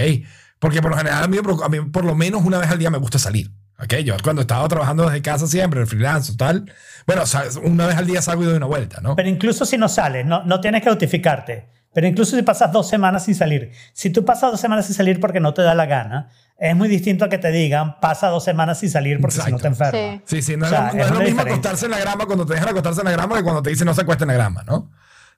Porque 0.59 0.81
por 0.81 0.91
lo 0.91 0.97
general 0.97 1.23
a 1.23 1.27
mí, 1.29 1.37
a 1.37 1.69
mí 1.69 1.81
por 1.89 2.03
lo 2.03 2.15
menos 2.15 2.43
una 2.43 2.57
vez 2.57 2.69
al 2.69 2.79
día 2.79 2.89
me 2.89 2.97
gusta 2.97 3.17
salir. 3.17 3.49
¿Ok? 3.79 3.93
Yo 4.03 4.15
cuando 4.23 4.41
estaba 4.41 4.67
trabajando 4.67 5.05
desde 5.05 5.21
casa 5.21 5.47
siempre, 5.47 5.81
el 5.81 5.87
freelance 5.87 6.31
o 6.33 6.37
tal, 6.37 6.71
bueno, 7.07 7.23
una 7.63 7.87
vez 7.87 7.97
al 7.97 8.05
día 8.07 8.21
salgo 8.21 8.43
y 8.43 8.45
doy 8.45 8.55
una 8.55 8.65
vuelta, 8.67 8.99
¿no? 9.01 9.15
Pero 9.15 9.29
incluso 9.29 9.65
si 9.65 9.77
no 9.77 9.89
sales, 9.89 10.25
no, 10.25 10.43
no 10.43 10.59
tienes 10.61 10.83
que 10.83 10.89
notificarte. 10.89 11.69
Pero 11.93 12.07
incluso 12.07 12.35
si 12.35 12.41
pasas 12.43 12.73
dos 12.73 12.89
semanas 12.89 13.23
sin 13.23 13.35
salir. 13.35 13.71
Si 13.93 14.09
tú 14.09 14.25
pasas 14.25 14.51
dos 14.51 14.59
semanas 14.59 14.85
sin 14.85 14.95
salir 14.95 15.21
porque 15.21 15.39
no 15.39 15.53
te 15.53 15.61
da 15.61 15.73
la 15.73 15.85
gana, 15.85 16.29
es 16.57 16.75
muy 16.75 16.89
distinto 16.89 17.23
a 17.23 17.29
que 17.29 17.37
te 17.37 17.51
digan 17.51 17.99
pasa 18.01 18.27
dos 18.27 18.43
semanas 18.43 18.79
sin 18.79 18.89
salir 18.89 19.21
porque 19.21 19.35
si 19.37 19.51
no 19.51 19.57
te 19.57 19.67
Exacto. 19.67 19.85
enfermas. 19.85 20.21
Sí. 20.25 20.35
Sí, 20.37 20.41
sí, 20.41 20.57
no, 20.57 20.65
O 20.65 20.69
sea, 20.69 20.87
es, 20.89 20.93
lo- 20.93 20.97
no 20.97 21.03
es 21.03 21.05
es 21.05 21.11
lo 21.11 21.19
mismo 21.19 21.25
diferencia. 21.43 21.53
acostarse 21.53 21.85
en 21.85 21.91
la 21.91 21.99
grama 21.99 22.25
cuando 22.25 22.45
te 22.45 22.53
dejan 22.53 22.69
acostarse 22.69 22.99
en 22.99 23.05
la 23.05 23.11
grama 23.11 23.37
que 23.37 23.43
cuando 23.43 23.61
te 23.61 23.69
dicen 23.69 23.85
no 23.85 23.93
se 23.93 24.01
acueste 24.01 24.25
en 24.25 24.27
la 24.27 24.33
grama, 24.33 24.63
¿no? 24.67 24.91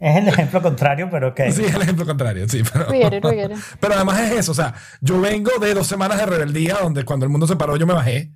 Es 0.04 0.18
el 0.18 0.28
ejemplo 0.28 0.62
contrario, 0.62 1.08
pero 1.10 1.30
ok. 1.30 1.40
Sí, 1.50 1.64
es 1.64 1.74
el 1.74 1.82
ejemplo 1.82 2.06
contrario, 2.06 2.46
sí. 2.50 2.62
Pero, 2.74 2.88
pero 3.80 3.94
además 3.96 4.20
es 4.20 4.32
eso, 4.34 4.52
o 4.52 4.56
sea, 4.56 4.74
yo 5.00 5.22
vengo 5.22 5.52
de 5.62 5.74
dos 5.74 5.88
semanas 5.88 6.18
de 6.18 6.26
rebeldía 6.26 6.80
donde 6.82 7.06
cuando 7.06 7.26
el 7.26 7.30
mundo 7.30 7.48
se 7.48 7.56
paró 7.56 7.78
yo 7.78 7.88
me 7.88 7.94
bajé 7.94 8.34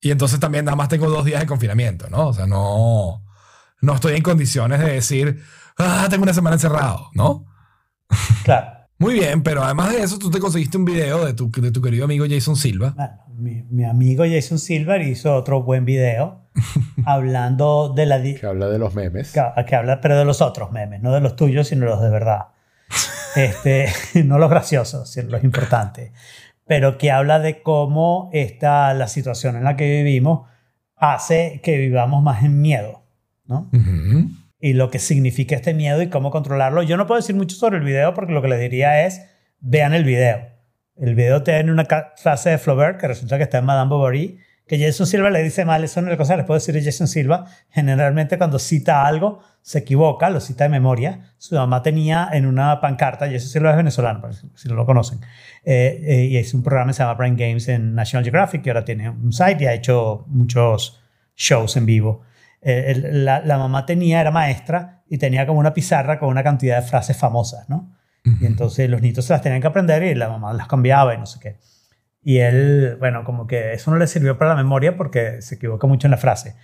y 0.00 0.10
entonces 0.10 0.40
también 0.40 0.64
nada 0.64 0.74
más 0.74 0.88
tengo 0.88 1.08
dos 1.08 1.24
días 1.24 1.38
de 1.38 1.46
confinamiento, 1.46 2.10
¿no? 2.10 2.26
O 2.26 2.32
sea, 2.32 2.48
no, 2.48 3.24
no 3.80 3.94
estoy 3.94 4.16
en 4.16 4.22
condiciones 4.24 4.80
de 4.80 4.92
decir, 4.92 5.40
ah, 5.78 6.08
tengo 6.10 6.24
una 6.24 6.34
semana 6.34 6.56
encerrado, 6.56 7.10
¿no? 7.14 7.46
Claro. 8.42 8.72
Muy 8.98 9.14
bien, 9.14 9.44
pero 9.44 9.62
además 9.62 9.92
de 9.92 10.02
eso 10.02 10.18
tú 10.18 10.32
te 10.32 10.40
conseguiste 10.40 10.76
un 10.78 10.84
video 10.84 11.24
de 11.24 11.34
tu, 11.34 11.48
de 11.48 11.70
tu 11.70 11.80
querido 11.80 12.06
amigo 12.06 12.26
Jason 12.28 12.56
Silva. 12.56 12.92
Bueno, 12.96 13.23
mi, 13.44 13.62
mi 13.70 13.84
amigo 13.84 14.24
Jason 14.24 14.58
Silver 14.58 15.02
hizo 15.02 15.34
otro 15.34 15.62
buen 15.62 15.84
video 15.84 16.48
hablando 17.06 17.92
de 17.94 18.06
la... 18.06 18.22
Que 18.22 18.46
habla 18.46 18.68
de 18.68 18.78
los 18.78 18.94
memes. 18.94 19.32
que, 19.32 19.42
que 19.66 19.76
habla, 19.76 20.00
pero 20.00 20.18
de 20.18 20.24
los 20.24 20.40
otros 20.40 20.72
memes, 20.72 21.02
no 21.02 21.12
de 21.12 21.20
los 21.20 21.36
tuyos, 21.36 21.68
sino 21.68 21.86
los 21.86 22.00
de 22.00 22.10
verdad. 22.10 22.46
Este, 23.36 23.88
no 24.24 24.38
los 24.38 24.48
graciosos, 24.48 25.10
sino 25.10 25.30
los 25.30 25.42
importantes. 25.42 26.12
Pero 26.66 26.98
que 26.98 27.10
habla 27.10 27.40
de 27.40 27.62
cómo 27.62 28.30
esta, 28.32 28.94
la 28.94 29.08
situación 29.08 29.56
en 29.56 29.64
la 29.64 29.76
que 29.76 29.90
vivimos 29.90 30.48
hace 30.94 31.60
que 31.64 31.76
vivamos 31.76 32.22
más 32.22 32.44
en 32.44 32.60
miedo, 32.62 33.02
¿no? 33.44 33.68
Y 34.60 34.74
lo 34.74 34.88
que 34.88 35.00
significa 35.00 35.56
este 35.56 35.74
miedo 35.74 36.00
y 36.00 36.10
cómo 36.10 36.30
controlarlo. 36.30 36.84
Yo 36.84 36.96
no 36.96 37.08
puedo 37.08 37.20
decir 37.20 37.34
mucho 37.34 37.56
sobre 37.56 37.78
el 37.78 37.84
video 37.84 38.14
porque 38.14 38.32
lo 38.32 38.40
que 38.40 38.46
les 38.46 38.60
diría 38.60 39.04
es, 39.04 39.26
vean 39.58 39.94
el 39.94 40.04
video. 40.04 40.53
El 40.96 41.14
video 41.14 41.42
tiene 41.42 41.72
una 41.72 41.84
ca- 41.84 42.12
frase 42.16 42.50
de 42.50 42.58
Flaubert 42.58 43.00
que 43.00 43.08
resulta 43.08 43.36
que 43.36 43.44
está 43.44 43.58
en 43.58 43.64
Madame 43.64 43.88
Bovary, 43.90 44.38
que 44.66 44.78
Jason 44.78 45.06
Silva 45.06 45.28
le 45.28 45.42
dice 45.42 45.64
mal, 45.66 45.84
eso 45.84 46.00
no 46.00 46.06
es 46.08 46.12
la 46.12 46.16
cosa 46.16 46.36
les 46.36 46.46
puedo 46.46 46.58
decir 46.58 46.74
de 46.74 46.82
Jason 46.82 47.06
Silva. 47.08 47.44
Generalmente 47.68 48.38
cuando 48.38 48.58
cita 48.58 49.04
algo, 49.06 49.40
se 49.60 49.80
equivoca, 49.80 50.30
lo 50.30 50.40
cita 50.40 50.64
de 50.64 50.70
memoria. 50.70 51.34
Su 51.36 51.54
mamá 51.56 51.82
tenía 51.82 52.30
en 52.32 52.46
una 52.46 52.80
pancarta, 52.80 53.26
Jason 53.26 53.48
Silva 53.48 53.70
es 53.72 53.76
venezolano, 53.76 54.22
si 54.54 54.68
no 54.68 54.74
lo 54.74 54.86
conocen, 54.86 55.18
eh, 55.64 56.00
eh, 56.02 56.24
y 56.26 56.36
es 56.38 56.54
un 56.54 56.62
programa 56.62 56.90
que 56.90 56.94
se 56.94 57.02
llama 57.02 57.14
Brain 57.14 57.36
Games 57.36 57.68
en 57.68 57.94
National 57.94 58.24
Geographic, 58.24 58.62
que 58.62 58.70
ahora 58.70 58.84
tiene 58.84 59.10
un 59.10 59.32
site 59.32 59.64
y 59.64 59.66
ha 59.66 59.74
hecho 59.74 60.24
muchos 60.28 61.00
shows 61.36 61.76
en 61.76 61.84
vivo. 61.86 62.22
Eh, 62.62 62.94
la 62.96 63.58
mamá 63.58 63.84
tenía, 63.84 64.22
era 64.22 64.30
maestra, 64.30 65.02
y 65.08 65.18
tenía 65.18 65.46
como 65.46 65.58
una 65.60 65.74
pizarra 65.74 66.18
con 66.18 66.30
una 66.30 66.42
cantidad 66.42 66.80
de 66.80 66.86
frases 66.88 67.16
famosas, 67.18 67.68
¿no? 67.68 67.93
Y 68.40 68.46
entonces 68.46 68.88
los 68.88 69.02
niños 69.02 69.24
se 69.24 69.32
las 69.34 69.42
tenían 69.42 69.60
que 69.60 69.66
aprender 69.66 70.02
y 70.02 70.14
la 70.14 70.28
mamá 70.30 70.54
las 70.54 70.66
cambiaba 70.66 71.14
y 71.14 71.18
no 71.18 71.26
sé 71.26 71.38
qué. 71.40 71.56
Y 72.22 72.38
él, 72.38 72.96
bueno, 72.98 73.22
como 73.24 73.46
que 73.46 73.74
eso 73.74 73.90
no 73.90 73.98
le 73.98 74.06
sirvió 74.06 74.38
para 74.38 74.52
la 74.54 74.56
memoria 74.56 74.96
porque 74.96 75.42
se 75.42 75.56
equivoca 75.56 75.86
mucho 75.86 76.06
en 76.06 76.12
la 76.12 76.16
frase. 76.16 76.56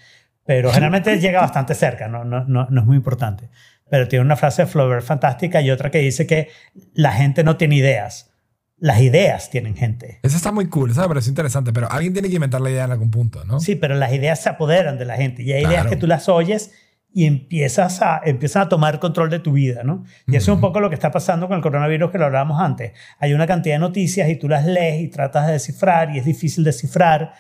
Pero 0.47 0.71
generalmente 0.73 1.19
llega 1.21 1.41
bastante 1.43 1.75
cerca, 1.75 2.09
no, 2.09 2.25
no, 2.25 2.45
no, 2.47 2.67
no 2.71 2.81
es 2.81 2.87
muy 2.87 2.97
importante. 2.97 3.51
Pero 3.91 4.09
tiene 4.09 4.25
una 4.25 4.37
frase 4.37 4.63
de 4.63 4.69
Flaubert 4.69 5.05
fantástica 5.05 5.61
y 5.61 5.71
otra 5.71 5.91
que 5.91 5.99
dice 5.99 6.27
que 6.27 6.49
la 6.95 7.13
gente 7.13 7.45
no 7.45 7.57
tiene 7.59 7.77
ideas. 7.77 8.31
Las 8.79 9.01
ideas 9.03 9.51
tienen 9.51 9.77
gente. 9.77 10.21
Esa 10.23 10.39
está 10.39 10.53
muy 10.53 10.67
cool, 10.71 10.93
esa 10.93 11.03
me 11.03 11.09
pareció 11.09 11.29
interesante, 11.29 11.71
pero 11.75 11.91
alguien 11.93 12.15
tiene 12.15 12.29
que 12.31 12.37
inventar 12.37 12.63
la 12.63 12.71
idea 12.71 12.85
en 12.85 12.93
algún 12.93 13.11
punto, 13.11 13.45
¿no? 13.45 13.61
Sí, 13.61 13.75
pero 13.77 13.97
las 13.97 14.15
ideas 14.15 14.41
se 14.43 14.49
apoderan 14.49 14.97
de 14.97 15.05
la 15.05 15.17
gente 15.17 15.43
y 15.43 15.53
hay 15.53 15.61
ideas 15.65 15.75
Claro. 15.83 15.91
que 15.91 15.97
tú 15.97 16.07
las 16.07 16.31
oyes 16.31 16.73
y 17.13 17.27
empiezas 17.27 18.03
a, 18.03 18.21
empiezan 18.25 18.63
a 18.63 18.69
tomar 18.69 19.01
control 19.01 19.31
de 19.31 19.41
tu 19.41 19.53
vida, 19.53 19.83
¿no? 19.83 20.05
Y 20.27 20.37
eso 20.37 20.53
es 20.53 20.55
un 20.57 20.61
poco 20.61 20.81
lo 20.81 20.89
que 20.89 20.95
está 20.95 21.11
pasando 21.11 21.49
con 21.49 21.57
el 21.57 21.63
coronavirus 21.63 22.11
que 22.11 22.19
lo 22.19 22.27
hablábamos 22.27 22.61
antes. 22.61 22.93
Hay 23.19 23.35
una 23.35 23.47
cantidad 23.47 23.75
de 23.75 23.81
noticias 23.81 24.29
y 24.29 24.37
tú 24.37 24.49
las 24.49 24.65
lees 24.65 25.03
y 25.03 25.09
tratas 25.09 25.47
de 25.47 25.55
descifrar 25.55 26.15
y 26.15 26.19
es 26.19 26.25
difícil 26.25 26.63
descifrar 26.63 27.33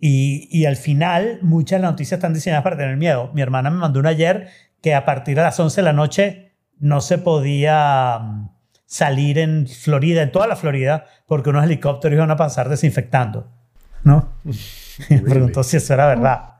y, 0.00 0.48
y 0.50 0.66
al 0.66 0.76
final 0.76 1.40
muchas 1.42 1.78
de 1.78 1.82
las 1.82 1.92
noticias 1.92 2.18
están 2.18 2.34
diseñadas 2.34 2.62
para 2.62 2.76
tener 2.76 2.96
miedo. 2.96 3.30
Mi 3.34 3.42
hermana 3.42 3.70
me 3.70 3.78
mandó 3.78 3.98
una 3.98 4.10
ayer 4.10 4.48
que 4.80 4.94
a 4.94 5.04
partir 5.04 5.36
de 5.36 5.42
las 5.42 5.58
11 5.58 5.80
de 5.80 5.84
la 5.84 5.92
noche 5.92 6.52
no 6.78 7.00
se 7.00 7.18
podía 7.18 8.18
mm, 8.18 8.50
salir 8.84 9.38
en 9.38 9.66
Florida, 9.66 10.22
en 10.22 10.30
toda 10.30 10.46
la 10.46 10.56
Florida, 10.56 11.06
porque 11.26 11.50
unos 11.50 11.64
helicópteros 11.64 12.16
iban 12.16 12.30
a 12.30 12.36
pasar 12.36 12.68
desinfectando, 12.68 13.50
¿no? 14.04 14.34
Me 15.10 15.20
preguntó 15.22 15.64
si 15.64 15.78
eso 15.78 15.94
era 15.94 16.06
verdad. 16.06 16.55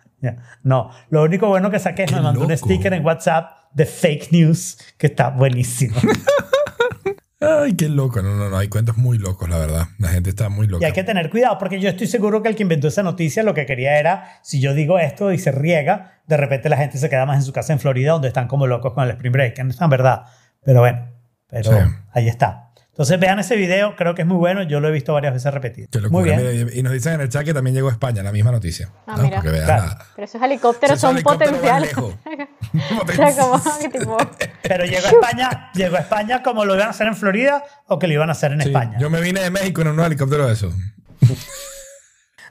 No, 0.62 0.90
lo 1.10 1.22
único 1.22 1.48
bueno 1.48 1.70
que 1.70 1.78
saqué 1.78 2.04
es 2.04 2.12
me 2.12 2.20
mandó 2.20 2.44
un 2.46 2.56
sticker 2.56 2.92
en 2.94 3.04
WhatsApp 3.04 3.50
de 3.72 3.86
fake 3.86 4.32
news 4.32 4.78
que 4.98 5.08
está 5.08 5.30
buenísimo. 5.30 5.96
Ay, 7.40 7.74
qué 7.76 7.88
loco. 7.88 8.22
No, 8.22 8.34
no, 8.34 8.48
no. 8.48 8.56
Hay 8.56 8.68
cuentos 8.68 8.96
muy 8.96 9.18
locos, 9.18 9.48
la 9.48 9.58
verdad. 9.58 9.88
La 9.98 10.08
gente 10.08 10.30
está 10.30 10.48
muy 10.48 10.66
loca. 10.66 10.82
Y 10.82 10.86
hay 10.86 10.92
que 10.92 11.04
tener 11.04 11.28
cuidado 11.30 11.58
porque 11.58 11.78
yo 11.80 11.88
estoy 11.90 12.06
seguro 12.06 12.42
que 12.42 12.48
el 12.48 12.56
que 12.56 12.62
inventó 12.62 12.88
esa 12.88 13.02
noticia 13.02 13.42
lo 13.42 13.52
que 13.52 13.66
quería 13.66 13.98
era, 13.98 14.40
si 14.42 14.60
yo 14.60 14.72
digo 14.72 14.98
esto 14.98 15.30
y 15.32 15.38
se 15.38 15.52
riega, 15.52 16.22
de 16.26 16.36
repente 16.38 16.68
la 16.70 16.78
gente 16.78 16.96
se 16.98 17.10
queda 17.10 17.26
más 17.26 17.36
en 17.36 17.42
su 17.42 17.52
casa 17.52 17.72
en 17.74 17.78
Florida 17.78 18.12
donde 18.12 18.28
están 18.28 18.48
como 18.48 18.66
locos 18.66 18.94
con 18.94 19.04
el 19.04 19.10
Spring 19.10 19.32
Break, 19.32 19.58
no 19.62 19.70
es 19.70 19.76
tan 19.76 19.90
verdad. 19.90 20.22
Pero 20.64 20.80
bueno, 20.80 21.10
pero 21.46 21.70
Sí. 21.70 21.76
ahí 22.12 22.26
está. 22.28 22.65
Entonces 22.96 23.20
vean 23.20 23.38
ese 23.38 23.56
video, 23.56 23.94
creo 23.94 24.14
que 24.14 24.22
es 24.22 24.26
muy 24.26 24.38
bueno, 24.38 24.62
yo 24.62 24.80
lo 24.80 24.88
he 24.88 24.90
visto 24.90 25.12
varias 25.12 25.34
veces 25.34 25.52
repetido. 25.52 25.86
Qué 25.92 26.00
Muy 26.08 26.24
bien. 26.24 26.38
Mira, 26.38 26.72
y 26.74 26.82
nos 26.82 26.94
dicen 26.94 27.12
en 27.12 27.20
el 27.20 27.28
chat 27.28 27.44
que 27.44 27.52
también 27.52 27.74
llegó 27.76 27.90
a 27.90 27.92
España 27.92 28.22
la 28.22 28.32
misma 28.32 28.52
noticia. 28.52 28.88
Ah, 29.06 29.16
¿no? 29.18 29.22
mira. 29.24 29.36
Porque 29.36 29.50
vean 29.50 29.64
Claro. 29.66 29.84
la- 29.84 30.06
Pero 30.14 30.24
esos 30.24 30.40
helicópteros 30.42 30.98
son 30.98 31.20
potenciales. 31.22 31.92
Pero 34.62 34.84
llegó 34.86 35.06
a 35.06 35.10
España, 35.10 35.70
llegó 35.74 35.96
a 35.96 36.00
España 36.00 36.42
como 36.42 36.64
lo 36.64 36.74
iban 36.74 36.86
a 36.86 36.90
hacer 36.90 37.06
en 37.06 37.16
Florida 37.16 37.62
o 37.86 37.98
que 37.98 38.06
lo 38.06 38.14
iban 38.14 38.30
a 38.30 38.32
hacer 38.32 38.52
en 38.52 38.62
Sí, 38.62 38.68
España. 38.68 38.96
Yo 38.98 39.10
me 39.10 39.20
vine 39.20 39.40
de 39.40 39.50
México 39.50 39.82
en 39.82 39.88
un 39.88 40.00
helicóptero 40.00 40.46
de 40.46 40.54
esos. 40.54 40.74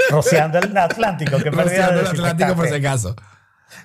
Rociando 0.10 0.60
el 0.60 0.78
Atlántico, 0.78 1.38
que 1.40 1.50
Rociando 1.52 2.02
el 2.02 2.08
Atlántico 2.08 2.56
por 2.56 2.68
si 2.68 2.76
acaso. 2.76 3.16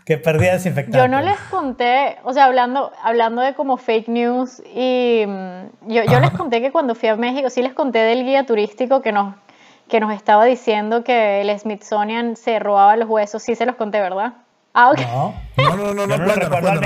Que 0.05 0.19
perdía 0.19 0.53
desinfectante. 0.53 0.99
yo 0.99 1.09
no 1.09 1.21
les 1.21 1.39
conté, 1.51 2.19
o 2.25 2.33
sea, 2.33 2.45
hablando, 2.45 2.93
hablando 3.03 3.43
de 3.43 3.55
como 3.55 3.77
fake 3.77 4.09
news, 4.09 4.63
y 4.75 5.25
mm, 5.27 5.89
yo, 5.89 6.05
yo 6.05 6.21
les 6.21 6.31
conté 6.31 6.61
que 6.61 6.71
cuando 6.71 6.95
fui 6.95 7.09
a 7.09 7.17
México, 7.17 7.51
sí 7.51 7.63
les 7.63 7.73
conté 7.73 8.01
del 8.01 8.25
guía 8.25 8.45
turístico 8.45 9.03
que 9.03 9.13
nos, 9.13 9.35
que 9.89 10.01
nos 10.01 10.13
estaba 10.13 10.45
diciendo 10.45 11.03
que 11.03 11.41
el 11.41 11.59
Smithsonian 11.59 12.37
se 12.37 12.59
robaba 12.59 12.97
los 12.97 13.09
huesos, 13.09 13.43
sí 13.43 13.55
se 13.55 13.67
los 13.67 13.77
conté, 13.77 14.01
¿verdad? 14.01 14.35
Ah, 14.73 14.91
ok. 14.91 15.01
No, 15.01 15.35
No, 15.57 15.77
no, 15.77 16.07
no, 16.07 16.07
no, 16.07 16.35
recuerdo. 16.35 16.81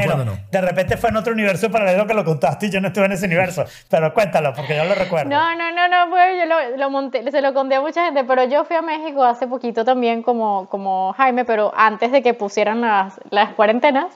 De 0.51 0.61
repente 0.61 0.97
fue 0.97 1.11
en 1.11 1.17
otro 1.17 1.33
universo 1.33 1.71
paralelo 1.71 2.07
que 2.07 2.15
lo 2.15 2.25
contaste 2.25 2.67
y 2.67 2.71
yo 2.71 2.81
no 2.81 2.89
estuve 2.89 3.07
en 3.07 3.13
ese 3.13 3.27
universo. 3.27 3.65
Pero 3.91 4.15
cuéntalo, 4.15 4.55
porque 4.55 4.77
yo 4.77 4.85
lo 4.85 4.95
recuerdo. 4.95 5.29
No, 5.29 5.55
no, 5.55 5.71
no, 5.71 5.89
no, 5.89 6.11
pues 6.11 6.39
yo 6.39 6.47
lo, 6.47 6.77
lo 6.77 6.91
monté, 6.91 7.31
se 7.31 7.43
lo 7.43 7.53
conté 7.53 7.75
a 7.75 7.81
mucha 7.81 8.07
gente, 8.07 8.25
pero 8.25 8.45
yo 8.45 8.65
fui 8.65 8.77
a 8.77 8.83
México 8.83 9.23
hace 9.23 9.47
poquito 9.47 9.85
también 9.85 10.23
como, 10.23 10.69
como 10.71 11.13
Jaime, 11.13 11.45
pero 11.45 11.73
antes 11.77 12.11
de 12.11 12.23
que 12.23 12.33
pusieran 12.33 12.81
las, 12.81 13.21
las 13.31 13.53
cuarentenas, 13.53 14.07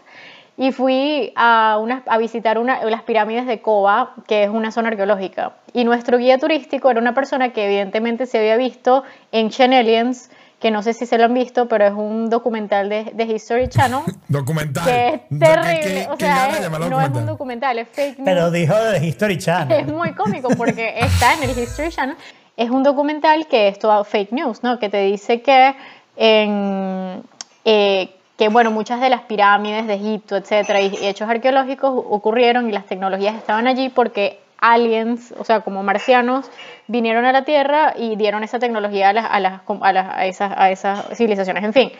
y 0.58 0.72
fui 0.72 1.32
a, 1.36 1.78
una, 1.80 2.02
a 2.06 2.18
visitar 2.18 2.58
una, 2.58 2.84
las 2.84 3.02
pirámides 3.02 3.46
de 3.46 3.60
Coba, 3.62 4.14
que 4.26 4.42
es 4.42 4.50
una 4.50 4.72
zona 4.72 4.88
arqueológica. 4.88 5.52
Y 5.72 5.84
nuestro 5.84 6.18
guía 6.18 6.38
turístico 6.38 6.90
era 6.90 7.00
una 7.00 7.14
persona 7.14 7.50
que 7.52 7.66
evidentemente 7.66 8.26
se 8.26 8.38
había 8.38 8.56
visto 8.56 9.04
en 9.30 9.52
Aliens, 9.72 10.32
que 10.58 10.70
no 10.72 10.82
sé 10.82 10.92
si 10.92 11.06
se 11.06 11.16
lo 11.18 11.24
han 11.24 11.34
visto, 11.34 11.68
pero 11.68 11.86
es 11.86 11.92
un 11.92 12.28
documental 12.30 12.88
de, 12.88 13.04
de 13.14 13.24
History 13.24 13.68
Channel, 13.68 14.00
Documental. 14.28 14.84
que 14.84 15.08
es 15.08 15.20
¿Qué- 15.30 15.38
terrible, 15.38 15.80
qué- 15.82 16.08
o 16.10 16.16
sea, 16.16 16.48
es- 16.50 16.70
no 16.90 17.00
es 17.00 17.10
un 17.10 17.26
documental? 17.26 17.78
es 17.78 17.88
fake 17.88 18.18
news. 18.18 18.24
Pero 18.24 18.50
dijo 18.50 18.74
de 18.74 19.06
History 19.06 19.34
Es 19.34 19.44
Channel. 19.44 19.86
muy 19.86 20.12
cómico 20.14 20.48
porque 20.56 20.94
está 20.98 21.34
en 21.34 21.44
el 21.48 21.58
History 21.58 21.90
Channel. 21.90 22.16
Es 22.56 22.70
un 22.70 22.82
documental 22.82 23.46
que 23.46 23.68
es 23.68 23.78
todo 23.78 24.02
fake 24.02 24.32
news, 24.32 24.64
¿no? 24.64 24.80
Que 24.80 24.88
te 24.88 25.02
dice 25.02 25.42
que 25.42 25.76
en, 26.16 27.22
eh, 27.64 28.10
que 28.36 28.48
bueno, 28.48 28.70
muchas 28.72 29.00
de 29.00 29.08
las 29.10 29.22
pirámides 29.22 29.86
de 29.86 29.94
Egipto, 29.94 30.36
etcétera, 30.36 30.80
y, 30.80 30.92
y 31.00 31.06
hechos 31.06 31.28
arqueológicos 31.28 31.90
ocurrieron 31.94 32.68
y 32.68 32.72
las 32.72 32.86
tecnologías 32.86 33.36
estaban 33.36 33.66
allí 33.68 33.88
porque 33.88 34.40
aliens, 34.58 35.32
o 35.38 35.44
sea, 35.44 35.60
como 35.60 35.82
marcianos, 35.82 36.50
vinieron 36.86 37.24
a 37.24 37.32
la 37.32 37.44
Tierra 37.44 37.94
y 37.96 38.16
dieron 38.16 38.42
esa 38.44 38.58
tecnología 38.58 39.10
a, 39.10 39.12
las, 39.12 39.26
a, 39.30 39.40
las, 39.40 39.60
a, 39.80 39.92
las- 39.92 40.16
a 40.16 40.26
esas, 40.26 40.52
a 40.56 40.70
esas 40.70 41.06
civilizaciones. 41.16 41.64
En 41.64 41.72
fin, 41.72 41.92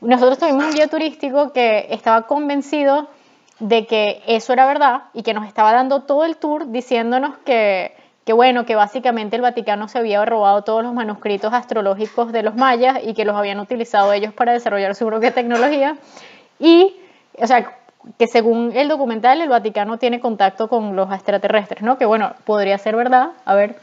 nosotros 0.00 0.38
tuvimos 0.38 0.64
un 0.64 0.72
guía 0.72 0.88
turístico 0.88 1.52
que 1.52 1.86
estaba 1.90 2.26
convencido 2.26 3.08
de 3.60 3.86
que 3.86 4.22
eso 4.26 4.52
era 4.52 4.66
verdad 4.66 5.02
y 5.14 5.22
que 5.22 5.34
nos 5.34 5.46
estaba 5.46 5.72
dando 5.72 6.02
todo 6.02 6.24
el 6.24 6.36
tour 6.36 6.66
diciéndonos 6.72 7.36
que, 7.44 7.94
que 8.24 8.32
bueno, 8.32 8.66
que 8.66 8.74
básicamente 8.74 9.36
el 9.36 9.42
Vaticano 9.42 9.86
se 9.88 9.98
había 9.98 10.24
robado 10.24 10.62
todos 10.62 10.82
los 10.82 10.92
manuscritos 10.92 11.52
astrológicos 11.54 12.32
de 12.32 12.42
los 12.42 12.56
mayas 12.56 12.98
y 13.04 13.14
que 13.14 13.24
los 13.24 13.36
habían 13.36 13.60
utilizado 13.60 14.12
ellos 14.12 14.32
para 14.34 14.52
desarrollar 14.52 14.94
su 14.96 15.06
propia 15.06 15.32
tecnología. 15.32 15.96
Y, 16.58 16.96
o 17.38 17.46
sea, 17.46 17.70
que 18.18 18.26
según 18.26 18.72
el 18.74 18.88
documental 18.88 19.40
el 19.40 19.48
Vaticano 19.48 19.98
tiene 19.98 20.20
contacto 20.20 20.68
con 20.68 20.96
los 20.96 21.12
extraterrestres, 21.12 21.82
¿no? 21.82 21.98
Que 21.98 22.04
bueno, 22.04 22.34
podría 22.44 22.78
ser 22.78 22.96
verdad, 22.96 23.30
a 23.44 23.54
ver. 23.54 23.76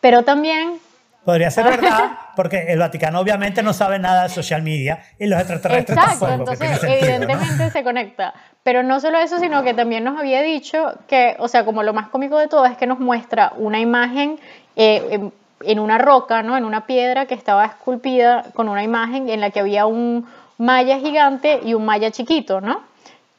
Pero 0.00 0.22
también 0.22 0.78
Podría 1.24 1.50
ser 1.50 1.64
verdad, 1.64 2.12
porque 2.36 2.66
el 2.68 2.78
Vaticano 2.78 3.20
obviamente 3.20 3.62
no 3.62 3.74
sabe 3.74 3.98
nada 3.98 4.24
de 4.24 4.28
social 4.30 4.62
media 4.62 5.02
y 5.18 5.26
los 5.26 5.38
extraterrestres 5.38 5.98
Exacto, 5.98 6.26
tampoco, 6.26 6.52
entonces 6.52 6.82
evidentemente 6.82 7.70
se 7.70 7.84
conecta. 7.84 8.32
Pero 8.62 8.82
no 8.82 9.00
solo 9.00 9.18
eso, 9.18 9.38
sino 9.38 9.62
que 9.62 9.74
también 9.74 10.02
nos 10.02 10.18
había 10.18 10.40
dicho 10.40 10.94
que, 11.06 11.36
o 11.38 11.48
sea, 11.48 11.64
como 11.64 11.82
lo 11.82 11.92
más 11.92 12.08
cómico 12.08 12.38
de 12.38 12.48
todo 12.48 12.64
es 12.64 12.76
que 12.76 12.86
nos 12.86 13.00
muestra 13.00 13.52
una 13.56 13.80
imagen 13.80 14.38
eh, 14.76 15.06
en, 15.10 15.32
en 15.62 15.78
una 15.78 15.98
roca, 15.98 16.42
¿no? 16.42 16.56
En 16.56 16.64
una 16.64 16.86
piedra 16.86 17.26
que 17.26 17.34
estaba 17.34 17.66
esculpida 17.66 18.46
con 18.54 18.70
una 18.70 18.82
imagen 18.82 19.28
en 19.28 19.40
la 19.40 19.50
que 19.50 19.60
había 19.60 19.84
un 19.84 20.26
maya 20.56 20.98
gigante 20.98 21.60
y 21.64 21.74
un 21.74 21.84
maya 21.84 22.10
chiquito, 22.10 22.62
¿no? 22.62 22.80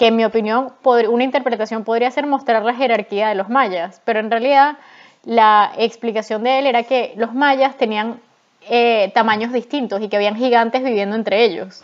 Que 0.01 0.07
en 0.07 0.15
mi 0.15 0.25
opinión, 0.25 0.73
una 0.83 1.23
interpretación 1.23 1.83
podría 1.83 2.09
ser 2.09 2.25
mostrar 2.25 2.65
la 2.65 2.73
jerarquía 2.73 3.29
de 3.29 3.35
los 3.35 3.49
mayas, 3.49 4.01
pero 4.03 4.19
en 4.19 4.31
realidad 4.31 4.77
la 5.25 5.73
explicación 5.77 6.41
de 6.43 6.57
él 6.57 6.65
era 6.65 6.81
que 6.81 7.13
los 7.17 7.35
mayas 7.35 7.77
tenían 7.77 8.19
eh, 8.67 9.11
tamaños 9.13 9.53
distintos 9.53 10.01
y 10.01 10.07
que 10.07 10.15
habían 10.15 10.35
gigantes 10.35 10.83
viviendo 10.83 11.15
entre 11.15 11.43
ellos. 11.43 11.83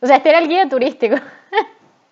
O 0.00 0.06
sea, 0.06 0.16
este 0.16 0.30
era 0.30 0.38
el 0.38 0.48
guía 0.48 0.70
turístico. 0.70 1.16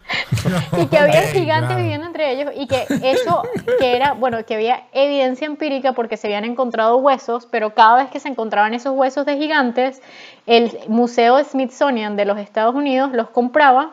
y 0.78 0.84
que 0.88 0.98
había 0.98 1.22
gigantes 1.22 1.68
claro. 1.68 1.82
viviendo 1.82 2.06
entre 2.08 2.32
ellos 2.32 2.52
y 2.54 2.66
que 2.66 2.84
eso 3.02 3.42
que 3.78 3.96
era, 3.96 4.12
bueno, 4.12 4.44
que 4.44 4.56
había 4.56 4.82
evidencia 4.92 5.46
empírica 5.46 5.94
porque 5.94 6.18
se 6.18 6.26
habían 6.26 6.44
encontrado 6.44 6.98
huesos, 6.98 7.48
pero 7.50 7.72
cada 7.72 8.02
vez 8.02 8.10
que 8.10 8.20
se 8.20 8.28
encontraban 8.28 8.74
esos 8.74 8.94
huesos 8.94 9.24
de 9.24 9.38
gigantes, 9.38 10.02
el 10.44 10.78
Museo 10.88 11.42
Smithsonian 11.42 12.16
de 12.16 12.26
los 12.26 12.36
Estados 12.36 12.74
Unidos 12.74 13.12
los 13.14 13.30
compraba 13.30 13.92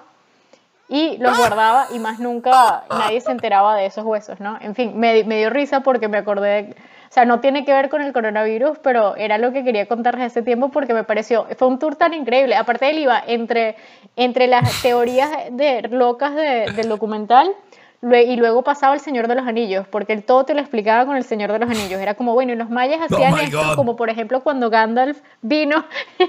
y 0.89 1.17
los 1.19 1.37
guardaba 1.37 1.85
y 1.93 1.99
más 1.99 2.19
nunca 2.19 2.83
nadie 2.89 3.21
se 3.21 3.31
enteraba 3.31 3.75
de 3.75 3.85
esos 3.85 4.03
huesos, 4.03 4.39
¿no? 4.39 4.57
En 4.59 4.73
fin, 4.75 4.99
me, 4.99 5.23
me 5.23 5.37
dio 5.37 5.49
risa 5.51 5.81
porque 5.81 6.07
me 6.07 6.17
acordé, 6.17 6.75
o 7.09 7.13
sea, 7.13 7.25
no 7.25 7.39
tiene 7.39 7.63
que 7.63 7.71
ver 7.73 7.89
con 7.89 8.01
el 8.01 8.11
coronavirus, 8.11 8.79
pero 8.79 9.15
era 9.15 9.37
lo 9.37 9.53
que 9.53 9.63
quería 9.63 9.85
contarles 9.87 10.31
ese 10.31 10.41
tiempo 10.41 10.69
porque 10.69 10.93
me 10.95 11.03
pareció, 11.03 11.45
fue 11.57 11.67
un 11.67 11.77
tour 11.79 11.95
tan 11.95 12.13
increíble. 12.15 12.55
Aparte 12.55 12.89
él 12.89 12.97
iba 12.99 13.21
entre, 13.27 13.75
entre 14.15 14.47
las 14.47 14.81
teorías 14.81 15.29
de, 15.51 15.83
locas 15.91 16.33
de- 16.35 16.71
del 16.75 16.89
documental 16.89 17.51
y 18.01 18.37
luego 18.37 18.63
pasaba 18.63 18.93
el 18.93 19.01
Señor 19.01 19.27
de 19.27 19.35
los 19.35 19.45
Anillos, 19.45 19.85
porque 19.87 20.13
él 20.13 20.23
todo 20.23 20.45
te 20.45 20.53
lo 20.53 20.61
explicaba 20.61 21.05
con 21.05 21.17
el 21.17 21.23
Señor 21.25 21.51
de 21.51 21.59
los 21.59 21.69
Anillos. 21.69 21.99
Era 21.99 22.13
como, 22.15 22.33
bueno, 22.33 22.53
y 22.53 22.55
los 22.55 22.69
mayas 22.69 22.99
Oh 23.01 23.05
hacían 23.13 23.33
my 23.35 23.41
esto, 23.41 23.61
God. 23.61 23.75
como 23.75 23.95
por 23.95 24.09
ejemplo 24.09 24.41
cuando 24.41 24.69
Gandalf 24.69 25.19
vino, 25.41 25.83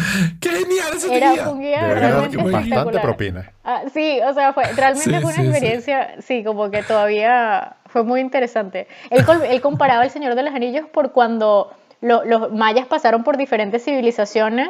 ¡Qué 0.40 0.48
genial 0.50 0.88
ese 0.96 1.14
era 1.16 1.32
día! 1.32 1.48
un 1.48 1.62
dar 1.70 1.98
realmente 1.98 2.36
bastante 2.36 2.98
propina. 3.00 3.52
Ah, 3.64 3.82
sí, 3.92 4.20
o 4.20 4.32
sea, 4.34 4.52
fue, 4.52 4.72
realmente 4.72 5.16
Sí, 5.16 5.20
fue 5.22 5.30
una 5.32 5.32
sí, 5.34 5.42
sí. 5.42 5.48
experiencia, 5.48 6.14
sí. 6.20 6.44
como 6.44 6.70
que 6.70 6.82
todavía 6.82 7.76
fue 7.86 8.02
muy 8.04 8.20
interesante. 8.20 8.86
Él, 9.10 9.24
él 9.48 9.60
comparaba 9.60 10.04
El 10.04 10.10
Señor 10.10 10.34
de 10.34 10.42
los 10.42 10.54
Anillos 10.54 10.86
por 10.88 11.12
cuando 11.12 11.70
lo- 12.00 12.24
los 12.24 12.52
mayas 12.52 12.86
pasaron 12.86 13.24
por 13.24 13.36
diferentes 13.36 13.84
civilizaciones 13.84 14.68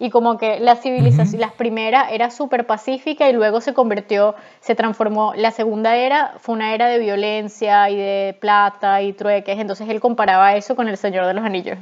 y 0.00 0.10
como 0.10 0.38
que 0.38 0.60
la 0.60 0.76
civilización, 0.76 1.40
la 1.40 1.50
primera 1.50 2.08
era 2.10 2.30
súper 2.30 2.66
pacífica 2.66 3.28
y 3.28 3.32
luego 3.32 3.60
se 3.60 3.74
convirtió, 3.74 4.36
se 4.60 4.76
transformó, 4.76 5.34
la 5.34 5.50
segunda 5.50 5.96
era 5.96 6.34
fue 6.38 6.54
una 6.54 6.72
era 6.72 6.86
de 6.86 6.98
violencia 7.00 7.90
y 7.90 7.96
de 7.96 8.36
plata 8.40 9.02
y 9.02 9.12
trueques, 9.12 9.58
entonces 9.58 9.88
él 9.88 10.00
comparaba 10.00 10.54
eso 10.54 10.76
con 10.76 10.88
El 10.88 10.96
Señor 10.96 11.26
de 11.26 11.34
los 11.34 11.44
Anillos. 11.44 11.78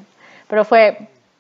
Pero 0.49 0.65
fue 0.65 0.97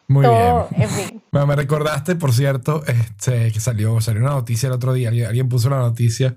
Muy 0.08 0.24
todo, 0.24 0.68
bien. 0.70 0.82
en 0.82 0.90
fin. 0.90 1.22
Bueno, 1.36 1.48
me 1.48 1.56
recordaste, 1.56 2.16
por 2.16 2.32
cierto, 2.32 2.82
este, 2.86 3.52
que 3.52 3.60
salió, 3.60 4.00
salió 4.00 4.22
una 4.22 4.30
noticia 4.30 4.68
el 4.68 4.72
otro 4.72 4.94
día. 4.94 5.08
Alguien, 5.08 5.26
alguien 5.26 5.50
puso 5.50 5.68
una 5.68 5.80
noticia 5.80 6.34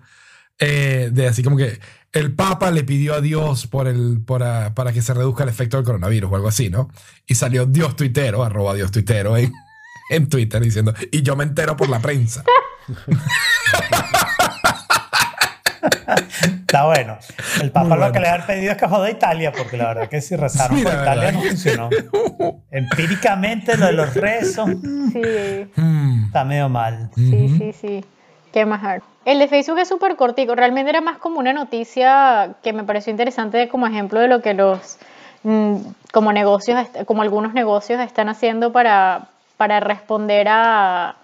eh, 0.59 1.09
de 1.13 1.27
así 1.27 1.41
como 1.41 1.55
que 1.55 1.79
el 2.11 2.33
Papa 2.33 2.69
le 2.71 2.83
pidió 2.83 3.13
a 3.13 3.21
Dios 3.21 3.65
por 3.67 3.87
el, 3.87 4.19
por, 4.25 4.43
ah, 4.43 4.73
para 4.75 4.91
que 4.91 5.01
se 5.01 5.13
reduzca 5.13 5.43
el 5.43 5.49
efecto 5.49 5.77
del 5.77 5.85
coronavirus 5.85 6.31
o 6.31 6.35
algo 6.35 6.49
así, 6.49 6.69
¿no? 6.69 6.89
Y 7.27 7.35
salió 7.35 7.65
Dios 7.65 7.95
tuitero, 7.95 8.43
arroba 8.43 8.73
Dios 8.73 8.91
tuitero 8.91 9.37
en, 9.37 9.53
en 10.09 10.27
Twitter 10.27 10.61
diciendo, 10.61 10.93
y 11.11 11.21
yo 11.21 11.37
me 11.37 11.45
entero 11.45 11.77
por 11.77 11.87
la 11.87 11.99
prensa. 11.99 12.43
Está 16.69 16.85
bueno. 16.85 17.17
El 17.63 17.71
Papa 17.71 17.95
lo 17.95 18.11
que 18.11 18.19
le 18.19 18.29
ha 18.29 18.45
pedido 18.45 18.73
es 18.73 18.77
que 18.77 18.87
joda 18.87 19.07
a 19.07 19.09
Italia, 19.09 19.51
porque 19.51 19.75
la 19.75 19.87
verdad 19.87 20.07
que 20.07 20.21
si 20.21 20.35
rezaron 20.35 20.77
Sí, 20.77 20.83
por 20.83 20.93
Italia 20.93 21.31
verdad 21.31 21.31
no 21.31 21.41
funcionó. 21.41 21.89
Empíricamente 22.71 23.75
lo 23.75 23.87
de 23.87 23.93
los 23.93 24.13
rezos 24.13 24.69
Sí. 25.11 25.71
Hmm. 25.75 26.25
está 26.27 26.43
medio 26.45 26.69
mal. 26.69 27.09
Sí, 27.15 27.57
sí, 27.57 27.73
sí. 27.73 28.05
¿Qué 28.53 28.65
ver. 28.65 29.01
El 29.25 29.39
de 29.39 29.47
Facebook 29.47 29.79
es 29.79 29.87
súper 29.87 30.15
cortico. 30.15 30.53
Realmente 30.53 30.91
era 30.91 31.01
más 31.01 31.17
como 31.17 31.39
una 31.39 31.53
noticia 31.53 32.51
que 32.61 32.71
me 32.71 32.83
pareció 32.83 33.09
interesante 33.09 33.67
como 33.67 33.87
ejemplo 33.87 34.19
de 34.19 34.27
lo 34.27 34.43
que 34.43 34.53
los 34.53 34.99
mm, 35.41 35.75
como 36.13 36.31
negocios, 36.31 36.85
como 37.07 37.23
algunos 37.23 37.55
negocios 37.55 37.99
están 37.99 38.29
haciendo 38.29 38.71
para, 38.71 39.29
para 39.57 39.79
responder 39.79 40.47
a, 40.49 41.15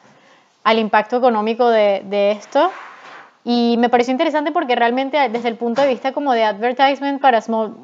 al 0.63 0.79
impacto 0.79 1.17
económico 1.17 1.69
de, 1.69 2.01
de 2.05 2.31
esto. 2.31 2.71
Y 3.47 3.75
me 3.77 3.89
pareció 3.89 4.11
interesante 4.11 4.51
porque 4.51 4.75
realmente 4.75 5.29
desde 5.29 5.49
el 5.49 5.55
punto 5.55 5.83
de 5.83 5.87
vista 5.87 6.11
como 6.13 6.33
de 6.33 6.43
advertisement 6.43 7.21
para, 7.21 7.41
small, 7.41 7.75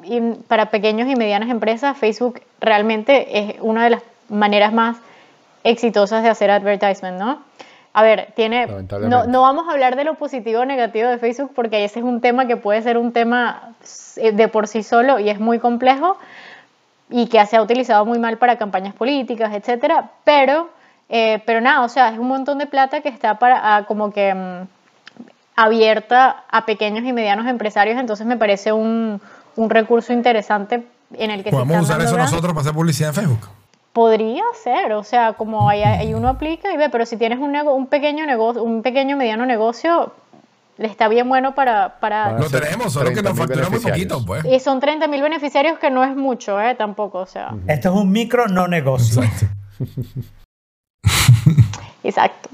para 0.48 0.66
pequeños 0.66 1.08
y 1.08 1.14
medianas 1.14 1.50
empresas, 1.50 1.96
Facebook 1.96 2.42
realmente 2.60 3.38
es 3.38 3.54
una 3.60 3.84
de 3.84 3.90
las 3.90 4.02
maneras 4.28 4.72
más 4.72 4.96
exitosas 5.62 6.24
de 6.24 6.30
hacer 6.30 6.50
advertisement, 6.50 7.16
¿no? 7.16 7.38
A 7.92 8.02
ver, 8.02 8.32
tiene... 8.34 8.66
No, 8.66 9.26
no 9.26 9.42
vamos 9.42 9.68
a 9.68 9.72
hablar 9.72 9.94
de 9.94 10.02
lo 10.02 10.14
positivo 10.14 10.62
o 10.62 10.64
negativo 10.64 11.08
de 11.08 11.18
Facebook 11.18 11.52
porque 11.54 11.84
ese 11.84 12.00
es 12.00 12.04
un 12.04 12.20
tema 12.20 12.46
que 12.46 12.56
puede 12.56 12.82
ser 12.82 12.98
un 12.98 13.12
tema 13.12 13.74
eh, 14.16 14.32
de 14.32 14.48
por 14.48 14.66
sí 14.66 14.82
solo 14.82 15.20
y 15.20 15.28
es 15.28 15.38
muy 15.38 15.60
complejo 15.60 16.16
y 17.08 17.28
que 17.28 17.44
se 17.46 17.56
ha 17.56 17.62
utilizado 17.62 18.04
muy 18.04 18.18
mal 18.18 18.36
para 18.38 18.56
campañas 18.56 18.94
políticas, 18.94 19.54
etcétera, 19.54 20.10
pero, 20.24 20.70
eh, 21.08 21.40
pero 21.46 21.60
nada, 21.60 21.84
o 21.84 21.88
sea, 21.88 22.08
es 22.08 22.18
un 22.18 22.26
montón 22.26 22.58
de 22.58 22.66
plata 22.66 23.00
que 23.00 23.10
está 23.10 23.38
para, 23.38 23.76
ah, 23.76 23.84
como 23.84 24.10
que 24.10 24.34
mm, 24.34 24.66
abierta 25.56 26.44
a 26.50 26.64
pequeños 26.66 27.04
y 27.04 27.12
medianos 27.12 27.46
empresarios, 27.46 27.98
entonces 27.98 28.26
me 28.26 28.36
parece 28.36 28.72
un, 28.72 29.20
un 29.56 29.70
recurso 29.70 30.12
interesante 30.12 30.84
en 31.14 31.30
el 31.30 31.42
que 31.44 31.50
se 31.50 31.56
Podemos 31.56 31.82
usar 31.82 32.00
eso 32.00 32.14
grandes- 32.14 32.30
nosotros 32.30 32.52
para 32.52 32.60
hacer 32.62 32.72
publicidad 32.74 33.08
en 33.10 33.14
Facebook. 33.14 33.48
Podría 33.92 34.42
ser, 34.64 34.92
o 34.92 35.04
sea, 35.04 35.34
como 35.34 35.68
ahí, 35.68 35.82
ahí 35.82 36.14
uno 36.14 36.28
aplica 36.28 36.72
y 36.72 36.78
ve, 36.78 36.88
pero 36.88 37.04
si 37.04 37.18
tienes 37.18 37.38
un, 37.38 37.52
nego- 37.52 37.74
un 37.74 37.86
pequeño 37.86 38.24
negocio, 38.24 38.62
un 38.62 38.80
pequeño 38.82 39.18
mediano 39.18 39.44
negocio, 39.44 40.14
le 40.78 40.86
está 40.88 41.08
bien 41.08 41.28
bueno 41.28 41.54
para... 41.54 42.00
para 42.00 42.32
Lo 42.38 42.48
tenemos, 42.48 42.94
solo 42.94 43.10
que 43.10 43.22
nos 43.22 43.34
30.000 43.34 43.36
factura 43.36 43.68
muy 43.68 43.80
poquito, 43.80 44.24
pues. 44.24 44.46
y 44.46 44.58
son 44.60 44.80
30 44.80 45.06
mil 45.08 45.20
beneficiarios 45.20 45.78
que 45.78 45.90
no 45.90 46.02
es 46.02 46.16
mucho, 46.16 46.58
¿eh? 46.62 46.74
Tampoco, 46.74 47.18
o 47.18 47.26
sea, 47.26 47.52
Esto 47.68 47.90
es 47.90 47.94
un 47.94 48.10
micro 48.10 48.48
no 48.48 48.66
negocio. 48.66 49.22
Exacto. 49.22 49.46
exacto. 52.02 52.48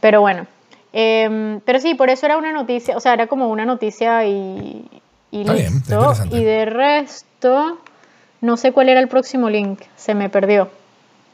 Pero 0.00 0.20
bueno, 0.20 0.46
em, 0.94 1.60
pero 1.60 1.80
sí, 1.80 1.94
por 1.94 2.08
eso 2.08 2.24
era 2.24 2.36
una 2.36 2.52
noticia, 2.52 2.96
o 2.96 3.00
sea, 3.00 3.12
era 3.12 3.26
como 3.26 3.48
una 3.48 3.64
noticia 3.64 4.24
y, 4.24 4.88
y 5.30 5.40
Está 5.40 5.52
bien, 5.54 5.74
listo. 5.74 5.94
interesante. 5.94 6.36
y 6.36 6.44
de 6.44 6.64
resto, 6.64 7.78
no 8.40 8.56
sé 8.56 8.72
cuál 8.72 8.88
era 8.88 9.00
el 9.00 9.08
próximo 9.08 9.50
link, 9.50 9.80
se 9.96 10.14
me 10.14 10.28
perdió. 10.30 10.70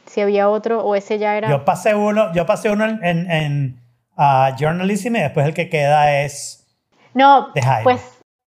Si 0.07 0.19
había 0.19 0.49
otro 0.49 0.83
o 0.83 0.95
ese 0.95 1.19
ya 1.19 1.37
era... 1.37 1.49
Yo 1.49 1.63
pasé 1.63 1.93
uno, 1.93 2.33
yo 2.33 2.45
pasé 2.45 2.71
uno 2.71 2.85
en, 2.85 3.03
en, 3.03 3.31
en, 3.31 3.79
ah, 4.17 4.55
journalism 4.59 5.15
y 5.15 5.19
después 5.21 5.45
el 5.45 5.53
que 5.53 5.69
queda 5.69 6.21
es. 6.23 6.67
no, 7.13 7.49
pues... 7.83 8.01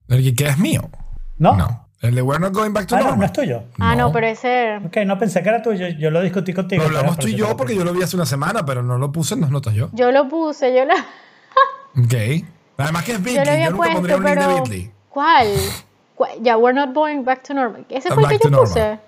El 0.07 0.24
que 0.24 0.36
queda 0.36 0.51
es 0.51 0.57
mío. 0.60 0.89
¿No? 1.38 1.55
No. 1.55 1.89
El 2.02 2.16
de 2.16 2.22
We're 2.22 2.39
Not 2.39 2.54
Going 2.54 2.72
Back 2.72 2.88
to 2.88 2.95
Ah, 2.95 3.00
no, 3.00 3.04
Normal. 3.08 3.20
no 3.20 3.26
es 3.26 3.34
tuyo. 3.34 3.64
Ah, 3.80 3.95
no, 3.95 4.12
pero 4.12 4.28
ese... 4.28 4.78
Ok, 4.86 4.97
no 5.06 5.20
pensé 5.20 5.43
que 5.43 5.50
era 5.50 5.62
tuyo. 5.62 5.88
Yo 5.89 6.10
lo 6.12 6.22
discutí 6.22 6.54
contigo. 6.54 6.84
Lo 6.84 6.88
hablamos 6.97 7.18
tú 7.18 7.28
y 7.28 7.36
yo 7.36 7.50
que 7.50 7.56
porque 7.56 7.76
yo 7.76 7.84
lo 7.84 7.91
vi 7.93 8.02
hace 8.04 8.16
una 8.16 8.26
semana, 8.26 8.66
pero 8.66 8.82
no 8.84 8.97
lo 8.97 9.12
puse 9.12 9.34
en 9.34 9.41
las 9.41 9.52
notas 9.52 9.74
yo. 9.74 9.89
Yo 9.91 10.12
lo 10.12 10.28
puse, 10.30 10.74
yo 10.74 10.86
lo... 10.86 10.93
Ok. 12.04 12.45
Además 12.78 13.04
que 13.04 13.12
es 13.14 13.18
Yo 13.18 13.24
Bitly. 13.24 13.38
lo 13.39 13.43
Yo, 13.45 13.52
había 13.52 13.70
nunca 13.72 13.91
pondría 13.93 14.18
puesto, 14.18 14.18
un 14.18 14.24
link 14.24 14.39
pero... 14.39 14.47
de 14.56 14.62
Bitly. 14.62 14.91
¿Cuál? 15.10 15.47
¿Cuál? 16.16 16.32
Ya, 16.41 16.58
we're 16.58 16.74
not 16.80 16.93
going 16.93 17.24
back 17.24 17.43
to 17.43 17.54
normal. 17.54 17.86
¿Ese 17.89 18.10
fue 18.14 18.24
el 18.24 18.30
que 18.30 18.38
yo 18.50 18.60
puse? 18.62 18.80
normal. 18.80 19.00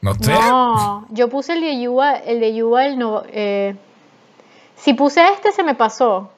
No 0.00 0.14
sé. 0.14 0.30
No, 0.32 1.06
yo 1.10 1.28
puse 1.28 1.54
el 1.54 1.60
de 1.62 1.80
Yuba, 1.80 2.14
el 2.14 2.38
de 2.38 2.54
Yuba, 2.54 2.86
el 2.86 2.96
no... 2.98 3.24
eh, 3.26 3.74
si 4.76 4.94
puse 4.94 5.20
este 5.32 5.50
se 5.50 5.64
me 5.64 5.74
pasó, 5.74 6.30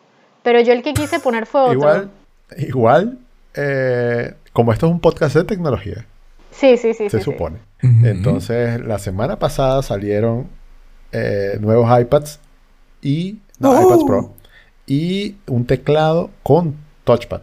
pero 0.42 0.60
yo 0.62 0.72
el 0.72 0.82
que 0.82 0.94
quise 0.94 1.20
poner 1.20 1.44
fue 1.44 1.60
otro. 1.60 1.72
Igual, 1.74 2.10
igual, 2.56 3.18
eh, 3.54 4.34
como 4.52 4.72
esto 4.72 4.86
es 4.86 4.92
un 4.92 5.00
podcast 5.00 5.34
de 5.36 5.44
tecnología, 5.44 6.06
Sí, 6.52 6.76
sí, 6.76 6.94
sí. 6.94 7.08
se 7.08 7.18
sí, 7.18 7.24
supone. 7.24 7.58
Entonces, 7.82 8.80
la 8.84 8.98
semana 8.98 9.38
pasada 9.38 9.82
salieron 9.82 10.48
eh, 11.12 11.56
nuevos 11.60 11.88
iPads 12.00 12.40
y 13.02 13.38
no, 13.58 13.70
¡Oh! 13.70 13.82
iPads 13.86 14.04
Pro 14.04 14.32
y 14.86 15.36
un 15.46 15.64
teclado 15.66 16.30
con 16.42 16.74
touchpad, 17.04 17.42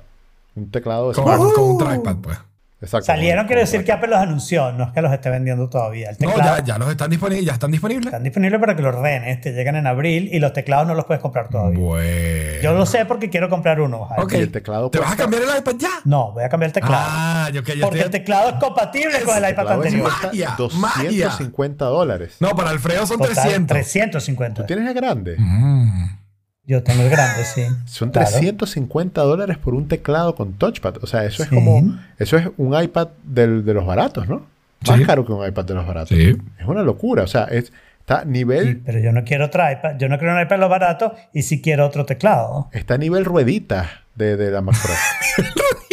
un 0.56 0.70
teclado 0.70 1.10
de 1.10 1.16
Con, 1.16 1.24
smartphone. 1.24 1.54
con 1.54 1.64
un 1.64 1.78
trackpad, 1.78 2.16
pues. 2.18 2.38
Exacto. 2.80 3.06
Salieron, 3.08 3.48
quiere 3.48 3.62
como 3.62 3.72
decir 3.72 3.84
que 3.86 3.92
Apple 3.92 4.10
los 4.10 4.20
anunció, 4.20 4.72
no 4.72 4.84
es 4.86 4.92
que 4.92 5.02
los 5.02 5.12
esté 5.12 5.32
vendiendo 5.32 5.68
todavía. 5.68 6.12
El 6.12 6.18
No, 6.20 6.30
teclado 6.30 6.58
ya, 6.60 6.64
ya 6.64 6.78
los 6.78 6.92
están 6.92 7.10
disponibles, 7.10 7.44
ya 7.46 7.54
están 7.54 7.72
disponibles. 7.72 8.06
están 8.06 8.24
disponibles 8.24 8.60
para 8.60 8.76
que 8.76 8.82
los 8.84 8.96
ordenes, 8.96 9.42
te 9.42 9.52
llegan 9.54 9.76
en 9.78 9.88
abril 9.88 10.30
y 10.32 10.40
los 10.40 10.54
teclados 10.54 10.86
no 10.88 10.94
los 10.94 11.06
puedes 11.06 11.20
comprar 11.22 11.50
todavía. 11.50 11.80
Bueno. 11.80 12.62
Yo 12.62 12.74
lo 12.74 12.86
sé 12.86 13.06
porque 13.06 13.32
quiero 13.32 13.50
comprar 13.50 13.82
uno. 13.82 14.08
Ok. 14.18 14.34
El 14.34 14.52
teclado 14.52 14.92
¿Te 14.92 15.00
vas 15.00 15.14
a 15.14 15.16
cambiar 15.16 15.42
el 15.44 15.58
iPad 15.58 15.74
ya? 15.80 15.90
No, 16.06 16.34
voy 16.34 16.44
a 16.44 16.50
cambiar 16.50 16.68
el 16.70 16.74
teclado. 16.74 17.04
Ah, 17.08 17.50
yo 17.52 17.64
que 17.64 17.78
ya 17.78 17.84
porque 17.86 18.02
el 18.02 18.12
teclado 18.12 18.50
es 18.50 18.56
compatible 18.56 19.22
con 19.24 19.44
el 19.44 19.50
iPad 19.52 19.72
anterior. 19.72 20.12
Magia, 20.12 20.56
250 20.58 21.86
dólares. 21.86 22.36
No, 22.40 22.56
para 22.56 22.70
Alfredo 22.70 23.08
son 23.08 23.18
Total, 23.18 23.34
300. 23.34 23.68
350. 23.76 24.62
¿Tú 24.62 24.68
tienes 24.68 24.88
el 24.88 24.94
grande? 24.94 25.36
Mm. 25.38 26.17
Yo 26.68 26.84
tengo 26.84 27.02
el 27.04 27.10
grande, 27.10 27.44
sí. 27.46 27.66
Son 27.86 28.10
Claro. 28.12 28.28
350 28.30 29.22
dólares 29.22 29.58
por 29.58 29.74
un 29.74 29.88
teclado 29.88 30.36
con 30.36 30.54
touchpad. 30.54 30.98
O 31.02 31.08
sea, 31.08 31.24
eso 31.26 31.42
es 31.44 31.50
Sí. 31.50 31.56
como. 31.56 31.98
Eso 32.20 32.38
es 32.38 32.50
un 32.58 32.80
iPad 32.80 33.08
del- 33.24 33.64
de 33.66 33.74
los 33.74 33.86
baratos, 33.86 34.28
¿no? 34.28 34.46
Más 34.88 34.98
Sí. 35.00 35.06
caro 35.06 35.26
que 35.26 35.32
un 35.32 35.48
iPad 35.48 35.64
de 35.66 35.74
los 35.74 35.88
baratos. 35.88 36.10
Sí. 36.10 36.38
Es 36.60 36.66
una 36.68 36.84
locura. 36.84 37.24
O 37.24 37.28
sea, 37.28 37.46
es, 37.46 37.72
está 38.02 38.20
a 38.20 38.22
Sí, 38.24 38.28
nivel. 38.30 38.82
pero 38.86 39.00
yo 39.00 39.12
no 39.14 39.24
quiero 39.24 39.46
otro 39.46 39.64
iPad. 39.72 39.96
Yo 39.98 40.10
no 40.10 40.20
quiero 40.20 40.36
un 40.36 40.42
iPad 40.42 40.60
lo 40.60 40.68
barato 40.70 41.16
y 41.34 41.44
sí 41.44 41.62
quiero 41.62 41.86
otro 41.86 42.06
teclado. 42.06 42.68
Está 42.74 42.96
a 42.96 42.98
nivel 42.98 43.24
ruedita 43.26 44.04
de, 44.16 44.36
de 44.36 44.52
la 44.52 44.62
Mac 44.62 44.76
Pro. 44.82 44.94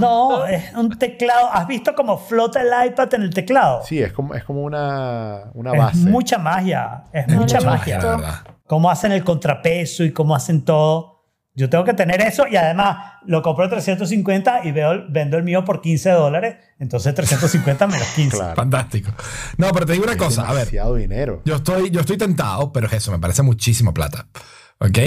No, 0.00 0.44
es 0.46 0.72
un 0.74 0.90
teclado. 0.98 1.48
¿Has 1.52 1.66
visto 1.66 1.94
cómo 1.94 2.18
flota 2.18 2.60
el 2.62 2.90
iPad 2.90 3.14
en 3.14 3.22
el 3.22 3.30
teclado? 3.34 3.82
Sí, 3.84 4.00
es 4.00 4.12
como, 4.12 4.34
es 4.34 4.44
como 4.44 4.62
una, 4.62 5.44
una 5.54 5.72
es 5.72 5.78
base. 5.78 5.98
mucha 6.10 6.38
magia. 6.38 7.04
Es 7.12 7.26
No 7.28 7.40
mucha 7.40 7.60
le 7.60 7.66
magia. 7.66 7.98
verdad. 7.98 8.34
Cómo 8.66 8.90
hacen 8.90 9.12
el 9.12 9.22
contrapeso 9.24 10.04
y 10.04 10.12
cómo 10.12 10.34
hacen 10.34 10.64
todo. 10.64 11.12
Yo 11.56 11.70
tengo 11.70 11.84
que 11.84 11.94
tener 11.94 12.20
eso 12.20 12.48
y 12.50 12.56
además 12.56 13.12
lo 13.26 13.40
compro 13.40 13.66
a 13.66 13.68
350 13.68 14.64
y 14.64 14.72
veo, 14.72 15.04
vendo 15.08 15.36
el 15.36 15.44
mío 15.44 15.64
por 15.64 15.80
15 15.80 16.10
dólares. 16.10 16.56
Entonces 16.80 17.14
350 17.14 17.86
menos 17.86 18.08
15. 18.16 18.36
Claro. 18.36 18.54
Fantástico. 18.56 19.12
No, 19.56 19.68
pero 19.72 19.86
te 19.86 19.92
digo 19.92 20.04
una 20.04 20.14
Es 20.14 20.18
cosa. 20.18 20.42
A 20.42 20.52
ver, 20.52 20.62
demasiado 20.66 20.96
dinero. 20.96 21.42
yo 21.44 21.54
estoy, 21.56 21.90
yo 21.90 22.00
estoy 22.00 22.16
tentado, 22.18 22.72
pero 22.72 22.88
es 22.88 22.92
eso, 22.94 23.12
me 23.12 23.20
parece 23.20 23.42
muchísima 23.42 23.94
plata. 23.94 24.26
¿Ok? 24.86 24.98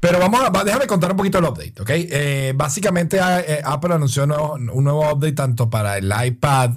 Pero 0.00 0.18
vamos 0.20 0.40
a, 0.42 0.64
déjame 0.64 0.86
contar 0.86 1.10
un 1.10 1.16
poquito 1.16 1.38
el 1.38 1.44
update, 1.44 1.74
¿ok? 1.82 1.90
Eh, 1.90 2.52
básicamente 2.54 3.18
eh, 3.20 3.60
Apple 3.64 3.92
anunció 3.94 4.26
nuevo- 4.26 4.54
un 4.54 4.84
nuevo 4.84 5.10
update 5.12 5.32
tanto 5.32 5.68
para 5.68 5.98
el 5.98 6.12
iPad, 6.24 6.76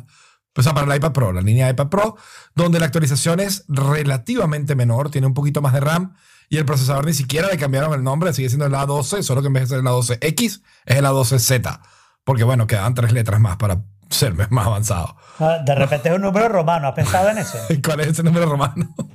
o 0.58 0.64
sea, 0.64 0.74
para 0.74 0.92
el 0.92 0.98
iPad 0.98 1.12
Pro, 1.12 1.32
la 1.32 1.42
línea 1.42 1.70
iPad 1.70 1.89
Pro, 1.89 2.18
donde 2.56 2.80
la 2.80 2.88
actualización 2.88 3.39
es 3.39 3.64
relativamente 3.68 4.76
menor, 4.76 5.12
tiene 5.12 5.28
un 5.28 5.34
poquito 5.34 5.62
más 5.62 5.74
de 5.74 5.82
RAM 5.82 6.16
y 6.50 6.58
el 6.58 6.66
procesador 6.66 7.06
ni 7.06 7.14
siquiera 7.14 7.48
le 7.48 7.58
cambiaron 7.58 7.94
el 7.94 8.04
nombre, 8.04 8.34
sigue 8.34 8.50
siendo 8.50 8.66
el 8.66 8.74
A12, 8.74 9.22
solo 9.22 9.42
que 9.42 9.48
en 9.48 9.54
vez 9.54 9.64
de 9.64 9.68
ser 9.70 9.80
el 9.80 9.86
A12X 9.86 10.62
es 10.86 10.98
el 10.98 11.06
A12Z, 11.06 11.80
porque 12.24 12.44
bueno, 12.44 12.66
quedaban 12.68 12.94
tres 12.96 13.14
letras 13.14 13.39
más 13.39 13.58
para 13.58 13.84
ser 14.12 14.34
más 14.51 14.68
avanzado. 14.68 15.16
Ah, 15.39 15.57
De 15.66 15.74
repente 15.74 16.09
es 16.09 16.16
un 16.16 16.22
número 16.22 16.47
romano. 16.49 16.88
¿Has 16.89 16.93
pensado 16.93 17.30
en 17.30 17.39
eso? 17.39 17.57
¿Cuál 17.84 18.01
es 18.01 18.07
ese 18.07 18.24
número 18.24 18.45
romano? 18.47 18.93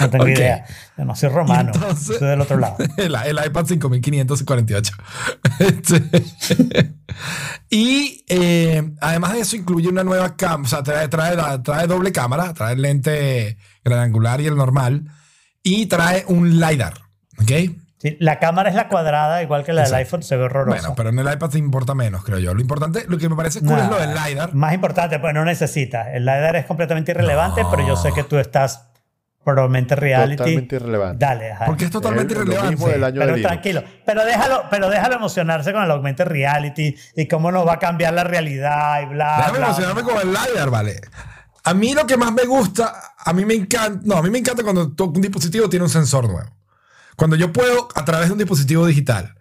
No 0.00 0.10
tengo 0.10 0.28
idea. 0.28 0.64
Yo 0.96 1.04
no 1.04 1.14
soy 1.16 1.28
romano. 1.30 1.72
Entonces- 1.74 2.18
soy 2.18 2.28
del 2.28 2.40
otro 2.40 2.58
lado. 2.58 2.76
el, 2.96 3.14
el 3.14 3.46
iPad 3.46 3.66
5548. 3.66 4.92
Este, 5.58 6.02
y 7.70 8.24
eh, 8.28 8.92
además 9.00 9.32
de 9.32 9.40
eso, 9.40 9.56
incluye 9.56 9.88
una 9.88 10.04
nueva 10.04 10.36
cámara. 10.36 10.62
O 10.62 10.66
sea, 10.68 10.82
trae, 10.82 11.08
trae, 11.08 11.36
la- 11.36 11.62
trae 11.62 11.86
doble 11.86 12.12
cámara, 12.12 12.52
trae 12.54 12.74
el 12.74 12.82
lente 12.82 13.58
gran 13.84 14.00
angular 14.00 14.40
y 14.40 14.46
el 14.46 14.56
normal. 14.56 15.04
Y 15.62 15.86
trae 15.86 16.24
un 16.28 16.60
LiDAR. 16.60 16.94
¿Ok? 17.40 17.50
Sí, 18.04 18.18
la 18.20 18.38
cámara 18.38 18.68
es 18.68 18.74
la 18.74 18.88
cuadrada, 18.88 19.42
igual 19.42 19.64
que 19.64 19.72
la 19.72 19.80
del 19.80 19.86
Exacto. 19.92 20.04
iPhone, 20.04 20.22
se 20.22 20.36
ve 20.36 20.44
horrorosa. 20.44 20.78
Bueno, 20.78 20.94
pero 20.94 21.08
en 21.08 21.18
el 21.18 21.32
iPad 21.32 21.48
te 21.48 21.58
importa 21.58 21.94
menos, 21.94 22.22
creo 22.22 22.38
yo. 22.38 22.52
Lo 22.52 22.60
importante, 22.60 23.06
lo 23.08 23.16
que 23.16 23.30
me 23.30 23.34
parece 23.36 23.60
cool 23.60 23.78
es 23.78 23.88
lo 23.88 23.98
del 23.98 24.10
LiDAR. 24.14 24.54
Más 24.54 24.74
importante, 24.74 25.18
pues 25.18 25.32
no 25.32 25.42
necesitas. 25.44 26.08
El 26.12 26.26
LiDAR 26.26 26.56
es 26.56 26.66
completamente 26.66 27.12
irrelevante, 27.12 27.62
No. 27.62 27.70
pero 27.70 27.86
yo 27.86 27.96
sé 27.96 28.12
que 28.12 28.22
tú 28.22 28.36
estás 28.38 28.88
por 29.42 29.58
augmented 29.58 29.96
reality. 29.98 30.36
Totalmente 30.36 30.76
irrelevante. 30.76 31.24
Dale, 31.24 31.48
Jaime. 31.54 31.66
Porque 31.66 31.84
es 31.86 31.90
totalmente 31.90 32.34
Es 32.34 32.38
lo 32.40 32.44
irrelevante. 32.44 32.70
mismo 32.76 32.88
del 32.88 33.04
año 33.04 33.20
Pero 33.20 33.36
tranquilo, 33.40 33.84
pero 34.04 34.24
déjalo, 34.26 34.64
pero 34.70 34.90
déjalo 34.90 35.16
emocionarse 35.16 35.72
con 35.72 35.82
el 35.82 35.90
augmented 35.90 36.26
reality 36.26 36.94
y 37.16 37.26
cómo 37.26 37.50
nos 37.52 37.66
va 37.66 37.74
a 37.74 37.78
cambiar 37.78 38.12
la 38.12 38.24
realidad 38.24 39.00
y 39.02 39.06
bla, 39.06 39.36
Déjame 39.38 39.58
bla, 39.58 39.66
emocionarme 39.68 40.02
bla. 40.02 40.12
con 40.12 40.22
el 40.22 40.28
LiDAR, 40.28 40.68
¿vale? 40.70 41.00
A 41.64 41.72
mí 41.72 41.94
lo 41.94 42.06
que 42.06 42.18
más 42.18 42.32
me 42.32 42.44
gusta, 42.44 43.14
a 43.18 43.32
mí 43.32 43.46
me 43.46 43.54
encanta, 43.54 43.98
no, 44.04 44.16
a 44.18 44.22
mí 44.22 44.28
me 44.28 44.38
encanta 44.38 44.62
cuando 44.62 44.92
un 45.06 45.20
dispositivo 45.22 45.70
tiene 45.70 45.84
un 45.84 45.90
sensor 45.90 46.28
nuevo. 46.28 46.50
Cuando 47.16 47.36
yo 47.36 47.52
puedo, 47.52 47.88
a 47.94 48.04
través 48.04 48.28
de 48.28 48.32
un 48.32 48.38
dispositivo 48.38 48.86
digital, 48.86 49.34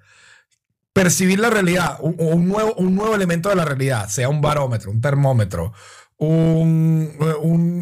percibir 0.94 1.40
la 1.40 1.50
realidad, 1.50 1.98
un, 2.02 2.16
un 2.20 2.48
nuevo, 2.48 2.74
un 2.76 2.96
nuevo 2.96 3.16
elemento 3.16 3.50
de 3.50 3.56
la 3.56 3.66
realidad, 3.66 4.10
sea 4.10 4.30
un 4.30 4.42
barómetro, 4.42 4.92
un 4.92 5.02
termómetro, 5.02 5.74
un, 6.18 7.82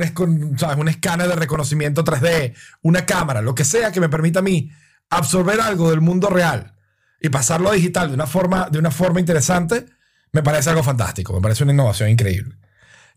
¿sabes? 0.57 0.77
un 0.77 0.87
escáner 0.87 1.27
de 1.27 1.35
reconocimiento 1.35 2.03
3D, 2.03 2.55
una 2.81 3.05
cámara, 3.05 3.41
lo 3.41 3.55
que 3.55 3.65
sea 3.65 3.91
que 3.91 3.99
me 3.99 4.09
permita 4.09 4.39
a 4.39 4.43
mí 4.43 4.71
absorber 5.09 5.59
algo 5.59 5.89
del 5.89 6.01
mundo 6.01 6.29
real 6.29 6.75
y 7.19 7.29
pasarlo 7.29 7.69
a 7.69 7.73
digital 7.73 8.09
de 8.09 8.15
una 8.15 8.27
forma, 8.27 8.69
de 8.69 8.79
una 8.79 8.91
forma 8.91 9.19
interesante, 9.19 9.85
me 10.31 10.43
parece 10.43 10.69
algo 10.69 10.83
fantástico, 10.83 11.33
me 11.33 11.41
parece 11.41 11.63
una 11.63 11.73
innovación 11.73 12.09
increíble. 12.09 12.55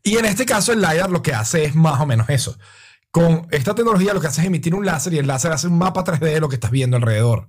Y 0.02 0.16
en 0.16 0.26
este 0.26 0.44
caso 0.44 0.72
el 0.72 0.80
LiDAR 0.80 1.10
lo 1.10 1.22
que 1.22 1.32
hace 1.32 1.64
es 1.64 1.74
más 1.74 2.00
o 2.00 2.06
menos 2.06 2.28
eso. 2.28 2.58
Con 3.14 3.46
esta 3.52 3.76
tecnología 3.76 4.12
lo 4.12 4.20
que 4.20 4.26
hace 4.26 4.40
es 4.40 4.48
emitir 4.48 4.74
un 4.74 4.84
láser 4.84 5.14
y 5.14 5.18
el 5.18 5.28
láser 5.28 5.52
hace 5.52 5.68
un 5.68 5.78
mapa 5.78 6.02
3D 6.02 6.18
de 6.18 6.40
lo 6.40 6.48
que 6.48 6.56
estás 6.56 6.72
viendo 6.72 6.96
alrededor. 6.96 7.48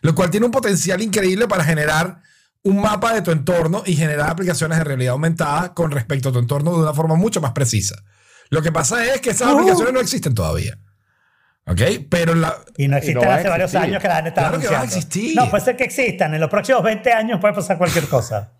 Lo 0.00 0.16
cual 0.16 0.30
tiene 0.30 0.46
un 0.46 0.50
potencial 0.50 1.00
increíble 1.00 1.46
para 1.46 1.62
generar 1.62 2.22
un 2.64 2.80
mapa 2.80 3.14
de 3.14 3.22
tu 3.22 3.30
entorno 3.30 3.84
y 3.86 3.94
generar 3.94 4.30
aplicaciones 4.30 4.78
de 4.78 4.82
realidad 4.82 5.12
aumentada 5.12 5.74
con 5.74 5.92
respecto 5.92 6.30
a 6.30 6.32
tu 6.32 6.40
entorno 6.40 6.72
de 6.72 6.80
una 6.80 6.92
forma 6.92 7.14
mucho 7.14 7.40
más 7.40 7.52
precisa. 7.52 8.02
Lo 8.50 8.62
que 8.62 8.72
pasa 8.72 9.04
es 9.04 9.20
que 9.20 9.30
esas 9.30 9.46
Uh. 9.52 9.58
aplicaciones 9.58 9.94
no 9.94 10.00
existen 10.00 10.34
todavía. 10.34 10.76
¿Ok? 11.68 11.80
Pero 12.10 12.34
la, 12.34 12.56
Y 12.76 12.88
no 12.88 12.96
existen 12.96 13.28
hace 13.28 13.48
varios 13.48 13.76
años 13.76 14.02
que 14.02 14.08
la 14.08 14.16
han 14.16 14.26
estado 14.26 14.48
Claro 14.48 14.60
que 14.60 14.68
van 14.74 14.82
a 14.82 14.84
existir. 14.86 15.36
No, 15.36 15.48
puede 15.48 15.64
ser 15.64 15.76
que 15.76 15.84
existan. 15.84 16.34
En 16.34 16.40
los 16.40 16.50
próximos 16.50 16.82
20 16.82 17.12
años 17.12 17.38
puede 17.40 17.54
pasar 17.54 17.78
cualquier 17.78 18.08
cosa. 18.08 18.54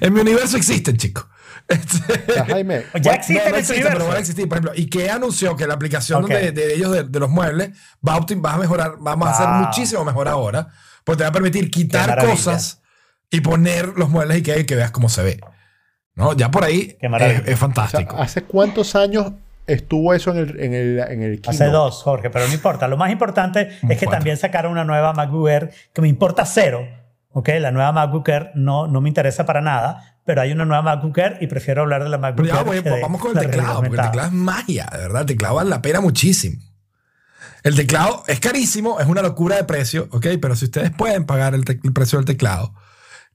En 0.00 0.12
mi 0.12 0.20
universo 0.20 0.56
existen, 0.56 0.96
chicos. 0.96 1.26
Este- 1.68 2.42
Jaime, 2.44 2.82
Ya 2.94 3.00
Bueno, 3.02 3.12
existen 3.12 3.44
no, 3.44 3.50
no 3.50 3.56
existe, 3.56 3.74
pero 3.82 3.86
universo. 3.88 4.06
van 4.08 4.16
a 4.16 4.20
existir. 4.20 4.48
Por 4.48 4.58
ejemplo, 4.58 4.72
IKEA 4.76 5.14
anunció 5.16 5.56
que 5.56 5.66
la 5.66 5.74
aplicación 5.74 6.24
de, 6.26 6.52
de 6.52 6.74
ellos 6.74 6.92
de, 6.92 7.04
de 7.04 7.18
los 7.20 7.28
muebles 7.28 7.70
va 8.06 8.14
a, 8.14 8.20
optim- 8.20 8.44
va 8.44 8.54
a 8.54 8.58
mejorar, 8.58 8.94
vamos 9.00 9.26
a 9.28 9.30
hacer 9.32 9.48
muchísimo 9.48 10.04
mejor 10.04 10.28
ahora, 10.28 10.68
porque 11.04 11.18
te 11.18 11.24
va 11.24 11.30
a 11.30 11.32
permitir 11.32 11.70
quitar 11.70 12.24
cosas 12.24 12.82
y 13.30 13.40
poner 13.40 13.88
los 13.96 14.08
muebles 14.10 14.36
IKEA 14.38 14.58
y 14.60 14.64
que 14.64 14.76
veas 14.76 14.90
cómo 14.92 15.08
se 15.08 15.22
ve. 15.22 15.40
¿No? 16.14 16.32
Ya 16.34 16.50
por 16.50 16.64
ahí 16.64 16.96
es, 17.00 17.10
es 17.10 17.42
o 17.42 17.44
sea, 17.46 17.56
fantástico. 17.56 18.16
¿hace 18.16 18.42
cuántos 18.44 18.94
años 18.96 19.32
estuvo 19.66 20.14
eso 20.14 20.30
en 20.30 20.36
el, 20.38 20.60
en 20.60 20.72
el, 20.72 20.98
en 21.00 21.22
el 21.22 21.42
Hace 21.46 21.66
dos, 21.66 22.02
Jorge, 22.04 22.30
pero 22.30 22.46
no 22.46 22.54
importa. 22.54 22.86
Lo 22.88 22.96
más 22.96 23.10
importante 23.10 23.62
es 23.62 23.98
que 23.98 24.06
Cuatro. 24.06 24.10
también 24.12 24.36
sacaron 24.36 24.70
una 24.72 24.84
nueva 24.84 25.12
MacBook 25.12 25.48
Air 25.48 25.72
que 25.92 26.00
me 26.00 26.08
importa 26.08 26.46
cero. 26.46 26.86
¿Ok? 27.36 27.50
La 27.60 27.70
nueva 27.70 27.92
MacBook 27.92 28.26
Air 28.30 28.50
no, 28.54 28.86
no 28.86 29.02
me 29.02 29.10
interesa 29.10 29.44
para 29.44 29.60
nada, 29.60 30.16
pero 30.24 30.40
hay 30.40 30.52
una 30.52 30.64
nueva 30.64 30.82
MacBook 30.82 31.18
Air 31.18 31.36
y 31.42 31.48
prefiero 31.48 31.82
hablar 31.82 32.02
de 32.02 32.08
la 32.08 32.16
MacBook 32.16 32.46
ya 32.46 32.60
Air. 32.62 32.82
de 32.82 33.02
vamos 33.02 33.20
con 33.20 33.36
el 33.36 33.44
teclado, 33.44 33.82
porque 33.82 33.96
el 33.96 34.02
teclado 34.02 34.28
es 34.28 34.32
magia, 34.32 34.88
de 34.90 34.98
verdad. 34.98 35.20
El 35.20 35.26
teclado 35.26 35.56
vale 35.56 35.68
la 35.68 35.82
pena 35.82 36.00
muchísimo. 36.00 36.62
El 37.62 37.76
teclado 37.76 38.24
es 38.26 38.40
carísimo, 38.40 39.00
es 39.00 39.06
una 39.06 39.20
locura 39.20 39.56
de 39.56 39.64
precio, 39.64 40.08
¿ok? 40.12 40.26
Pero 40.40 40.56
si 40.56 40.64
ustedes 40.64 40.92
pueden 40.92 41.26
pagar 41.26 41.52
el, 41.54 41.62
precio 41.92 42.18
del 42.18 42.24
teclado, 42.24 42.72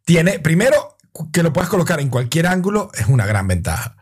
tiene, 0.04 0.40
primero, 0.40 0.98
que 1.32 1.44
lo 1.44 1.54
puedes 1.54 1.70
colocar 1.70 2.00
en 2.00 2.10
cualquier 2.10 2.48
ángulo, 2.48 2.90
es 2.96 3.06
una 3.06 3.28
gran 3.28 3.48
ventaja. 3.48 3.98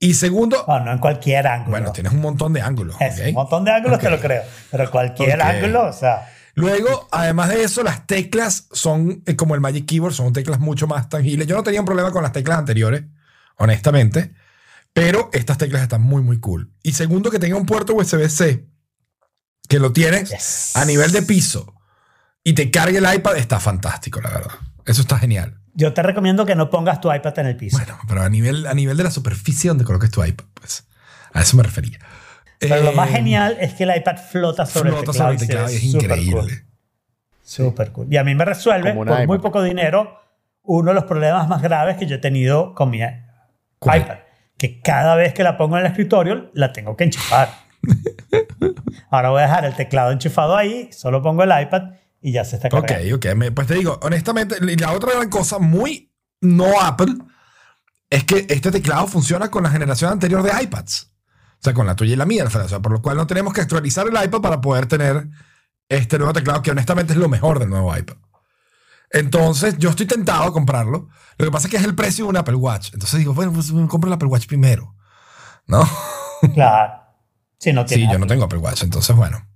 Y 0.00 0.14
segundo, 0.14 0.64
No, 0.66 0.80
no 0.80 0.90
en 0.90 0.98
cualquier 0.98 1.46
ángulo. 1.46 1.70
bueno, 1.70 1.92
tienes 1.92 2.12
un 2.12 2.20
montón 2.20 2.52
de 2.52 2.62
ángulos. 2.62 2.96
Es. 3.00 3.20
Un 3.28 3.34
montón 3.34 3.64
de 3.64 3.70
ángulos 3.70 4.00
te 4.00 4.08
Ok. 4.08 4.12
lo 4.14 4.20
creo. 4.20 4.42
Pero 4.72 4.90
cualquier 4.90 5.38
Ok. 5.38 5.44
ángulo, 5.46 5.86
o 5.86 5.92
sea. 5.92 6.26
Luego, 6.54 7.08
además 7.10 7.48
de 7.48 7.64
eso, 7.64 7.82
las 7.82 8.06
teclas 8.06 8.68
son 8.72 9.22
eh, 9.26 9.34
como 9.34 9.54
el 9.54 9.60
Magic 9.60 9.86
Keyboard, 9.86 10.14
son 10.14 10.32
teclas 10.32 10.60
mucho 10.60 10.86
más 10.86 11.08
tangibles. 11.08 11.48
Yo 11.48 11.56
no 11.56 11.62
tenía 11.62 11.80
un 11.80 11.86
problema 11.86 12.12
con 12.12 12.22
las 12.22 12.32
teclas 12.32 12.58
anteriores, 12.58 13.04
honestamente, 13.56 14.34
pero 14.92 15.30
estas 15.32 15.58
teclas 15.58 15.82
están 15.82 16.02
muy, 16.02 16.22
muy 16.22 16.38
cool. 16.38 16.72
Y 16.82 16.92
segundo, 16.92 17.30
que 17.30 17.40
tenga 17.40 17.56
un 17.56 17.66
puerto 17.66 17.94
USB-C, 17.94 18.66
que 19.68 19.78
lo 19.80 19.92
tienes 19.92 20.30
yes. 20.30 20.76
a 20.76 20.84
nivel 20.84 21.10
de 21.10 21.22
piso 21.22 21.74
y 22.44 22.52
te 22.52 22.70
cargue 22.70 22.98
el 22.98 23.14
iPad, 23.14 23.36
está 23.36 23.58
fantástico, 23.58 24.20
la 24.20 24.30
verdad. 24.30 24.54
Eso 24.86 25.00
está 25.00 25.18
genial. 25.18 25.58
Yo 25.72 25.92
te 25.92 26.02
recomiendo 26.02 26.46
que 26.46 26.54
no 26.54 26.70
pongas 26.70 27.00
tu 27.00 27.12
iPad 27.12 27.36
en 27.40 27.46
el 27.46 27.56
piso. 27.56 27.76
Bueno, 27.76 27.98
pero 28.06 28.22
a 28.22 28.28
nivel, 28.28 28.66
a 28.66 28.74
nivel 28.74 28.96
de 28.96 29.02
la 29.02 29.10
superficie 29.10 29.68
donde 29.68 29.84
coloques 29.84 30.10
tu 30.10 30.22
iPad, 30.22 30.46
pues 30.54 30.84
a 31.32 31.42
eso 31.42 31.56
me 31.56 31.64
refería. 31.64 31.98
Pero 32.68 32.82
lo 32.82 32.92
más 32.92 33.08
Eh, 33.10 33.12
genial 33.12 33.56
es 33.60 33.74
que 33.74 33.84
el 33.84 33.96
iPad 33.96 34.16
flota 34.16 34.66
sobre 34.66 34.90
flota 34.90 35.00
el 35.00 35.06
teclado. 35.06 35.14
sobre 35.30 35.32
el 35.34 35.40
teclado 35.46 35.66
es 35.68 35.80
súper 35.92 36.04
increíble. 36.04 36.40
cool. 36.40 36.64
Súper 37.42 37.92
cool. 37.92 38.06
Y 38.12 38.16
a 38.16 38.24
mí 38.24 38.34
me 38.34 38.44
resuelve, 38.44 38.92
por 38.94 39.06
muy 39.06 39.22
iMac. 39.24 39.40
poco 39.40 39.62
dinero, 39.62 40.18
uno 40.62 40.90
de 40.90 40.94
los 40.94 41.04
problemas 41.04 41.46
más 41.48 41.60
graves 41.62 41.96
que 41.96 42.06
yo 42.06 42.16
he 42.16 42.18
tenido 42.18 42.74
con 42.74 42.90
mi 42.90 43.00
¿Cuál? 43.78 44.00
iPad. 44.00 44.18
Que 44.56 44.80
cada 44.80 45.14
vez 45.16 45.34
que 45.34 45.42
la 45.42 45.56
pongo 45.56 45.76
en 45.76 45.84
el 45.84 45.90
escritorio, 45.90 46.50
la 46.54 46.72
tengo 46.72 46.96
que 46.96 47.04
enchufar. 47.04 47.50
Ahora 49.10 49.30
voy 49.30 49.40
a 49.40 49.46
dejar 49.46 49.64
el 49.64 49.74
teclado 49.74 50.10
enchufado 50.12 50.56
ahí, 50.56 50.88
solo 50.92 51.22
pongo 51.22 51.42
el 51.42 51.50
iPad 51.62 51.82
y 52.20 52.32
ya 52.32 52.44
se 52.44 52.56
está 52.56 52.68
Ok, 52.68 52.86
cargando. 52.86 53.16
ok. 53.16 53.26
Me- 53.34 53.52
pues 53.52 53.66
te 53.66 53.74
digo, 53.74 53.98
honestamente, 54.02 54.56
la 54.76 54.92
otra 54.92 55.12
gran 55.14 55.28
cosa 55.28 55.58
muy 55.58 56.10
no 56.40 56.80
Apple, 56.80 57.14
es 58.10 58.24
que 58.24 58.46
este 58.48 58.70
teclado 58.70 59.06
funciona 59.06 59.50
con 59.50 59.62
la 59.64 59.70
generación 59.70 60.12
anterior 60.12 60.42
de 60.42 60.50
iPads. 60.62 61.10
O 61.64 61.66
sea, 61.66 61.72
con 61.72 61.86
la 61.86 61.96
tuya 61.96 62.12
y 62.12 62.16
la 62.16 62.26
mía, 62.26 62.44
o 62.44 62.50
sea, 62.68 62.80
por 62.80 62.92
lo 62.92 63.00
cual 63.00 63.16
no 63.16 63.26
tenemos 63.26 63.54
que 63.54 63.62
actualizar 63.62 64.06
el 64.06 64.12
iPad 64.22 64.42
para 64.42 64.60
poder 64.60 64.84
tener 64.84 65.28
este 65.88 66.18
nuevo 66.18 66.34
teclado, 66.34 66.60
que 66.60 66.70
honestamente 66.70 67.14
es 67.14 67.18
lo 67.18 67.30
mejor 67.30 67.58
del 67.58 67.70
nuevo 67.70 67.96
iPad. 67.96 68.16
Entonces, 69.10 69.78
yo 69.78 69.88
estoy 69.88 70.04
tentado 70.04 70.42
a 70.44 70.52
comprarlo. 70.52 71.08
Lo 71.38 71.46
que 71.46 71.50
pasa 71.50 71.66
es 71.66 71.70
que 71.70 71.78
es 71.78 71.84
el 71.84 71.94
precio 71.94 72.26
de 72.26 72.28
un 72.28 72.36
Apple 72.36 72.56
Watch. 72.56 72.90
Entonces 72.92 73.18
digo, 73.18 73.32
bueno, 73.32 73.50
pues 73.54 73.72
me 73.72 73.88
compro 73.88 74.08
el 74.08 74.12
Apple 74.12 74.28
Watch 74.28 74.46
primero. 74.46 74.94
¿No? 75.66 75.88
Claro. 76.52 77.00
Sí, 77.58 77.72
no 77.72 77.86
tiene 77.86 78.04
Sí, 78.04 78.12
yo 78.12 78.18
no 78.18 78.26
tengo 78.26 78.44
Apple 78.44 78.58
Watch, 78.58 78.82
entonces 78.82 79.16
bueno. 79.16 79.48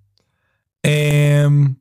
Em, 0.82 1.76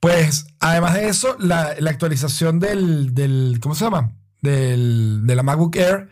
pues, 0.00 0.46
además 0.58 0.94
de 0.94 1.08
eso, 1.08 1.36
la, 1.38 1.76
la 1.78 1.90
actualización 1.90 2.58
del, 2.58 3.14
del- 3.14 3.58
¿cómo 3.62 3.76
se 3.76 3.84
llama? 3.84 4.16
Del, 4.42 5.20
de 5.24 5.34
la 5.36 5.44
MacBook 5.44 5.76
Air 5.76 6.08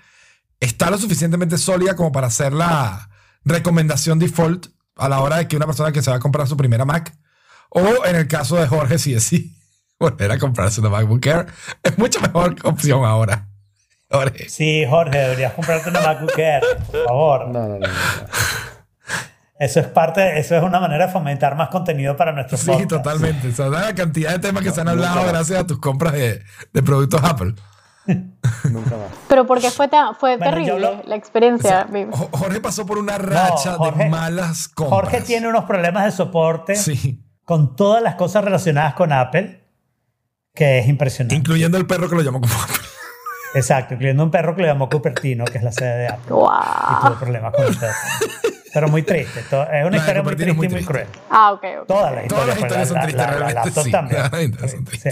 está 0.61 0.91
lo 0.91 0.99
suficientemente 0.99 1.59
sólida 1.59 1.97
como 1.97 2.13
para 2.13 2.29
hacer 2.29 2.53
la 2.53 3.08
recomendación 3.45 4.19
default 4.19 4.67
a 4.97 5.09
la 5.09 5.21
hora 5.21 5.37
de 5.37 5.49
que 5.49 5.57
una 5.57 5.67
persona 5.67 5.93
que 5.93 6.03
se 6.03 6.11
va 6.11 6.17
a 6.17 6.21
comprar 6.21 6.47
su 6.49 6.57
primera 6.57 6.85
Mac, 6.85 7.15
o 7.71 8.05
en 8.07 8.17
el 8.17 8.27
caso 8.29 8.57
de 8.57 8.67
Jorge, 8.67 8.99
si 8.99 9.13
decide 9.15 9.51
volver 10.01 10.31
a 10.33 10.39
comprarse 10.39 10.81
una 10.81 10.91
MacBook 10.91 11.25
Air, 11.27 11.47
es 11.83 11.99
mucho 11.99 12.21
mejor 12.21 12.57
opción 12.65 13.05
ahora. 13.05 13.49
Jorge. 14.11 14.49
Sí, 14.49 14.85
Jorge, 14.89 15.19
deberías 15.19 15.53
comprarte 15.53 15.91
una 15.91 16.01
MacBook 16.01 16.39
Air, 16.39 16.63
por 16.91 17.05
favor. 17.05 17.49
No, 17.49 17.69
no, 17.69 17.79
no. 17.79 17.87
Eso 19.59 19.81
es 19.81 19.87
parte, 19.89 20.39
eso 20.39 20.57
es 20.57 20.63
una 20.63 20.79
manera 20.79 21.07
de 21.07 21.13
fomentar 21.13 21.57
más 21.57 21.69
contenido 21.69 22.17
para 22.17 22.31
nuestros 22.33 22.61
Sí, 22.61 22.67
podcasts. 22.69 22.89
totalmente. 22.95 23.49
O 23.49 23.53
sea, 23.53 23.67
la 23.69 23.93
cantidad 23.95 24.31
de 24.31 24.39
temas 24.39 24.63
que 24.63 24.71
se 24.71 24.81
han 24.81 24.89
hablado 24.89 25.27
gracias 25.27 25.59
a 25.59 25.67
tus 25.67 25.81
compras 25.81 26.13
de, 26.13 26.43
de 26.73 26.83
productos 26.83 27.21
Apple. 27.25 27.55
Nunca 28.71 28.91
más. 28.97 29.09
Pero 29.29 29.47
porque 29.47 29.71
fue, 29.71 29.89
tan, 29.89 30.15
fue 30.17 30.37
Bueno, 30.37 30.51
terrible 30.53 30.73
hablo- 30.89 31.03
la 31.07 31.17
experiencia. 31.17 31.87
O 31.89 31.93
sea, 31.93 32.07
Jo- 32.11 32.29
Jorge 32.33 32.61
pasó 32.61 32.87
por 32.87 32.99
una 32.99 33.19
racha 33.19 33.75
Jorge- 33.77 34.05
de 34.05 34.11
malas 34.11 34.69
compras. 34.69 35.01
Jorge 35.01 35.21
tiene 35.21 35.49
unos 35.49 35.65
problemas 35.65 36.05
de 36.05 36.11
soporte 36.13 36.75
Sí, 36.77 37.23
con 37.45 37.77
todas 37.77 38.03
las 38.03 38.15
cosas 38.17 38.45
relacionadas 38.45 38.95
con 38.95 39.13
Apple, 39.13 39.63
que 40.55 40.79
es 40.81 40.89
impresionante. 40.89 41.35
incluyendo 41.37 41.79
el 41.79 41.87
perro 41.87 42.09
que 42.09 42.17
lo 42.17 42.23
llamó 42.23 42.41
como 42.41 42.53
Exacto, 43.55 43.95
incluyendo 43.95 44.23
un 44.25 44.31
perro 44.31 44.55
que 44.55 44.63
le 44.63 44.69
llamó 44.69 44.89
Cupertino, 44.91 45.45
que 45.47 45.57
es 45.59 45.65
la 45.65 45.73
sede 45.73 45.97
de 45.99 46.07
Apple. 46.09 46.27
Y 46.29 46.33
Wow. 46.33 46.51
tuvo 47.03 47.15
problemas 47.19 47.53
con 47.55 47.65
el. 47.65 47.77
Pero 48.75 48.89
muy 48.89 49.03
triste. 49.03 49.41
Es 49.41 49.47
una 49.51 49.89
de 49.91 49.97
historia 49.97 50.23
muy 50.23 50.37
triste 50.37 50.53
muy 50.53 50.67
y 50.67 50.69
muy 50.69 50.85
triste. 50.85 50.85
cruel. 50.93 51.07
Ah, 51.31 51.53
ok, 51.53 51.65
ok. 51.81 51.87
Todas 51.87 52.15
las 52.15 52.27
Todas 52.29 52.49
historias, 52.49 52.49
las 52.49 52.59
historias 52.59 52.89
son 52.89 52.97
la- 52.97 53.03
tristes, 53.03 53.27
la- 53.27 53.33
la 53.33 53.39
realmente, 53.49 53.83
sí. 53.83 53.91
también. 53.91 54.21
Las 54.61 54.71
son 54.71 54.87
Sí. 54.87 55.09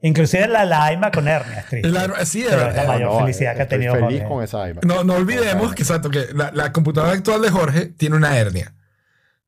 Inclusive 0.00 0.46
la 0.46 0.64
Laima 0.64 1.10
con 1.10 1.26
hernia 1.26 1.60
es 1.60 1.66
triste. 1.66 1.88
La- 1.88 2.24
sí, 2.24 2.42
de 2.42 2.50
verdad. 2.50 2.68
es 2.70 2.76
la 2.76 2.84
mayor 2.84 3.12
No, 3.12 3.18
felicidad 3.20 3.56
que 3.56 3.62
ha 3.62 3.68
tenido 3.68 3.94
feliz 3.94 4.20
Jorge. 4.20 4.28
con 4.28 4.44
esa 4.44 4.68
iMac. 4.70 4.84
No, 4.84 5.02
no 5.02 5.14
olvidemos 5.14 5.74
que, 5.74 5.82
exacto, 5.82 6.08
que 6.10 6.26
la, 6.34 6.52
la 6.52 6.72
computadora 6.72 7.12
actual 7.12 7.42
de 7.42 7.50
Jorge 7.50 7.86
tiene 7.86 8.14
una 8.16 8.36
hernia. 8.38 8.74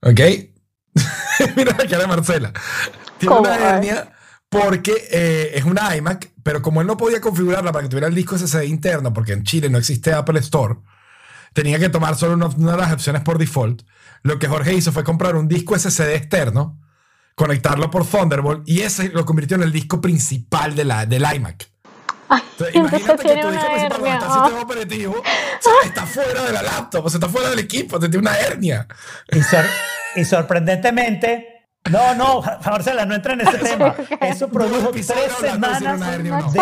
¿Ok? 0.03 0.21
Mira 1.57 1.73
la 1.79 1.85
cara 1.87 1.99
de 1.99 2.07
Marcela. 2.07 2.53
Tiene 3.19 3.35
una 3.37 3.55
hernia 3.57 4.13
porque 4.49 4.93
eh, 5.13 5.53
es 5.55 5.65
una 5.65 5.95
iMac, 5.97 6.31
pero 6.43 6.61
como 6.63 6.81
él 6.81 6.87
no 6.89 6.97
podía 6.97 7.21
configurarla 7.21 7.71
para 7.71 7.85
que 7.85 7.89
tuviera 7.89 8.09
el 8.09 8.15
disco 8.15 8.37
SSD 8.37 8.65
interno, 8.65 9.13
porque 9.13 9.33
en 9.33 9.45
Chile 9.45 9.69
no 9.71 9.79
existe 9.79 10.13
Apple 10.13 10.41
Store, 10.41 10.77
tenía 11.53 11.79
que 11.79 11.89
tomar 11.89 12.17
solo 12.17 12.35
una, 12.35 12.47
una 12.47 12.73
de 12.73 12.79
las 12.79 12.93
opciones 12.93 13.23
por 13.23 13.39
default. 13.39 13.83
Lo 14.23 14.41
que 14.41 14.49
Jorge 14.49 14.75
hizo 14.75 14.91
fue 14.91 15.05
comprar 15.05 15.37
un 15.37 15.47
disco 15.47 15.79
SSD 15.79 16.15
externo, 16.17 16.81
conectarlo 17.35 17.91
por 17.91 18.07
Thunderbolt 18.07 18.69
y 18.69 18.83
ese 18.83 19.09
lo 19.09 19.25
convirtió 19.25 19.57
en 19.57 19.63
el 19.63 19.73
disco 19.73 20.01
principal 20.01 20.75
de 20.77 20.85
la, 20.85 21.07
del 21.07 21.23
iMac. 21.35 21.69
Entonces, 22.31 22.75
entonces 22.77 23.01
imagínate 23.01 23.23
que 23.35 23.41
tu 23.41 23.49
una 23.49 23.57
disco 23.57 23.71
principal, 23.73 23.99
cuando 24.01 24.07
hernia. 24.07 24.15
está 24.19 24.35
sistema 24.45 24.63
operativo, 24.63 25.13
o 25.19 25.23
sea, 25.63 25.73
está 25.89 26.07
fuera 26.07 26.43
de 26.45 26.53
la 26.53 26.63
laptop, 26.63 27.05
o 27.07 27.11
sea, 27.11 27.19
está 27.19 27.29
fuera 27.29 27.51
del 27.51 27.59
equipo, 27.59 27.99
te 27.99 28.09
tiene 28.09 28.19
una 28.29 28.39
hernia. 28.39 28.87
Y, 29.33 29.43
sor- 29.43 29.65
y 30.15 30.25
sorprendentemente, 30.25 31.67
no, 31.91 32.15
no, 32.15 32.43
Marcela, 32.65 33.05
no 33.07 33.15
entra 33.17 33.33
en 33.33 33.41
ese 33.41 33.59
tema. 33.59 33.95
Eso 34.21 34.49
produjo 34.49 34.91
tres 34.93 35.07
semanas 35.41 35.83
hernia 36.13 36.37
o 36.39 36.41
no. 36.43 36.53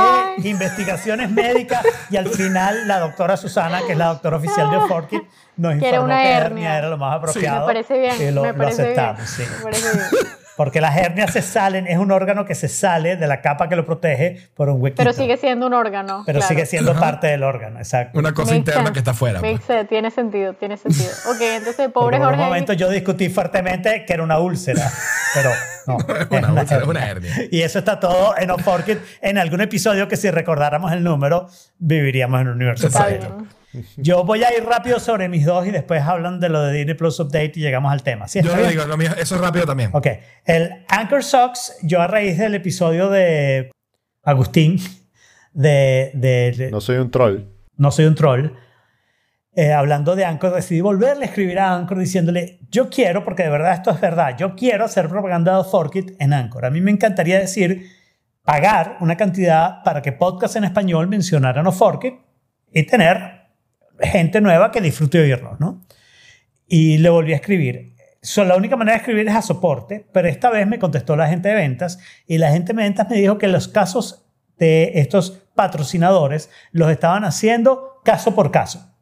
de 0.43 0.49
investigaciones 0.49 1.31
médicas 1.31 1.85
y 2.11 2.17
al 2.17 2.29
final 2.31 2.87
la 2.89 3.01
doctora 3.01 3.37
Susana, 3.37 3.83
que 3.87 3.93
es 3.93 3.99
la 3.99 4.07
doctora 4.07 4.39
oficial 4.39 4.71
de 4.71 4.81
Forkit, 4.87 5.23
nos 5.57 5.73
Que 5.73 5.79
era 5.89 5.97
informó 5.99 6.05
una 6.05 6.23
que 6.23 6.29
hernia. 6.31 6.79
era 6.79 6.89
lo 6.89 6.97
más 6.97 7.17
apropiado. 7.17 7.67
Me 7.67 7.75
parece 7.75 7.99
bien, 7.99 8.15
y 8.23 8.31
lo, 8.31 8.43
me 8.43 8.53
lo 8.53 8.57
parece 8.57 8.83
bien. 8.89 8.99
aceptamos, 9.01 9.29
sí. 9.29 9.43
Me 9.43 9.63
parece 9.65 9.93
bien. 9.93 10.07
Porque 10.59 10.81
las 10.81 10.97
hernias 10.97 11.33
se 11.33 11.41
salen, 11.41 11.87
es 11.87 11.99
un 11.99 12.11
órgano 12.11 12.45
que 12.45 12.57
se 12.57 12.67
sale 12.67 13.15
de 13.15 13.29
la 13.29 13.41
capa 13.43 13.69
que 13.69 13.77
lo 13.77 13.87
protege 13.87 14.49
por 14.57 14.69
un 14.69 14.83
huequito. 14.83 15.05
Pero 15.05 15.13
sigue 15.13 15.37
siendo 15.37 15.69
un 15.69 15.73
órgano. 15.73 16.25
Pero 16.27 16.41
claro. 16.41 16.49
sigue 16.53 16.67
siendo 16.67 16.97
parte 16.99 17.29
del 17.29 17.45
órgano, 17.45 17.79
exacto. 17.79 18.19
Una 18.19 18.35
cosa 18.35 18.57
interna 18.57 18.81
sense. 18.81 18.93
que 18.93 18.99
está 18.99 19.13
afuera. 19.13 19.39
Pues. 19.39 19.61
Tiene 19.89 20.11
sentido, 20.11 20.55
tiene 20.55 20.77
sentido. 20.77 21.11
Ok, 21.29 21.41
entonces 21.41 21.89
pobre 21.93 22.17
por 22.17 22.27
un 22.27 22.35
Jorge. 22.35 22.45
momento 22.45 22.73
yo 22.73 22.89
discutí 22.89 23.29
fuertemente 23.29 24.05
que 24.05 24.13
era 24.13 24.25
una 24.25 24.41
úlcera, 24.41 24.91
pero 25.33 25.51
no. 25.87 25.97
Una 26.37 26.53
úlcera, 26.53 26.81
es 26.83 26.89
una 26.89 27.09
hernia. 27.09 27.35
Y 27.53 27.63
eso 27.63 27.79
está 27.79 28.01
todo 28.01 28.37
en 28.37 28.51
Off 28.51 28.63
Forkit, 28.63 28.99
en 29.21 29.39
algún 29.39 29.61
episodio 29.61 30.09
que 30.09 30.17
si 30.17 30.29
recordáramos 30.29 30.91
el 30.91 31.05
número, 31.05 31.49
viviríamos 31.79 32.41
en 32.41 32.49
un 32.49 32.55
universo 32.55 32.89
Está 32.89 33.11
Exacto. 33.11 33.47
Yo 33.97 34.25
voy 34.25 34.43
a 34.45 34.57
ir 34.57 34.65
rápido 34.65 34.99
sobre 34.99 35.29
mis 35.29 35.45
dos 35.45 35.67
y 35.67 35.71
después 35.71 36.03
hablan 36.03 36.41
de 36.41 36.49
lo 36.49 36.63
de 36.63 36.73
Disney 36.73 36.95
Plus 36.95 37.21
Update 37.21 37.53
y 37.57 37.61
llegamos 37.61 37.93
al 37.93 38.03
tema. 38.03 38.27
¿Sí, 38.29 38.41
Yo 38.43 38.55
digo, 38.67 38.85
lo 38.85 38.97
mío, 38.97 39.11
eso 39.19 39.35
es 39.35 39.41
rápido 39.41 39.67
también. 39.67 39.91
Ok. 39.93 40.07
El 40.45 40.85
Anchor 40.89 41.23
Socks, 41.23 41.79
yo 41.83 42.01
a 42.01 42.07
raíz 42.07 42.39
del 42.39 42.55
episodio 42.55 43.11
de 43.11 43.71
Agustín, 44.23 44.79
de, 45.53 46.11
de- 46.15 46.53
de- 46.57 46.71
No 46.71 46.81
soy 46.81 46.97
un 46.97 47.11
troll. 47.11 47.43
no 47.77 47.91
soy 47.91 48.07
un 48.07 48.15
troll, 48.15 48.51
eh, 49.55 49.73
hablando 49.73 50.15
de 50.15 50.25
Anchor, 50.25 50.55
decidí 50.55 50.81
volverle 50.81 51.25
a 51.25 51.29
escribir 51.29 51.59
a 51.59 51.75
Anchor 51.75 51.99
diciéndole, 51.99 52.61
yo 52.71 52.89
quiero, 52.91 53.25
porque 53.25 53.43
de 53.43 53.51
verdad 53.51 53.73
esto 53.75 53.91
es 53.91 54.01
verdad, 54.01 54.37
yo 54.39 54.55
quiero 54.55 54.85
hacer 54.85 55.09
propaganda 55.09 55.57
de 55.59 55.65
Forkit 55.65 56.13
en 56.21 56.33
Anchor. 56.33 56.65
A 56.65 56.71
mí 56.71 56.81
me 56.81 56.91
encantaría 56.93 57.39
decir, 57.41 57.87
pagar 58.43 58.97
una 59.01 59.17
cantidad 59.17 59.83
para 59.83 60.01
que 60.01 60.13
podcast 60.13 60.57
en 60.57 60.65
español 60.65 61.09
mencionaran 61.09 61.67
o 61.67 61.73
Forkit 61.73 62.15
y 62.73 62.83
tener 62.85 63.38
gente 64.01 64.41
nueva 64.41 64.71
que 64.71 64.81
disfrute 64.81 65.19
de 65.19 65.25
oírnos, 65.25 65.61
¿no? 65.61 65.85
Y 66.67 66.99
le 66.99 67.11
volví 67.11 67.33
a 67.33 67.37
escribir. 67.37 67.95
So, 68.21 68.45
la 68.45 68.57
única 68.57 68.77
manera 68.77 68.97
de 68.97 69.01
escribir 69.01 69.29
es 69.29 69.35
a 69.35 69.43
soporte, 69.43 70.07
pero 70.13 70.29
esta 70.29 70.51
vez 70.51 70.67
me 70.67 70.79
contestó 70.79 71.17
la 71.17 71.29
gente 71.29 71.49
de 71.49 71.55
ventas 71.55 71.99
y 72.27 72.39
la 72.39 72.51
gente 72.51 72.73
de 72.73 72.83
ventas 72.83 73.09
me 73.09 73.17
dijo 73.17 73.39
que 73.39 73.49
los 73.49 73.69
casos 73.69 74.27
de 74.59 74.93
estos 74.97 75.43
patrocinadores 75.55 76.51
los 76.73 76.91
estaban 76.91 77.25
haciendo 77.25 78.01
caso 78.05 78.35
por 78.35 78.51
caso 78.51 78.95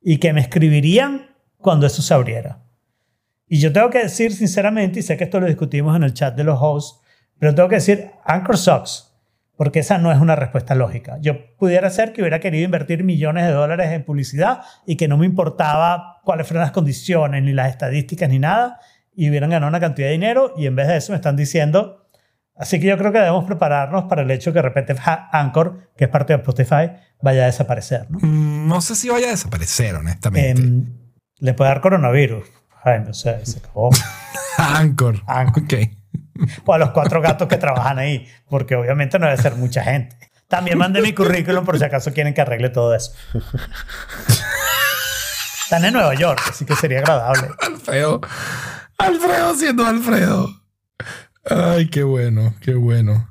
y 0.00 0.18
que 0.18 0.32
me 0.32 0.40
escribirían 0.40 1.34
cuando 1.56 1.86
eso 1.86 2.02
se 2.02 2.14
abriera. 2.14 2.64
Y 3.46 3.60
yo 3.60 3.72
tengo 3.72 3.90
que 3.90 4.02
decir 4.02 4.32
sinceramente, 4.32 5.00
y 5.00 5.02
sé 5.02 5.16
que 5.16 5.24
esto 5.24 5.40
lo 5.40 5.46
discutimos 5.46 5.96
en 5.96 6.02
el 6.02 6.12
chat 6.12 6.36
de 6.36 6.44
los 6.44 6.58
hosts, 6.60 7.00
pero 7.38 7.54
tengo 7.54 7.68
que 7.68 7.76
decir, 7.76 8.10
Anchor 8.24 8.58
sucks, 8.58 9.07
porque 9.58 9.80
esa 9.80 9.98
no 9.98 10.12
es 10.12 10.20
una 10.20 10.36
respuesta 10.36 10.76
lógica. 10.76 11.18
Yo 11.20 11.56
pudiera 11.56 11.90
ser 11.90 12.12
que 12.12 12.20
hubiera 12.20 12.38
querido 12.38 12.64
invertir 12.64 13.02
millones 13.02 13.44
de 13.44 13.50
dólares 13.50 13.90
en 13.90 14.04
publicidad 14.04 14.60
y 14.86 14.94
que 14.94 15.08
no 15.08 15.18
me 15.18 15.26
importaba 15.26 16.20
cuáles 16.22 16.46
fueran 16.46 16.62
las 16.62 16.70
condiciones, 16.70 17.42
ni 17.42 17.52
las 17.52 17.70
estadísticas, 17.70 18.28
ni 18.28 18.38
nada, 18.38 18.78
y 19.16 19.28
hubieran 19.28 19.50
ganado 19.50 19.68
una 19.68 19.80
cantidad 19.80 20.06
de 20.06 20.12
dinero, 20.12 20.54
y 20.56 20.66
en 20.66 20.76
vez 20.76 20.86
de 20.86 20.96
eso 20.98 21.10
me 21.10 21.16
están 21.16 21.34
diciendo, 21.34 22.06
así 22.54 22.78
que 22.78 22.86
yo 22.86 22.96
creo 22.96 23.10
que 23.10 23.18
debemos 23.18 23.46
prepararnos 23.46 24.04
para 24.04 24.22
el 24.22 24.30
hecho 24.30 24.52
que 24.52 24.60
de 24.60 24.62
repente 24.62 24.94
Anchor, 25.32 25.90
que 25.96 26.04
es 26.04 26.10
parte 26.10 26.34
de 26.34 26.38
Spotify, 26.38 26.92
vaya 27.20 27.42
a 27.42 27.46
desaparecer. 27.46 28.08
¿no? 28.10 28.20
Mm, 28.22 28.68
No 28.68 28.80
sé 28.80 28.94
si 28.94 29.08
vaya 29.08 29.26
a 29.26 29.30
desaparecer, 29.30 29.96
honestamente. 29.96 30.62
Em, 30.62 30.86
le 31.40 31.52
puede 31.54 31.70
dar 31.70 31.80
coronavirus. 31.80 32.46
Ay, 32.84 33.00
no 33.04 33.12
sé, 33.12 33.44
se 33.44 33.58
acabó. 33.58 33.90
Anchor. 34.56 35.20
Anchor. 35.26 35.64
Ok. 35.64 35.74
O 36.64 36.72
a 36.74 36.78
los 36.78 36.90
cuatro 36.90 37.20
gatos 37.20 37.48
que 37.48 37.56
trabajan 37.56 37.98
ahí, 37.98 38.26
porque 38.48 38.74
obviamente 38.76 39.18
no 39.18 39.26
debe 39.26 39.40
ser 39.40 39.54
mucha 39.56 39.82
gente. 39.82 40.16
También 40.48 40.78
mandé 40.78 41.02
mi 41.02 41.12
currículum 41.12 41.64
por 41.64 41.78
si 41.78 41.84
acaso 41.84 42.12
quieren 42.12 42.32
que 42.34 42.40
arregle 42.40 42.70
todo 42.70 42.94
eso. 42.94 43.12
Están 45.64 45.84
en 45.84 45.92
Nueva 45.92 46.14
York, 46.14 46.40
así 46.48 46.64
que 46.64 46.74
sería 46.74 47.00
agradable. 47.00 47.48
Alfredo. 47.60 48.20
Alfredo 48.96 49.54
siendo 49.54 49.84
Alfredo. 49.86 50.48
Ay, 51.50 51.88
qué 51.90 52.02
bueno, 52.02 52.54
qué 52.62 52.74
bueno. 52.74 53.28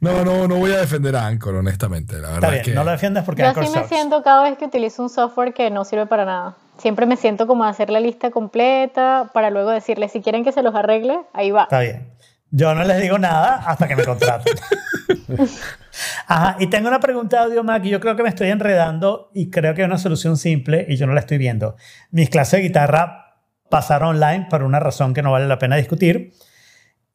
No, 0.00 0.24
no, 0.24 0.48
no 0.48 0.56
voy 0.56 0.72
a 0.72 0.78
defender 0.78 1.14
a 1.16 1.26
Anchor, 1.26 1.54
honestamente. 1.56 2.18
La 2.18 2.28
Está 2.28 2.34
verdad 2.34 2.50
bien, 2.50 2.60
es 2.60 2.66
que. 2.68 2.74
no 2.74 2.84
lo 2.84 2.90
defiendas 2.90 3.24
porque 3.24 3.42
Yo 3.42 3.48
Anchor 3.48 3.64
así 3.64 3.72
me 3.72 3.78
sucks. 3.78 3.88
siento 3.88 4.22
cada 4.22 4.42
vez 4.42 4.58
que 4.58 4.64
utilizo 4.66 5.02
un 5.02 5.10
software 5.10 5.52
que 5.54 5.70
no 5.70 5.84
sirve 5.84 6.06
para 6.06 6.24
nada. 6.24 6.56
Siempre 6.78 7.06
me 7.06 7.16
siento 7.16 7.46
como 7.46 7.64
a 7.64 7.68
hacer 7.68 7.90
la 7.90 8.00
lista 8.00 8.30
completa 8.30 9.30
para 9.32 9.50
luego 9.50 9.70
decirles 9.70 10.12
si 10.12 10.20
quieren 10.20 10.44
que 10.44 10.52
se 10.52 10.62
los 10.62 10.74
arregle, 10.74 11.20
ahí 11.32 11.50
va. 11.50 11.64
Está 11.64 11.80
bien. 11.80 12.12
Yo 12.50 12.74
no 12.74 12.84
les 12.84 13.00
digo 13.00 13.18
nada 13.18 13.62
hasta 13.66 13.88
que 13.88 13.96
me 13.96 14.04
contraten. 14.04 14.54
Ajá, 16.26 16.56
y 16.58 16.66
tengo 16.66 16.88
una 16.88 17.00
pregunta 17.00 17.38
de 17.38 17.44
audio 17.44 17.64
Mac 17.64 17.84
y 17.84 17.90
yo 17.90 18.00
creo 18.00 18.16
que 18.16 18.22
me 18.22 18.28
estoy 18.28 18.48
enredando 18.48 19.30
y 19.32 19.50
creo 19.50 19.74
que 19.74 19.82
hay 19.82 19.86
una 19.86 19.98
solución 19.98 20.36
simple 20.36 20.86
y 20.88 20.96
yo 20.96 21.06
no 21.06 21.14
la 21.14 21.20
estoy 21.20 21.38
viendo. 21.38 21.76
Mis 22.10 22.28
clases 22.28 22.60
de 22.60 22.68
guitarra 22.68 23.38
pasaron 23.70 24.16
online 24.16 24.48
por 24.50 24.62
una 24.62 24.80
razón 24.80 25.14
que 25.14 25.22
no 25.22 25.32
vale 25.32 25.46
la 25.46 25.58
pena 25.58 25.76
discutir. 25.76 26.32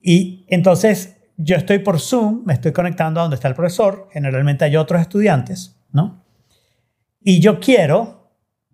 Y 0.01 0.45
entonces 0.49 1.17
yo 1.37 1.55
estoy 1.55 1.79
por 1.79 1.99
Zoom, 1.99 2.43
me 2.45 2.53
estoy 2.53 2.71
conectando 2.71 3.19
a 3.19 3.23
donde 3.23 3.35
está 3.35 3.47
el 3.47 3.53
profesor, 3.53 4.07
generalmente 4.11 4.65
hay 4.65 4.75
otros 4.75 4.99
estudiantes, 5.01 5.79
¿no? 5.91 6.23
Y 7.21 7.39
yo 7.39 7.59
quiero, 7.59 8.26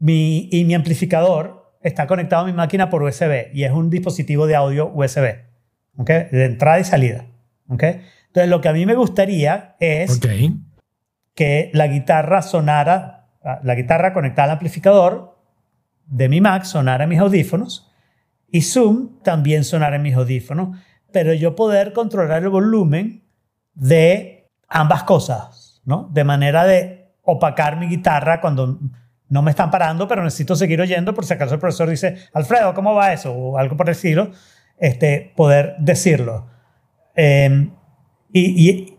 mi, 0.03 0.49
y 0.51 0.65
mi 0.65 0.73
amplificador 0.73 1.77
está 1.81 2.07
conectado 2.07 2.43
a 2.43 2.45
mi 2.45 2.51
máquina 2.51 2.89
por 2.89 3.03
USB 3.03 3.53
y 3.53 3.63
es 3.63 3.71
un 3.71 3.89
dispositivo 3.89 4.47
de 4.47 4.55
audio 4.57 4.91
USB, 4.93 5.45
¿ok? 5.95 6.09
De 6.29 6.43
entrada 6.43 6.77
y 6.81 6.83
salida, 6.83 7.25
¿ok? 7.69 7.83
Entonces 8.27 8.49
lo 8.49 8.59
que 8.59 8.67
a 8.67 8.73
mí 8.73 8.85
me 8.85 8.95
gustaría 8.95 9.77
es 9.79 10.19
que 11.33 11.71
la 11.73 11.87
guitarra 11.87 12.41
sonara, 12.41 13.29
la 13.63 13.75
guitarra 13.75 14.13
conectada 14.13 14.47
al 14.47 14.51
amplificador 14.51 15.37
de 16.05 16.27
mi 16.27 16.41
Mac 16.41 16.65
sonara 16.65 17.05
en 17.05 17.09
mis 17.09 17.19
audífonos 17.19 17.89
y 18.51 18.61
Zoom 18.61 19.21
también 19.21 19.63
sonara 19.63 19.95
en 19.95 20.01
mis 20.01 20.15
audífonos, 20.15 20.77
pero 21.13 21.33
yo 21.33 21.55
poder 21.55 21.93
controlar 21.93 22.43
el 22.43 22.49
volumen 22.49 23.23
de 23.73 24.51
ambas 24.67 25.03
cosas, 25.03 25.81
¿no? 25.85 26.09
De 26.11 26.25
manera 26.25 26.65
de 26.65 27.13
opacar 27.21 27.77
mi 27.77 27.87
guitarra 27.87 28.41
cuando 28.41 28.81
no 29.29 29.41
me 29.41 29.51
están 29.51 29.71
parando, 29.71 30.07
pero 30.07 30.23
necesito 30.23 30.55
seguir 30.55 30.79
oyendo 30.81 31.13
por 31.13 31.25
si 31.25 31.33
acaso 31.33 31.55
el 31.55 31.59
profesor 31.59 31.89
dice, 31.89 32.17
Alfredo, 32.33 32.73
¿cómo 32.73 32.93
va 32.93 33.13
eso? 33.13 33.33
O 33.33 33.57
algo 33.57 33.75
por 33.77 33.87
el 33.87 33.93
estilo, 33.93 34.31
este, 34.77 35.33
poder 35.35 35.75
decirlo. 35.79 36.47
Eh, 37.15 37.69
y, 38.31 38.69
y, 38.69 38.97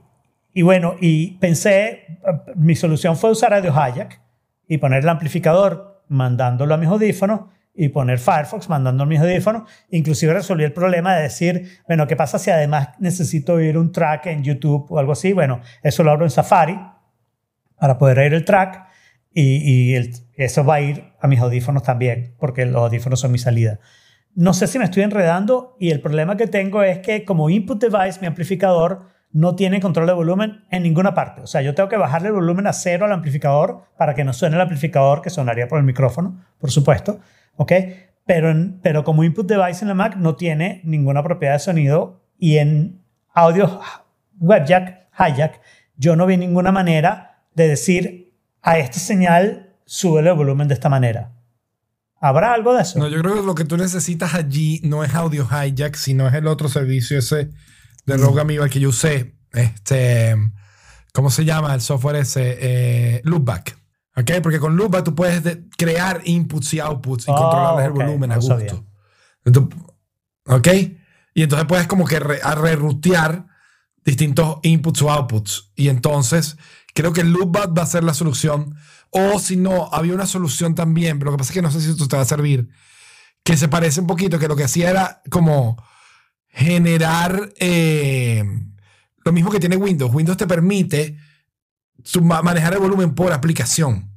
y 0.53 0.63
bueno, 0.63 0.95
y 1.01 1.33
pensé, 1.39 2.19
mi 2.57 2.77
solución 2.77 3.17
fue 3.17 3.31
usar 3.31 3.53
Audio 3.55 3.73
Hijack 3.73 4.21
y 4.69 4.79
poner 4.79 5.03
el 5.03 5.09
amplificador 5.09 6.03
mandándolo 6.09 6.75
a 6.75 6.77
mis 6.77 6.89
audífonos 6.89 7.41
y 7.75 7.89
poner 7.89 8.19
Firefox 8.21 8.69
mandando 8.69 9.03
a 9.03 9.07
mis 9.07 9.21
audífonos. 9.21 9.69
Inclusive 9.91 10.33
resolví 10.33 10.63
el 10.63 10.73
problema 10.73 11.17
de 11.17 11.23
decir, 11.23 11.81
bueno, 11.89 12.07
¿qué 12.07 12.15
pasa 12.15 12.39
si 12.39 12.51
además 12.51 12.91
necesito 13.01 13.55
oír 13.55 13.77
un 13.77 13.91
track 13.91 14.27
en 14.27 14.45
YouTube 14.45 14.87
o 14.91 14.99
algo 14.99 15.13
así? 15.13 15.33
Bueno, 15.33 15.61
eso 15.83 16.05
lo 16.05 16.13
abro 16.13 16.25
en 16.25 16.31
Safari 16.31 16.79
para 17.77 17.99
poder 17.99 18.21
oír 18.21 18.35
el 18.35 18.45
track 18.45 18.87
y, 19.35 19.91
y 19.91 19.95
el- 19.97 20.13
eso 20.37 20.65
va 20.65 20.77
a 20.77 20.81
ir 20.81 21.05
a 21.21 21.27
mis 21.29 21.41
audífonos 21.41 21.83
también, 21.83 22.35
porque 22.39 22.65
los 22.67 22.77
audífonos 22.83 23.21
son 23.21 23.33
mi 23.33 23.39
salida. 23.39 23.81
No 24.35 24.53
sé 24.55 24.67
si 24.67 24.79
me 24.79 24.85
estoy 24.85 25.03
enredando 25.03 25.77
y 25.79 25.91
el 25.91 26.01
problema 26.01 26.37
que 26.37 26.47
tengo 26.47 26.83
es 26.83 26.99
que 27.01 27.25
como 27.25 27.51
input 27.51 27.81
device, 27.83 28.21
mi 28.21 28.27
amplificador 28.27 29.13
no 29.33 29.57
tiene 29.57 29.81
control 29.81 30.07
de 30.07 30.13
volumen 30.13 30.65
en 30.71 30.83
ninguna 30.85 31.13
parte. 31.15 31.43
O 31.43 31.47
sea, 31.47 31.61
yo 31.63 31.75
tengo 31.75 31.89
que 31.89 31.97
bajarle 31.97 32.29
el 32.29 32.35
volumen 32.35 32.67
a 32.69 32.73
cero 32.73 33.05
al 33.05 33.13
amplificador 33.13 33.85
para 33.99 34.15
que 34.15 34.25
no 34.25 34.33
suene 34.33 34.55
el 34.57 34.63
amplificador, 34.63 35.23
que 35.23 35.31
sonaría 35.31 35.67
por 35.69 35.79
el 35.79 35.85
micrófono, 35.85 36.45
por 36.59 36.71
supuesto. 36.71 37.19
¿Ok? 37.57 37.73
Pero, 38.27 38.51
en- 38.51 38.81
pero 38.83 39.05
como 39.05 39.23
input 39.25 39.47
device 39.49 39.83
en 39.85 39.89
la 39.89 39.95
Mac 39.95 40.17
no 40.17 40.35
tiene 40.37 40.81
ninguna 40.85 41.23
propiedad 41.23 41.55
de 41.55 41.59
sonido 41.59 42.23
y 42.39 42.59
en 42.59 43.03
audio 43.33 43.81
webjack, 44.41 45.09
hijack, 45.19 45.61
yo 45.97 46.17
no 46.17 46.27
vi 46.27 46.37
ninguna 46.37 46.73
manera 46.73 47.43
de 47.55 47.69
decir 47.69 48.24
a 48.65 48.79
esta 48.79 48.99
señal 48.99 49.77
sube 49.87 50.21
el 50.21 50.33
volumen 50.35 50.67
de 50.69 50.75
esta 50.75 50.89
manera. 50.89 51.31
¿Habrá 52.21 52.55
algo 52.55 52.73
de 52.75 52.83
eso? 52.83 52.99
No, 52.99 53.09
yo 53.09 53.21
creo 53.21 53.35
que 53.35 53.43
lo 53.43 53.55
que 53.55 53.65
tú 53.67 53.77
necesitas 53.77 54.33
allí 54.35 54.81
no 54.83 55.05
es 55.05 55.15
Audio 55.15 55.47
Hijack, 55.47 55.95
sino 55.95 56.27
es 56.27 56.33
el 56.35 56.47
otro 56.47 56.69
servicio 56.71 57.19
ese 57.19 57.51
de 58.07 58.17
Rogue 58.17 58.41
Amoeba 58.41 58.69
que 58.69 58.81
yo 58.81 58.89
usé. 58.89 59.35
Este, 59.53 60.35
¿cómo 61.13 61.31
se 61.31 61.45
llama 61.45 61.75
el 61.75 61.83
software 61.83 62.17
ese? 62.17 62.57
Eh, 62.61 63.21
Loopback. 63.25 63.77
¿Ok? 64.17 64.31
Porque 64.43 64.59
con 64.59 64.75
Loopback 64.77 65.05
tú 65.05 65.15
puedes 65.15 65.43
de- 65.45 65.65
crear 65.77 66.23
inputs 66.25 66.73
y 66.75 66.81
outputs 66.81 67.29
y 67.29 67.31
Oh, 67.31 67.35
controlarles 67.37 67.89
ok, 67.91 68.01
el 68.01 68.07
volumen 68.07 68.33
a 68.33 68.37
gusto. 68.37 68.87
¿Ok? 70.47 70.69
Y 71.35 71.43
entonces 71.43 71.67
puedes 71.67 71.87
como 71.87 72.07
que 72.07 72.21
rerutear 72.21 73.47
distintos 74.05 74.59
inputs 74.63 75.03
o 75.03 75.11
outputs. 75.11 75.73
Y 75.75 75.89
entonces 75.89 76.57
creo 76.95 77.13
que 77.13 77.21
el 77.21 77.31
Loopback 77.33 77.77
va 77.77 77.83
a 77.83 77.87
ser 77.87 78.03
la 78.05 78.15
solución. 78.15 78.75
O 79.11 79.39
si 79.39 79.57
no, 79.57 79.89
había 79.93 80.15
una 80.15 80.27
solución 80.27 80.75
también, 80.75 81.19
pero 81.19 81.31
lo 81.31 81.37
que 81.37 81.41
pasa 81.43 81.53
es 81.53 81.55
que 81.55 81.63
no 81.63 81.71
sé 81.71 81.81
si 81.81 81.91
esto 81.91 82.09
te 82.09 82.17
va 82.17 82.23
a 82.23 82.27
servir, 82.27 82.69
que 83.45 83.57
se 83.57 83.69
parece 83.69 84.01
un 84.01 84.07
poquito, 84.07 84.39
que 84.39 84.49
lo 84.49 84.57
que 84.57 84.65
hacía 84.65 84.91
era 84.91 85.23
como 85.31 85.77
generar 86.49 87.53
eh, 87.59 88.45
lo 89.25 89.33
mismo 89.33 89.51
que 89.51 89.61
tiene 89.61 89.77
Windows. 89.77 90.13
Windows 90.15 90.37
te 90.39 90.47
permite 90.47 91.19
manejar 92.43 92.73
el 92.75 92.79
volumen 92.81 93.15
por 93.15 93.33
aplicación, 93.33 94.11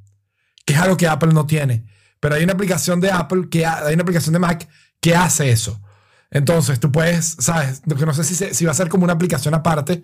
que 0.66 0.74
es 0.74 0.80
algo 0.80 0.98
que 0.98 1.08
Apple 1.08 1.34
no 1.34 1.45
tiene. 1.45 1.86
Pero 2.20 2.36
hay 2.36 2.44
una 2.44 2.54
aplicación 2.54 2.99
de 2.99 3.12
Apple, 3.12 3.48
que 3.49 3.66
ha- 3.66 3.86
hay 3.86 3.94
una 3.94 4.04
aplicación 4.04 4.34
de 4.34 4.40
Mac 4.40 4.68
que 4.99 5.16
hace 5.16 5.52
eso. 5.52 5.82
Entonces 6.32 6.80
tú 6.80 6.91
puedes, 6.91 7.38
¿sabes? 7.40 7.82
No 7.86 8.14
sé 8.14 8.24
si, 8.24 8.36
si 8.54 8.66
va 8.66 8.72
a 8.72 8.76
ser 8.76 8.90
como 8.90 9.04
una 9.04 9.14
aplicación 9.14 9.54
aparte, 9.54 10.04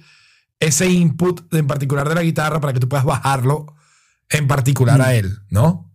ese 0.60 0.88
input 0.90 1.54
en 1.54 1.68
particular 1.68 2.08
de 2.10 2.16
la 2.16 2.24
guitarra 2.24 2.60
para 2.60 2.74
que 2.74 2.80
tú 2.80 2.88
puedas 2.90 3.06
bajarlo 3.06 3.76
en 4.30 4.48
particular 4.48 5.02
a 5.02 5.14
él, 5.14 5.40
¿no? 5.50 5.92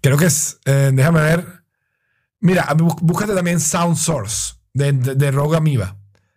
Creo 0.00 0.16
que 0.18 0.26
es, 0.26 0.58
eh, 0.64 0.90
déjame 0.92 1.20
ver. 1.20 1.46
Mira, 2.40 2.66
bú- 2.76 2.98
búscate 3.00 3.34
también 3.34 3.58
Sound 3.60 3.96
Source 3.96 4.54
de, 4.74 4.92
de, 4.92 5.14
de 5.14 5.30
Rogue 5.30 5.56
Amoeba. 5.56 5.96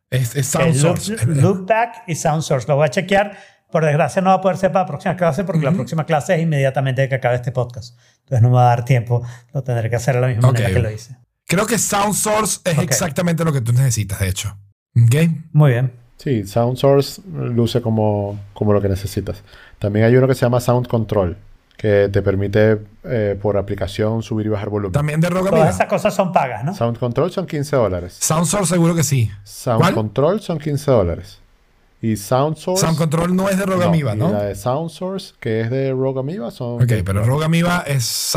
Es, 0.10 0.36
es 0.36 0.48
Sound 0.48 0.76
El 0.76 0.82
loop, 0.82 0.98
Source. 0.98 1.26
Loopback 1.26 2.04
y 2.08 2.16
Sound 2.16 2.44
Source. 2.44 2.68
Lo 2.68 2.76
voy 2.78 2.86
a 2.86 2.90
chequear. 2.90 3.38
Por 3.70 3.84
desgracia 3.84 4.22
no 4.22 4.30
va 4.30 4.36
a 4.36 4.42
poder 4.42 4.56
ser 4.58 4.72
para 4.72 4.84
la 4.84 4.88
próxima 4.88 5.18
clase 5.18 5.44
porque 5.44 5.66
la 5.66 5.74
próxima 5.74 6.06
clase 6.06 6.36
es 6.36 6.42
inmediatamente 6.42 7.10
que 7.10 7.16
acabe 7.16 7.36
este 7.36 7.52
podcast. 7.52 7.98
Entonces 8.20 8.42
no 8.42 8.48
me 8.50 8.56
va 8.56 8.68
a 8.72 8.76
dar 8.76 8.86
tiempo. 8.86 9.28
Lo 9.54 9.62
tendré 9.64 9.90
que 9.90 9.98
hacer 9.98 10.16
de 10.16 10.22
la 10.22 10.28
misma 10.28 10.48
Ok. 10.48 10.54
manera 10.54 10.74
que 10.74 10.80
lo 10.80 10.90
hice. 10.92 11.18
Creo 11.46 11.66
que 11.66 11.78
Sound 11.78 12.14
Source 12.14 12.62
es 12.64 12.78
exactamente 12.78 13.44
lo 13.44 13.52
que 13.52 13.60
tú 13.60 13.74
necesitas, 13.74 14.20
de 14.20 14.30
hecho. 14.30 14.58
¿Ok? 14.96 15.16
Muy 15.52 15.72
bien. 15.72 15.92
Sí, 16.18 16.46
Sound 16.46 16.78
Source 16.78 17.22
luce 17.32 17.82
como, 17.82 18.40
como 18.54 18.74
lo 18.74 18.82
que 18.82 18.90
necesitas. 18.90 19.44
También 19.80 20.06
hay 20.06 20.16
uno 20.16 20.28
que 20.28 20.34
se 20.34 20.42
llama 20.42 20.60
Sound 20.60 20.88
Control, 20.88 21.38
que 21.78 22.10
te 22.12 22.24
permite 22.24 22.80
eh, 23.04 23.38
por 23.40 23.56
aplicación 23.56 24.24
subir 24.24 24.48
y 24.48 24.50
bajar 24.50 24.70
volumen. 24.70 24.94
También 24.94 25.22
de 25.22 25.30
Rogue 25.30 25.52
Todas 25.52 25.76
esas 25.76 25.88
cosas 25.88 26.16
son 26.16 26.34
pagas, 26.34 26.64
¿no? 26.64 26.74
Sound 26.74 26.98
Control 26.98 27.32
son 27.32 27.46
15 27.46 27.76
dólares. 27.76 28.18
Sound 28.20 28.48
Source 28.48 28.74
seguro 28.74 28.96
que 28.96 29.04
sí. 29.04 29.30
Sound 29.44 29.80
¿Cuál? 29.80 29.94
Control 29.94 30.42
son 30.42 30.58
15 30.58 30.90
dólares. 30.90 31.40
Y 32.02 32.16
Sound 32.16 32.58
Source... 32.58 32.82
Sound 32.82 32.98
Control 32.98 33.36
no 33.36 33.50
es 33.50 33.58
de 33.58 33.66
Rogue 33.66 33.86
no, 33.86 33.96
y 33.96 34.18
¿no? 34.18 34.32
la 34.32 34.44
de 34.44 34.56
Sound 34.56 34.90
Source, 34.90 35.34
que 35.40 35.62
es 35.62 35.70
de 35.70 35.92
Rogue 35.92 36.20
Amoeba, 36.20 36.52
son... 36.52 36.82
Ok, 36.82 36.92
pero 37.06 37.24
Rogue 37.24 37.46
Amoeba 37.46 37.84
es, 37.88 38.36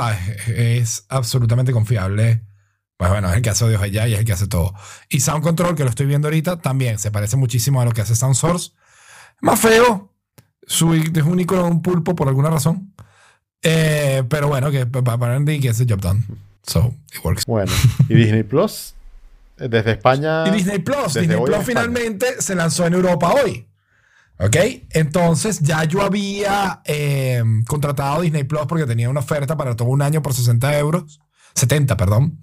es 0.49 1.05
absolutamente 1.09 1.73
confiable. 1.73 2.41
Pues 3.01 3.11
bueno, 3.11 3.31
es 3.31 3.37
el 3.37 3.41
que 3.41 3.49
hace 3.49 3.65
audio 3.65 3.81
allá 3.81 4.07
y 4.07 4.13
es 4.13 4.19
el 4.19 4.27
que 4.27 4.35
hace 4.35 4.47
todo. 4.47 4.75
Y 5.09 5.21
Sound 5.21 5.43
Control, 5.43 5.75
que 5.75 5.85
lo 5.85 5.89
estoy 5.89 6.05
viendo 6.05 6.29
ahorita, 6.29 6.59
también 6.61 6.99
se 6.99 7.11
parece 7.11 7.39
muchísimo 7.39 7.81
a 7.81 7.87
lo 7.87 7.93
que 7.93 8.03
hace 8.03 8.15
Sound 8.15 8.35
Source. 8.35 8.73
Más 9.41 9.59
feo. 9.59 10.13
Su, 10.67 10.93
es 10.93 11.23
un 11.25 11.41
icono 11.41 11.63
de 11.65 11.71
un 11.71 11.81
pulpo 11.81 12.15
por 12.15 12.29
alguna 12.29 12.51
razón. 12.51 12.93
Eh, 13.63 14.23
pero 14.29 14.49
bueno, 14.49 14.71
que 14.71 14.85
pa- 14.85 14.99
apparently 15.15 15.59
gets 15.63 15.79
the 15.79 15.87
job 15.89 16.03
done. 16.03 16.25
So, 16.67 16.95
it 17.15 17.25
works. 17.25 17.47
Bueno, 17.47 17.73
y 18.07 18.15
Disney 18.15 18.43
Plus, 18.43 18.95
eh, 19.57 19.69
desde 19.71 19.93
España... 19.93 20.47
Y 20.49 20.51
Disney 20.51 20.81
Plus. 20.81 21.15
Disney 21.15 21.39
Plus 21.39 21.49
España. 21.49 21.65
finalmente 21.65 22.43
se 22.43 22.55
lanzó 22.55 22.85
en 22.87 22.93
Europa 22.93 23.33
hoy. 23.33 23.67
¿Ok? 24.41 24.57
Entonces 24.91 25.61
ya 25.61 25.85
yo 25.85 26.03
había 26.03 26.83
eh, 26.85 27.43
contratado 27.67 28.21
Disney 28.21 28.45
Plus 28.45 28.67
porque 28.69 28.85
tenía 28.85 29.09
una 29.09 29.21
oferta 29.21 29.57
para 29.57 29.75
todo 29.75 29.89
un 29.89 30.03
año 30.03 30.21
por 30.21 30.35
60 30.35 30.79
euros. 30.79 31.19
70, 31.55 31.97
perdón. 31.97 32.39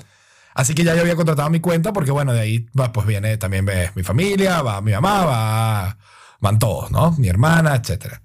Así 0.58 0.74
que 0.74 0.84
ya 0.84 0.96
yo 0.96 1.02
había 1.02 1.16
contratado 1.16 1.52
mi 1.52 1.60
cuenta 1.60 1.94
porque, 1.94 2.10
bueno, 2.10 2.34
de 2.34 2.40
ahí 2.40 2.66
va, 2.78 2.92
pues 2.92 3.06
viene 3.06 3.38
también 3.38 3.64
ves 3.64 3.96
mi 3.96 4.02
familia, 4.02 4.64
va 4.64 4.82
mi 4.82 4.92
mamá, 4.92 5.24
va, 5.24 5.98
van 6.40 6.58
todos, 6.58 6.90
¿no? 6.90 7.12
Mi 7.20 7.28
hermana, 7.28 7.76
etc. 7.76 8.16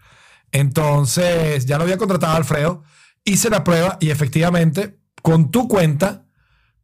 Entonces 0.51 1.67
ya 1.67 1.77
lo 1.77 1.85
había 1.85 1.99
contratado 1.99 2.35
Alfredo. 2.35 2.85
Hice 3.23 3.51
la 3.51 3.63
prueba 3.63 3.99
y 4.01 4.09
efectivamente 4.09 4.99
con 5.21 5.51
tu 5.51 5.69
cuenta 5.69 6.25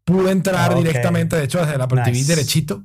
pude 0.05 0.33
entrar 0.33 0.75
directamente, 0.77 1.37
de 1.37 1.45
hecho, 1.45 1.61
desde 1.61 1.77
el 1.77 1.81
Apple 1.81 2.03
TV 2.05 2.25
derechito. 2.25 2.85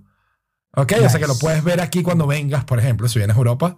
Ok, 0.73 0.93
o 1.03 1.09
sea 1.09 1.19
que 1.19 1.27
lo 1.27 1.37
puedes 1.37 1.65
ver 1.65 1.81
aquí 1.81 2.01
cuando 2.01 2.27
vengas, 2.27 2.63
por 2.63 2.79
ejemplo, 2.79 3.09
si 3.09 3.19
vienes 3.19 3.35
a 3.35 3.39
Europa. 3.39 3.77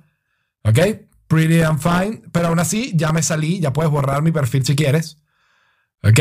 Ok, 0.63 0.79
pretty 1.25 1.59
and 1.63 1.79
fine. 1.79 2.21
Pero 2.31 2.49
aún 2.49 2.59
así, 2.59 2.91
ya 2.95 3.11
me 3.11 3.23
salí, 3.23 3.59
ya 3.59 3.73
puedes 3.73 3.91
borrar 3.91 4.21
mi 4.21 4.31
perfil 4.31 4.63
si 4.63 4.75
quieres. 4.75 5.17
Ok, 6.03 6.19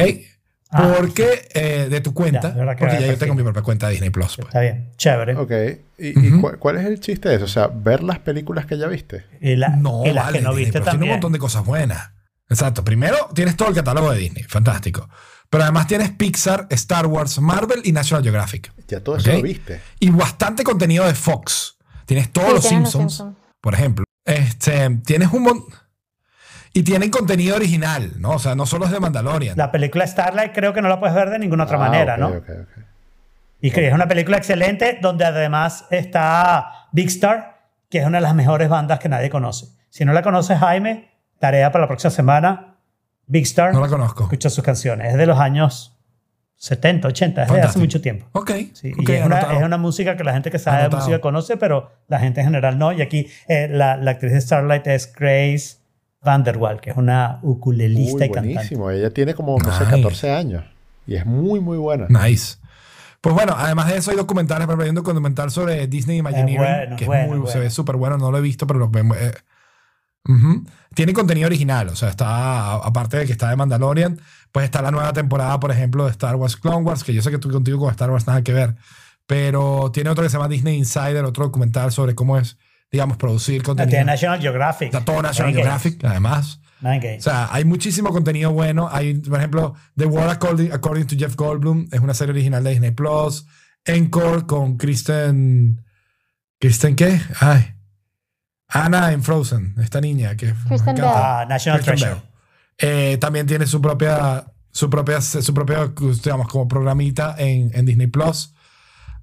Ah, 0.77 0.93
porque 0.99 1.49
eh, 1.55 1.87
de 1.89 2.01
tu 2.01 2.13
cuenta, 2.13 2.49
Ya, 2.55 2.65
porque 2.67 2.85
ya 2.87 2.93
yo 2.95 2.99
perfil. 3.07 3.19
tengo 3.19 3.35
mi 3.37 3.43
propia 3.45 3.63
cuenta 3.63 3.87
de 3.87 3.93
Disney 3.93 4.11
Plus. 4.11 4.37
pues. 4.37 4.49
Está 4.49 4.61
bien. 4.61 4.91
Chévere. 4.97 5.37
Ok, 5.37 5.51
¿y, 5.99 6.27
y 6.27 6.33
Ujú. 6.33 6.41
cu- 6.41 6.59
cuál 6.59 6.79
es 6.79 6.87
el 6.87 6.99
chiste 7.01 7.29
de 7.29 7.37
eso? 7.37 7.45
O 7.45 7.49
sea, 7.49 7.69
ver 7.69 8.03
las 8.03 8.19
películas 8.19 8.67
que 8.67 8.77
ya 8.77 8.87
viste. 8.89 9.25
Y, 9.41 9.55
la- 9.57 9.69
No, 9.69 10.03
y 10.05 10.13
las 10.13 10.25
vale, 10.27 10.39
que 10.39 10.45
no 10.45 10.51
Disney 10.51 10.65
viste 10.67 10.79
Plus 10.81 10.85
tiene 10.91 10.95
un 10.97 10.99
también. 11.01 11.13
montón 11.13 11.33
de 11.33 11.39
cosas 11.39 11.65
buenas. 11.65 12.11
Exacto. 12.51 12.85
Primero, 12.85 13.17
tienes 13.35 13.57
todo 13.57 13.69
el 13.69 13.75
catálogo 13.75 14.11
de 14.13 14.19
Disney, 14.19 14.43
fantástico. 14.45 15.09
Pero 15.49 15.63
además 15.63 15.87
tienes 15.87 16.11
Pixar, 16.11 16.67
Star 16.71 17.07
Wars, 17.07 17.39
Marvel 17.41 17.81
y 17.85 17.93
National 17.93 18.23
Geographic. 18.25 18.73
Ya 18.89 19.01
todo 19.01 19.17
eso 19.19 19.31
lo 19.33 19.43
viste. 19.43 19.81
Y 20.01 20.11
bastante 20.11 20.65
contenido 20.65 21.07
de 21.07 21.15
Fox. 21.15 21.77
Tienes 22.07 22.33
todos 22.33 22.49
Sí, 22.49 22.55
los 22.55 22.63
tienes 22.69 22.83
los 22.83 22.93
Simpsons, 22.93 23.17
Simpsons. 23.17 23.39
por 23.61 23.75
ejemplo. 23.75 24.05
Este, 24.25 24.91
tienes 25.07 25.29
un 25.33 25.43
mon- 25.45 25.65
Y 26.77 26.83
tienen 26.83 27.09
contenido 27.11 27.57
original, 27.57 28.11
¿no? 28.19 28.33
O 28.33 28.39
sea, 28.39 28.55
no 28.55 28.67
solo 28.67 28.85
es 28.87 28.91
de 28.91 28.99
Mandalorian. 29.01 29.57
La 29.57 29.71
película 29.73 30.07
Starlight 30.07 30.53
creo 30.53 30.73
que 30.75 30.83
no 30.83 30.89
la 30.89 30.99
puedes 31.01 31.15
ver 31.15 31.31
de 31.31 31.39
ninguna 31.39 31.65
otra 31.65 31.77
Ah, 31.77 31.81
manera, 31.89 32.15
ok, 32.15 32.21
¿no? 32.21 32.27
ok, 32.29 32.49
ok. 32.63 32.85
Y 33.61 33.71
que 33.71 33.87
es 33.89 33.95
una 33.95 34.07
película 34.09 34.37
excelente 34.37 34.99
donde 35.01 35.25
además 35.25 35.87
está 35.91 36.89
Big 36.93 37.07
Star, 37.09 37.69
que 37.89 37.99
es 37.99 38.07
una 38.07 38.19
de 38.19 38.23
las 38.23 38.35
mejores 38.35 38.69
bandas 38.69 38.99
que 38.99 39.09
nadie 39.09 39.31
conoce. 39.31 39.69
Si 39.89 40.05
no 40.05 40.13
la 40.13 40.21
conoces, 40.23 40.59
Jaime, 40.59 41.11
tarea 41.39 41.71
para 41.73 41.83
la 41.85 41.89
próxima 41.89 42.11
semana, 42.11 42.75
Big 43.27 43.45
Star. 43.45 43.73
No 43.73 43.81
la 43.81 43.89
conozco. 43.89 44.25
Escucho 44.25 44.51
sus 44.51 44.63
canciones. 44.65 45.13
Es 45.13 45.17
de 45.17 45.27
los 45.27 45.39
años 45.39 45.97
70, 46.57 47.09
80, 47.09 47.43
es 47.45 47.53
de 47.53 47.61
hace 47.63 47.79
mucho 47.79 48.01
tiempo. 48.01 48.27
Ok. 48.33 48.51
Sí, 48.73 48.93
y 48.97 49.13
es, 49.13 49.25
una, 49.25 49.41
es 49.41 49.63
una 49.63 49.77
música 49.79 50.17
que 50.17 50.25
la 50.25 50.33
gente 50.33 50.51
que 50.51 50.59
sabe 50.59 50.79
Anotado. 50.79 50.97
de 51.03 51.05
música 51.07 51.21
conoce, 51.23 51.57
pero 51.57 51.93
la 52.09 52.19
gente 52.19 52.41
en 52.41 52.47
general 52.49 52.79
no. 52.79 52.93
Y 52.93 53.01
aquí 53.01 53.29
eh, 53.49 53.69
la, 53.71 53.97
la 53.97 54.11
actriz 54.11 54.33
de 54.33 54.41
Starlight 54.41 54.87
es 54.89 55.13
Grace 55.15 55.77
Vanderwall, 56.25 56.81
que 56.81 56.91
es 56.91 56.97
una 56.97 57.39
ukulelista 57.43 58.17
Uy, 58.19 58.25
y 58.25 58.31
cantante. 58.31 58.55
buenísimo. 58.55 58.91
Ella 58.91 59.11
tiene 59.11 59.35
como, 59.35 59.59
no 59.59 59.73
sé, 59.73 59.85
Nice. 59.85 59.97
14 59.97 60.33
años. 60.33 60.65
Y 61.07 61.15
es 61.17 61.27
muy, 61.27 61.61
muy 61.61 61.77
buena. 61.79 62.07
Nice. 62.09 62.57
Pues 63.21 63.35
bueno, 63.35 63.55
además 63.57 63.89
de 63.89 63.97
eso 63.99 64.11
hay 64.11 64.17
documentales, 64.17 64.65
ejemplo, 64.67 64.85
hay 64.85 64.91
un 64.91 64.97
documental 64.97 65.51
sobre 65.51 65.87
Disney 65.87 66.19
Imagineering, 66.19 66.57
bueno, 66.59 66.97
que 66.97 67.05
es 67.05 67.09
bueno, 67.09 67.27
muy- 67.29 67.37
se 67.47 67.53
bueno. 67.55 67.61
ve 67.61 67.71
súper 67.71 67.97
bueno, 67.97 68.19
no 68.19 68.31
lo 68.31 68.39
he 68.39 68.41
visto, 68.43 68.67
pero 68.67 68.79
lo 68.79 68.89
vemos. 68.91 69.17
eh, 69.19 69.33
ujú. 70.29 70.65
Tiene 70.95 71.13
contenido 71.13 71.47
original, 71.47 71.89
o 71.89 71.97
sea, 71.97 72.09
está, 72.11 72.75
aparte 72.75 73.17
de 73.19 73.27
que 73.27 73.33
está 73.33 73.51
de 73.51 73.57
Mandalorian, 73.57 74.21
pues 74.53 74.65
está 74.65 74.81
la 74.83 74.91
nueva 74.91 75.13
temporada, 75.13 75.59
por 75.59 75.71
ejemplo, 75.71 76.05
de 76.05 76.11
Star 76.13 76.37
Wars 76.37 76.57
Clone 76.57 76.85
Wars, 76.87 77.03
que 77.03 77.13
yo 77.15 77.23
sé 77.23 77.31
que 77.31 77.39
tú 77.39 77.51
contigo 77.51 77.79
con 77.79 77.91
Star 77.91 78.11
Wars 78.11 78.27
nada 78.27 78.43
que 78.43 78.53
ver, 78.53 78.77
pero 79.27 79.91
tiene 79.93 80.11
otro 80.11 80.23
que 80.23 80.29
se 80.31 80.37
llama 80.37 80.49
Disney 80.49 80.77
Insider, 80.77 81.25
otro 81.25 81.45
documental 81.47 81.93
sobre 81.93 82.15
cómo 82.15 82.37
es, 82.39 82.57
digamos, 82.95 83.17
producir 83.17 83.61
contenido. 83.65 83.91
tiene 83.91 84.05
National 84.05 84.41
Geographic. 84.41 84.87
Está 84.87 85.05
todo 85.05 85.21
National 85.21 85.53
Nine 85.53 85.65
Games. 85.65 85.83
Geographic, 85.83 86.05
además. 86.05 86.61
O 86.81 87.21
sea, 87.21 87.49
hay 87.51 87.65
muchísimo 87.65 88.11
contenido 88.11 88.53
bueno. 88.53 88.89
Hay, 88.89 89.15
por 89.15 89.39
ejemplo, 89.39 89.75
The 89.97 90.05
World 90.05 90.31
According, 90.31 90.73
According 90.73 91.07
to 91.09 91.17
Jeff 91.19 91.35
Goldblum, 91.35 91.89
es 91.91 91.99
una 91.99 92.15
serie 92.15 92.31
original 92.33 92.63
de 92.63 92.71
Disney 92.71 92.93
Plus. 92.93 93.47
Encore 93.85 94.47
con 94.47 94.77
Kristen. 94.77 95.83
¿Kristen 96.61 96.95
qué? 96.95 97.21
Ay. 97.41 97.75
Anna 98.69 99.11
en 99.13 99.25
Frozen, 99.25 99.75
esta 99.83 100.01
niña 100.01 100.37
que. 100.37 100.55
Kristen 100.69 100.97
encanta. 100.97 101.41
ah, 101.41 101.47
National 101.47 101.81
Kristen 101.81 101.97
Treasure. 101.97 102.21
Bell. 102.79 103.11
Eh, 103.13 103.19
también 103.19 103.47
tiene 103.49 103.67
su 103.67 103.81
propia, 103.83 104.45
su 104.71 104.89
propia, 104.89 105.21
su 105.21 105.53
propia, 105.53 105.93
digamos, 106.23 106.47
como 106.47 106.69
programita 106.69 107.35
en, 107.39 107.73
en 107.75 107.87
Disney 107.87 108.07
Plus. 108.07 108.55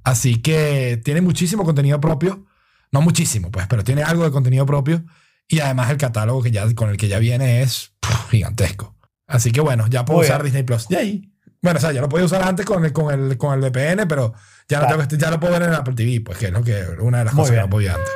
Así 0.03 0.41
que 0.41 0.99
tiene 1.05 1.21
muchísimo 1.21 1.63
contenido 1.63 2.01
propio. 2.01 2.45
No 2.91 3.01
muchísimo, 3.01 3.51
pues, 3.51 3.67
pero 3.67 3.83
tiene 3.83 4.03
algo 4.03 4.23
de 4.23 4.31
contenido 4.31 4.65
propio. 4.65 5.03
Y 5.47 5.59
además 5.59 5.89
el 5.89 5.97
catálogo 5.97 6.41
que 6.43 6.51
ya, 6.51 6.73
con 6.75 6.89
el 6.89 6.97
que 6.97 7.07
ya 7.07 7.19
viene 7.19 7.61
es 7.61 7.93
pff, 7.99 8.29
gigantesco. 8.31 8.95
Así 9.27 9.51
que 9.51 9.61
bueno, 9.61 9.85
ya 9.89 10.03
puedo 10.05 10.19
Muy 10.19 10.25
usar 10.25 10.41
bien. 10.41 10.45
Disney 10.53 10.63
Plus. 10.63 10.87
Yay. 10.89 11.29
Bueno, 11.61 11.77
o 11.77 11.81
sea, 11.81 11.91
ya 11.91 12.01
lo 12.01 12.09
podía 12.09 12.25
usar 12.25 12.41
antes 12.43 12.65
con 12.65 12.83
el, 12.83 12.91
con 12.91 13.13
el, 13.13 13.37
con 13.37 13.53
el 13.53 13.59
VPN, 13.69 14.07
pero 14.07 14.33
ya, 14.67 14.79
lo 14.79 14.87
Claro. 14.87 14.97
tengo 14.97 15.07
que- 15.09 15.17
ya 15.17 15.29
lo 15.29 15.39
puedo 15.39 15.53
ver 15.53 15.63
en 15.63 15.73
Apple 15.73 15.93
TV, 15.93 16.21
pues 16.21 16.37
que 16.37 16.47
es 16.47 16.51
lo 16.51 16.63
que, 16.63 16.83
una 16.99 17.19
de 17.19 17.25
las 17.25 17.33
Muy 17.33 17.43
cosas 17.43 17.51
que 17.51 17.55
bien. 17.57 17.65
no 17.65 17.69
podía 17.69 17.93
antes. 17.95 18.11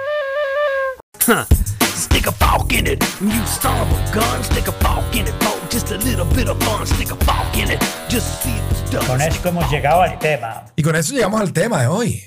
Stick 1.96 2.28
a 2.28 2.32
fork 2.32 2.72
in 2.74 2.88
it, 2.88 3.04
you 3.22 3.30
a 3.64 4.14
gun. 4.14 4.44
Stick 4.44 4.68
a 4.68 4.72
fork 4.72 5.16
in 5.16 5.28
it, 5.28 5.34
just 5.72 5.92
a 5.92 5.98
little 5.98 6.26
bit 6.36 6.48
of 6.50 6.62
fun. 6.64 6.86
Stick 6.86 7.12
a 7.12 7.16
fork 7.26 7.56
in 7.58 7.72
it, 7.72 7.80
just 8.10 8.44
see 8.44 8.52
if 8.52 8.72
it's 8.72 8.92
done. 8.92 9.06
Con 9.08 9.22
esto 9.22 9.50
hemos 9.50 9.70
llegado 9.72 10.02
al 10.02 10.18
tema. 10.20 10.66
Y 10.76 10.84
con 10.84 10.96
eso 10.96 11.14
llegamos 11.14 11.40
al 11.42 11.54
tema 11.54 11.82
de 11.82 11.88
hoy. 11.88 12.24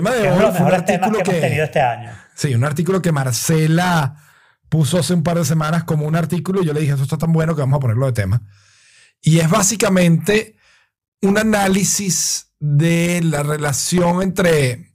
Tema 0.00 0.12
de 0.12 0.22
Que 0.22 0.30
hoy 0.30 0.52
fue 0.56 0.66
un 0.66 0.72
artículo 0.72 1.18
que, 1.18 1.30
hemos 1.30 1.40
tenido 1.42 1.56
que, 1.56 1.62
este 1.64 1.80
año. 1.82 2.10
sí, 2.34 2.54
un 2.54 2.64
artículo 2.64 3.02
que 3.02 3.12
Marcela 3.12 4.16
puso 4.70 4.98
hace 4.98 5.12
un 5.12 5.22
par 5.22 5.36
de 5.36 5.44
semanas 5.44 5.84
como 5.84 6.06
un 6.06 6.16
artículo 6.16 6.62
y 6.62 6.64
yo 6.64 6.72
le 6.72 6.80
dije, 6.80 6.92
esto 6.92 7.02
está 7.02 7.18
tan 7.18 7.34
bueno 7.34 7.54
que 7.54 7.60
vamos 7.60 7.76
a 7.76 7.80
ponerlo 7.80 8.06
de 8.06 8.12
tema. 8.12 8.40
Y 9.20 9.40
es 9.40 9.50
básicamente 9.50 10.56
un 11.20 11.36
análisis 11.36 12.54
de 12.58 13.20
la 13.22 13.42
relación 13.42 14.22
entre, 14.22 14.90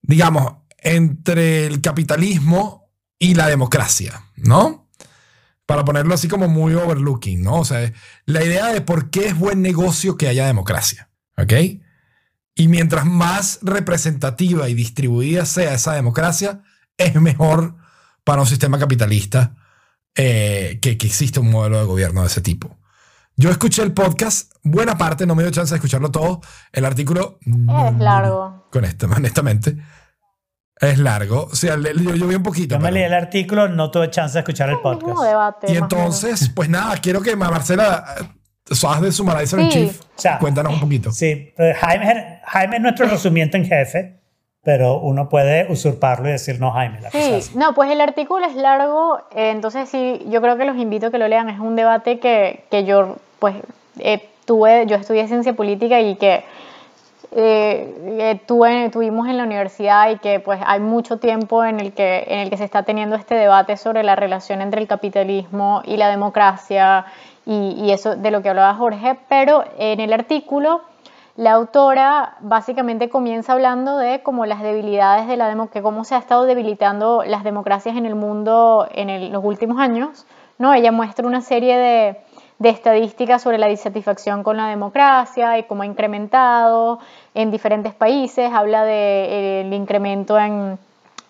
digamos, 0.00 0.58
entre 0.78 1.66
el 1.66 1.80
capitalismo 1.80 2.92
y 3.18 3.34
la 3.34 3.48
democracia, 3.48 4.22
¿no? 4.36 4.88
Para 5.66 5.84
ponerlo 5.84 6.14
así 6.14 6.28
como 6.28 6.46
muy 6.46 6.74
overlooking, 6.74 7.42
¿no? 7.42 7.54
O 7.54 7.64
sea, 7.64 7.92
la 8.26 8.44
idea 8.44 8.68
de 8.68 8.80
por 8.80 9.10
qué 9.10 9.26
es 9.26 9.36
buen 9.36 9.60
negocio 9.60 10.16
que 10.16 10.28
haya 10.28 10.46
democracia, 10.46 11.10
¿ok? 11.36 11.52
Y 12.60 12.68
mientras 12.68 13.06
más 13.06 13.58
representativa 13.62 14.68
y 14.68 14.74
distribuida 14.74 15.46
sea 15.46 15.72
esa 15.72 15.94
democracia, 15.94 16.60
es 16.98 17.14
mejor 17.18 17.74
para 18.22 18.42
un 18.42 18.46
sistema 18.46 18.78
capitalista 18.78 19.54
eh, 20.14 20.78
que, 20.82 20.98
que 20.98 21.06
existe 21.06 21.40
un 21.40 21.50
modelo 21.50 21.78
de 21.78 21.86
gobierno 21.86 22.20
de 22.20 22.26
ese 22.26 22.42
tipo. 22.42 22.76
Yo 23.34 23.48
escuché 23.50 23.82
el 23.82 23.92
podcast, 23.94 24.52
buena 24.62 24.98
parte, 24.98 25.24
no 25.24 25.34
me 25.34 25.42
dio 25.42 25.50
chance 25.50 25.70
de 25.72 25.76
escucharlo 25.76 26.10
todo. 26.10 26.42
El 26.70 26.84
artículo... 26.84 27.38
Es 27.46 27.98
largo. 27.98 28.68
Con 28.70 28.84
esto, 28.84 29.06
honestamente. 29.16 29.78
Es 30.76 30.98
largo. 30.98 31.48
O 31.50 31.54
sea, 31.56 31.78
le- 31.78 31.94
yo, 31.94 32.14
yo 32.14 32.26
vi 32.26 32.34
un 32.34 32.42
poquito. 32.42 32.74
Yo 32.74 32.78
me 32.78 32.88
pero- 32.88 32.94
leí 32.96 33.04
el 33.04 33.14
artículo, 33.14 33.68
no 33.68 33.90
tuve 33.90 34.10
chance 34.10 34.34
de 34.34 34.40
escuchar 34.40 34.68
el 34.68 34.80
podcast. 34.80 35.22
debate. 35.22 35.72
Y 35.72 35.76
entonces, 35.78 36.50
pues 36.54 36.68
nada, 36.68 36.98
quiero 36.98 37.22
que 37.22 37.34
Marcela, 37.36 38.04
eh, 38.70 38.74
sos 38.74 39.00
de 39.00 39.12
Summarizer 39.12 39.60
in 39.60 39.70
Sí. 39.70 39.78
Chief, 39.86 40.00
O 40.00 40.04
sea, 40.20 40.38
cuéntanos 40.38 40.72
un 40.74 40.80
poquito. 40.80 41.10
Sí, 41.12 41.52
Jaime, 41.80 42.40
Jaime 42.44 42.76
es 42.76 42.82
nuestro 42.82 43.06
resumiente 43.06 43.56
en 43.56 43.64
jefe, 43.66 44.16
pero 44.62 44.98
uno 45.00 45.28
puede 45.28 45.70
usurparlo 45.72 46.28
y 46.28 46.32
decir, 46.32 46.60
no, 46.60 46.70
Jaime, 46.72 47.00
la 47.00 47.10
cosa 47.10 47.22
Sí, 47.24 47.30
es 47.32 47.48
así". 47.48 47.58
no, 47.58 47.74
pues 47.74 47.90
el 47.90 48.00
artículo 48.00 48.44
es 48.46 48.54
largo, 48.54 49.18
eh, 49.34 49.50
entonces 49.50 49.88
sí, 49.88 50.24
yo 50.28 50.40
creo 50.42 50.56
que 50.58 50.64
los 50.66 50.76
invito 50.76 51.06
a 51.06 51.10
que 51.10 51.18
lo 51.18 51.28
lean. 51.28 51.48
Es 51.48 51.58
un 51.58 51.76
debate 51.76 52.18
que, 52.18 52.64
que 52.70 52.84
yo, 52.84 53.16
pues, 53.38 53.56
eh, 53.98 54.28
tuve, 54.44 54.84
yo 54.86 54.96
estudié 54.96 55.26
ciencia 55.28 55.52
política 55.54 56.00
y 56.00 56.16
que 56.16 56.44
eh, 57.32 57.94
eh, 58.18 58.40
tuve- 58.46 58.90
tuvimos 58.90 59.28
en 59.28 59.36
la 59.36 59.44
universidad 59.44 60.10
y 60.10 60.18
que, 60.18 60.40
pues, 60.40 60.58
hay 60.66 60.80
mucho 60.80 61.18
tiempo 61.18 61.64
en 61.64 61.78
el 61.78 61.92
que 61.92 62.24
en 62.26 62.40
el 62.40 62.50
que 62.50 62.56
se 62.56 62.64
está 62.64 62.82
teniendo 62.82 63.14
este 63.14 63.36
debate 63.36 63.76
sobre 63.76 64.02
la 64.02 64.16
relación 64.16 64.60
entre 64.60 64.80
el 64.80 64.88
capitalismo 64.88 65.80
y 65.84 65.96
la 65.96 66.08
democracia 66.08 67.04
y, 67.46 67.72
y 67.84 67.92
eso 67.92 68.16
de 68.16 68.30
lo 68.30 68.42
que 68.42 68.48
hablaba 68.50 68.74
Jorge, 68.74 69.18
pero 69.28 69.64
en 69.78 70.00
el 70.00 70.12
artículo 70.12 70.82
la 71.36 71.52
autora 71.52 72.34
básicamente 72.40 73.08
comienza 73.08 73.52
hablando 73.54 73.96
de 73.96 74.22
como 74.22 74.44
las 74.46 74.60
debilidades 74.62 75.26
de 75.26 75.36
la 75.36 75.48
democracia, 75.48 75.80
cómo 75.82 76.04
se 76.04 76.14
ha 76.14 76.18
estado 76.18 76.44
debilitando 76.44 77.22
las 77.26 77.44
democracias 77.44 77.96
en 77.96 78.04
el 78.04 78.14
mundo 78.14 78.86
en 78.92 79.08
el- 79.08 79.32
los 79.32 79.42
últimos 79.44 79.78
años. 79.78 80.26
¿no? 80.58 80.74
Ella 80.74 80.92
muestra 80.92 81.26
una 81.26 81.40
serie 81.40 81.78
de, 81.78 82.20
de 82.58 82.68
estadísticas 82.68 83.40
sobre 83.40 83.56
la 83.56 83.68
disatisfacción 83.68 84.42
con 84.42 84.58
la 84.58 84.66
democracia 84.66 85.56
y 85.56 85.62
cómo 85.62 85.82
ha 85.82 85.86
incrementado 85.86 86.98
en 87.32 87.50
diferentes 87.50 87.94
países. 87.94 88.52
Habla 88.52 88.84
del 88.84 89.72
incremento 89.72 90.38
en, 90.38 90.78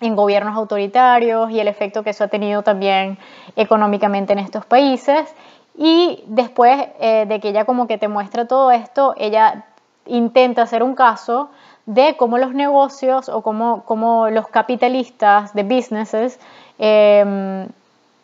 en 0.01 0.17
gobiernos 0.17 0.57
autoritarios 0.57 1.51
y 1.53 1.61
el 1.61 1.69
efecto 1.69 2.03
que 2.03 2.11
eso 2.11 2.25
ha 2.25 2.29
tenido 2.29 2.63
también 2.63 3.19
económicamente 3.55 4.33
en 4.33 4.41
estos 4.41 4.65
países. 4.67 5.33
Y 5.77 6.25
después 6.27 6.89
eh, 7.01 7.27
de 7.29 7.41
que 7.41 7.51
ella 7.51 7.65
como 7.65 7.87
que 7.87 7.99
te 7.99 8.09
muestra 8.09 8.47
todo 8.47 8.71
esto, 8.71 9.15
ella 9.17 9.65
intenta 10.07 10.63
hacer 10.63 10.83
un 10.83 10.95
caso 10.95 11.51
de 11.87 12.17
cómo 12.17 12.39
los 12.39 12.55
negocios 12.55 13.29
o 13.29 13.43
cómo, 13.43 13.85
cómo 13.85 14.29
los 14.31 14.49
capitalistas 14.49 15.55
de 15.55 15.63
businesses 15.63 16.39
eh, 16.79 17.67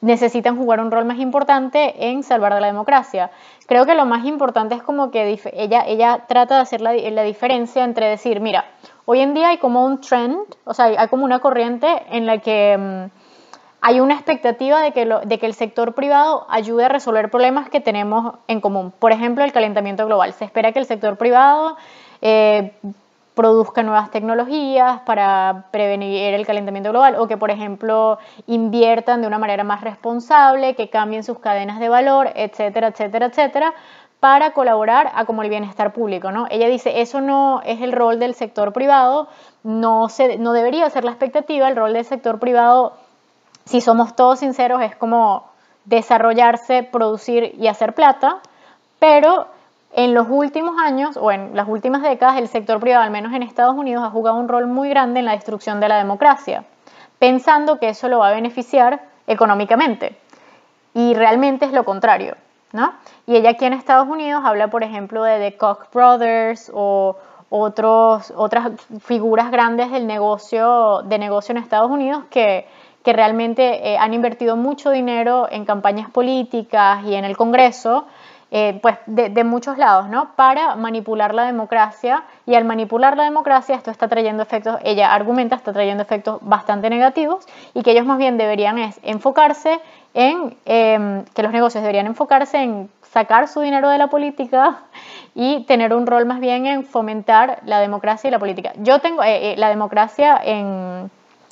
necesitan 0.01 0.57
jugar 0.57 0.81
un 0.81 0.91
rol 0.91 1.05
más 1.05 1.19
importante 1.19 2.09
en 2.09 2.23
salvar 2.23 2.53
la 2.61 2.67
democracia. 2.67 3.31
Creo 3.67 3.87
que 3.87 3.95
lo 3.95 4.07
más 4.07 4.25
importante 4.25 4.75
es 4.75 4.83
como 4.83 5.11
que 5.11 5.39
ella, 5.55 5.85
ella 5.87 6.25
trata 6.29 6.57
de 6.57 6.61
hacer 6.63 6.81
la, 6.81 6.93
la 6.93 7.23
diferencia 7.23 7.85
entre 7.85 8.09
decir, 8.09 8.41
mira, 8.41 8.65
hoy 9.05 9.21
en 9.21 9.35
día 9.35 9.49
hay 9.49 9.59
como 9.59 9.85
un 9.85 10.01
trend, 10.01 10.39
o 10.65 10.75
sea, 10.75 10.87
hay 10.87 11.09
como 11.09 11.25
una 11.25 11.41
corriente 11.41 11.89
en 12.11 12.27
la 12.27 12.39
que 12.39 12.77
mm, 12.79 13.26
hay 13.81 14.01
una 14.01 14.15
expectativa 14.15 14.81
de 14.81 14.93
que, 14.93 15.05
lo- 15.05 15.21
de 15.21 15.39
que 15.39 15.47
el 15.47 15.55
sector 15.55 15.95
privado 15.95 16.47
ayude 16.49 16.85
a 16.87 16.89
resolver 16.89 17.31
problemas 17.31 17.69
que 17.69 17.81
tenemos 17.81 18.35
en 18.49 18.61
común. 18.61 18.93
Por 18.99 19.13
ejemplo, 19.13 19.45
el 19.45 19.53
calentamiento 19.53 20.07
global. 20.07 20.33
Se 20.33 20.45
espera 20.45 20.73
que 20.73 20.79
el 20.81 20.87
sector 20.87 21.17
privado 21.17 21.77
eh, 22.23 22.73
produzca 23.35 23.83
nuevas 23.83 24.11
tecnologías 24.11 25.01
para 25.01 25.67
prevenir 25.71 26.33
el 26.35 26.47
calentamiento 26.47 26.91
global 26.91 27.17
o 27.19 27.29
que, 27.29 27.37
por 27.37 27.51
ejemplo, 27.51 28.19
inviertan 28.47 29.21
de 29.21 29.27
una 29.27 29.39
manera 29.39 29.63
más 29.63 29.83
responsable, 29.83 30.75
que 30.75 30.89
cambien 30.89 31.23
sus 31.23 31.39
cadenas 31.39 31.79
de 31.79 31.91
valor, 31.91 32.31
etcétera, 32.35 32.89
etcétera, 32.89 33.27
etcétera, 33.27 33.75
para 34.21 34.53
colaborar 34.53 35.13
a 35.15 35.27
como 35.27 35.43
el 35.43 35.51
bienestar 35.51 35.93
público, 35.93 36.33
¿no? 36.33 36.47
Ella 36.51 36.69
dice, 36.69 37.03
eso 37.03 37.21
no 37.21 37.61
es 37.67 37.83
el 37.83 37.93
rol 37.93 38.19
del 38.19 38.35
sector 38.35 38.73
privado, 38.73 39.29
no, 39.63 40.09
se, 40.09 40.39
no 40.39 40.55
debería 40.55 40.89
ser 40.89 41.05
la 41.05 41.11
expectativa, 41.11 41.69
el 41.69 41.77
rol 41.77 41.93
del 41.93 42.07
sector 42.07 42.39
privado 42.41 42.95
si 43.67 43.81
somos 43.81 44.17
todos 44.17 44.39
sinceros, 44.39 44.81
es 44.83 44.97
como 44.97 45.45
desarrollarse, 45.85 46.83
producir 46.83 47.55
y 47.59 47.67
hacer 47.67 47.95
plata, 47.95 48.39
pero 48.99 49.49
en 49.93 50.15
los 50.15 50.27
últimos 50.29 50.77
años 50.81 51.17
o 51.17 51.31
en 51.33 51.55
las 51.57 51.69
últimas 51.69 52.03
décadas 52.03 52.39
el 52.39 52.49
sector 52.49 52.81
privado, 52.81 53.05
al 53.05 53.11
menos 53.11 53.33
en 53.33 53.43
Estados 53.43 53.75
Unidos, 53.75 54.05
ha 54.05 54.11
jugado 54.11 54.37
un 54.37 54.49
rol 54.49 54.67
muy 54.67 54.89
grande 54.89 55.21
en 55.21 55.27
la 55.27 55.33
destrucción 55.33 55.81
de 55.81 55.89
la 55.89 55.99
democracia, 55.99 56.65
pensando 57.19 57.79
que 57.79 57.91
eso 57.91 58.09
lo 58.09 58.19
va 58.21 58.29
a 58.29 58.35
beneficiar 58.35 59.03
económicamente. 59.27 60.17
Y 60.95 61.15
realmente 61.15 61.67
es 61.67 61.73
lo 61.73 61.85
contrario, 61.85 62.37
¿no? 62.73 62.95
Y 63.27 63.37
ella 63.37 63.51
aquí 63.51 63.65
en 63.65 63.73
Estados 63.73 64.09
Unidos 64.09 64.43
habla, 64.45 64.69
por 64.69 64.83
ejemplo, 64.83 65.23
de 65.25 65.39
The 65.39 65.57
Koch 65.57 65.91
Brothers 65.93 66.71
o 66.75 67.17
otros, 67.49 68.33
otras 68.37 68.71
figuras 69.01 69.51
grandes 69.51 69.91
del 69.91 70.07
negocio, 70.07 71.03
de 71.03 71.19
negocio 71.19 71.53
en 71.53 71.59
Estados 71.59 71.91
Unidos 71.91 72.25
que, 72.31 72.67
que 73.07 73.13
realmente 73.13 73.89
eh, 73.89 73.99
han 73.99 74.15
invertido 74.15 74.57
mucho 74.57 74.91
dinero 74.91 75.47
en 75.49 75.65
campañas 75.65 76.11
políticas 76.11 77.05
y 77.05 77.15
en 77.15 77.25
el 77.25 77.37
Congreso, 77.37 78.05
eh, 78.51 78.81
pues 78.83 78.97
de, 79.07 79.45
muchos 79.45 79.79
lados, 79.79 80.09
¿no? 80.09 80.35
Para 80.35 80.75
manipular 80.75 81.33
la 81.33 81.45
democracia 81.45 82.25
y 82.47 82.57
al 82.57 82.65
manipular 82.65 83.17
la 83.17 83.23
democracia 83.23 83.77
esto 83.77 83.93
está 83.93 84.09
trayendo 84.09 84.43
efectos, 84.43 84.81
ella 84.83 85.15
argumenta, 85.15 85.55
está 85.55 85.73
trayendo 85.73 86.03
efectos 86.03 86.39
bastante 86.41 86.91
negativos 86.91 87.47
y 87.75 87.85
que 87.85 87.93
ellos 87.93 88.07
más 88.07 88.19
bien 88.19 88.39
deberían 88.39 88.77
enfocarse 89.05 89.79
en, 90.13 90.57
em, 90.65 91.25
que 91.27 91.45
los 91.45 91.53
negocios 91.53 91.83
deberían 91.83 92.07
enfocarse 92.07 92.59
en 92.59 92.91
sacar 93.03 93.47
su 93.47 93.61
dinero 93.61 93.89
de 93.89 93.99
la 93.99 94.09
política 94.09 94.79
y 95.37 95.63
tener 95.67 95.95
un 95.95 96.09
rol 96.09 96.27
más 96.27 96.41
bien 96.41 96.67
en 96.67 96.85
fomentar 96.85 97.61
la 97.65 97.79
democracia 97.79 98.27
y 98.27 98.31
la 98.33 98.41
política. 98.41 98.73
Yo 98.79 98.99
tengo 98.99 99.23
eh, 99.23 99.55
la 99.57 99.69
democracia 99.69 100.41
en, 100.43 101.09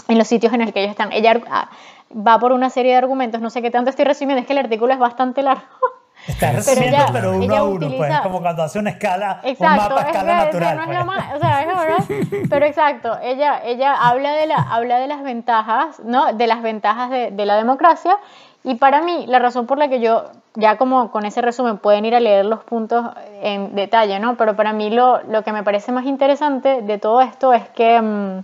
en, 0.08 0.18
los 0.18 0.26
sitios 0.26 0.52
en 0.52 0.60
los 0.60 0.72
que 0.72 0.80
ellos 0.80 0.90
están. 0.90 1.12
Ella 1.12 1.40
ah, 1.50 1.68
va 2.14 2.38
por 2.38 2.52
una 2.52 2.70
serie 2.70 2.92
de 2.92 2.98
argumentos, 2.98 3.40
no 3.40 3.50
sé 3.50 3.62
qué 3.62 3.70
tanto 3.70 3.90
estoy 3.90 4.04
resumiendo, 4.04 4.40
es 4.40 4.46
que 4.46 4.52
el 4.52 4.58
artículo 4.58 4.92
es 4.92 4.98
bastante 4.98 5.42
largo. 5.42 5.62
Está 6.26 6.52
resumiendo, 6.52 6.96
pero, 7.12 7.32
pero 7.32 7.36
uno 7.36 7.56
a 7.56 7.62
uno, 7.64 7.88
pues, 7.98 8.20
como 8.20 8.40
cuando 8.40 8.62
hace 8.62 8.78
una 8.78 8.90
escala, 8.90 9.40
exacto, 9.42 9.94
un 9.94 9.94
mapa 9.94 10.06
a 10.06 10.10
escala 10.10 10.38
es 10.38 10.44
natural. 10.46 10.76
No 10.76 10.82
es 10.82 10.88
pues. 10.88 11.06
más, 11.06 11.34
o 11.34 11.38
sea, 11.38 11.60
es 11.60 11.66
verdad, 11.66 12.46
pero 12.50 12.66
exacto, 12.66 13.18
ella, 13.22 13.60
ella 13.64 13.94
habla, 13.94 14.32
de 14.32 14.46
la, 14.46 14.56
habla 14.56 14.98
de 15.00 15.06
las 15.06 15.22
ventajas, 15.22 16.00
¿no? 16.00 16.32
De 16.32 16.46
las 16.46 16.62
ventajas 16.62 17.10
de, 17.10 17.30
de 17.30 17.46
la 17.46 17.56
democracia 17.56 18.18
y 18.66 18.76
para 18.76 19.02
mí, 19.02 19.26
la 19.28 19.38
razón 19.38 19.66
por 19.66 19.76
la 19.76 19.88
que 19.88 20.00
yo, 20.00 20.24
ya 20.54 20.78
como 20.78 21.10
con 21.10 21.26
ese 21.26 21.42
resumen 21.42 21.76
pueden 21.76 22.06
ir 22.06 22.14
a 22.14 22.20
leer 22.20 22.46
los 22.46 22.64
puntos 22.64 23.04
en 23.42 23.74
detalle, 23.74 24.18
¿no? 24.18 24.36
Pero 24.36 24.56
para 24.56 24.72
mí 24.72 24.88
lo, 24.88 25.22
lo 25.24 25.42
que 25.42 25.52
me 25.52 25.62
parece 25.62 25.92
más 25.92 26.06
interesante 26.06 26.80
de 26.80 26.98
todo 26.98 27.20
esto 27.20 27.52
es 27.52 27.68
que, 27.68 28.00
mm, 28.00 28.38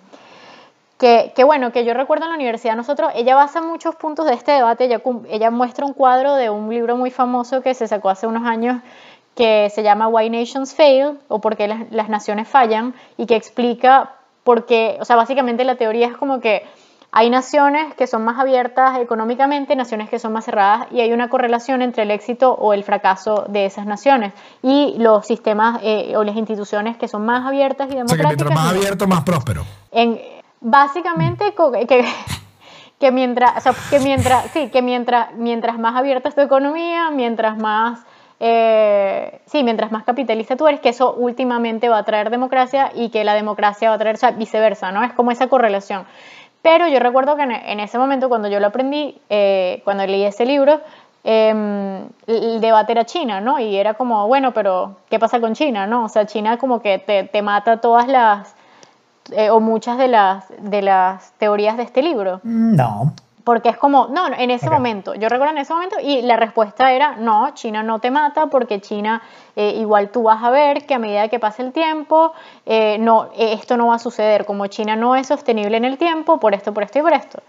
que, 1.01 1.33
que, 1.35 1.45
bueno, 1.45 1.73
que 1.73 1.87
yo 1.87 1.95
recuerdo 1.95 2.27
en 2.27 2.31
la 2.31 2.37
universidad 2.37 2.77
nosotros, 2.77 3.11
ella 3.15 3.35
basa 3.35 3.63
muchos 3.63 3.97
puntos 3.97 4.27
de 4.27 4.35
este 4.35 4.53
debate, 4.53 4.85
ella, 4.85 5.01
ella 5.31 5.51
muestra 5.51 5.87
un 5.87 5.95
cuadro 5.95 6.35
de 6.35 6.51
un 6.51 6.69
libro 6.69 6.95
muy 6.95 7.11
famoso 7.11 7.63
que 7.63 7.73
se 7.73 7.89
sacó 7.89 8.11
hace 8.11 8.27
unos 8.27 8.47
años 8.47 8.83
que 9.35 9.71
se 9.75 9.83
llama 9.83 10.09
Why 10.09 10.29
Nations 10.29 10.75
Fail 10.75 11.19
o 11.29 11.41
por 11.41 11.57
qué 11.57 11.69
las, 11.69 11.91
las 11.91 12.11
naciones 12.11 12.49
fallan 12.49 12.95
y 13.17 13.25
que 13.25 13.35
explica 13.35 14.17
por 14.45 14.67
qué, 14.67 14.99
o 15.01 15.07
sea, 15.07 15.17
básicamente 15.17 15.65
la 15.65 15.77
teoría 15.77 16.07
es 16.07 16.17
como 16.19 16.39
que 16.39 16.65
hay 17.13 17.31
naciones 17.31 17.95
que 17.95 18.07
son 18.07 18.23
más 18.23 18.39
abiertas 18.39 18.99
económicamente, 18.99 19.75
naciones 19.77 20.11
que 20.11 20.19
son 20.19 20.35
más 20.35 20.45
cerradas 20.45 20.87
y 20.91 21.01
hay 21.01 21.15
una 21.15 21.31
correlación 21.31 21.81
entre 21.81 22.03
el 22.03 22.11
éxito 22.11 22.53
o 22.53 22.75
el 22.75 22.85
fracaso 22.85 23.47
de 23.49 23.65
esas 23.65 23.87
naciones 23.87 24.35
y 24.63 24.97
los 24.99 25.27
sistemas 25.27 25.81
eh, 25.83 26.13
o 26.15 26.25
las 26.25 26.37
instituciones 26.37 26.99
que 26.99 27.09
son 27.09 27.25
más 27.25 27.47
abiertas 27.47 27.89
y 27.91 27.95
democráticas. 27.95 28.27
O 28.27 28.29
sea, 28.29 28.37
que 28.37 28.45
mientras 28.45 28.51
más 28.55 28.71
abierto, 28.71 29.07
más 29.09 29.25
próspero. 29.25 29.65
En, 29.91 30.21
básicamente 30.61 31.55
que, 31.89 32.05
que 32.99 33.11
mientras, 33.11 33.57
o 33.57 33.61
sea, 33.61 33.75
que 33.91 33.99
mientras, 34.01 34.51
sí, 34.53 34.69
que 34.71 34.83
mientras, 34.83 35.35
mientras 35.35 35.79
más 35.79 35.97
abierta 35.97 36.29
es 36.29 36.35
tu 36.35 36.41
economía, 36.41 37.11
mientras 37.11 37.59
más 37.59 38.01
eh, 38.43 39.43
sí, 39.45 39.63
mientras 39.63 39.93
más 39.93 40.05
capitalista 40.05 40.57
tú 40.57 40.67
eres, 40.67 40.81
que 40.81 40.89
eso 40.89 41.13
últimamente 41.13 41.91
va 41.91 41.99
a 41.99 42.05
traer 42.05 42.31
democracia 42.31 42.91
y 42.95 43.11
que 43.11 43.23
la 43.23 43.35
democracia 43.35 43.91
va 43.91 43.97
a 43.97 43.99
traer, 43.99 44.17
o 44.17 44.19
sea, 44.19 44.31
viceversa, 44.31 44.91
¿no? 44.93 45.05
Es 45.05 45.13
como 45.13 45.31
esa 45.31 45.49
correlación. 45.49 46.07
Pero 46.63 46.89
yo 46.89 46.99
recuerdo 47.01 47.37
que 47.37 47.43
en 47.43 47.81
ese 47.81 47.99
momento, 47.99 48.29
cuando 48.31 48.49
yo 48.49 48.59
lo 48.59 48.69
aprendí, 48.69 49.19
eh, 49.29 49.83
cuando 49.85 50.07
leí 50.07 50.25
ese 50.25 50.47
libro, 50.47 50.81
eh, 51.25 52.03
el 52.27 52.61
debate 52.63 52.93
era 52.93 53.05
China, 53.05 53.43
¿no? 53.43 53.61
Y 53.61 53.77
era 53.77 53.95
como, 53.95 54.27
bueno, 54.27 54.53
pero 54.53 54.97
¿qué 55.11 55.19
pasa 55.19 55.39
con 55.41 55.55
China, 55.55 55.87
no? 55.87 56.05
O 56.05 56.09
sea, 56.09 56.27
China 56.27 56.57
como 56.57 56.81
que 56.81 56.99
te, 56.99 57.25
te 57.25 57.43
mata 57.43 57.81
todas 57.83 58.09
las, 58.09 58.55
eh, 59.33 59.51
o 59.51 59.61
muchas 59.61 59.99
de 59.99 60.09
las, 60.09 60.45
de 60.59 60.83
las 60.83 61.33
teorías 61.39 61.77
de 61.77 61.83
este 61.83 62.03
libro. 62.03 62.41
No. 62.43 63.13
Porque 63.45 63.71
es 63.71 63.77
como, 63.77 64.09
no, 64.09 64.27
en 64.27 64.51
ese 64.51 64.69
momento, 64.69 65.15
yo 65.15 65.29
recuerdo 65.29 65.55
en 65.55 65.59
ese 65.59 65.73
momento 65.73 65.97
y 66.03 66.23
la 66.23 66.37
respuesta 66.37 66.93
era, 66.93 67.17
no, 67.17 67.51
China 67.55 67.83
no 67.83 67.99
te 67.99 68.11
mata 68.11 68.47
porque 68.47 68.81
China 68.81 69.23
eh, 69.57 69.75
igual 69.79 70.11
tú 70.11 70.25
vas 70.25 70.43
a 70.43 70.51
ver 70.51 70.85
que 70.85 70.95
a 70.95 70.99
medida 70.99 71.29
que 71.29 71.39
pase 71.39 71.63
el 71.63 71.73
tiempo, 71.73 72.33
eh, 72.67 72.99
no, 73.01 73.31
eh, 73.37 73.55
esto 73.55 73.77
no 73.77 73.89
va 73.89 73.95
a 73.95 73.99
suceder, 73.99 74.45
como 74.45 74.67
China 74.67 74.95
no 74.95 75.17
es 75.17 75.29
sostenible 75.29 75.77
en 75.77 75.85
el 75.85 75.97
tiempo, 75.97 76.39
por 76.39 76.55
esto, 76.55 76.75
por 76.75 76.83
esto 76.83 76.99
y 76.99 77.03
por 77.03 77.13
esto. 77.13 77.43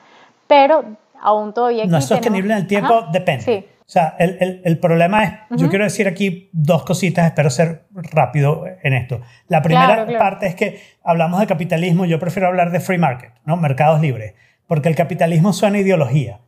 Pero 0.48 0.84
aún 1.22 1.54
todavía... 1.54 1.86
No 1.86 1.98
es 1.98 2.06
sostenible 2.06 2.54
en 2.54 2.60
el 2.60 2.68
tiempo, 2.68 3.04
depende. 3.12 3.44
Sí. 3.44 3.68
O 3.92 3.94
sea, 3.94 4.16
el, 4.20 4.38
el, 4.40 4.62
el 4.64 4.80
problema 4.80 5.24
es, 5.26 5.60
yo 5.60 5.68
quiero 5.68 5.84
decir 5.84 6.08
aquí 6.08 6.50
dos 6.54 6.86
cositas, 6.86 7.26
espero 7.26 7.50
ser 7.50 7.88
rápido 7.94 8.64
en 8.84 8.94
esto. 8.94 9.20
La 9.50 9.62
primera 9.62 10.08
parte 10.18 10.48
es 10.48 10.56
que 10.56 10.80
hablamos 11.04 11.42
de 11.42 11.48
capitalismo, 11.48 12.06
yo 12.06 12.18
prefiero 12.18 12.48
hablar 12.48 12.72
de 12.72 12.80
free 12.80 12.98
market, 12.98 13.34
¿no? 13.44 13.58
Mercados 13.58 14.00
libres 14.00 14.34
porque 14.72 14.88
el 14.88 14.96
capitalismo 14.96 15.52
suena 15.52 15.80
ideología. 15.80 16.40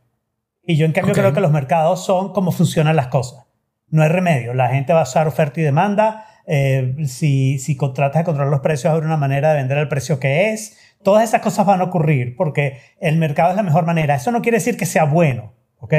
Y 0.66 0.78
yo 0.78 0.86
en 0.86 0.94
cambio 0.94 1.14
creo 1.14 1.34
que 1.34 1.42
los 1.42 1.52
mercados 1.52 2.06
son 2.06 2.32
como 2.32 2.54
funcionan 2.54 2.96
las 2.96 3.08
cosas. 3.08 3.48
No 3.90 4.02
hay 4.02 4.08
remedio. 4.08 4.54
La 4.54 4.70
gente 4.70 4.94
va 4.94 5.02
a 5.02 5.04
usar 5.04 5.28
oferta 5.28 5.60
y 5.60 5.64
demanda. 5.64 6.26
Eh, 6.48 6.96
si, 7.06 7.60
si 7.60 7.78
tratas 7.78 8.22
de 8.22 8.24
controlar 8.24 8.50
los 8.50 8.62
precios, 8.62 8.94
habrá 8.94 9.06
una 9.06 9.18
manera 9.18 9.50
de 9.50 9.58
vender 9.58 9.78
el 9.78 9.90
precio 9.90 10.22
que 10.22 10.52
es. 10.52 10.78
Todas 11.04 11.26
esas 11.26 11.42
cosas 11.42 11.66
van 11.66 11.82
a 11.82 11.84
ocurrir 11.84 12.38
porque 12.38 12.80
el 13.02 13.18
mercado 13.18 13.50
es 13.50 13.58
la 13.58 13.64
mejor 13.64 13.86
manera. 13.86 14.16
Eso 14.16 14.32
no 14.32 14.42
quiere 14.42 14.60
decir 14.60 14.78
que 14.78 14.86
sea 14.86 15.04
bueno, 15.04 15.52
¿ok? 15.80 15.94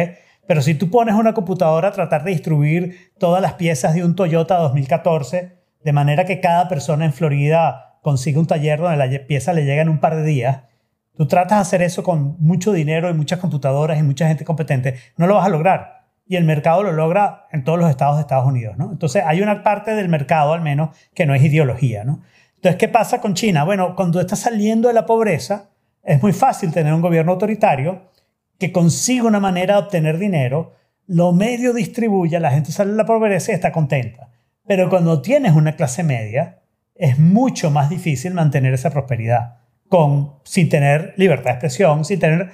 Pero 0.47 0.63
si 0.63 0.75
tú 0.75 0.91
pones 0.91 1.15
una 1.15 1.35
computadora 1.35 1.89
a 1.89 1.93
tratar 1.93 2.25
de 2.25 2.33
distribuir 2.33 3.13
todas 3.19 3.41
las 3.41 3.55
piezas 3.55 3.95
de 3.95 4.05
un 4.05 4.15
Toyota 4.15 4.59
2014, 4.59 5.59
de 5.83 5.93
manera 5.93 6.25
que 6.25 6.41
cada 6.41 6.69
persona 6.69 7.05
en 7.05 7.13
Florida 7.13 7.99
consiga 8.03 8.41
un 8.41 8.47
taller 8.47 8.81
donde 8.81 8.97
la 8.97 9.27
pieza 9.27 9.53
le 9.53 9.65
llega 9.65 9.83
en 9.83 9.89
un 9.89 10.01
par 10.01 10.17
de 10.17 10.25
días, 10.25 10.63
tú 11.17 11.27
tratas 11.27 11.59
de 11.59 11.63
hacer 11.63 11.83
eso 11.83 12.03
con 12.03 12.37
mucho 12.39 12.73
dinero 12.73 13.09
y 13.09 13.15
muchas 13.15 13.39
computadoras 13.39 13.99
y 13.99 14.03
mucha 14.03 14.29
gente 14.29 14.45
competente, 14.45 14.97
no 15.17 15.27
lo 15.27 15.37
vas 15.37 15.47
a 15.47 15.51
lograr. 15.51 16.05
Y 16.27 16.37
el 16.37 16.45
mercado 16.45 16.83
lo 16.83 16.93
logra 16.93 17.47
en 17.53 17.65
todos 17.65 17.79
los 17.79 17.91
estados 17.91 18.17
de 18.17 18.23
Estados 18.23 18.47
Unidos, 18.47 18.77
¿no? 18.79 18.91
Entonces 18.93 19.23
hay 19.27 19.43
una 19.43 19.63
parte 19.63 19.95
del 19.95 20.09
mercado 20.09 20.53
al 20.53 20.63
menos 20.63 20.97
que 21.15 21.27
no 21.27 21.35
es 21.35 21.43
ideología, 21.43 22.05
¿no? 22.05 22.23
Entonces, 22.57 22.79
¿qué 22.79 22.89
pasa 22.89 23.21
con 23.21 23.35
China? 23.35 23.65
Bueno, 23.65 23.95
cuando 23.95 24.21
estás 24.21 24.39
saliendo 24.39 24.89
de 24.89 24.95
la 24.95 25.05
pobreza, 25.05 25.69
es 26.03 26.23
muy 26.23 26.33
fácil 26.33 26.73
tener 26.73 26.95
un 26.95 27.03
gobierno 27.03 27.33
autoritario 27.33 28.11
que 28.59 28.73
consiga 28.73 29.25
una 29.25 29.41
manera 29.41 29.75
de 29.75 29.81
obtener 29.81 30.19
dinero, 30.19 30.75
lo 31.07 31.33
medio 31.33 31.73
distribuye, 31.73 32.39
la 32.41 32.51
gente 32.51 32.73
sale 32.73 32.93
de 32.93 32.97
la 32.97 33.07
pobreza 33.07 33.53
y 33.53 33.55
está 33.55 33.73
contenta. 33.73 34.29
Pero 34.67 34.89
cuando 34.89 35.21
tienes 35.21 35.53
una 35.53 35.77
clase 35.77 36.03
media, 36.03 36.61
es 36.95 37.19
mucho 37.19 37.71
más 37.71 37.91
difícil 37.91 38.35
mantener 38.35 38.73
esa 38.73 38.91
prosperidad 38.91 39.57
con, 39.89 40.35
sin 40.45 40.69
tener 40.69 41.15
libertad 41.17 41.45
de 41.45 41.51
expresión, 41.51 42.05
sin 42.05 42.19
tener 42.19 42.51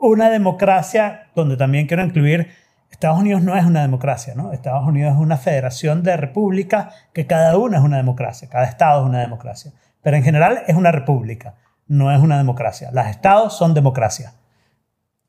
una 0.00 0.30
democracia 0.30 1.28
donde 1.34 1.56
también 1.56 1.86
quiero 1.86 2.04
incluir, 2.04 2.48
Estados 2.90 3.18
Unidos 3.18 3.42
no 3.42 3.56
es 3.56 3.64
una 3.64 3.82
democracia, 3.82 4.34
¿no? 4.34 4.52
Estados 4.52 4.86
Unidos 4.86 5.14
es 5.14 5.18
una 5.18 5.36
federación 5.36 6.02
de 6.02 6.16
repúblicas 6.16 6.94
que 7.12 7.26
cada 7.26 7.56
una 7.56 7.78
es 7.78 7.84
una 7.84 7.96
democracia, 7.96 8.48
cada 8.48 8.66
estado 8.66 9.02
es 9.02 9.08
una 9.08 9.20
democracia, 9.20 9.72
pero 10.02 10.16
en 10.16 10.22
general 10.22 10.62
es 10.66 10.76
una 10.76 10.92
república, 10.92 11.54
no 11.86 12.12
es 12.12 12.20
una 12.20 12.38
democracia. 12.38 12.90
Los 12.92 13.06
estados 13.06 13.56
son 13.56 13.74
democracia. 13.74 14.32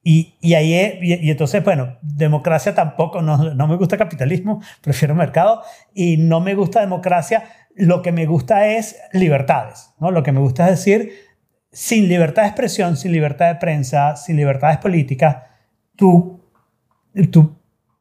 Y, 0.04 0.36
y 0.42 0.56
ahí 0.56 1.00
y, 1.02 1.30
entonces, 1.30 1.64
bueno, 1.64 1.98
democracia 2.02 2.74
tampoco, 2.74 3.22
no, 3.22 3.54
no 3.54 3.68
me 3.68 3.76
gusta 3.76 3.98
capitalismo, 3.98 4.62
prefiero 4.82 5.14
mercado, 5.14 5.62
y 5.94 6.18
no 6.18 6.40
me 6.40 6.56
gusta 6.56 6.82
democracia, 6.82 7.44
lo 7.76 8.02
que 8.02 8.12
me 8.12 8.26
gusta 8.26 8.68
es 8.68 8.98
libertades, 9.14 9.94
¿no? 10.00 10.12
Lo 10.12 10.24
que 10.24 10.32
me 10.32 10.40
gusta 10.40 10.66
es 10.66 10.72
decir, 10.72 11.12
sin 11.72 12.08
libertad 12.08 12.44
de 12.44 12.50
expresión, 12.50 12.98
sin 12.98 13.12
libertad 13.12 13.48
de 13.48 13.56
prensa, 13.56 14.16
sin 14.16 14.36
libertades 14.36 14.78
políticas, 14.78 15.38
tu, 15.96 16.42
tu 17.32 17.58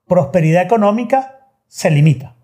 prosperidad 0.07 0.63
económica 0.63 1.49
se 1.69 1.91
limita. 1.91 2.35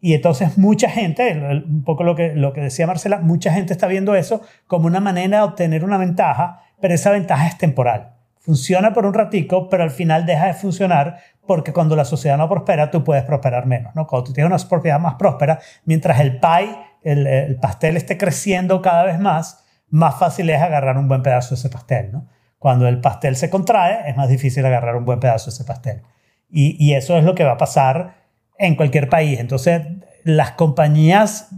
Y 0.00 0.14
entonces 0.14 0.58
mucha 0.58 0.88
gente, 0.88 1.32
un 1.66 1.84
poco 1.84 2.04
lo 2.04 2.14
que, 2.14 2.34
lo 2.34 2.52
que 2.52 2.62
decía 2.62 2.86
Marcela, 2.86 3.20
mucha 3.20 3.52
gente 3.52 3.72
está 3.72 3.86
viendo 3.86 4.14
eso 4.14 4.42
como 4.66 4.86
una 4.86 5.00
manera 5.00 5.38
de 5.38 5.44
obtener 5.44 5.84
una 5.84 5.98
ventaja, 5.98 6.62
pero 6.80 6.94
esa 6.94 7.10
ventaja 7.10 7.46
es 7.46 7.58
temporal. 7.58 8.19
Funciona 8.40 8.92
por 8.92 9.04
un 9.04 9.12
ratico, 9.12 9.68
pero 9.68 9.82
al 9.82 9.90
final 9.90 10.24
deja 10.24 10.46
de 10.46 10.54
funcionar 10.54 11.18
porque 11.46 11.72
cuando 11.72 11.94
la 11.94 12.04
sociedad 12.04 12.38
no 12.38 12.48
prospera, 12.48 12.90
tú 12.90 13.04
puedes 13.04 13.24
prosperar 13.24 13.66
menos. 13.66 13.94
¿no? 13.94 14.06
Cuando 14.06 14.28
tú 14.28 14.32
tienes 14.32 14.50
una 14.50 14.68
propiedad 14.68 14.98
más 14.98 15.14
próspera, 15.14 15.60
mientras 15.84 16.20
el 16.20 16.40
pie, 16.40 16.76
el, 17.02 17.26
el 17.26 17.56
pastel 17.56 17.96
esté 17.96 18.16
creciendo 18.16 18.80
cada 18.80 19.04
vez 19.04 19.18
más, 19.18 19.64
más 19.88 20.18
fácil 20.18 20.48
es 20.48 20.60
agarrar 20.60 20.96
un 20.96 21.06
buen 21.06 21.22
pedazo 21.22 21.50
de 21.50 21.58
ese 21.58 21.68
pastel, 21.68 22.12
¿no? 22.12 22.28
Cuando 22.58 22.88
el 22.88 23.00
pastel 23.00 23.36
se 23.36 23.50
contrae, 23.50 24.08
es 24.08 24.16
más 24.16 24.28
difícil 24.28 24.64
agarrar 24.64 24.96
un 24.96 25.04
buen 25.04 25.18
pedazo 25.18 25.50
de 25.50 25.54
ese 25.54 25.64
pastel. 25.64 26.02
Y, 26.48 26.76
y 26.84 26.94
eso 26.94 27.16
es 27.16 27.24
lo 27.24 27.34
que 27.34 27.44
va 27.44 27.52
a 27.52 27.56
pasar 27.56 28.16
en 28.58 28.74
cualquier 28.74 29.08
país. 29.08 29.40
Entonces, 29.40 29.82
las 30.24 30.52
compañías 30.52 31.48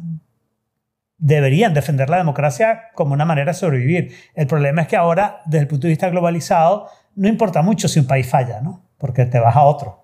deberían 1.24 1.72
defender 1.72 2.10
la 2.10 2.16
democracia 2.16 2.90
como 2.94 3.14
una 3.14 3.24
manera 3.24 3.52
de 3.52 3.54
sobrevivir. 3.58 4.12
El 4.34 4.48
problema 4.48 4.82
es 4.82 4.88
que 4.88 4.96
ahora, 4.96 5.40
desde 5.46 5.60
el 5.62 5.68
punto 5.68 5.86
de 5.86 5.90
vista 5.90 6.10
globalizado, 6.10 6.88
no 7.14 7.28
importa 7.28 7.62
mucho 7.62 7.86
si 7.86 8.00
un 8.00 8.08
país 8.08 8.28
falla, 8.28 8.60
¿no? 8.60 8.82
Porque 8.98 9.24
te 9.26 9.38
vas 9.38 9.54
a 9.54 9.62
otro. 9.62 10.00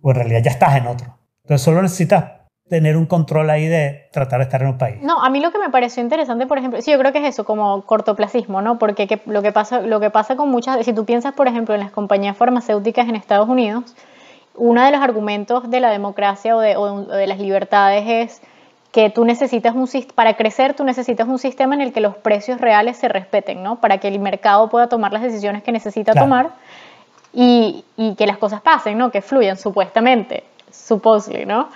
O 0.00 0.10
en 0.10 0.16
realidad 0.16 0.40
ya 0.42 0.50
estás 0.52 0.76
en 0.76 0.86
otro. 0.86 1.18
Entonces 1.42 1.62
solo 1.62 1.82
necesitas 1.82 2.24
tener 2.66 2.96
un 2.96 3.04
control 3.04 3.50
ahí 3.50 3.66
de 3.66 4.08
tratar 4.10 4.38
de 4.38 4.44
estar 4.44 4.62
en 4.62 4.68
un 4.68 4.78
país. 4.78 4.96
No, 5.02 5.22
a 5.22 5.28
mí 5.28 5.38
lo 5.40 5.52
que 5.52 5.58
me 5.58 5.68
pareció 5.68 6.02
interesante, 6.02 6.46
por 6.46 6.56
ejemplo, 6.56 6.80
sí, 6.80 6.92
yo 6.92 6.98
creo 6.98 7.12
que 7.12 7.18
es 7.18 7.26
eso, 7.34 7.44
como 7.44 7.82
cortoplacismo, 7.84 8.62
¿no? 8.62 8.78
Porque 8.78 9.06
que- 9.06 9.20
lo, 9.26 9.42
que 9.42 9.52
pasa, 9.52 9.82
lo 9.82 10.00
que 10.00 10.08
pasa 10.08 10.34
con 10.34 10.48
muchas, 10.48 10.82
si 10.86 10.94
tú 10.94 11.04
piensas, 11.04 11.34
por 11.34 11.46
ejemplo, 11.46 11.74
en 11.74 11.80
las 11.82 11.90
compañías 11.90 12.38
farmacéuticas 12.38 13.06
en 13.06 13.16
Estados 13.16 13.50
Unidos, 13.50 13.94
uno 14.54 14.82
de 14.82 14.90
los 14.92 15.02
argumentos 15.02 15.68
de 15.68 15.80
la 15.80 15.90
democracia 15.90 16.56
o 16.56 16.60
de, 16.60 16.76
o 16.76 17.02
de- 17.02 17.12
o 17.12 17.16
de 17.16 17.26
las 17.26 17.38
libertades 17.38 18.04
es 18.06 18.42
que 18.94 19.10
tú 19.10 19.24
necesitas 19.24 19.74
un 19.74 19.88
para 20.14 20.36
crecer 20.36 20.74
tú 20.74 20.84
necesitas 20.84 21.26
un 21.26 21.40
sistema 21.40 21.74
en 21.74 21.80
el 21.80 21.92
que 21.92 22.00
los 22.00 22.14
precios 22.16 22.60
reales 22.60 22.96
se 22.96 23.08
respeten, 23.08 23.60
¿no? 23.60 23.80
Para 23.80 23.98
que 23.98 24.06
el 24.06 24.20
mercado 24.20 24.68
pueda 24.70 24.88
tomar 24.88 25.12
las 25.12 25.20
decisiones 25.22 25.64
que 25.64 25.72
necesita 25.72 26.12
Claro. 26.12 26.26
tomar 26.26 26.50
y, 27.32 27.84
y 27.96 28.14
que 28.14 28.28
las 28.28 28.38
cosas 28.38 28.60
pasen, 28.60 28.96
¿no? 28.96 29.10
Que 29.10 29.20
fluyan, 29.20 29.56
supuestamente, 29.58 30.44
supposedly, 30.70 31.44
¿no? 31.44 31.70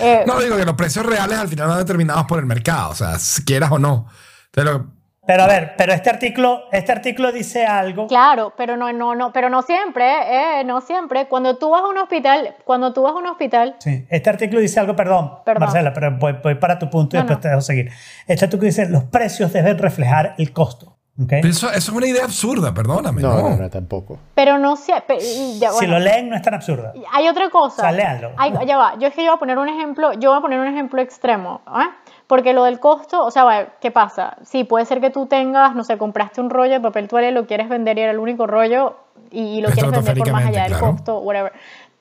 Eh, 0.00 0.24
No 0.26 0.40
digo 0.40 0.56
que 0.56 0.64
los 0.64 0.74
precios 0.74 1.06
reales 1.06 1.38
al 1.38 1.46
final 1.46 1.68
van 1.68 1.78
determinados 1.78 2.24
por 2.26 2.40
el 2.40 2.46
mercado, 2.46 2.90
o 2.90 2.94
sea, 2.96 3.16
si 3.20 3.44
quieras 3.44 3.70
o 3.70 3.78
no. 3.78 4.08
Pero 4.50 4.86
Pero 5.26 5.42
a 5.42 5.46
ver, 5.46 5.74
pero 5.76 5.92
este 5.92 6.08
artículo, 6.08 6.62
este 6.70 6.92
artículo 6.92 7.32
dice 7.32 7.66
algo. 7.66 8.06
Claro, 8.06 8.52
pero 8.56 8.76
no, 8.76 8.92
no, 8.92 9.14
no, 9.14 9.32
pero 9.32 9.48
no 9.50 9.62
siempre, 9.62 10.60
eh, 10.60 10.64
no 10.64 10.80
siempre. 10.80 11.26
Cuando 11.26 11.56
tú 11.58 11.70
vas 11.70 11.82
a 11.82 11.88
un 11.88 11.98
hospital, 11.98 12.54
cuando 12.64 12.92
tú 12.92 13.02
vas 13.02 13.12
a 13.12 13.16
un 13.16 13.26
hospital, 13.26 13.76
Sí, 13.80 14.06
este 14.08 14.30
artículo 14.30 14.60
dice 14.60 14.78
algo, 14.80 14.94
perdón, 14.94 15.38
Perdón. 15.44 15.64
Marcela, 15.64 15.92
pero 15.92 16.12
voy, 16.18 16.34
voy 16.42 16.54
para 16.54 16.78
tu 16.78 16.88
punto 16.88 17.16
y 17.16 17.18
No, 17.18 17.24
después 17.24 17.38
no. 17.38 17.42
te 17.42 17.48
dejo 17.48 17.60
seguir. 17.60 17.90
Este 18.26 18.44
artículo 18.44 18.66
dice, 18.66 18.88
los 18.88 19.04
precios 19.04 19.52
deben 19.52 19.76
reflejar 19.78 20.34
el 20.38 20.52
costo. 20.52 20.92
¿ok? 21.18 21.32
eso, 21.44 21.68
eso 21.70 21.76
es 21.78 21.88
una 21.88 22.06
idea 22.06 22.24
absurda, 22.24 22.74
perdóname. 22.74 23.22
No, 23.22 23.32
No, 23.40 23.48
no, 23.50 23.56
no, 23.56 23.70
tampoco. 23.70 24.18
pero 24.34 24.58
no 24.58 24.76
siempre. 24.76 25.16
y 25.20 25.58
ya, 25.58 25.70
Si 25.70 25.76
bueno. 25.86 25.94
lo 25.94 25.98
leen 26.00 26.28
no 26.28 26.36
es 26.36 26.42
tan 26.42 26.52
absurdo. 26.54 26.92
Hay 27.12 27.26
otra 27.26 27.48
cosa. 27.48 27.76
O 27.82 27.84
sea, 27.84 27.90
léanlo. 27.92 28.32
Hay- 28.36 28.52
ya 28.66 28.76
va. 28.76 28.98
Yo 28.98 29.08
es 29.08 29.14
que 29.14 29.24
yo 29.24 29.30
voy 29.30 29.36
a 29.36 29.38
poner 29.40 29.56
un 29.58 29.68
ejemplo. 29.70 30.12
Yo 30.12 30.28
voy 30.30 30.38
a 30.38 30.42
poner 30.42 30.60
un 30.60 30.66
ejemplo 30.68 31.00
extremo. 31.00 31.62
¿ah? 31.66 31.96
Porque 32.26 32.52
lo 32.52 32.64
del 32.64 32.80
costo, 32.80 33.24
o 33.24 33.30
sea, 33.30 33.74
¿qué 33.80 33.90
pasa? 33.90 34.36
Sí, 34.44 34.64
puede 34.64 34.84
ser 34.84 35.00
que 35.00 35.10
tú 35.10 35.26
tengas, 35.26 35.74
no 35.76 35.84
sé, 35.84 35.96
compraste 35.96 36.40
un 36.40 36.50
rollo 36.50 36.72
de 36.72 36.80
papel 36.80 37.06
toalla 37.06 37.28
y 37.28 37.32
lo 37.32 37.46
quieres 37.46 37.68
vender 37.68 37.98
y 37.98 38.00
era 38.00 38.10
el 38.12 38.18
único 38.18 38.46
rollo 38.48 38.96
y, 39.30 39.40
y 39.58 39.60
lo 39.60 39.70
quieres 39.70 39.92
vender 39.92 40.18
por 40.18 40.32
más 40.32 40.46
allá 40.46 40.64
del 40.64 40.78
costo, 40.78 41.18
whatever. 41.20 41.52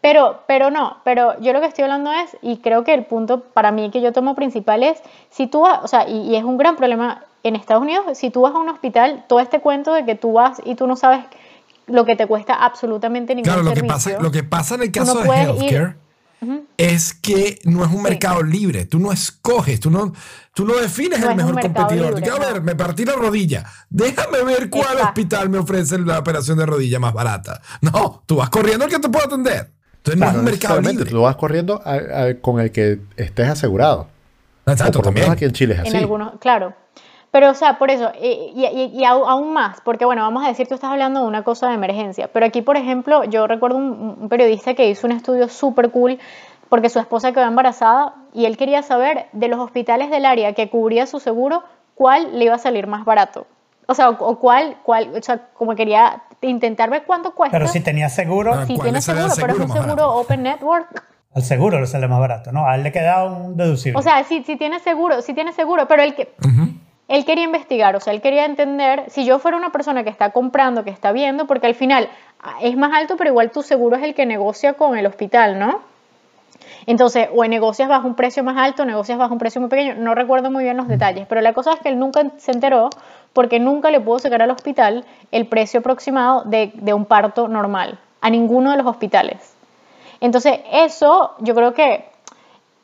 Pero, 0.02 0.40
pero 0.48 0.70
no, 0.72 0.98
pero 1.04 1.40
yo 1.40 1.52
lo 1.54 1.62
que 1.62 1.68
estoy 1.68 1.84
hablando 1.84 2.12
es, 2.12 2.38
y 2.42 2.58
creo 2.58 2.84
que 2.84 2.94
el 2.94 3.06
punto 3.06 3.42
para 3.42 3.72
mí 3.72 3.90
que 3.92 4.02
yo 4.02 4.14
tomo 4.14 4.36
principal 4.36 4.84
es, 4.84 5.02
si 5.30 5.48
tú 5.48 5.62
vas, 5.62 5.80
o 5.84 5.88
sea, 5.88 6.08
y, 6.08 6.22
y 6.30 6.36
es 6.36 6.44
un 6.44 6.58
gran 6.58 6.76
problema 6.76 7.24
en 7.44 7.56
Estados 7.56 7.82
Unidos, 7.84 8.06
si 8.18 8.30
tú 8.30 8.42
vas 8.42 8.54
a 8.54 8.58
un 8.60 8.70
hospital, 8.70 9.26
todo 9.28 9.40
este 9.40 9.62
cuento 9.62 9.94
de 9.94 10.06
que 10.06 10.16
tú 10.16 10.34
vas 10.34 10.62
y 10.64 10.76
tú 10.76 10.86
no 10.88 10.96
sabes 10.96 11.24
lo 11.88 12.06
que 12.06 12.16
te 12.16 12.26
cuesta 12.28 12.54
absolutamente 12.54 13.36
ningún 13.36 13.46
Claro, 13.46 13.62
lo 13.64 13.70
que, 13.72 13.76
servicio. 13.82 14.14
pasa, 14.14 14.24
lo 14.24 14.32
que 14.32 14.44
pasa 14.44 14.76
en 14.76 14.82
el 14.84 14.92
caso 14.92 15.14
no 15.14 15.20
de 15.22 15.26
puedes 15.28 15.62
ir- 15.62 15.96
es 16.78 17.14
que 17.14 17.60
no 17.66 17.84
es 17.84 17.92
un 17.92 18.04
mercado 18.04 18.44
libre. 18.44 18.86
Tú 18.86 19.00
no 19.00 19.12
escoges, 19.12 19.80
tú 19.80 19.90
no, 19.90 20.14
tú 20.54 20.66
no 20.66 20.76
defines 20.76 21.20
No 21.20 21.32
el 21.32 21.36
mejor 21.36 21.60
competidor. 21.62 21.88
Tú 21.88 21.94
libre, 21.96 22.22
dices, 22.22 22.34
a 22.34 22.40
no. 22.40 22.54
ver, 22.54 22.62
me 22.62 22.76
partí 22.76 23.06
la 23.06 23.14
rodilla. 23.14 23.66
Déjame 23.90 24.44
ver 24.44 24.70
cuál 24.70 24.84
Exacto. 24.84 25.06
hospital 25.08 25.50
me 25.50 25.58
ofrece 25.58 25.98
la 26.00 26.20
operación 26.20 26.58
de 26.58 26.66
rodilla 26.66 27.00
más 27.00 27.14
barata. 27.14 27.62
No, 27.82 28.24
tú 28.26 28.36
vas 28.38 28.50
corriendo 28.50 28.86
al 28.86 28.92
que 28.92 29.00
te 29.00 29.10
pueda 29.10 29.26
atender. 29.26 29.72
Entonces 29.98 30.20
no 30.22 30.30
es 30.30 30.36
un 30.36 30.44
mercado 30.44 30.82
libre. 30.82 31.10
Tú 31.10 31.22
vas 31.22 31.36
corriendo 31.36 31.82
a- 31.84 31.94
a- 31.96 32.36
con 32.42 32.60
el 32.60 32.72
que 32.72 33.00
estés 33.18 33.50
asegurado. 33.50 34.08
Exacto, 34.68 35.00
o 35.00 35.02
por 35.02 35.06
lo 35.06 35.12
menos 35.14 35.28
también. 35.30 35.34
aquí 35.34 35.46
en 35.46 35.52
Chile 35.52 35.74
es 35.76 35.80
En 35.82 35.88
así. 35.88 35.98
algunos, 35.98 36.40
claro. 36.40 36.76
Pero, 37.36 37.50
o 37.50 37.54
sea, 37.54 37.78
por 37.78 37.92
eso, 37.92 38.14
y, 38.22 38.54
y- 38.56 38.92
y- 38.98 39.04
aún 39.04 39.52
más, 39.52 39.82
porque 39.82 40.06
bueno, 40.06 40.22
vamos 40.22 40.46
a 40.46 40.48
decir, 40.48 40.70
tú 40.70 40.76
estás 40.76 40.90
hablando 40.90 41.20
de 41.20 41.28
una 41.28 41.44
cosa 41.44 41.68
de 41.68 41.74
emergencia, 41.76 42.30
pero 42.32 42.46
aquí, 42.46 42.62
por 42.62 42.78
ejemplo, 42.78 43.26
yo 43.26 43.46
recuerdo 43.46 43.76
un, 43.76 44.16
un 44.22 44.30
periodista 44.30 44.74
que 44.74 44.88
hizo 44.90 45.06
un 45.06 45.12
estudio 45.12 45.50
súper 45.50 45.92
cool 45.92 46.18
porque 46.70 46.88
su 46.90 46.98
esposa 47.00 47.34
quedó 47.34 47.44
embarazada 47.44 48.14
y 48.34 48.46
él 48.46 48.56
quería 48.56 48.84
saber 48.84 49.26
de 49.34 49.50
los 49.50 49.60
hospitales 49.60 50.10
del 50.12 50.26
área 50.26 50.54
que 50.54 50.70
cubría 50.70 51.08
su 51.08 51.20
seguro, 51.20 51.64
cuál 51.94 52.40
le 52.40 52.46
iba 52.46 52.56
a 52.56 52.58
salir 52.58 52.88
más 52.88 53.04
barato. 53.04 53.48
O 53.88 53.94
sea, 53.96 54.12
o, 54.12 54.14
o 54.26 54.40
cuál, 54.40 54.78
cuál, 54.84 55.12
o 55.18 55.22
sea, 55.22 55.50
como 55.56 55.76
quería 55.76 56.24
intentar 56.40 56.90
ver 56.90 57.04
cuánto 57.06 57.36
cuesta. 57.36 57.58
Pero 57.58 57.68
si 57.70 57.82
tenía 57.82 58.08
seguro, 58.08 58.54
Ah. 58.54 58.66
si 58.66 58.76
¿cuál 58.76 58.86
tiene 58.86 58.98
el 59.00 59.04
seguro, 59.04 59.28
pero 59.36 59.54
es 59.54 59.60
un 59.60 59.68
seguro 59.68 59.84
seguro? 59.90 60.14
Open 60.16 60.42
Network, 60.44 61.04
al 61.36 61.44
seguro 61.44 61.82
le 61.82 61.86
sale 61.88 62.08
más 62.08 62.20
barato, 62.22 62.54
¿no? 62.54 62.66
A 62.66 62.76
él 62.76 62.84
le 62.84 62.94
queda 62.94 63.26
un 63.26 63.58
deducible. 63.58 64.00
O 64.00 64.02
sea, 64.02 64.24
sí, 64.24 64.42
sí 64.48 64.56
tiene 64.56 64.80
seguro, 64.80 65.22
sí 65.22 65.34
tiene 65.34 65.52
seguro, 65.52 65.86
pero 65.86 66.02
él, 66.02 66.16
que, 66.16 66.34
él 67.08 67.26
quería 67.26 67.44
investigar, 67.44 67.96
o 67.96 68.00
sea, 68.00 68.14
él 68.14 68.22
quería 68.22 68.46
entender, 68.46 69.04
si 69.10 69.26
yo 69.26 69.40
fuera 69.40 69.58
una 69.58 69.72
persona 69.72 70.04
que 70.04 70.10
está 70.10 70.32
comprando, 70.32 70.84
que 70.84 70.90
está 70.90 71.12
viendo, 71.12 71.46
porque 71.46 71.68
al 71.68 71.76
final 71.76 72.10
ah, 72.42 72.58
es 72.62 72.76
más 72.76 72.94
alto, 72.94 73.16
pero 73.18 73.30
igual 73.30 73.52
tu 73.52 73.62
seguro 73.62 73.96
es 73.96 74.04
el 74.04 74.16
que 74.16 74.26
negocia 74.26 74.74
con 74.74 74.98
el 74.98 75.06
hospital, 75.06 75.60
¿no? 75.60 75.82
Entonces, 76.88 77.28
o 77.34 77.44
negocias 77.46 77.90
bajo 77.90 78.08
un 78.08 78.16
precio 78.16 78.44
más 78.44 78.58
alto, 78.58 78.86
negocias 78.86 79.18
bajo 79.18 79.34
un 79.34 79.40
precio 79.40 79.62
muy 79.62 79.70
pequeño, 79.70 79.96
no 79.96 80.16
recuerdo 80.16 80.50
muy 80.50 80.64
bien 80.64 80.78
los 80.78 80.88
detalles, 80.88 81.28
pero 81.28 81.42
la 81.42 81.54
cosa 81.54 81.74
es 81.74 81.80
que 81.80 81.90
él 81.90 82.00
nunca 82.00 82.24
se 82.38 82.52
enteró 82.52 82.90
porque 83.34 83.60
nunca 83.60 83.92
le 83.92 84.00
pudo 84.00 84.20
sacar 84.20 84.42
al 84.42 84.52
hospital 84.52 85.06
el 85.32 85.48
precio 85.48 85.82
aproximado 85.82 86.44
de 86.46 86.94
un 86.94 87.06
parto 87.06 87.48
normal, 87.48 88.00
a 88.22 88.30
ninguno 88.30 88.72
de 88.72 88.78
los 88.78 88.88
hospitales. 88.88 89.56
Entonces, 90.22 90.60
eso 90.72 91.36
yo 91.40 91.54
creo 91.54 91.74
que 91.74 92.06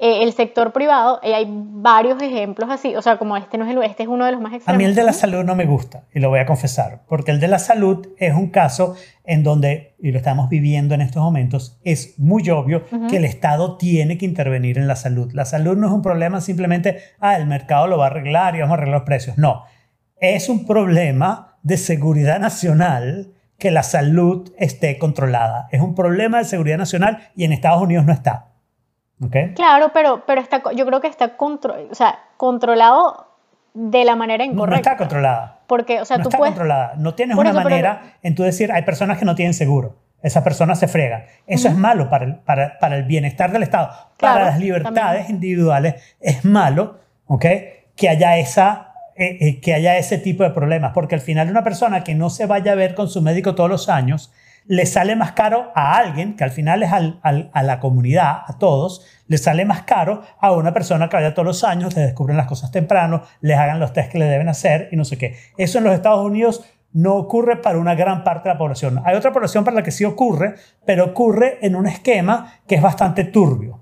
eh, 0.04 0.24
el 0.24 0.34
sector 0.34 0.74
privado, 0.74 1.20
y 1.22 1.28
hay 1.32 1.46
varios 1.48 2.20
ejemplos 2.24 2.70
así, 2.72 2.96
o 2.96 3.02
sea, 3.04 3.18
como 3.20 3.38
este 3.38 3.58
no 3.60 3.66
es, 3.66 3.72
el- 3.72 3.84
este 3.84 4.02
es 4.04 4.10
uno 4.10 4.26
de 4.26 4.32
los 4.32 4.42
más 4.42 4.52
A 4.52 4.56
extremos. 4.56 4.78
mí 4.80 4.84
el 4.86 4.96
de 4.96 5.04
la 5.04 5.14
salud 5.14 5.44
no 5.44 5.56
me 5.56 5.66
gusta, 5.66 6.06
y 6.14 6.20
lo 6.20 6.30
voy 6.30 6.40
a 6.40 6.46
confesar, 6.48 7.04
porque 7.08 7.30
el 7.32 7.40
de 7.40 7.48
la 7.48 7.60
salud 7.60 8.08
es 8.18 8.34
un 8.34 8.50
caso 8.50 8.96
en 9.24 9.44
donde, 9.44 9.96
y 10.00 10.12
lo 10.12 10.18
estamos 10.18 10.50
viviendo 10.50 10.96
en 10.96 11.02
estos 11.02 11.22
momentos, 11.22 11.80
es 11.84 12.18
muy 12.20 12.50
obvio 12.50 12.84
que 13.10 13.18
el 13.18 13.26
Estado 13.26 13.78
tiene 13.78 14.18
que 14.18 14.26
intervenir 14.26 14.80
en 14.80 14.88
la 14.88 14.96
salud. 14.96 15.32
La 15.34 15.46
salud 15.46 15.78
no 15.78 15.86
es 15.88 15.94
un 15.94 16.02
problema 16.02 16.42
simplemente, 16.42 16.98
ah, 17.20 17.38
el 17.38 17.46
mercado 17.46 17.86
lo 17.88 18.00
va 18.00 18.06
a 18.06 18.08
arreglar 18.08 18.56
y 18.56 18.60
vamos 18.62 18.72
a 18.72 18.78
arreglar 18.78 19.00
los 19.02 19.06
precios. 19.06 19.38
No, 19.38 19.64
es 20.20 20.50
un 20.50 20.66
problema 20.66 21.58
de 21.62 21.78
seguridad 21.78 22.40
nacional 22.40 23.34
que 23.60 23.70
la 23.70 23.84
salud 23.84 24.52
esté 24.58 24.98
controlada. 24.98 25.68
Es 25.72 25.82
un 25.82 25.94
problema 25.94 26.40
de 26.40 26.46
seguridad 26.46 26.80
nacional 26.80 27.30
y 27.36 27.44
en 27.44 27.54
Estados 27.54 27.84
Unidos 27.84 28.06
no 28.06 28.14
está. 28.14 28.48
¿Ok? 29.24 29.36
Claro, 29.56 29.92
pero, 29.94 30.24
pero 30.26 30.42
está, 30.42 30.62
yo 30.76 30.86
creo 30.86 31.00
que 31.02 31.08
está 31.08 31.36
o 31.40 31.96
sea, 31.96 32.20
controlado 32.38 33.28
de 33.74 34.04
la 34.04 34.16
manera 34.16 34.46
No, 34.46 34.52
no 34.52 34.54
incorrecta. 34.64 34.80
está 34.92 34.98
controlada. 34.98 35.60
Porque, 35.68 36.02
o 36.02 36.06
sea, 36.06 36.18
no 36.18 36.24
tú 36.24 36.30
está 36.30 36.38
puedes... 36.40 36.54
controlada. 36.54 36.94
No 36.98 37.14
tienes 37.14 37.36
Por 37.36 37.44
una 37.46 37.52
eso, 37.52 37.58
pero- 37.60 37.70
manera 37.70 38.02
en 38.24 38.36
tú 38.36 38.44
decir, 38.44 38.72
hay 38.72 38.82
personas 38.84 39.18
que 39.18 39.26
no 39.26 39.36
tienen 39.36 39.54
seguro. 39.54 39.96
Esas 40.22 40.44
personas 40.44 40.80
se 40.80 40.88
fregan. 40.88 41.24
Eso 41.48 41.68
es 41.68 41.76
malo 41.76 42.10
para 42.10 42.26
el, 42.26 42.36
para, 42.36 42.78
para 42.80 42.96
el 42.98 43.04
bienestar 43.06 43.52
del 43.52 43.64
Estado. 43.64 43.88
para 43.88 44.34
Claro, 44.34 44.46
las 44.46 44.60
libertades 44.60 44.96
también. 45.26 45.30
individuales 45.36 46.16
es 46.20 46.46
malo 46.46 47.00
¿ok? 47.26 47.46
que, 47.96 48.10
haya 48.10 48.38
esa, 48.38 48.94
eh, 49.16 49.38
eh, 49.42 49.60
que 49.62 49.74
haya 49.74 49.98
ese 49.98 50.20
tipo 50.20 50.44
de 50.44 50.52
problemas. 50.52 50.92
Porque 50.94 51.16
al 51.16 51.22
final 51.22 51.50
una 51.50 51.64
persona 51.64 52.04
que 52.04 52.14
no 52.14 52.30
se 52.30 52.46
vaya 52.46 52.74
a 52.74 52.76
ver 52.76 52.94
con 52.94 53.10
su 53.10 53.22
médico 53.24 53.56
todos 53.56 53.70
los 53.70 53.90
años, 53.90 54.32
le 54.66 54.86
sale 54.86 55.16
más 55.16 55.32
caro 55.34 55.72
a 55.76 55.98
alguien, 55.98 56.36
que 56.36 56.44
al 56.44 56.52
final 56.52 56.84
es 56.84 56.92
al- 56.92 57.20
al- 57.24 57.50
a 57.54 57.64
la 57.64 57.80
comunidad, 57.80 58.42
a 58.48 58.58
todos, 58.58 59.06
le 59.28 59.38
sale 59.38 59.66
más 59.66 59.82
caro 59.84 60.22
a 60.40 60.52
una 60.52 60.74
persona 60.74 61.10
que 61.10 61.18
vaya 61.18 61.34
todos 61.34 61.46
los 61.46 61.64
años, 61.64 61.96
le 61.96 62.02
descubren 62.04 62.38
las 62.38 62.48
cosas 62.48 62.72
temprano, 62.72 63.24
les 63.42 63.58
hagan 63.58 63.80
los 63.80 63.92
test 63.94 64.12
que 64.12 64.20
le 64.20 64.26
deben 64.26 64.48
hacer 64.50 64.90
y 64.92 64.96
no 64.96 65.04
sé 65.06 65.18
qué. 65.18 65.36
Eso 65.58 65.78
en 65.80 65.84
los 65.86 65.94
Estados 65.94 66.26
Unidos 66.26 66.64
no 66.94 67.16
ocurre 67.16 67.56
para 67.62 67.78
una 67.80 67.96
gran 67.96 68.24
parte 68.24 68.50
de 68.50 68.56
la 68.56 68.60
población. 68.60 69.02
Hay 69.06 69.16
otra 69.16 69.32
población 69.32 69.64
para 69.64 69.76
la 69.76 69.84
que 69.84 69.92
sí 69.92 70.04
ocurre, 70.06 70.56
pero 70.86 71.06
ocurre 71.06 71.58
en 71.62 71.76
un 71.76 71.88
esquema 71.88 72.54
que 72.68 72.76
es 72.76 72.82
bastante 72.82 73.24
turbio, 73.24 73.80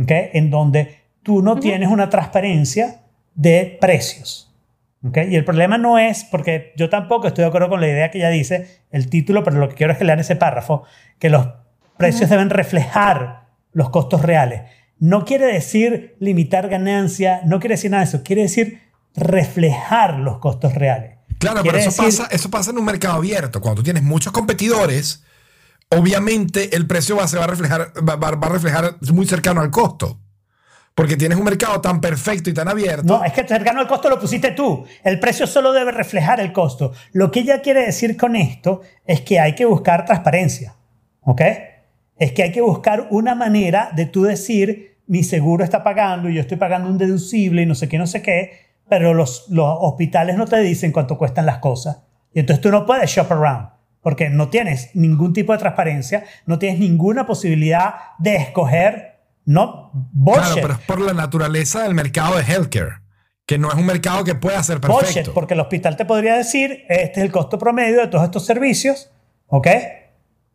¿ok? 0.00 0.10
en 0.32 0.48
donde 0.50 1.02
tú 1.24 1.42
no 1.42 1.58
tienes 1.58 1.88
una 1.88 2.08
transparencia 2.08 3.00
de 3.34 3.76
precios. 3.80 4.51
Y 5.04 5.34
el 5.34 5.44
problema 5.44 5.78
no 5.78 5.98
es, 5.98 6.22
porque 6.24 6.72
yo 6.76 6.88
tampoco 6.88 7.26
estoy 7.26 7.42
de 7.42 7.48
acuerdo 7.48 7.68
con 7.68 7.80
la 7.80 7.88
idea 7.88 8.10
que 8.10 8.18
ella 8.18 8.28
dice, 8.30 8.82
el 8.90 9.08
título, 9.10 9.42
pero 9.42 9.58
lo 9.58 9.68
que 9.68 9.74
quiero 9.74 9.92
es 9.92 9.98
que 9.98 10.04
lean 10.04 10.20
ese 10.20 10.36
párrafo, 10.36 10.84
que 11.18 11.28
los 11.28 11.48
precios 11.98 12.30
deben 12.30 12.50
reflejar 12.50 13.48
los 13.72 13.90
costos 13.90 14.22
reales. 14.22 14.62
No 15.00 15.24
quiere 15.24 15.46
decir 15.46 16.14
limitar 16.20 16.68
ganancia, 16.68 17.40
no 17.44 17.58
quiere 17.58 17.74
decir 17.74 17.90
nada 17.90 18.04
de 18.04 18.08
eso, 18.10 18.22
quiere 18.22 18.42
decir 18.42 18.80
reflejar 19.16 20.18
los 20.18 20.38
costos 20.38 20.74
reales. 20.74 21.18
Claro, 21.38 21.62
pero 21.64 21.78
eso, 21.78 21.90
decir- 21.90 22.04
pasa, 22.04 22.28
eso 22.30 22.50
pasa 22.50 22.70
en 22.70 22.78
un 22.78 22.84
mercado 22.84 23.14
abierto. 23.16 23.60
Cuando 23.60 23.80
tú 23.80 23.84
tienes 23.84 24.04
muchos 24.04 24.32
competidores, 24.32 25.24
obviamente 25.88 26.76
el 26.76 26.86
precio 26.86 27.16
va, 27.16 27.26
se 27.26 27.36
va 27.38 27.44
a 27.44 27.48
reflejar, 27.48 27.92
va, 28.08 28.16
va- 28.16 28.30
va 28.36 28.46
a 28.46 28.50
reflejar 28.50 28.96
muy 29.12 29.26
cercano 29.26 29.60
al 29.60 29.70
costo. 29.70 30.20
Porque 30.94 31.16
tienes 31.16 31.38
un 31.38 31.44
mercado 31.44 31.80
tan 31.80 32.00
perfecto 32.00 32.50
y 32.50 32.54
tan 32.54 32.68
abierto. 32.68 33.04
No, 33.04 33.24
es 33.24 33.32
que 33.32 33.46
cercano 33.46 33.80
al 33.80 33.88
costo 33.88 34.10
lo 34.10 34.20
pusiste 34.20 34.50
tú. 34.50 34.84
El 35.02 35.18
precio 35.18 35.46
solo 35.46 35.72
debe 35.72 35.90
reflejar 35.90 36.38
el 36.40 36.52
costo. 36.52 36.92
Lo 37.12 37.30
que 37.30 37.40
ella 37.40 37.62
quiere 37.62 37.86
decir 37.86 38.16
con 38.16 38.36
esto 38.36 38.82
es 39.06 39.22
que 39.22 39.40
hay 39.40 39.54
que 39.54 39.64
buscar 39.64 40.04
transparencia. 40.04 40.74
¿Ok? 41.22 41.40
Es 42.16 42.32
que 42.32 42.42
hay 42.42 42.52
que 42.52 42.60
buscar 42.60 43.08
una 43.10 43.34
manera 43.34 43.90
de 43.96 44.06
tú 44.06 44.24
decir, 44.24 44.98
mi 45.06 45.24
seguro 45.24 45.64
está 45.64 45.82
pagando 45.82 46.28
y 46.28 46.34
yo 46.34 46.42
estoy 46.42 46.58
pagando 46.58 46.88
un 46.88 46.98
deducible 46.98 47.62
y 47.62 47.66
no 47.66 47.74
sé 47.74 47.88
qué, 47.88 47.98
no 47.98 48.06
sé 48.06 48.20
qué, 48.20 48.52
pero 48.88 49.14
los, 49.14 49.46
los 49.48 49.76
hospitales 49.80 50.36
no 50.36 50.46
te 50.46 50.60
dicen 50.60 50.92
cuánto 50.92 51.16
cuestan 51.16 51.46
las 51.46 51.58
cosas. 51.58 52.02
Y 52.34 52.40
entonces 52.40 52.60
tú 52.60 52.70
no 52.70 52.84
puedes 52.84 53.10
shop 53.10 53.32
around 53.32 53.68
porque 54.02 54.28
no 54.28 54.48
tienes 54.48 54.94
ningún 54.94 55.32
tipo 55.32 55.52
de 55.52 55.58
transparencia, 55.58 56.24
no 56.44 56.58
tienes 56.58 56.80
ninguna 56.80 57.24
posibilidad 57.24 57.94
de 58.18 58.36
escoger 58.36 59.11
No, 59.44 59.90
Claro, 59.92 60.08
bullshit. 60.12 60.62
pero 60.62 60.74
es 60.74 60.78
por 60.80 61.00
la 61.00 61.12
naturaleza 61.14 61.82
del 61.82 61.94
mercado 61.94 62.36
de 62.36 62.42
healthcare, 62.44 63.00
que 63.46 63.58
no 63.58 63.68
es 63.68 63.74
un 63.74 63.86
mercado 63.86 64.22
que 64.24 64.34
pueda 64.34 64.62
ser 64.62 64.78
Bullshit, 64.78 65.00
perfecto. 65.06 65.34
porque 65.34 65.54
el 65.54 65.60
hospital 65.60 65.96
te 65.96 66.04
podría 66.04 66.36
decir, 66.36 66.84
este 66.88 67.20
es 67.20 67.24
el 67.26 67.32
costo 67.32 67.58
promedio 67.58 68.00
de 68.00 68.06
todos 68.08 68.24
estos 68.24 68.46
servicios, 68.46 69.10
¿ok? 69.48 69.66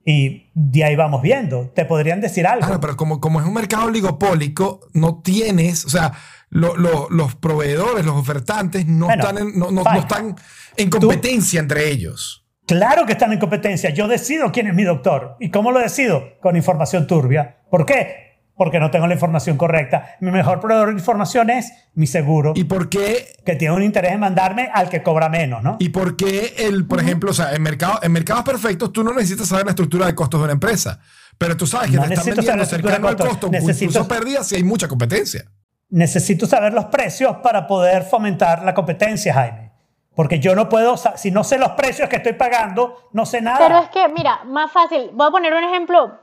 Y 0.05 0.49
de 0.53 0.85
ahí 0.85 0.95
vamos 0.95 1.21
viendo. 1.21 1.69
Te 1.75 1.83
podrían 1.83 2.21
decir 2.21 2.47
algo. 2.47 2.65
Claro, 2.65 2.79
pero 2.79 2.95
como, 2.95 3.19
como 3.19 3.41
es 3.41 3.45
un 3.45 3.53
mercado 3.53 3.87
oligopólico, 3.87 4.79
no 4.93 5.21
tienes, 5.21 5.83
o 5.83 5.89
sea, 5.89 6.13
lo- 6.49 6.77
lo- 6.77 7.09
los 7.09 7.35
proveedores, 7.35 8.05
los 8.05 8.15
ofertantes, 8.15 8.85
no, 8.87 9.07
Bueno, 9.07 9.21
están, 9.21 9.37
en, 9.37 9.59
no, 9.59 9.69
no- 9.69 9.83
no 9.83 9.99
están 9.99 10.35
en 10.77 10.89
competencia 10.89 11.59
entre 11.59 11.89
ellos. 11.89 12.45
Claro 12.65 13.05
que 13.05 13.13
están 13.13 13.33
en 13.33 13.39
competencia. 13.39 13.89
Yo 13.89 14.07
decido 14.07 14.51
quién 14.53 14.67
es 14.67 14.73
mi 14.73 14.83
doctor. 14.83 15.35
¿Y 15.41 15.51
cómo 15.51 15.71
lo 15.73 15.79
decido? 15.79 16.37
Con 16.41 16.55
información 16.55 17.05
turbia. 17.05 17.57
¿Por 17.69 17.85
qué? 17.85 18.26
Porque 18.57 18.79
no 18.79 18.89
tengo 18.89 19.05
la 19.05 19.13
información 19.13 19.55
correcta. 19.55 20.15
Mi 20.19 20.31
mejor 20.31 20.59
proveedor 20.59 20.87
de 20.87 20.93
información 20.95 21.51
es 21.51 21.71
mi 21.93 22.07
seguro, 22.07 22.53
¿Y 22.55 22.63
por 22.63 22.89
qué 22.89 23.35
que 23.45 23.55
tiene 23.55 23.75
un 23.75 23.83
interés 23.83 24.13
en 24.13 24.19
mandarme 24.19 24.69
al 24.73 24.89
que 24.89 25.03
cobra 25.03 25.29
menos, 25.29 25.61
¿no? 25.63 25.77
¿Y 25.79 25.89
por 25.89 26.17
qué 26.17 26.55
el, 26.57 26.87
por 26.87 26.99
ejemplo, 26.99 27.29
o 27.31 27.33
sea, 27.33 27.53
en, 27.53 27.61
mercado, 27.61 27.99
en 28.01 28.11
mercados 28.11 28.43
perfectos 28.43 28.91
tú 28.91 29.03
no 29.03 29.13
necesitas 29.13 29.47
saber 29.47 29.65
la 29.65 29.71
estructura 29.71 30.07
de 30.07 30.15
costos 30.15 30.39
de 30.39 30.45
una 30.45 30.53
empresa, 30.53 30.99
pero 31.37 31.55
tú 31.55 31.67
sabes 31.67 31.91
que 31.91 31.97
No 31.97 32.03
te 32.07 32.15
están 32.15 32.33
vendiendo 32.35 32.65
cercano 32.65 33.07
de 33.07 33.13
al 33.13 33.29
costo, 33.29 33.47
Necesito- 33.49 33.83
incluso 33.91 34.07
pérdidas 34.07 34.47
si 34.47 34.55
hay 34.55 34.63
mucha 34.63 34.87
competencia. 34.87 35.45
Necesito 35.89 36.47
saber 36.47 36.73
los 36.73 36.85
precios 36.85 37.37
para 37.37 37.67
poder 37.67 38.03
fomentar 38.03 38.63
la 38.63 38.73
competencia, 38.73 39.33
Jaime. 39.33 39.71
Porque 40.15 40.39
yo 40.39 40.55
no 40.55 40.67
puedo, 40.67 40.95
si 41.15 41.29
no 41.29 41.43
sé 41.43 41.59
los 41.59 41.73
precios 41.73 42.09
que 42.09 42.15
estoy 42.15 42.33
pagando, 42.33 43.09
no 43.13 43.25
sé 43.27 43.39
nada. 43.39 43.59
Pero 43.59 43.79
es 43.83 43.89
que, 43.89 44.07
mira, 44.09 44.43
más 44.45 44.71
fácil. 44.71 45.11
Voy 45.13 45.27
a 45.27 45.29
poner 45.31 45.53
un 45.53 45.63
ejemplo. 45.63 46.19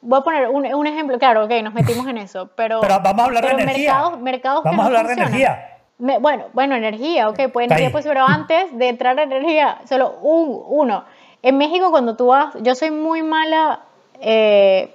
Voy 0.00 0.20
a 0.20 0.22
poner 0.22 0.48
un, 0.48 0.66
un 0.74 0.86
ejemplo. 0.86 1.18
Claro, 1.18 1.44
ok, 1.44 1.50
nos 1.62 1.74
metimos 1.74 2.06
en 2.08 2.18
eso. 2.18 2.48
Pero, 2.54 2.80
Pero 2.80 3.00
vamos 3.02 3.20
a 3.20 3.24
hablar 3.24 3.44
de 3.46 3.62
energía. 3.62 3.92
Mercados, 3.94 4.20
mercados 4.20 4.62
que 4.62 4.68
Vamos 4.68 4.78
no 4.78 4.82
a 4.82 4.86
hablar 4.86 5.06
de 5.06 5.12
energía. 5.14 5.72
Me- 5.98 6.18
bueno, 6.18 6.44
bueno, 6.52 6.74
energía, 6.76 7.28
ok, 7.30 7.40
pues 7.52 7.64
energía, 7.66 7.90
pues, 7.90 8.04
pero 8.06 8.22
antes 8.24 8.76
de 8.76 8.88
entrar 8.88 9.18
a 9.18 9.22
energía, 9.22 9.78
solo 9.88 10.10
un, 10.20 10.62
uno. 10.68 11.04
En 11.42 11.56
México, 11.56 11.90
cuando 11.90 12.16
tú 12.16 12.26
vas, 12.26 12.54
yo 12.60 12.74
soy 12.74 12.90
muy 12.90 13.22
mala 13.22 13.80
eh, 14.20 14.94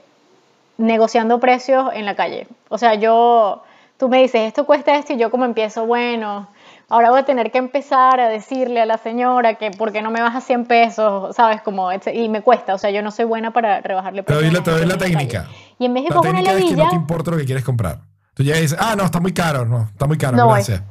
negociando 0.77 1.39
precios 1.39 1.89
en 1.93 2.05
la 2.05 2.15
calle. 2.15 2.47
O 2.69 2.77
sea, 2.77 2.95
yo, 2.95 3.63
tú 3.97 4.09
me 4.09 4.19
dices, 4.21 4.41
esto 4.41 4.65
cuesta 4.65 4.95
esto, 4.95 5.13
y 5.13 5.17
yo 5.17 5.31
como 5.31 5.45
empiezo, 5.45 5.85
bueno, 5.85 6.47
ahora 6.91 7.09
voy 7.09 7.19
a 7.21 7.23
tener 7.25 7.51
que 7.51 7.57
empezar 7.57 8.19
a 8.19 8.27
decirle 8.27 8.81
a 8.81 8.85
la 8.85 8.97
señora 8.97 9.55
que 9.55 9.71
por 9.71 9.91
qué 9.91 10.01
no 10.01 10.11
me 10.11 10.21
baja 10.21 10.41
100 10.41 10.65
pesos, 10.65 11.35
¿sabes? 11.35 11.61
Como, 11.61 11.91
etc- 11.91 12.13
y 12.13 12.29
me 12.29 12.41
cuesta, 12.41 12.73
o 12.73 12.77
sea, 12.77 12.89
yo 12.91 13.01
no 13.01 13.11
soy 13.11 13.25
buena 13.25 13.51
para 13.51 13.81
rebajarle 13.81 14.23
Te 14.23 14.33
doy 14.33 14.43
precios. 14.43 14.59
la, 14.59 14.63
te 14.63 14.71
doy 14.79 14.85
la 14.89 14.97
técnica. 14.97 15.47
Y 15.79 15.85
en 15.85 15.93
México 15.93 16.15
la 16.15 16.29
es 16.29 16.33
una 16.33 16.43
técnica 16.43 16.59
es 16.59 16.69
que 16.71 16.75
no 16.83 16.89
te 16.89 16.95
importa 16.95 17.31
lo 17.31 17.37
que 17.37 17.45
quieres 17.45 17.63
comprar. 17.63 17.99
Tú 18.33 18.43
llegas 18.43 18.59
y 18.59 18.63
dices, 18.63 18.77
ah, 18.79 18.95
no, 18.95 19.03
está 19.03 19.19
muy 19.19 19.33
caro, 19.33 19.65
no, 19.65 19.83
está 19.91 20.05
muy 20.07 20.17
caro, 20.17 20.37
No 20.37 20.47
gracias. 20.49 20.81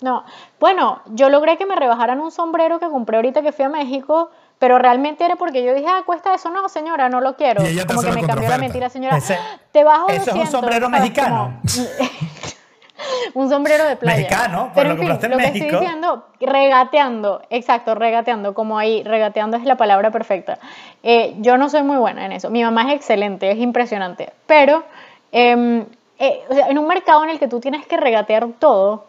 No, 0.00 0.24
bueno, 0.58 1.02
yo 1.08 1.28
logré 1.28 1.58
que 1.58 1.66
me 1.66 1.76
rebajaran 1.76 2.20
un 2.20 2.30
sombrero 2.30 2.78
que 2.80 2.88
compré 2.88 3.16
ahorita 3.16 3.42
que 3.42 3.52
fui 3.52 3.66
a 3.66 3.68
México, 3.68 4.30
pero 4.58 4.78
realmente 4.78 5.24
era 5.26 5.36
porque 5.36 5.62
yo 5.62 5.74
dije, 5.74 5.86
ah, 5.88 6.02
cuesta 6.06 6.32
eso, 6.32 6.48
no, 6.50 6.70
señora, 6.70 7.10
no 7.10 7.20
lo 7.20 7.36
quiero. 7.36 7.62
Y 7.62 7.66
ella 7.66 7.82
te 7.82 7.88
Como 7.94 8.00
hace 8.00 8.08
que 8.08 8.14
la 8.14 8.20
me 8.22 8.26
cambió 8.26 8.48
la 8.48 8.56
mentira, 8.58 8.88
señora. 8.88 9.18
Ese- 9.18 9.38
te 9.72 9.84
bajo 9.84 10.08
eso 10.08 10.22
es 10.22 10.28
un 10.28 10.32
200, 10.38 10.50
sombrero 10.50 10.86
¿sabes? 10.86 11.00
mexicano. 11.02 11.60
Como- 11.74 11.88
un 13.34 13.48
sombrero 13.48 13.84
de 13.84 13.96
playa. 13.96 14.18
Mexicano, 14.18 14.70
pero 14.74 14.90
lo 14.90 14.94
en 14.94 15.00
fin, 15.00 15.08
en 15.22 15.30
lo 15.30 15.38
que 15.38 15.44
estoy 15.44 15.70
diciendo, 15.70 16.24
regateando, 16.40 17.42
exacto, 17.50 17.94
regateando, 17.94 18.54
como 18.54 18.78
ahí, 18.78 19.02
regateando 19.02 19.56
es 19.56 19.64
la 19.64 19.76
palabra 19.76 20.10
perfecta. 20.10 20.58
Eh, 21.02 21.34
yo 21.38 21.56
no 21.56 21.68
soy 21.68 21.82
muy 21.82 21.96
buena 21.96 22.26
en 22.26 22.32
eso. 22.32 22.50
Mi 22.50 22.62
mamá 22.62 22.82
es 22.88 22.96
excelente, 22.96 23.50
es 23.50 23.58
impresionante, 23.58 24.32
pero 24.46 24.84
em, 25.32 25.84
eh, 26.18 26.40
o 26.48 26.54
sea, 26.54 26.68
en 26.68 26.78
un 26.78 26.86
mercado 26.86 27.24
en 27.24 27.30
el 27.30 27.38
que 27.38 27.48
tú 27.48 27.60
tienes 27.60 27.86
que 27.86 27.96
regatear 27.96 28.46
todo, 28.58 29.04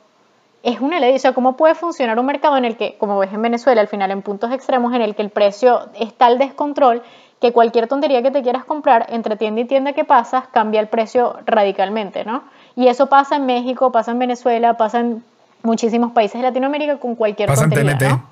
es 0.64 0.80
una 0.80 1.00
ley. 1.00 1.16
O 1.16 1.20
sea, 1.20 1.34
¿cómo 1.34 1.58
puede 1.58 1.76
funcionar 1.76 2.18
un 2.20 2.26
mercado 2.26 2.58
en 2.58 2.66
el 2.66 2.78
que, 2.78 2.96
como 2.98 3.18
ves 3.20 3.34
en 3.34 3.42
Venezuela, 3.42 3.82
al 3.82 3.88
final 3.88 4.12
en 4.12 4.22
puntos 4.22 4.52
extremos, 4.52 4.94
en 4.94 5.02
el 5.02 5.16
que 5.16 5.22
el 5.22 5.30
precio 5.30 5.90
está 6.00 6.28
al 6.28 6.38
descontrol, 6.38 7.02
que 7.42 7.52
cualquier 7.52 7.88
tontería 7.88 8.22
que 8.22 8.32
te 8.32 8.44
quieras 8.44 8.66
comprar, 8.66 9.08
entre 9.10 9.36
tienda 9.36 9.62
y 9.62 9.66
tienda 9.66 9.94
que 9.94 10.06
pasas, 10.06 10.48
cambia 10.50 10.80
el 10.80 10.88
precio 10.88 11.38
radicalmente, 11.46 12.24
¿no? 12.24 12.44
Y 12.76 12.88
eso 12.88 13.08
pasa 13.08 13.36
en 13.36 13.46
México, 13.46 13.92
pasa 13.92 14.12
en 14.12 14.20
Venezuela, 14.20 14.76
pasa 14.78 15.00
en 15.00 15.24
muchísimos 15.64 16.12
países 16.12 16.42
de 16.42 16.48
Latinoamérica 16.48 16.98
con 16.98 17.16
cualquier 17.16 17.48
Pasa 17.48 17.66
en 17.66 17.70
tontería, 17.72 17.98
TNT. 17.98 18.10
¿no? 18.12 18.24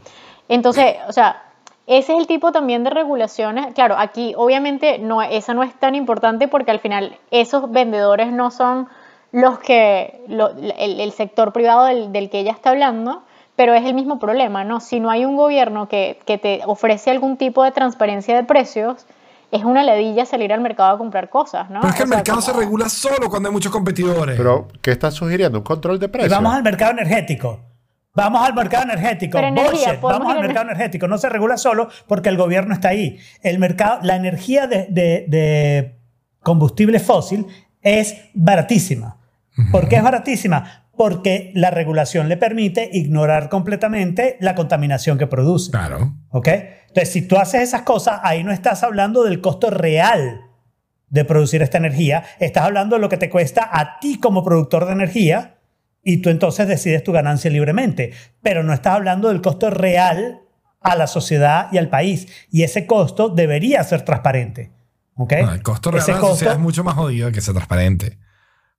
Entonces, 0.47 0.95
o 1.07 1.11
sea, 1.13 1.43
ese 1.87 2.13
es 2.13 2.19
el 2.19 2.27
tipo 2.27 2.51
también 2.51 2.83
de 2.83 2.89
regulaciones. 2.89 3.73
Claro, 3.73 3.95
aquí 3.97 4.33
obviamente 4.37 4.99
no, 4.99 5.21
esa 5.21 5.53
no 5.53 5.63
es 5.63 5.73
tan 5.75 5.95
importante 5.95 6.47
porque 6.47 6.71
al 6.71 6.79
final 6.79 7.17
esos 7.31 7.71
vendedores 7.71 8.31
no 8.31 8.49
son 8.51 8.87
los 9.31 9.59
que, 9.59 10.21
lo- 10.27 10.49
el, 10.49 10.99
el 10.99 11.11
sector 11.11 11.53
privado 11.53 11.85
del, 11.85 12.11
del 12.11 12.29
que 12.29 12.39
ella 12.39 12.51
está 12.51 12.71
hablando, 12.71 13.21
pero 13.55 13.73
es 13.73 13.85
el 13.85 13.93
mismo 13.93 14.17
problema, 14.19 14.63
¿no? 14.63 14.79
Si 14.79 14.99
no 14.99 15.09
hay 15.11 15.25
un 15.25 15.35
gobierno 15.35 15.87
que, 15.89 16.19
que 16.25 16.37
te 16.37 16.61
ofrece 16.65 17.11
algún 17.11 17.37
tipo 17.37 17.63
de 17.63 17.71
transparencia 17.71 18.35
de 18.35 18.43
precios, 18.43 19.05
es 19.51 19.63
una 19.63 19.83
ledilla 19.83 20.25
salir 20.25 20.53
al 20.53 20.61
mercado 20.61 20.95
a 20.95 20.97
comprar 20.97 21.29
cosas, 21.29 21.69
¿no? 21.69 21.79
Pero 21.81 21.89
es 21.91 21.95
que 21.95 22.03
O 22.03 22.05
el 22.05 22.09
sea, 22.09 22.17
mercado 22.17 22.41
se 22.41 22.53
regula 22.53 22.89
solo 22.89 23.29
cuando 23.29 23.49
hay 23.49 23.53
muchos 23.53 23.71
competidores. 23.71 24.37
Pero, 24.37 24.67
¿qué 24.81 24.91
estás 24.91 25.13
sugiriendo? 25.15 25.57
¿Un 25.59 25.63
control 25.63 25.99
de 25.99 26.09
precios? 26.09 26.31
vamos 26.31 26.53
al 26.55 26.63
mercado 26.63 26.91
energético. 26.91 27.61
Vamos 28.15 28.41
al 28.45 28.53
mercado 28.53 28.83
energético. 28.83 29.39
Bullshit. 29.39 30.01
Vamos 30.01 30.33
al 30.33 30.41
mercado 30.41 30.65
energético. 30.65 31.07
No 31.07 31.17
se 31.17 31.29
regula 31.29 31.57
solo 31.57 31.89
porque 32.07 32.29
el 32.29 32.37
gobierno 32.37 32.73
está 32.73 32.89
ahí. 32.89 33.17
El 33.43 33.59
mercado, 33.59 33.99
la 34.01 34.15
energía 34.15 34.67
de, 34.67 34.87
de- 34.89 35.25
de 35.27 35.99
combustible 36.41 36.99
fósil 36.99 37.45
es 37.81 38.15
baratísima. 38.33 39.17
¿Por 39.71 39.87
qué 39.87 39.97
es 39.97 40.03
baratísima? 40.03 40.85
Porque 40.99 41.53
la 41.55 41.71
regulación 41.71 42.27
le 42.27 42.35
permite 42.35 42.89
ignorar 42.91 43.47
completamente 43.47 44.35
la 44.41 44.53
contaminación 44.53 45.17
que 45.17 45.27
produce. 45.27 45.71
Claro. 45.71 46.13
¿Ok? 46.27 46.49
Entonces, 46.49 47.13
si 47.13 47.21
tú 47.21 47.37
haces 47.37 47.61
esas 47.61 47.83
cosas, 47.83 48.19
ahí 48.21 48.43
no 48.43 48.51
estás 48.51 48.83
hablando 48.83 49.23
del 49.23 49.39
costo 49.39 49.69
real 49.69 50.41
de 51.07 51.23
producir 51.23 51.61
esta 51.61 51.77
energía, 51.77 52.25
estás 52.39 52.65
hablando 52.65 52.97
de 52.97 53.01
lo 53.01 53.07
que 53.07 53.15
te 53.15 53.29
cuesta 53.29 53.69
a 53.71 54.01
ti 54.01 54.19
como 54.19 54.43
productor 54.43 54.87
de 54.87 54.91
energía 54.91 55.61
y 56.03 56.17
tú 56.17 56.31
entonces 56.31 56.67
decides 56.67 57.01
tu 57.01 57.13
ganancia 57.13 57.49
libremente, 57.49 58.11
pero 58.41 58.63
no 58.63 58.73
estás 58.73 58.95
hablando 58.95 59.29
del 59.29 59.39
costo 59.39 59.69
real 59.69 60.41
a 60.81 60.97
la 60.97 61.07
sociedad 61.07 61.69
y 61.71 61.77
al 61.77 61.87
país 61.87 62.27
y 62.51 62.63
ese 62.63 62.85
costo 62.85 63.29
debería 63.29 63.81
ser 63.85 64.01
transparente. 64.01 64.73
¿Ok? 65.15 65.31
No, 65.43 65.53
el 65.53 65.63
costo 65.63 65.91
real 65.91 66.03
Ese 66.03 66.11
de 66.11 66.17
la 66.19 66.27
sociedad 66.27 66.53
es 66.55 66.59
mucho 66.59 66.83
más 66.83 66.95
jodido 66.95 67.31
que 67.31 67.39
sea 67.39 67.53
transparente. 67.53 68.19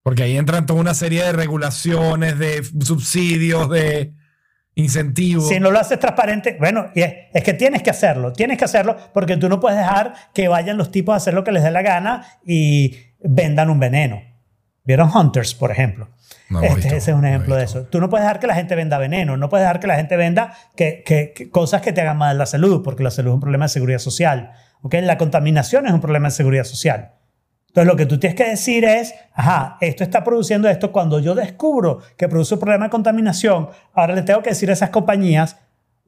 Porque 0.03 0.23
ahí 0.23 0.37
entran 0.37 0.67
toda 0.67 0.81
una 0.81 0.95
serie 0.95 1.23
de 1.25 1.33
regulaciones, 1.33 2.39
de 2.39 2.63
subsidios, 2.81 3.69
de 3.69 4.13
incentivos. 4.75 5.49
Si 5.49 5.61
no 5.61 5.71
lo 5.71 5.79
haces 5.79 5.99
transparente, 5.99 6.57
bueno, 6.59 6.87
es, 6.95 7.13
es 7.35 7.43
que 7.45 7.53
tienes 7.55 7.83
que 7.83 7.91
hacerlo, 7.91 8.33
tienes 8.33 8.57
que 8.57 8.65
hacerlo 8.65 8.97
porque 9.13 9.37
tú 9.37 9.49
no 9.49 9.61
puedes 9.61 9.79
dejar 9.79 10.15
que 10.33 10.49
vayan 10.49 10.77
los 10.79 10.91
tipos 10.91 11.13
a 11.13 11.17
hacer 11.17 11.35
lo 11.35 11.45
que 11.45 11.53
les 11.53 11.63
dé 11.63 11.71
la 11.71 11.83
gana 11.83 12.25
y 12.47 12.97
vendan 13.23 13.69
un 13.71 13.79
veneno. 13.79 14.23
¿Vieron 14.85 15.11
Hunters, 15.15 15.55
por 15.55 15.71
ejemplo? 15.71 16.09
No 16.49 16.63
Este, 16.63 16.77
visto, 16.77 16.95
ese 16.97 17.11
es 17.11 17.15
un 17.15 17.23
no 17.23 17.29
ejemplo 17.29 17.55
de 17.57 17.65
eso. 17.65 17.83
Tú 17.85 18.01
no 18.01 18.09
puedes 18.09 18.25
dejar 18.25 18.41
que 18.41 18.47
la 18.47 18.55
gente 18.55 18.75
venda 18.75 18.97
veneno, 18.99 19.37
no 19.37 19.49
puedes 19.51 19.65
dejar 19.65 19.81
que 19.81 19.87
la 19.87 19.97
gente 19.97 20.17
venda 20.17 20.55
que, 20.77 21.03
que- 21.05 21.33
que 21.35 21.51
cosas 21.51 21.83
que 21.83 21.93
te 21.93 22.01
hagan 22.01 22.17
mal 22.17 22.31
a 22.31 22.35
la 22.39 22.47
salud, 22.47 22.83
porque 22.83 23.03
la 23.03 23.11
salud 23.11 23.31
es 23.31 23.35
un 23.35 23.41
problema 23.41 23.67
de 23.67 23.69
seguridad 23.69 23.99
social. 23.99 24.53
¿ok? 24.83 24.95
La 25.03 25.19
contaminación 25.19 25.87
es 25.87 25.93
un 25.93 26.01
problema 26.01 26.29
de 26.29 26.35
seguridad 26.35 26.65
social. 26.65 27.13
Entonces 27.71 27.87
lo 27.87 27.97
que 27.97 28.07
tú 28.07 28.19
tienes 28.19 28.37
que 28.37 28.49
decir 28.49 28.85
es, 28.85 29.15
ajá, 29.33 29.77
esto 29.81 30.03
está 30.03 30.25
produciendo 30.25 30.69
esto. 30.69 30.91
Cuando 30.91 31.21
yo 31.21 31.37
descubro 31.37 32.01
que 32.17 32.29
produce 32.29 32.55
un 32.55 32.61
problema 32.61 32.87
de 32.87 32.91
contaminación, 32.91 33.69
ahora 33.95 34.17
le 34.17 34.23
tengo 34.23 34.43
que 34.43 34.51
decir 34.51 34.71
a 34.71 34.73
esas 34.73 34.91
compañías, 34.91 35.57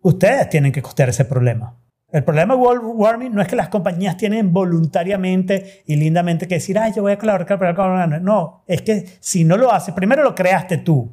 ustedes 0.00 0.48
tienen 0.48 0.72
que 0.72 0.82
costear 0.82 1.08
ese 1.08 1.24
problema. 1.24 1.76
El 2.10 2.24
problema 2.24 2.54
de 2.54 2.60
world 2.60 2.82
warming 2.84 3.32
no 3.32 3.40
es 3.40 3.46
que 3.46 3.54
las 3.54 3.68
compañías 3.68 4.16
tienen 4.16 4.52
voluntariamente 4.52 5.84
y 5.86 5.94
lindamente 5.94 6.48
que 6.48 6.56
decir, 6.56 6.76
ay, 6.80 6.92
yo 6.96 7.02
voy 7.02 7.12
a 7.12 7.18
colaborar 7.18 7.46
para 7.46 7.70
el 7.70 7.76
carbon". 7.76 8.24
No, 8.24 8.64
es 8.66 8.82
que 8.82 9.06
si 9.20 9.44
no 9.44 9.56
lo 9.56 9.72
haces, 9.72 9.94
primero 9.94 10.24
lo 10.24 10.34
creaste 10.34 10.78
tú, 10.78 11.12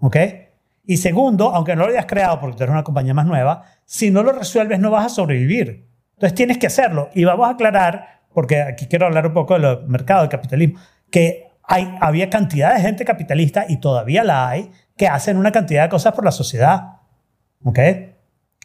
¿ok? 0.00 0.16
Y 0.86 0.96
segundo, 0.96 1.54
aunque 1.54 1.76
no 1.76 1.84
lo 1.84 1.92
hayas 1.92 2.06
creado 2.06 2.40
porque 2.40 2.56
tú 2.56 2.62
eres 2.62 2.72
una 2.72 2.82
compañía 2.82 3.12
más 3.12 3.26
nueva, 3.26 3.64
si 3.84 4.10
no 4.10 4.22
lo 4.22 4.32
resuelves 4.32 4.80
no 4.80 4.90
vas 4.90 5.06
a 5.06 5.08
sobrevivir. 5.10 5.86
Entonces 6.14 6.34
tienes 6.34 6.58
que 6.58 6.66
hacerlo. 6.66 7.10
Y 7.14 7.24
vamos 7.24 7.46
a 7.46 7.50
aclarar, 7.50 8.21
porque 8.34 8.62
aquí 8.62 8.86
quiero 8.86 9.06
hablar 9.06 9.26
un 9.26 9.34
poco 9.34 9.58
del 9.58 9.86
mercado 9.86 10.22
del 10.22 10.30
capitalismo, 10.30 10.78
que 11.10 11.48
hay, 11.64 11.94
había 12.00 12.30
cantidad 12.30 12.74
de 12.74 12.80
gente 12.80 13.04
capitalista 13.04 13.66
y 13.68 13.78
todavía 13.78 14.24
la 14.24 14.48
hay 14.48 14.70
que 14.96 15.08
hacen 15.08 15.36
una 15.36 15.52
cantidad 15.52 15.84
de 15.84 15.88
cosas 15.88 16.14
por 16.14 16.24
la 16.24 16.32
sociedad. 16.32 16.98
¿Ok? 17.64 17.78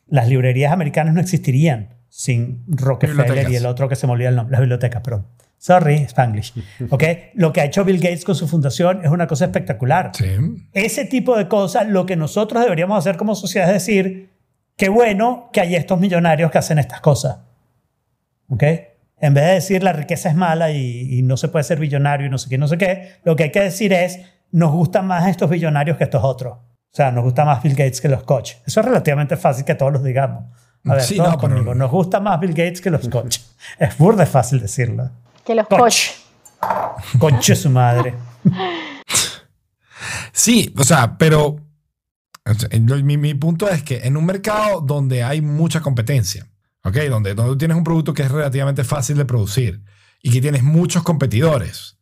Las 0.07 0.27
librerías 0.27 0.71
americanas 0.71 1.13
no 1.13 1.21
existirían 1.21 1.95
sin 2.09 2.63
Rockefeller 2.67 3.49
y 3.49 3.55
el 3.55 3.65
otro 3.65 3.87
que 3.89 3.95
se 3.95 4.07
me 4.07 4.13
olvida 4.13 4.29
el 4.29 4.35
nombre, 4.35 4.51
las 4.51 4.61
bibliotecas, 4.61 5.01
perdón. 5.01 5.27
Sorry, 5.57 5.95
Spanglish. 6.03 6.53
¿Ok? 6.89 7.03
Lo 7.33 7.51
que 7.51 7.61
ha 7.61 7.65
hecho 7.65 7.83
Bill 7.83 7.97
Gates 7.97 8.23
con 8.23 8.35
su 8.35 8.47
fundación 8.47 9.03
es 9.03 9.09
una 9.09 9.27
cosa 9.27 9.45
espectacular. 9.45 10.11
Sí. 10.13 10.25
Ese 10.73 11.05
tipo 11.05 11.37
de 11.37 11.47
cosas, 11.47 11.87
lo 11.87 12.05
que 12.05 12.15
nosotros 12.15 12.63
deberíamos 12.63 12.97
hacer 12.97 13.17
como 13.17 13.35
sociedad 13.35 13.67
es 13.67 13.73
decir, 13.73 14.29
qué 14.75 14.89
bueno 14.89 15.49
que 15.51 15.61
hay 15.61 15.75
estos 15.75 15.99
millonarios 15.99 16.51
que 16.51 16.57
hacen 16.57 16.79
estas 16.79 17.01
cosas. 17.01 17.39
¿Ok? 18.49 18.63
En 19.19 19.33
vez 19.33 19.45
de 19.45 19.51
decir 19.53 19.83
la 19.83 19.93
riqueza 19.93 20.29
es 20.29 20.35
mala 20.35 20.71
y, 20.71 21.17
y 21.19 21.21
no 21.23 21.37
se 21.37 21.47
puede 21.47 21.63
ser 21.63 21.79
billonario 21.79 22.27
y 22.27 22.29
no 22.29 22.37
sé 22.37 22.49
qué, 22.49 22.57
no 22.57 22.67
sé 22.67 22.77
qué, 22.77 23.13
lo 23.23 23.35
que 23.35 23.43
hay 23.45 23.51
que 23.51 23.61
decir 23.61 23.91
es 23.93 24.19
nos 24.51 24.71
gustan 24.71 25.07
más 25.07 25.27
estos 25.27 25.49
billonarios 25.49 25.97
que 25.97 26.03
estos 26.03 26.23
otros. 26.23 26.53
O 26.53 26.95
sea, 26.97 27.11
nos 27.11 27.23
gusta 27.23 27.43
más 27.45 27.61
Bill 27.61 27.73
Gates 27.75 27.99
que 28.01 28.09
los 28.09 28.23
Koch. 28.23 28.53
Eso 28.65 28.79
es 28.79 28.85
relativamente 28.85 29.35
fácil 29.37 29.65
que 29.65 29.75
todos 29.75 29.91
los 29.93 30.03
digamos. 30.03 30.45
A 30.85 30.93
ver, 30.93 31.01
Sí, 31.01 31.17
todos 31.17 31.31
no, 31.33 31.37
pero- 31.37 31.53
conmigo. 31.53 31.75
Nos 31.75 31.91
gusta 31.91 32.19
más 32.19 32.39
Bill 32.39 32.51
Gates 32.53 32.79
que 32.81 32.89
los 32.89 33.07
Koch. 33.09 33.37
es 33.79 33.97
burde 33.97 34.25
fácil 34.25 34.59
decirlo. 34.61 35.09
Que 35.45 35.53
los 35.55 35.67
Koch. 35.67 35.77
coach. 35.79 36.09
Coche 37.19 37.55
su 37.55 37.69
madre. 37.69 38.13
Sí, 40.31 40.71
o 40.77 40.83
sea, 40.83 41.17
pero 41.17 41.57
mi 43.03 43.33
punto 43.33 43.67
es 43.69 43.81
que 43.83 43.97
en 44.05 44.15
un 44.15 44.25
mercado 44.25 44.81
donde 44.81 45.23
hay 45.23 45.41
mucha 45.41 45.81
competencia, 45.81 46.45
¿ok? 46.87 46.97
Donde, 47.09 47.33
donde 47.35 47.51
tú 47.53 47.57
tienes 47.57 47.77
un 47.77 47.83
producto 47.83 48.13
que 48.13 48.23
es 48.23 48.31
relativamente 48.31 48.83
fácil 48.83 49.17
de 49.17 49.25
producir 49.25 49.81
y 50.21 50.31
que 50.31 50.41
tienes 50.41 50.63
muchos 50.63 51.03
competidores, 51.03 51.97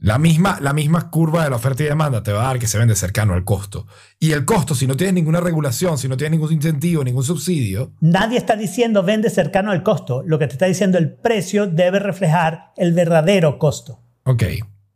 la 0.00 0.16
misma, 0.18 0.58
la 0.60 0.72
misma 0.72 1.10
curva 1.10 1.42
de 1.42 1.50
la 1.50 1.56
oferta 1.56 1.82
y 1.82 1.86
demanda 1.86 2.22
te 2.22 2.30
va 2.32 2.42
a 2.42 2.46
dar 2.48 2.58
que 2.60 2.68
se 2.68 2.78
vende 2.78 2.94
cercano 2.94 3.34
al 3.34 3.44
costo. 3.44 3.86
Y 4.20 4.30
el 4.30 4.44
costo, 4.44 4.76
si 4.76 4.86
no 4.86 4.96
tienes 4.96 5.14
ninguna 5.14 5.40
regulación, 5.40 5.98
si 5.98 6.06
no 6.08 6.16
tienes 6.16 6.38
ningún 6.38 6.52
incentivo, 6.52 7.02
ningún 7.02 7.24
subsidio, 7.24 7.92
Nadie 8.00 8.38
está 8.38 8.54
diciendo 8.54 9.02
vende 9.02 9.28
cercano 9.28 9.72
al 9.72 9.82
costo. 9.82 10.22
Lo 10.24 10.38
que 10.38 10.46
te 10.46 10.52
está 10.52 10.66
diciendo 10.66 10.98
el 10.98 11.12
precio 11.14 11.66
debe 11.66 11.98
reflejar 11.98 12.72
el 12.76 12.92
verdadero 12.92 13.58
costo. 13.58 14.00
ok. 14.24 14.44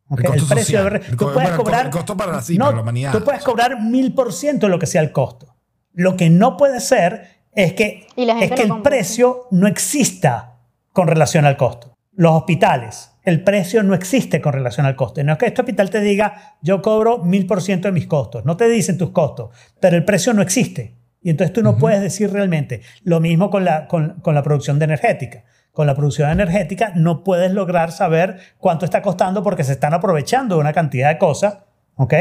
¿ok? 0.09 0.20
El 0.20 0.26
costo 0.26 0.46
precio 0.46 0.78
social. 0.78 1.02
El 1.09 1.16
tú 1.16 1.24
puedes 1.24 1.34
bueno, 1.34 1.48
el 1.50 1.56
cobrar 1.56 1.84
el 1.86 1.90
costo 1.90 2.16
para 2.16 2.32
la- 2.32 2.42
sí, 2.42 2.56
no, 2.59 2.66
para 2.66 2.76
la 2.76 2.82
humanidad. 2.82 3.12
Tú 3.12 3.24
puedes 3.24 3.42
cobrar 3.42 3.80
mil 3.82 4.14
por 4.14 4.32
ciento 4.32 4.68
lo 4.68 4.78
que 4.78 4.86
sea 4.86 5.00
el 5.02 5.10
costo. 5.10 5.56
Lo 5.94 6.16
que 6.16 6.30
no 6.30 6.56
puede 6.56 6.78
ser 6.80 7.41
es 7.54 7.74
que, 7.74 8.06
es 8.16 8.50
que 8.52 8.62
el 8.62 8.68
compra. 8.68 8.90
precio 8.90 9.46
no 9.50 9.66
exista 9.66 10.58
con 10.92 11.06
relación 11.06 11.44
al 11.44 11.56
costo. 11.56 11.94
Los 12.12 12.32
hospitales, 12.32 13.12
el 13.22 13.42
precio 13.42 13.82
no 13.82 13.94
existe 13.94 14.40
con 14.40 14.52
relación 14.52 14.86
al 14.86 14.96
costo. 14.96 15.22
No 15.22 15.32
es 15.32 15.38
que 15.38 15.46
este 15.46 15.62
hospital 15.62 15.90
te 15.90 16.00
diga, 16.00 16.56
yo 16.62 16.82
cobro 16.82 17.18
mil 17.18 17.46
por 17.46 17.62
ciento 17.62 17.88
de 17.88 17.92
mis 17.92 18.06
costos. 18.06 18.44
No 18.44 18.56
te 18.56 18.68
dicen 18.68 18.98
tus 18.98 19.10
costos, 19.10 19.50
pero 19.80 19.96
el 19.96 20.04
precio 20.04 20.32
no 20.34 20.42
existe. 20.42 20.96
Y 21.22 21.30
entonces 21.30 21.52
tú 21.52 21.62
no 21.62 21.78
puedes 21.78 22.00
decir 22.00 22.32
realmente. 22.32 22.82
Lo 23.04 23.20
mismo 23.20 23.48
con 23.48 23.64
la, 23.64 23.86
con, 23.86 24.20
con 24.20 24.34
la 24.34 24.42
producción 24.42 24.78
de 24.78 24.86
energética. 24.86 25.44
Con 25.72 25.86
la 25.86 25.94
producción 25.94 26.30
energética 26.30 26.92
no 26.94 27.22
puedes 27.24 27.52
lograr 27.52 27.92
saber 27.92 28.38
cuánto 28.58 28.84
está 28.84 29.00
costando 29.00 29.42
porque 29.42 29.64
se 29.64 29.72
están 29.72 29.94
aprovechando 29.94 30.56
de 30.56 30.60
una 30.60 30.72
cantidad 30.72 31.08
de 31.08 31.18
cosas, 31.18 31.58
¿ok? 31.94 32.14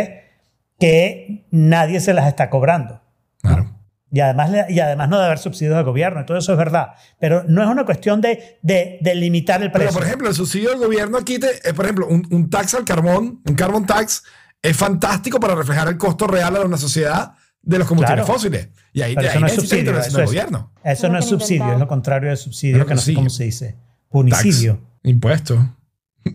Que 0.80 1.46
nadie 1.52 2.00
se 2.00 2.14
las 2.14 2.28
está 2.28 2.50
cobrando. 2.50 3.02
Y 4.14 4.20
además, 4.20 4.52
y 4.70 4.80
además 4.80 5.08
no 5.10 5.16
debe 5.18 5.28
haber 5.28 5.40
subsidios 5.40 5.78
de 5.78 5.84
gobierno, 5.84 6.22
y 6.22 6.26
todo 6.26 6.38
eso 6.38 6.52
es 6.52 6.58
verdad. 6.58 6.88
Pero 7.20 7.44
no 7.48 7.64
es 7.64 7.70
una 7.70 7.86
cuestión 7.86 8.20
de, 8.20 8.60
de, 8.62 8.98
de 9.02 9.16
limitar 9.16 9.62
el 9.64 9.72
precio. 9.72 9.88
Pero, 9.90 10.00
por 10.00 10.06
ejemplo, 10.08 10.28
el 10.28 10.36
subsidio 10.36 10.70
del 10.72 10.80
gobierno 10.80 11.18
aquí, 11.18 11.40
te, 11.40 11.48
eh, 11.68 11.74
por 11.74 11.86
ejemplo, 11.86 12.08
un, 12.08 12.28
un 12.30 12.50
tax 12.50 12.74
al 12.74 12.84
carbón, 12.84 13.42
un 13.48 13.56
carbon 13.56 13.86
tax, 13.86 14.24
es 14.62 14.76
fantástico 14.76 15.40
para 15.40 15.56
reflejar 15.56 15.88
el 15.88 15.98
costo 15.98 16.28
real 16.28 16.54
de 16.54 16.60
una 16.60 16.78
sociedad 16.78 17.34
de 17.62 17.78
los 17.80 17.88
combustibles 17.88 18.26
Claro. 18.26 18.34
fósiles. 18.40 18.70
Y 18.92 19.02
ahí, 19.02 19.16
Pero 19.16 19.28
eso 19.28 19.38
ahí 19.38 19.42
no 19.42 19.48
es 19.48 19.54
subsidio, 19.56 20.00
eso 20.00 20.12
del 20.18 20.22
es, 20.24 20.30
gobierno. 20.30 20.72
eso 20.84 21.08
no 21.10 21.18
es 21.18 21.26
subsidio, 21.26 21.72
es 21.74 21.80
lo 21.80 21.88
contrario 21.88 22.30
de 22.32 22.36
subsidio, 22.36 22.76
Pero 22.76 22.86
que 22.88 22.96
no 22.96 23.02
sé 23.02 23.14
cómo 23.14 23.30
se 23.30 23.44
dice. 23.46 23.66
Tax, 23.74 23.78
Punicidio. 24.10 24.82
impuesto. 25.04 25.78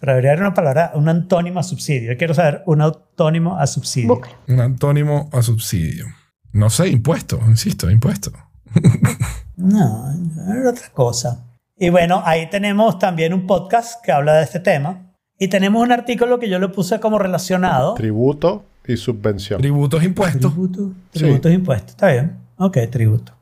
Pero 0.00 0.12
debería 0.12 0.30
haber 0.30 0.42
una 0.42 0.54
palabra, 0.54 0.92
un 0.94 1.08
antónimo 1.08 1.60
a 1.60 1.62
subsidio. 1.62 2.12
Yo 2.12 2.18
quiero 2.18 2.34
saber 2.34 2.62
un 2.66 2.80
autónimo 2.80 3.58
a 3.58 3.66
subsidio. 3.66 4.20
Un 4.48 4.60
antónimo 4.60 5.28
a 5.32 5.42
subsidio. 5.42 6.06
No 6.52 6.70
sé, 6.70 6.88
impuesto, 6.88 7.40
insisto, 7.46 7.90
impuesto. 7.90 8.32
No, 9.56 10.12
era 10.48 10.70
otra 10.70 10.88
cosa. 10.92 11.44
Y 11.78 11.90
bueno, 11.90 12.22
ahí 12.24 12.48
tenemos 12.50 12.98
también 12.98 13.32
un 13.32 13.46
podcast 13.46 14.04
que 14.04 14.12
habla 14.12 14.34
de 14.34 14.44
este 14.44 14.60
tema. 14.60 15.12
Y 15.38 15.48
tenemos 15.48 15.82
un 15.82 15.92
artículo 15.92 16.38
que 16.38 16.48
yo 16.48 16.58
le 16.58 16.68
puse 16.68 17.00
como 17.00 17.18
relacionado. 17.18 17.94
Tributo 17.94 18.64
y 18.86 18.96
subvención. 18.96 19.60
Tributos, 19.60 20.02
impuestos. 20.02 20.52
Tributo, 20.52 20.92
Sí. 21.12 21.18
tributos, 21.20 21.52
impuestos. 21.52 21.90
Está 21.92 22.08
bien. 22.10 22.36
Ok, 22.58 22.76
tributo. 22.90 23.32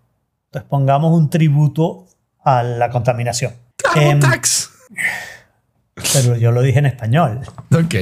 Entonces 0.46 0.68
pongamos 0.68 1.12
un 1.18 1.28
tributo 1.30 2.06
a 2.44 2.62
la 2.62 2.90
contaminación. 2.90 3.52
Carbon 3.76 4.02
Em, 4.12 4.20
tax. 4.20 4.70
Pero 6.12 6.36
yo 6.36 6.52
lo 6.52 6.62
dije 6.62 6.78
en 6.78 6.86
español. 6.86 7.40
Ok. 7.74 7.94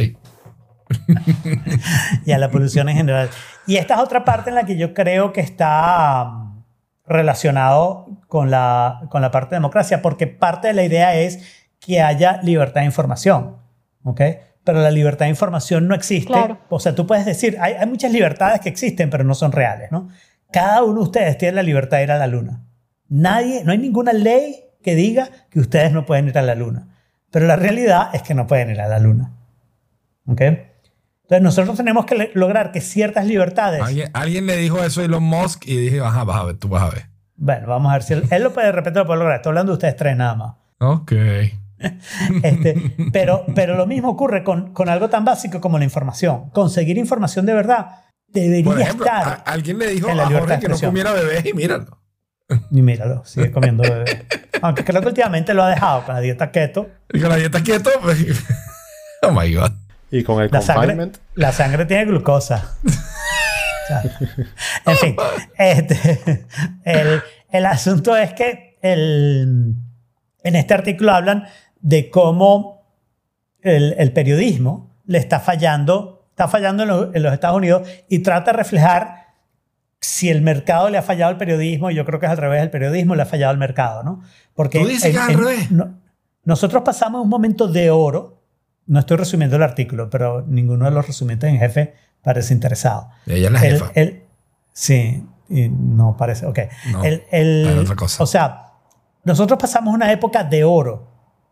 y 2.26 2.32
a 2.32 2.38
la 2.38 2.50
polución 2.50 2.88
en 2.88 2.96
general. 2.96 3.30
Y 3.66 3.76
esta 3.76 3.94
es 3.94 4.00
otra 4.00 4.24
parte 4.24 4.50
en 4.50 4.56
la 4.56 4.64
que 4.64 4.76
yo 4.76 4.94
creo 4.94 5.32
que 5.32 5.40
está 5.40 6.24
um, 6.24 6.62
relacionado 7.06 8.06
con 8.28 8.50
la, 8.50 9.02
con 9.10 9.22
la 9.22 9.30
parte 9.30 9.50
de 9.50 9.56
democracia, 9.56 10.02
porque 10.02 10.26
parte 10.26 10.68
de 10.68 10.74
la 10.74 10.84
idea 10.84 11.16
es 11.16 11.66
que 11.80 12.00
haya 12.00 12.40
libertad 12.42 12.80
de 12.82 12.86
información. 12.86 13.56
¿ok? 14.04 14.20
Pero 14.64 14.80
la 14.80 14.90
libertad 14.90 15.26
de 15.26 15.30
información 15.30 15.86
no 15.88 15.94
existe. 15.94 16.32
Claro. 16.32 16.58
O 16.68 16.80
sea, 16.80 16.94
tú 16.94 17.06
puedes 17.06 17.26
decir, 17.26 17.56
hay, 17.60 17.74
hay 17.74 17.86
muchas 17.86 18.12
libertades 18.12 18.60
que 18.60 18.68
existen, 18.68 19.10
pero 19.10 19.24
no 19.24 19.34
son 19.34 19.52
reales. 19.52 19.92
¿no? 19.92 20.08
Cada 20.52 20.82
uno 20.82 21.00
de 21.00 21.04
ustedes 21.04 21.38
tiene 21.38 21.56
la 21.56 21.62
libertad 21.62 21.98
de 21.98 22.04
ir 22.04 22.12
a 22.12 22.18
la 22.18 22.26
luna. 22.26 22.64
Nadie, 23.08 23.62
no 23.64 23.72
hay 23.72 23.78
ninguna 23.78 24.12
ley 24.12 24.64
que 24.82 24.94
diga 24.94 25.28
que 25.50 25.60
ustedes 25.60 25.92
no 25.92 26.06
pueden 26.06 26.28
ir 26.28 26.38
a 26.38 26.42
la 26.42 26.54
luna. 26.54 26.88
Pero 27.30 27.46
la 27.46 27.56
realidad 27.56 28.10
es 28.14 28.22
que 28.22 28.34
no 28.34 28.46
pueden 28.46 28.70
ir 28.70 28.80
a 28.80 28.88
la 28.88 28.98
luna. 28.98 29.32
¿Ok? 30.26 30.42
Entonces 31.28 31.42
nosotros 31.42 31.76
tenemos 31.76 32.06
que 32.06 32.30
lograr 32.34 32.70
que 32.70 32.80
ciertas 32.80 33.26
libertades... 33.26 33.82
Alguien, 33.82 34.10
alguien 34.14 34.46
le 34.46 34.56
dijo 34.58 34.82
eso 34.84 35.00
a 35.00 35.04
Elon 35.04 35.24
Musk 35.24 35.66
y 35.66 35.76
dije, 35.76 36.00
ajá, 36.00 36.22
vas 36.22 36.36
a 36.36 36.44
ver, 36.44 36.56
tú 36.56 36.68
vas 36.68 36.84
a 36.84 36.90
ver. 36.90 37.06
Bueno, 37.34 37.66
vamos 37.66 37.90
a 37.90 37.94
ver 37.94 38.02
si 38.04 38.12
él, 38.14 38.22
él 38.30 38.42
lo 38.44 38.52
puede, 38.52 38.66
de 38.68 38.72
repente 38.72 39.00
lo 39.00 39.06
puede 39.06 39.18
lograr. 39.18 39.36
Estoy 39.38 39.50
hablando 39.50 39.72
de 39.72 39.74
ustedes 39.74 39.96
tres 39.96 40.16
nada 40.16 40.34
más. 40.36 40.54
Ok. 40.78 41.12
Este, 42.42 42.94
pero, 43.12 43.44
pero 43.54 43.76
lo 43.76 43.86
mismo 43.86 44.08
ocurre 44.08 44.42
con, 44.42 44.72
con 44.72 44.88
algo 44.88 45.10
tan 45.10 45.24
básico 45.26 45.60
como 45.60 45.78
la 45.78 45.84
información. 45.84 46.48
Conseguir 46.50 46.96
información 46.96 47.44
de 47.44 47.52
verdad 47.54 47.88
debería 48.28 48.64
Por 48.64 48.80
ejemplo, 48.80 49.06
a- 49.12 49.18
estar... 49.18 49.42
alguien 49.46 49.78
le 49.78 49.88
dijo 49.88 50.08
en 50.08 50.16
la 50.16 50.22
a 50.24 50.30
Jorge 50.30 50.58
que 50.58 50.68
no 50.68 50.78
comiera 50.78 51.12
bebés 51.12 51.44
y 51.44 51.52
míralo. 51.52 51.98
Y 52.70 52.80
míralo, 52.80 53.24
sigue 53.24 53.50
comiendo 53.50 53.82
bebé. 53.82 54.26
Aunque 54.62 54.84
creo 54.84 55.02
que 55.02 55.08
últimamente 55.08 55.52
lo 55.52 55.64
ha 55.64 55.68
dejado 55.70 56.04
con 56.04 56.14
la 56.14 56.20
dieta 56.20 56.50
keto. 56.50 56.88
Y 57.12 57.20
con 57.20 57.28
la 57.28 57.36
dieta 57.36 57.60
quieto, 57.62 57.90
pues, 58.02 58.24
oh 59.22 59.32
my 59.32 59.52
God. 59.52 59.72
Y 60.10 60.22
con 60.22 60.42
el 60.42 60.50
La 60.52 60.60
sangre, 60.62 60.82
confinement. 60.94 61.16
la 61.34 61.52
sangre 61.52 61.84
tiene 61.86 62.04
glucosa. 62.06 62.76
En 64.84 64.96
fin, 64.96 65.16
este, 65.58 66.44
el, 66.84 67.22
el 67.50 67.66
asunto 67.66 68.16
es 68.16 68.32
que 68.32 68.78
el, 68.82 69.74
en 70.42 70.56
este 70.56 70.74
artículo 70.74 71.12
hablan 71.12 71.44
de 71.80 72.10
cómo 72.10 72.84
el, 73.62 73.94
el 73.98 74.12
periodismo 74.12 74.96
le 75.04 75.18
está 75.18 75.38
fallando, 75.38 76.26
está 76.30 76.48
fallando 76.48 76.82
en 76.82 76.88
los, 76.88 77.14
en 77.14 77.22
los 77.22 77.32
Estados 77.32 77.56
Unidos 77.56 77.88
y 78.08 78.20
trata 78.20 78.50
de 78.50 78.56
reflejar 78.56 79.26
si 80.00 80.30
el 80.30 80.42
mercado 80.42 80.90
le 80.90 80.98
ha 80.98 81.02
fallado 81.02 81.30
al 81.30 81.38
periodismo, 81.38 81.90
yo 81.92 82.04
creo 82.04 82.18
que 82.18 82.26
es 82.26 82.32
al 82.32 82.38
revés, 82.38 82.62
el 82.62 82.70
periodismo 82.70 83.14
le 83.14 83.22
ha 83.22 83.26
fallado 83.26 83.50
al 83.52 83.58
mercado, 83.58 84.02
¿no? 84.02 84.20
Porque 84.54 84.80
¿Tú 84.80 84.86
dices 84.88 85.12
que 85.12 85.16
es 85.16 85.28
al 85.28 85.34
revés? 85.34 85.70
no- 85.70 86.00
nosotros 86.44 86.82
pasamos 86.84 87.22
un 87.22 87.28
momento 87.28 87.66
de 87.68 87.90
oro, 87.90 88.35
no 88.86 89.00
estoy 89.00 89.16
resumiendo 89.16 89.56
el 89.56 89.62
artículo, 89.62 90.08
pero 90.10 90.42
ninguno 90.46 90.84
de 90.84 90.90
los 90.92 91.06
resumientes 91.06 91.50
en 91.50 91.58
jefe 91.58 91.94
parece 92.22 92.54
interesado. 92.54 93.08
Ella 93.26 93.46
es 93.46 93.52
la 93.52 93.60
El- 93.60 93.72
jefa. 93.78 93.90
el- 93.94 94.22
sí, 94.72 95.24
y 95.48 95.68
no 95.68 96.16
parece, 96.16 96.46
ok. 96.46 96.58
No, 96.92 97.04
El- 97.04 97.78
otra 97.80 97.96
cosa. 97.96 98.22
O 98.22 98.26
sea, 98.26 98.62
nosotros 99.24 99.58
pasamos 99.60 99.94
una 99.94 100.10
época 100.12 100.44
de 100.44 100.64
oro 100.64 101.08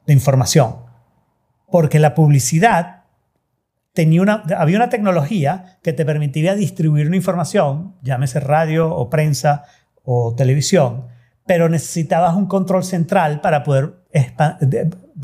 de 0.06 0.12
información, 0.12 0.76
porque 1.70 1.98
la 1.98 2.14
publicidad 2.14 3.02
tenía 3.92 4.22
una, 4.22 4.42
había 4.58 4.76
una 4.76 4.88
tecnología 4.88 5.78
que 5.82 5.92
te 5.92 6.04
permitía 6.04 6.54
distribuir 6.54 7.06
una 7.06 7.16
información, 7.16 7.94
llámese 8.02 8.40
radio 8.40 8.92
o 8.94 9.08
prensa 9.08 9.64
o 10.04 10.34
televisión, 10.34 11.06
pero 11.46 11.68
necesitabas 11.68 12.34
un 12.34 12.46
control 12.46 12.84
central 12.84 13.40
para 13.40 13.62
poder 13.62 13.94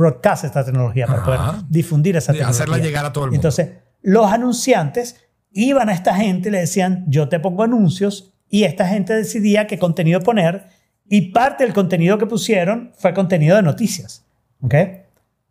broadcast 0.00 0.44
esta 0.44 0.64
tecnología, 0.64 1.06
para 1.06 1.24
poder 1.24 1.40
difundir 1.68 2.16
esa 2.16 2.32
tecnología. 2.32 2.62
hacerla 2.62 2.78
llegar 2.78 3.04
a 3.04 3.12
todo 3.12 3.24
el 3.24 3.30
mundo. 3.30 3.36
Entonces, 3.36 3.76
los 4.02 4.32
anunciantes 4.32 5.16
iban 5.52 5.88
a 5.88 5.92
esta 5.92 6.14
gente 6.14 6.48
y 6.48 6.52
le 6.52 6.60
decían, 6.60 7.04
yo 7.08 7.28
te 7.28 7.38
pongo 7.38 7.62
anuncios, 7.62 8.32
y 8.48 8.64
esta 8.64 8.88
gente 8.88 9.14
decidía 9.14 9.66
qué 9.66 9.78
contenido 9.78 10.20
poner, 10.20 10.68
y 11.08 11.32
parte 11.32 11.64
del 11.64 11.74
contenido 11.74 12.18
que 12.18 12.26
pusieron 12.26 12.92
fue 12.96 13.14
contenido 13.14 13.56
de 13.56 13.62
noticias. 13.62 14.24
¿ok? 14.62 14.74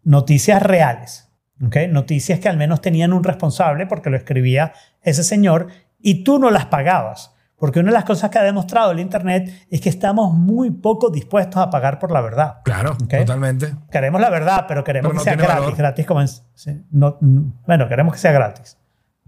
Noticias 0.04 0.62
reales. 0.64 1.30
¿ok? 1.66 1.76
Noticias 1.90 2.40
que 2.40 2.50
al 2.50 2.58
menos 2.58 2.82
tenían 2.82 3.14
un 3.14 3.24
responsable 3.24 3.86
porque 3.86 4.10
lo 4.10 4.18
escribía 4.18 4.74
ese 5.02 5.24
señor 5.24 5.68
y 6.02 6.24
tú 6.24 6.40
no 6.40 6.50
las 6.50 6.66
pagabas. 6.66 7.36
Porque 7.60 7.80
una 7.80 7.90
de 7.90 7.94
las 7.94 8.06
cosas 8.06 8.30
que 8.30 8.40
ha 8.40 8.44
demostrado 8.44 8.92
el 8.92 9.00
Internet 9.00 9.68
es 9.70 9.82
que 9.82 9.90
estamos 9.90 10.34
muy 10.34 10.72
poco 10.72 11.10
dispuestos 11.10 11.58
a 11.62 11.70
pagar 11.70 12.00
por 12.00 12.12
la 12.12 12.22
verdad. 12.22 12.58
Claro, 12.64 12.92
Ok. 13.04 13.18
totalmente. 13.18 13.74
Queremos 13.92 14.22
la 14.22 14.30
verdad, 14.30 14.66
pero 14.68 14.84
queremos 14.84 15.10
Pero 15.10 15.16
no 15.16 15.20
que 15.20 15.24
sea 15.26 15.36
gratis. 15.36 15.56
valor. 15.62 15.76
Gratis 15.76 16.06
como 16.06 16.26
sí, 16.28 16.86
no, 16.92 17.18
mm, 17.20 17.42
bueno, 17.68 17.88
queremos 17.90 18.14
que 18.14 18.20
sea 18.20 18.32
gratis. 18.32 18.78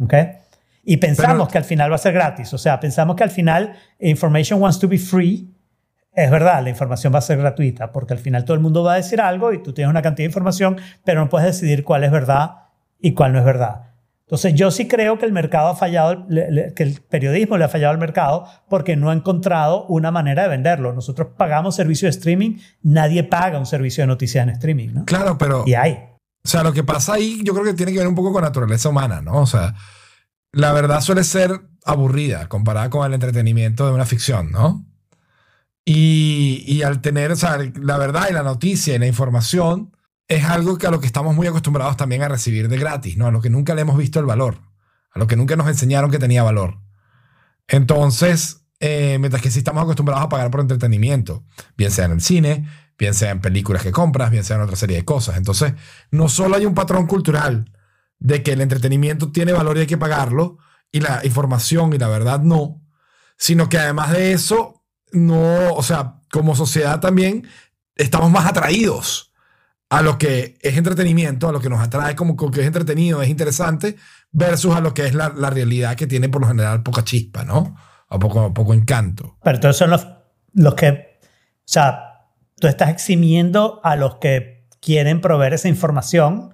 ¿Ok? 0.01 0.13
Y 0.83 0.97
pensamos 0.97 1.33
Pero- 1.35 1.47
que 1.47 1.57
al 1.57 1.63
final 1.65 1.91
va 1.91 1.95
a 1.95 1.99
ser 1.99 2.13
gratis. 2.13 2.53
O 2.53 2.57
sea, 2.57 2.79
pensamos 2.79 3.15
que 3.15 3.23
al 3.23 3.29
final 3.29 3.73
information 3.99 4.61
wants 4.61 4.79
to 4.79 4.87
be 4.87 4.97
free 4.97 5.47
es 6.13 6.29
verdad, 6.31 6.61
la 6.63 6.69
información 6.69 7.13
va 7.13 7.19
a 7.19 7.21
ser 7.21 7.37
gratuita, 7.37 7.91
porque 7.93 8.13
al 8.13 8.19
final 8.19 8.43
todo 8.43 8.53
el 8.55 8.59
mundo 8.59 8.83
va 8.83 8.93
a 8.93 8.95
decir 8.97 9.21
algo 9.21 9.53
y 9.53 9.63
tú 9.63 9.73
tienes 9.73 9.89
una 9.89 10.01
cantidad 10.01 10.25
de 10.25 10.29
información, 10.29 10.77
pero 11.05 11.21
no 11.21 11.29
puedes 11.29 11.47
decidir 11.47 11.83
cuál 11.85 12.03
es 12.03 12.11
verdad 12.11 12.55
y 12.99 13.13
cuál 13.13 13.31
no 13.31 13.39
es 13.39 13.45
verdad. 13.45 13.90
Entonces 14.31 14.53
yo 14.53 14.71
sí 14.71 14.87
creo 14.87 15.19
que 15.19 15.25
el 15.25 15.33
mercado 15.33 15.67
ha 15.67 15.75
fallado, 15.75 16.25
que 16.73 16.83
el 16.83 17.01
periodismo 17.01 17.57
le 17.57 17.65
ha 17.65 17.67
fallado 17.67 17.91
al 17.91 17.97
mercado 17.97 18.45
porque 18.69 18.95
no 18.95 19.09
ha 19.09 19.13
encontrado 19.13 19.85
una 19.87 20.09
manera 20.09 20.43
de 20.43 20.47
venderlo. 20.47 20.93
Nosotros 20.93 21.27
pagamos 21.35 21.75
servicio 21.75 22.05
de 22.05 22.11
streaming, 22.11 22.57
nadie 22.81 23.25
paga 23.25 23.59
un 23.59 23.65
servicio 23.65 24.03
de 24.03 24.07
noticias 24.07 24.43
en 24.43 24.51
streaming, 24.51 24.93
¿no? 24.93 25.03
Claro, 25.03 25.37
pero... 25.37 25.65
Y 25.67 25.73
hay. 25.73 25.99
O 26.45 26.47
sea, 26.47 26.63
lo 26.63 26.71
que 26.71 26.81
pasa 26.85 27.15
ahí 27.15 27.41
yo 27.43 27.51
creo 27.51 27.65
que 27.65 27.73
tiene 27.73 27.91
que 27.91 27.97
ver 27.97 28.07
un 28.07 28.15
poco 28.15 28.31
con 28.31 28.41
naturaleza 28.41 28.87
humana, 28.87 29.21
¿no? 29.21 29.33
O 29.41 29.45
sea, 29.45 29.75
la 30.53 30.71
verdad 30.71 31.01
suele 31.01 31.25
ser 31.25 31.51
aburrida 31.83 32.47
comparada 32.47 32.89
con 32.89 33.05
el 33.05 33.13
entretenimiento 33.13 33.85
de 33.85 33.91
una 33.91 34.05
ficción, 34.05 34.49
¿no? 34.49 34.85
Y, 35.83 36.63
y 36.67 36.83
al 36.83 37.01
tener, 37.01 37.33
o 37.33 37.35
sea, 37.35 37.57
la 37.75 37.97
verdad 37.97 38.27
y 38.29 38.33
la 38.33 38.43
noticia 38.43 38.95
y 38.95 38.99
la 38.99 39.07
información 39.07 39.91
es 40.31 40.45
algo 40.45 40.77
que 40.77 40.87
a 40.87 40.91
lo 40.91 41.01
que 41.01 41.07
estamos 41.07 41.35
muy 41.35 41.45
acostumbrados 41.47 41.97
también 41.97 42.23
a 42.23 42.29
recibir 42.29 42.69
de 42.69 42.77
gratis, 42.77 43.17
¿no? 43.17 43.27
A 43.27 43.31
lo 43.31 43.41
que 43.41 43.49
nunca 43.49 43.75
le 43.75 43.81
hemos 43.81 43.97
visto 43.97 44.17
el 44.17 44.25
valor, 44.25 44.61
a 45.11 45.19
lo 45.19 45.27
que 45.27 45.35
nunca 45.35 45.57
nos 45.57 45.67
enseñaron 45.67 46.09
que 46.09 46.19
tenía 46.19 46.41
valor. 46.41 46.79
Entonces, 47.67 48.65
eh, 48.79 49.17
mientras 49.19 49.43
que 49.43 49.51
sí 49.51 49.59
estamos 49.59 49.83
acostumbrados 49.83 50.23
a 50.23 50.29
pagar 50.29 50.49
por 50.49 50.61
entretenimiento, 50.61 51.43
bien 51.75 51.91
sea 51.91 52.05
en 52.05 52.13
el 52.13 52.21
cine, 52.21 52.65
bien 52.97 53.13
sea 53.13 53.31
en 53.31 53.41
películas 53.41 53.83
que 53.83 53.91
compras, 53.91 54.31
bien 54.31 54.45
sea 54.45 54.55
en 54.55 54.61
otra 54.61 54.77
serie 54.77 54.95
de 54.95 55.03
cosas. 55.03 55.35
Entonces, 55.35 55.73
no 56.11 56.29
solo 56.29 56.55
hay 56.55 56.65
un 56.65 56.75
patrón 56.75 57.07
cultural 57.07 57.69
de 58.19 58.41
que 58.41 58.53
el 58.53 58.61
entretenimiento 58.61 59.33
tiene 59.33 59.51
valor 59.51 59.75
y 59.75 59.81
hay 59.81 59.87
que 59.87 59.97
pagarlo, 59.97 60.59
y 60.93 61.01
la 61.01 61.25
información 61.25 61.91
y 61.91 61.97
la 61.97 62.07
verdad 62.07 62.39
no, 62.39 62.81
sino 63.37 63.67
que 63.67 63.79
además 63.79 64.11
de 64.11 64.31
eso, 64.31 64.85
no, 65.11 65.73
o 65.73 65.83
sea, 65.83 66.21
como 66.31 66.55
sociedad 66.55 67.01
también 67.01 67.47
estamos 67.95 68.31
más 68.31 68.45
atraídos 68.45 69.30
a 69.91 70.01
lo 70.01 70.17
que 70.17 70.57
es 70.61 70.77
entretenimiento, 70.77 71.49
a 71.49 71.51
lo 71.51 71.59
que 71.59 71.69
nos 71.69 71.81
atrae 71.81 72.15
como 72.15 72.37
que 72.37 72.61
es 72.61 72.65
entretenido, 72.65 73.21
es 73.21 73.27
interesante, 73.27 73.97
versus 74.31 74.73
a 74.73 74.79
lo 74.79 74.93
que 74.93 75.05
es 75.05 75.13
la, 75.13 75.33
la 75.35 75.49
realidad 75.49 75.95
que 75.95 76.07
tiene 76.07 76.29
por 76.29 76.39
lo 76.39 76.47
general 76.47 76.81
poca 76.81 77.03
chispa, 77.03 77.43
¿no? 77.43 77.75
O 78.07 78.17
poco, 78.17 78.53
poco 78.53 78.73
encanto. 78.73 79.37
Pero 79.43 79.59
todos 79.59 79.75
son 79.75 79.89
los, 79.89 80.07
los 80.53 80.75
que, 80.75 81.19
o 81.21 81.63
sea, 81.65 82.21
tú 82.57 82.67
estás 82.67 82.89
eximiendo 82.89 83.81
a 83.83 83.97
los 83.97 84.15
que 84.15 84.65
quieren 84.79 85.19
proveer 85.19 85.55
esa 85.55 85.67
información 85.67 86.53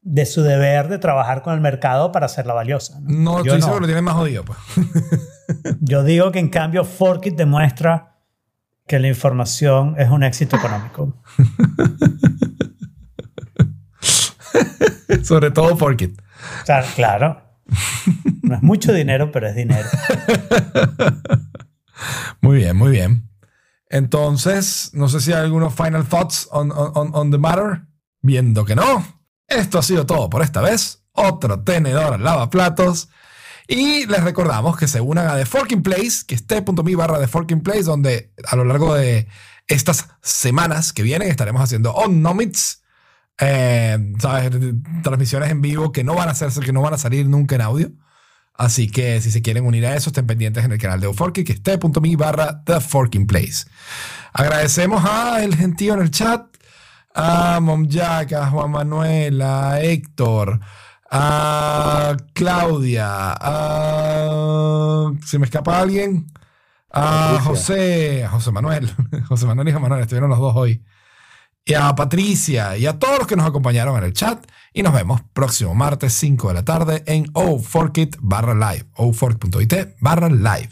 de 0.00 0.24
su 0.24 0.40
deber 0.40 0.88
de 0.88 0.96
trabajar 0.96 1.42
con 1.42 1.52
el 1.52 1.60
mercado 1.60 2.10
para 2.10 2.24
hacerla 2.24 2.54
valiosa. 2.54 3.00
No, 3.02 3.44
Yo 3.44 3.52
estoy 3.52 3.60
seguro 3.60 3.74
que 3.74 3.80
lo 3.82 3.86
tienen 3.88 4.04
más 4.04 4.14
jodido, 4.14 4.46
pues. 4.46 4.58
Yo 5.82 6.04
digo 6.04 6.32
que 6.32 6.38
en 6.38 6.48
cambio 6.48 6.84
Forkit 6.86 7.36
demuestra 7.36 8.16
que 8.86 8.98
la 8.98 9.08
información 9.08 9.94
es 9.98 10.08
un 10.08 10.22
éxito 10.22 10.56
económico. 10.56 11.14
Sobre 15.24 15.50
todo 15.50 15.76
Forkit. 15.76 16.20
O 16.62 16.66
sea, 16.66 16.82
claro. 16.94 17.42
No 18.42 18.54
es 18.54 18.62
mucho 18.62 18.92
dinero, 18.92 19.30
pero 19.30 19.48
es 19.48 19.54
dinero. 19.54 19.88
Muy 22.40 22.58
bien, 22.58 22.76
muy 22.76 22.92
bien. 22.92 23.28
Entonces, 23.90 24.90
no 24.92 25.08
sé 25.08 25.20
si 25.20 25.32
hay 25.32 25.42
algunos 25.42 25.74
final 25.74 26.06
thoughts 26.06 26.48
on, 26.52 26.70
on, 26.70 27.10
on 27.12 27.30
the 27.30 27.38
matter. 27.38 27.82
Viendo 28.22 28.64
que 28.64 28.76
no. 28.76 29.04
Esto 29.48 29.78
ha 29.78 29.82
sido 29.82 30.06
todo 30.06 30.30
por 30.30 30.42
esta 30.42 30.60
vez. 30.60 31.04
Otro 31.12 31.62
tenedor 31.64 32.20
lavaplatos. 32.20 33.08
Y 33.66 34.06
les 34.06 34.24
recordamos 34.24 34.76
que 34.76 34.88
se 34.88 35.00
unan 35.00 35.26
a 35.26 35.36
The 35.36 35.44
Forking 35.44 35.82
Place, 35.82 36.24
que 36.26 36.34
es 36.34 36.46
t.me 36.46 36.96
barra 36.96 37.20
The 37.20 37.28
Forking 37.28 37.62
Place, 37.62 37.82
donde 37.82 38.32
a 38.46 38.56
lo 38.56 38.64
largo 38.64 38.94
de 38.94 39.28
estas 39.66 40.08
semanas 40.22 40.94
que 40.94 41.02
vienen 41.02 41.28
estaremos 41.28 41.62
haciendo 41.62 41.92
On 41.92 42.22
Nomits, 42.22 42.82
eh, 43.40 44.14
¿sabes? 44.18 44.50
transmisiones 45.02 45.50
en 45.50 45.60
vivo 45.60 45.92
que 45.92 46.04
no 46.04 46.14
van 46.14 46.28
a 46.28 46.32
hacerse, 46.32 46.60
que 46.60 46.72
no 46.72 46.82
van 46.82 46.94
a 46.94 46.98
salir 46.98 47.26
nunca 47.26 47.54
en 47.54 47.60
audio. 47.62 47.90
Así 48.54 48.90
que 48.90 49.20
si 49.20 49.30
se 49.30 49.40
quieren 49.40 49.64
unir 49.64 49.86
a 49.86 49.94
eso, 49.94 50.10
estén 50.10 50.26
pendientes 50.26 50.64
en 50.64 50.72
el 50.72 50.78
canal 50.78 51.00
de 51.00 51.12
Forking, 51.12 51.44
que 51.44 51.52
es 51.52 51.62
t.me 51.62 52.16
barra 52.16 52.64
The 52.64 52.80
Forking 52.80 53.26
Place. 53.26 53.68
Agradecemos 54.32 55.04
a 55.04 55.44
el 55.44 55.54
gentío 55.54 55.94
en 55.94 56.00
el 56.00 56.10
chat, 56.10 56.44
a 57.14 57.60
Mom 57.60 57.86
Jack, 57.86 58.32
a 58.32 58.50
Juan 58.50 58.72
Manuel, 58.72 59.40
a 59.42 59.80
Héctor, 59.80 60.58
a 61.08 62.16
Claudia, 62.34 63.36
a... 63.40 65.12
¿Se 65.24 65.38
me 65.38 65.44
escapa 65.44 65.80
alguien? 65.80 66.26
A. 66.90 67.40
José, 67.44 68.24
a 68.24 68.28
José 68.30 68.50
Manuel, 68.50 68.90
José 69.28 69.46
Manuel 69.46 69.68
y 69.68 69.70
Juan 69.70 69.82
Manuel, 69.82 70.02
estuvieron 70.02 70.30
los 70.30 70.40
dos 70.40 70.56
hoy. 70.56 70.82
Y 71.68 71.74
a 71.74 71.94
Patricia 71.94 72.78
y 72.78 72.86
a 72.86 72.98
todos 72.98 73.18
los 73.18 73.26
que 73.26 73.36
nos 73.36 73.46
acompañaron 73.46 73.98
en 73.98 74.04
el 74.04 74.14
chat. 74.14 74.42
Y 74.72 74.82
nos 74.82 74.94
vemos 74.94 75.20
próximo 75.34 75.74
martes 75.74 76.14
5 76.14 76.48
de 76.48 76.54
la 76.54 76.64
tarde 76.64 77.02
en 77.06 77.30
O4kit 77.34 78.16
barra 78.20 78.54
live. 78.54 78.86
O4.it 78.96 79.96
barra 80.00 80.30
live. 80.30 80.70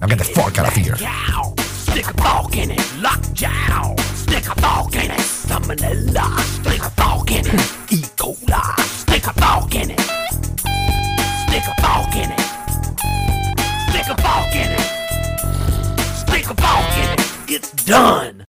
Now 0.00 0.08
get 0.08 0.18
the 0.18 0.24
fork 0.24 0.58
out 0.58 0.66
of 0.66 0.74
here. 0.74 0.96
Stick 0.96 2.08
a 2.08 2.14
fork 2.20 2.56
in 2.56 2.72
it. 2.72 2.80
Lockjaw. 3.00 3.94
Stick 4.16 4.48
a 4.48 4.60
fork 4.60 4.96
in 4.96 5.12
it. 5.12 5.20
Salmonella. 5.20 6.36
Stick 6.40 6.82
a 6.82 6.90
fork 6.90 7.30
in 7.30 7.46
it. 7.46 7.92
E. 7.92 8.02
coli. 8.16 8.80
Stick 8.80 9.26
a 9.28 9.32
fork 9.34 9.74
in 9.76 9.90
it. 9.92 10.00
Stick 11.46 11.66
a 11.68 11.74
fork 11.80 12.16
in 12.16 12.32
it. 12.32 12.40
Stick 13.90 14.08
a 14.08 14.16
fork 14.20 14.54
in 14.56 14.72
it. 14.72 14.80
Stick 16.16 16.50
a 16.50 16.54
fork 16.60 16.96
in 16.96 17.10
it. 17.12 17.20
It's 17.48 17.70
done. 17.84 18.44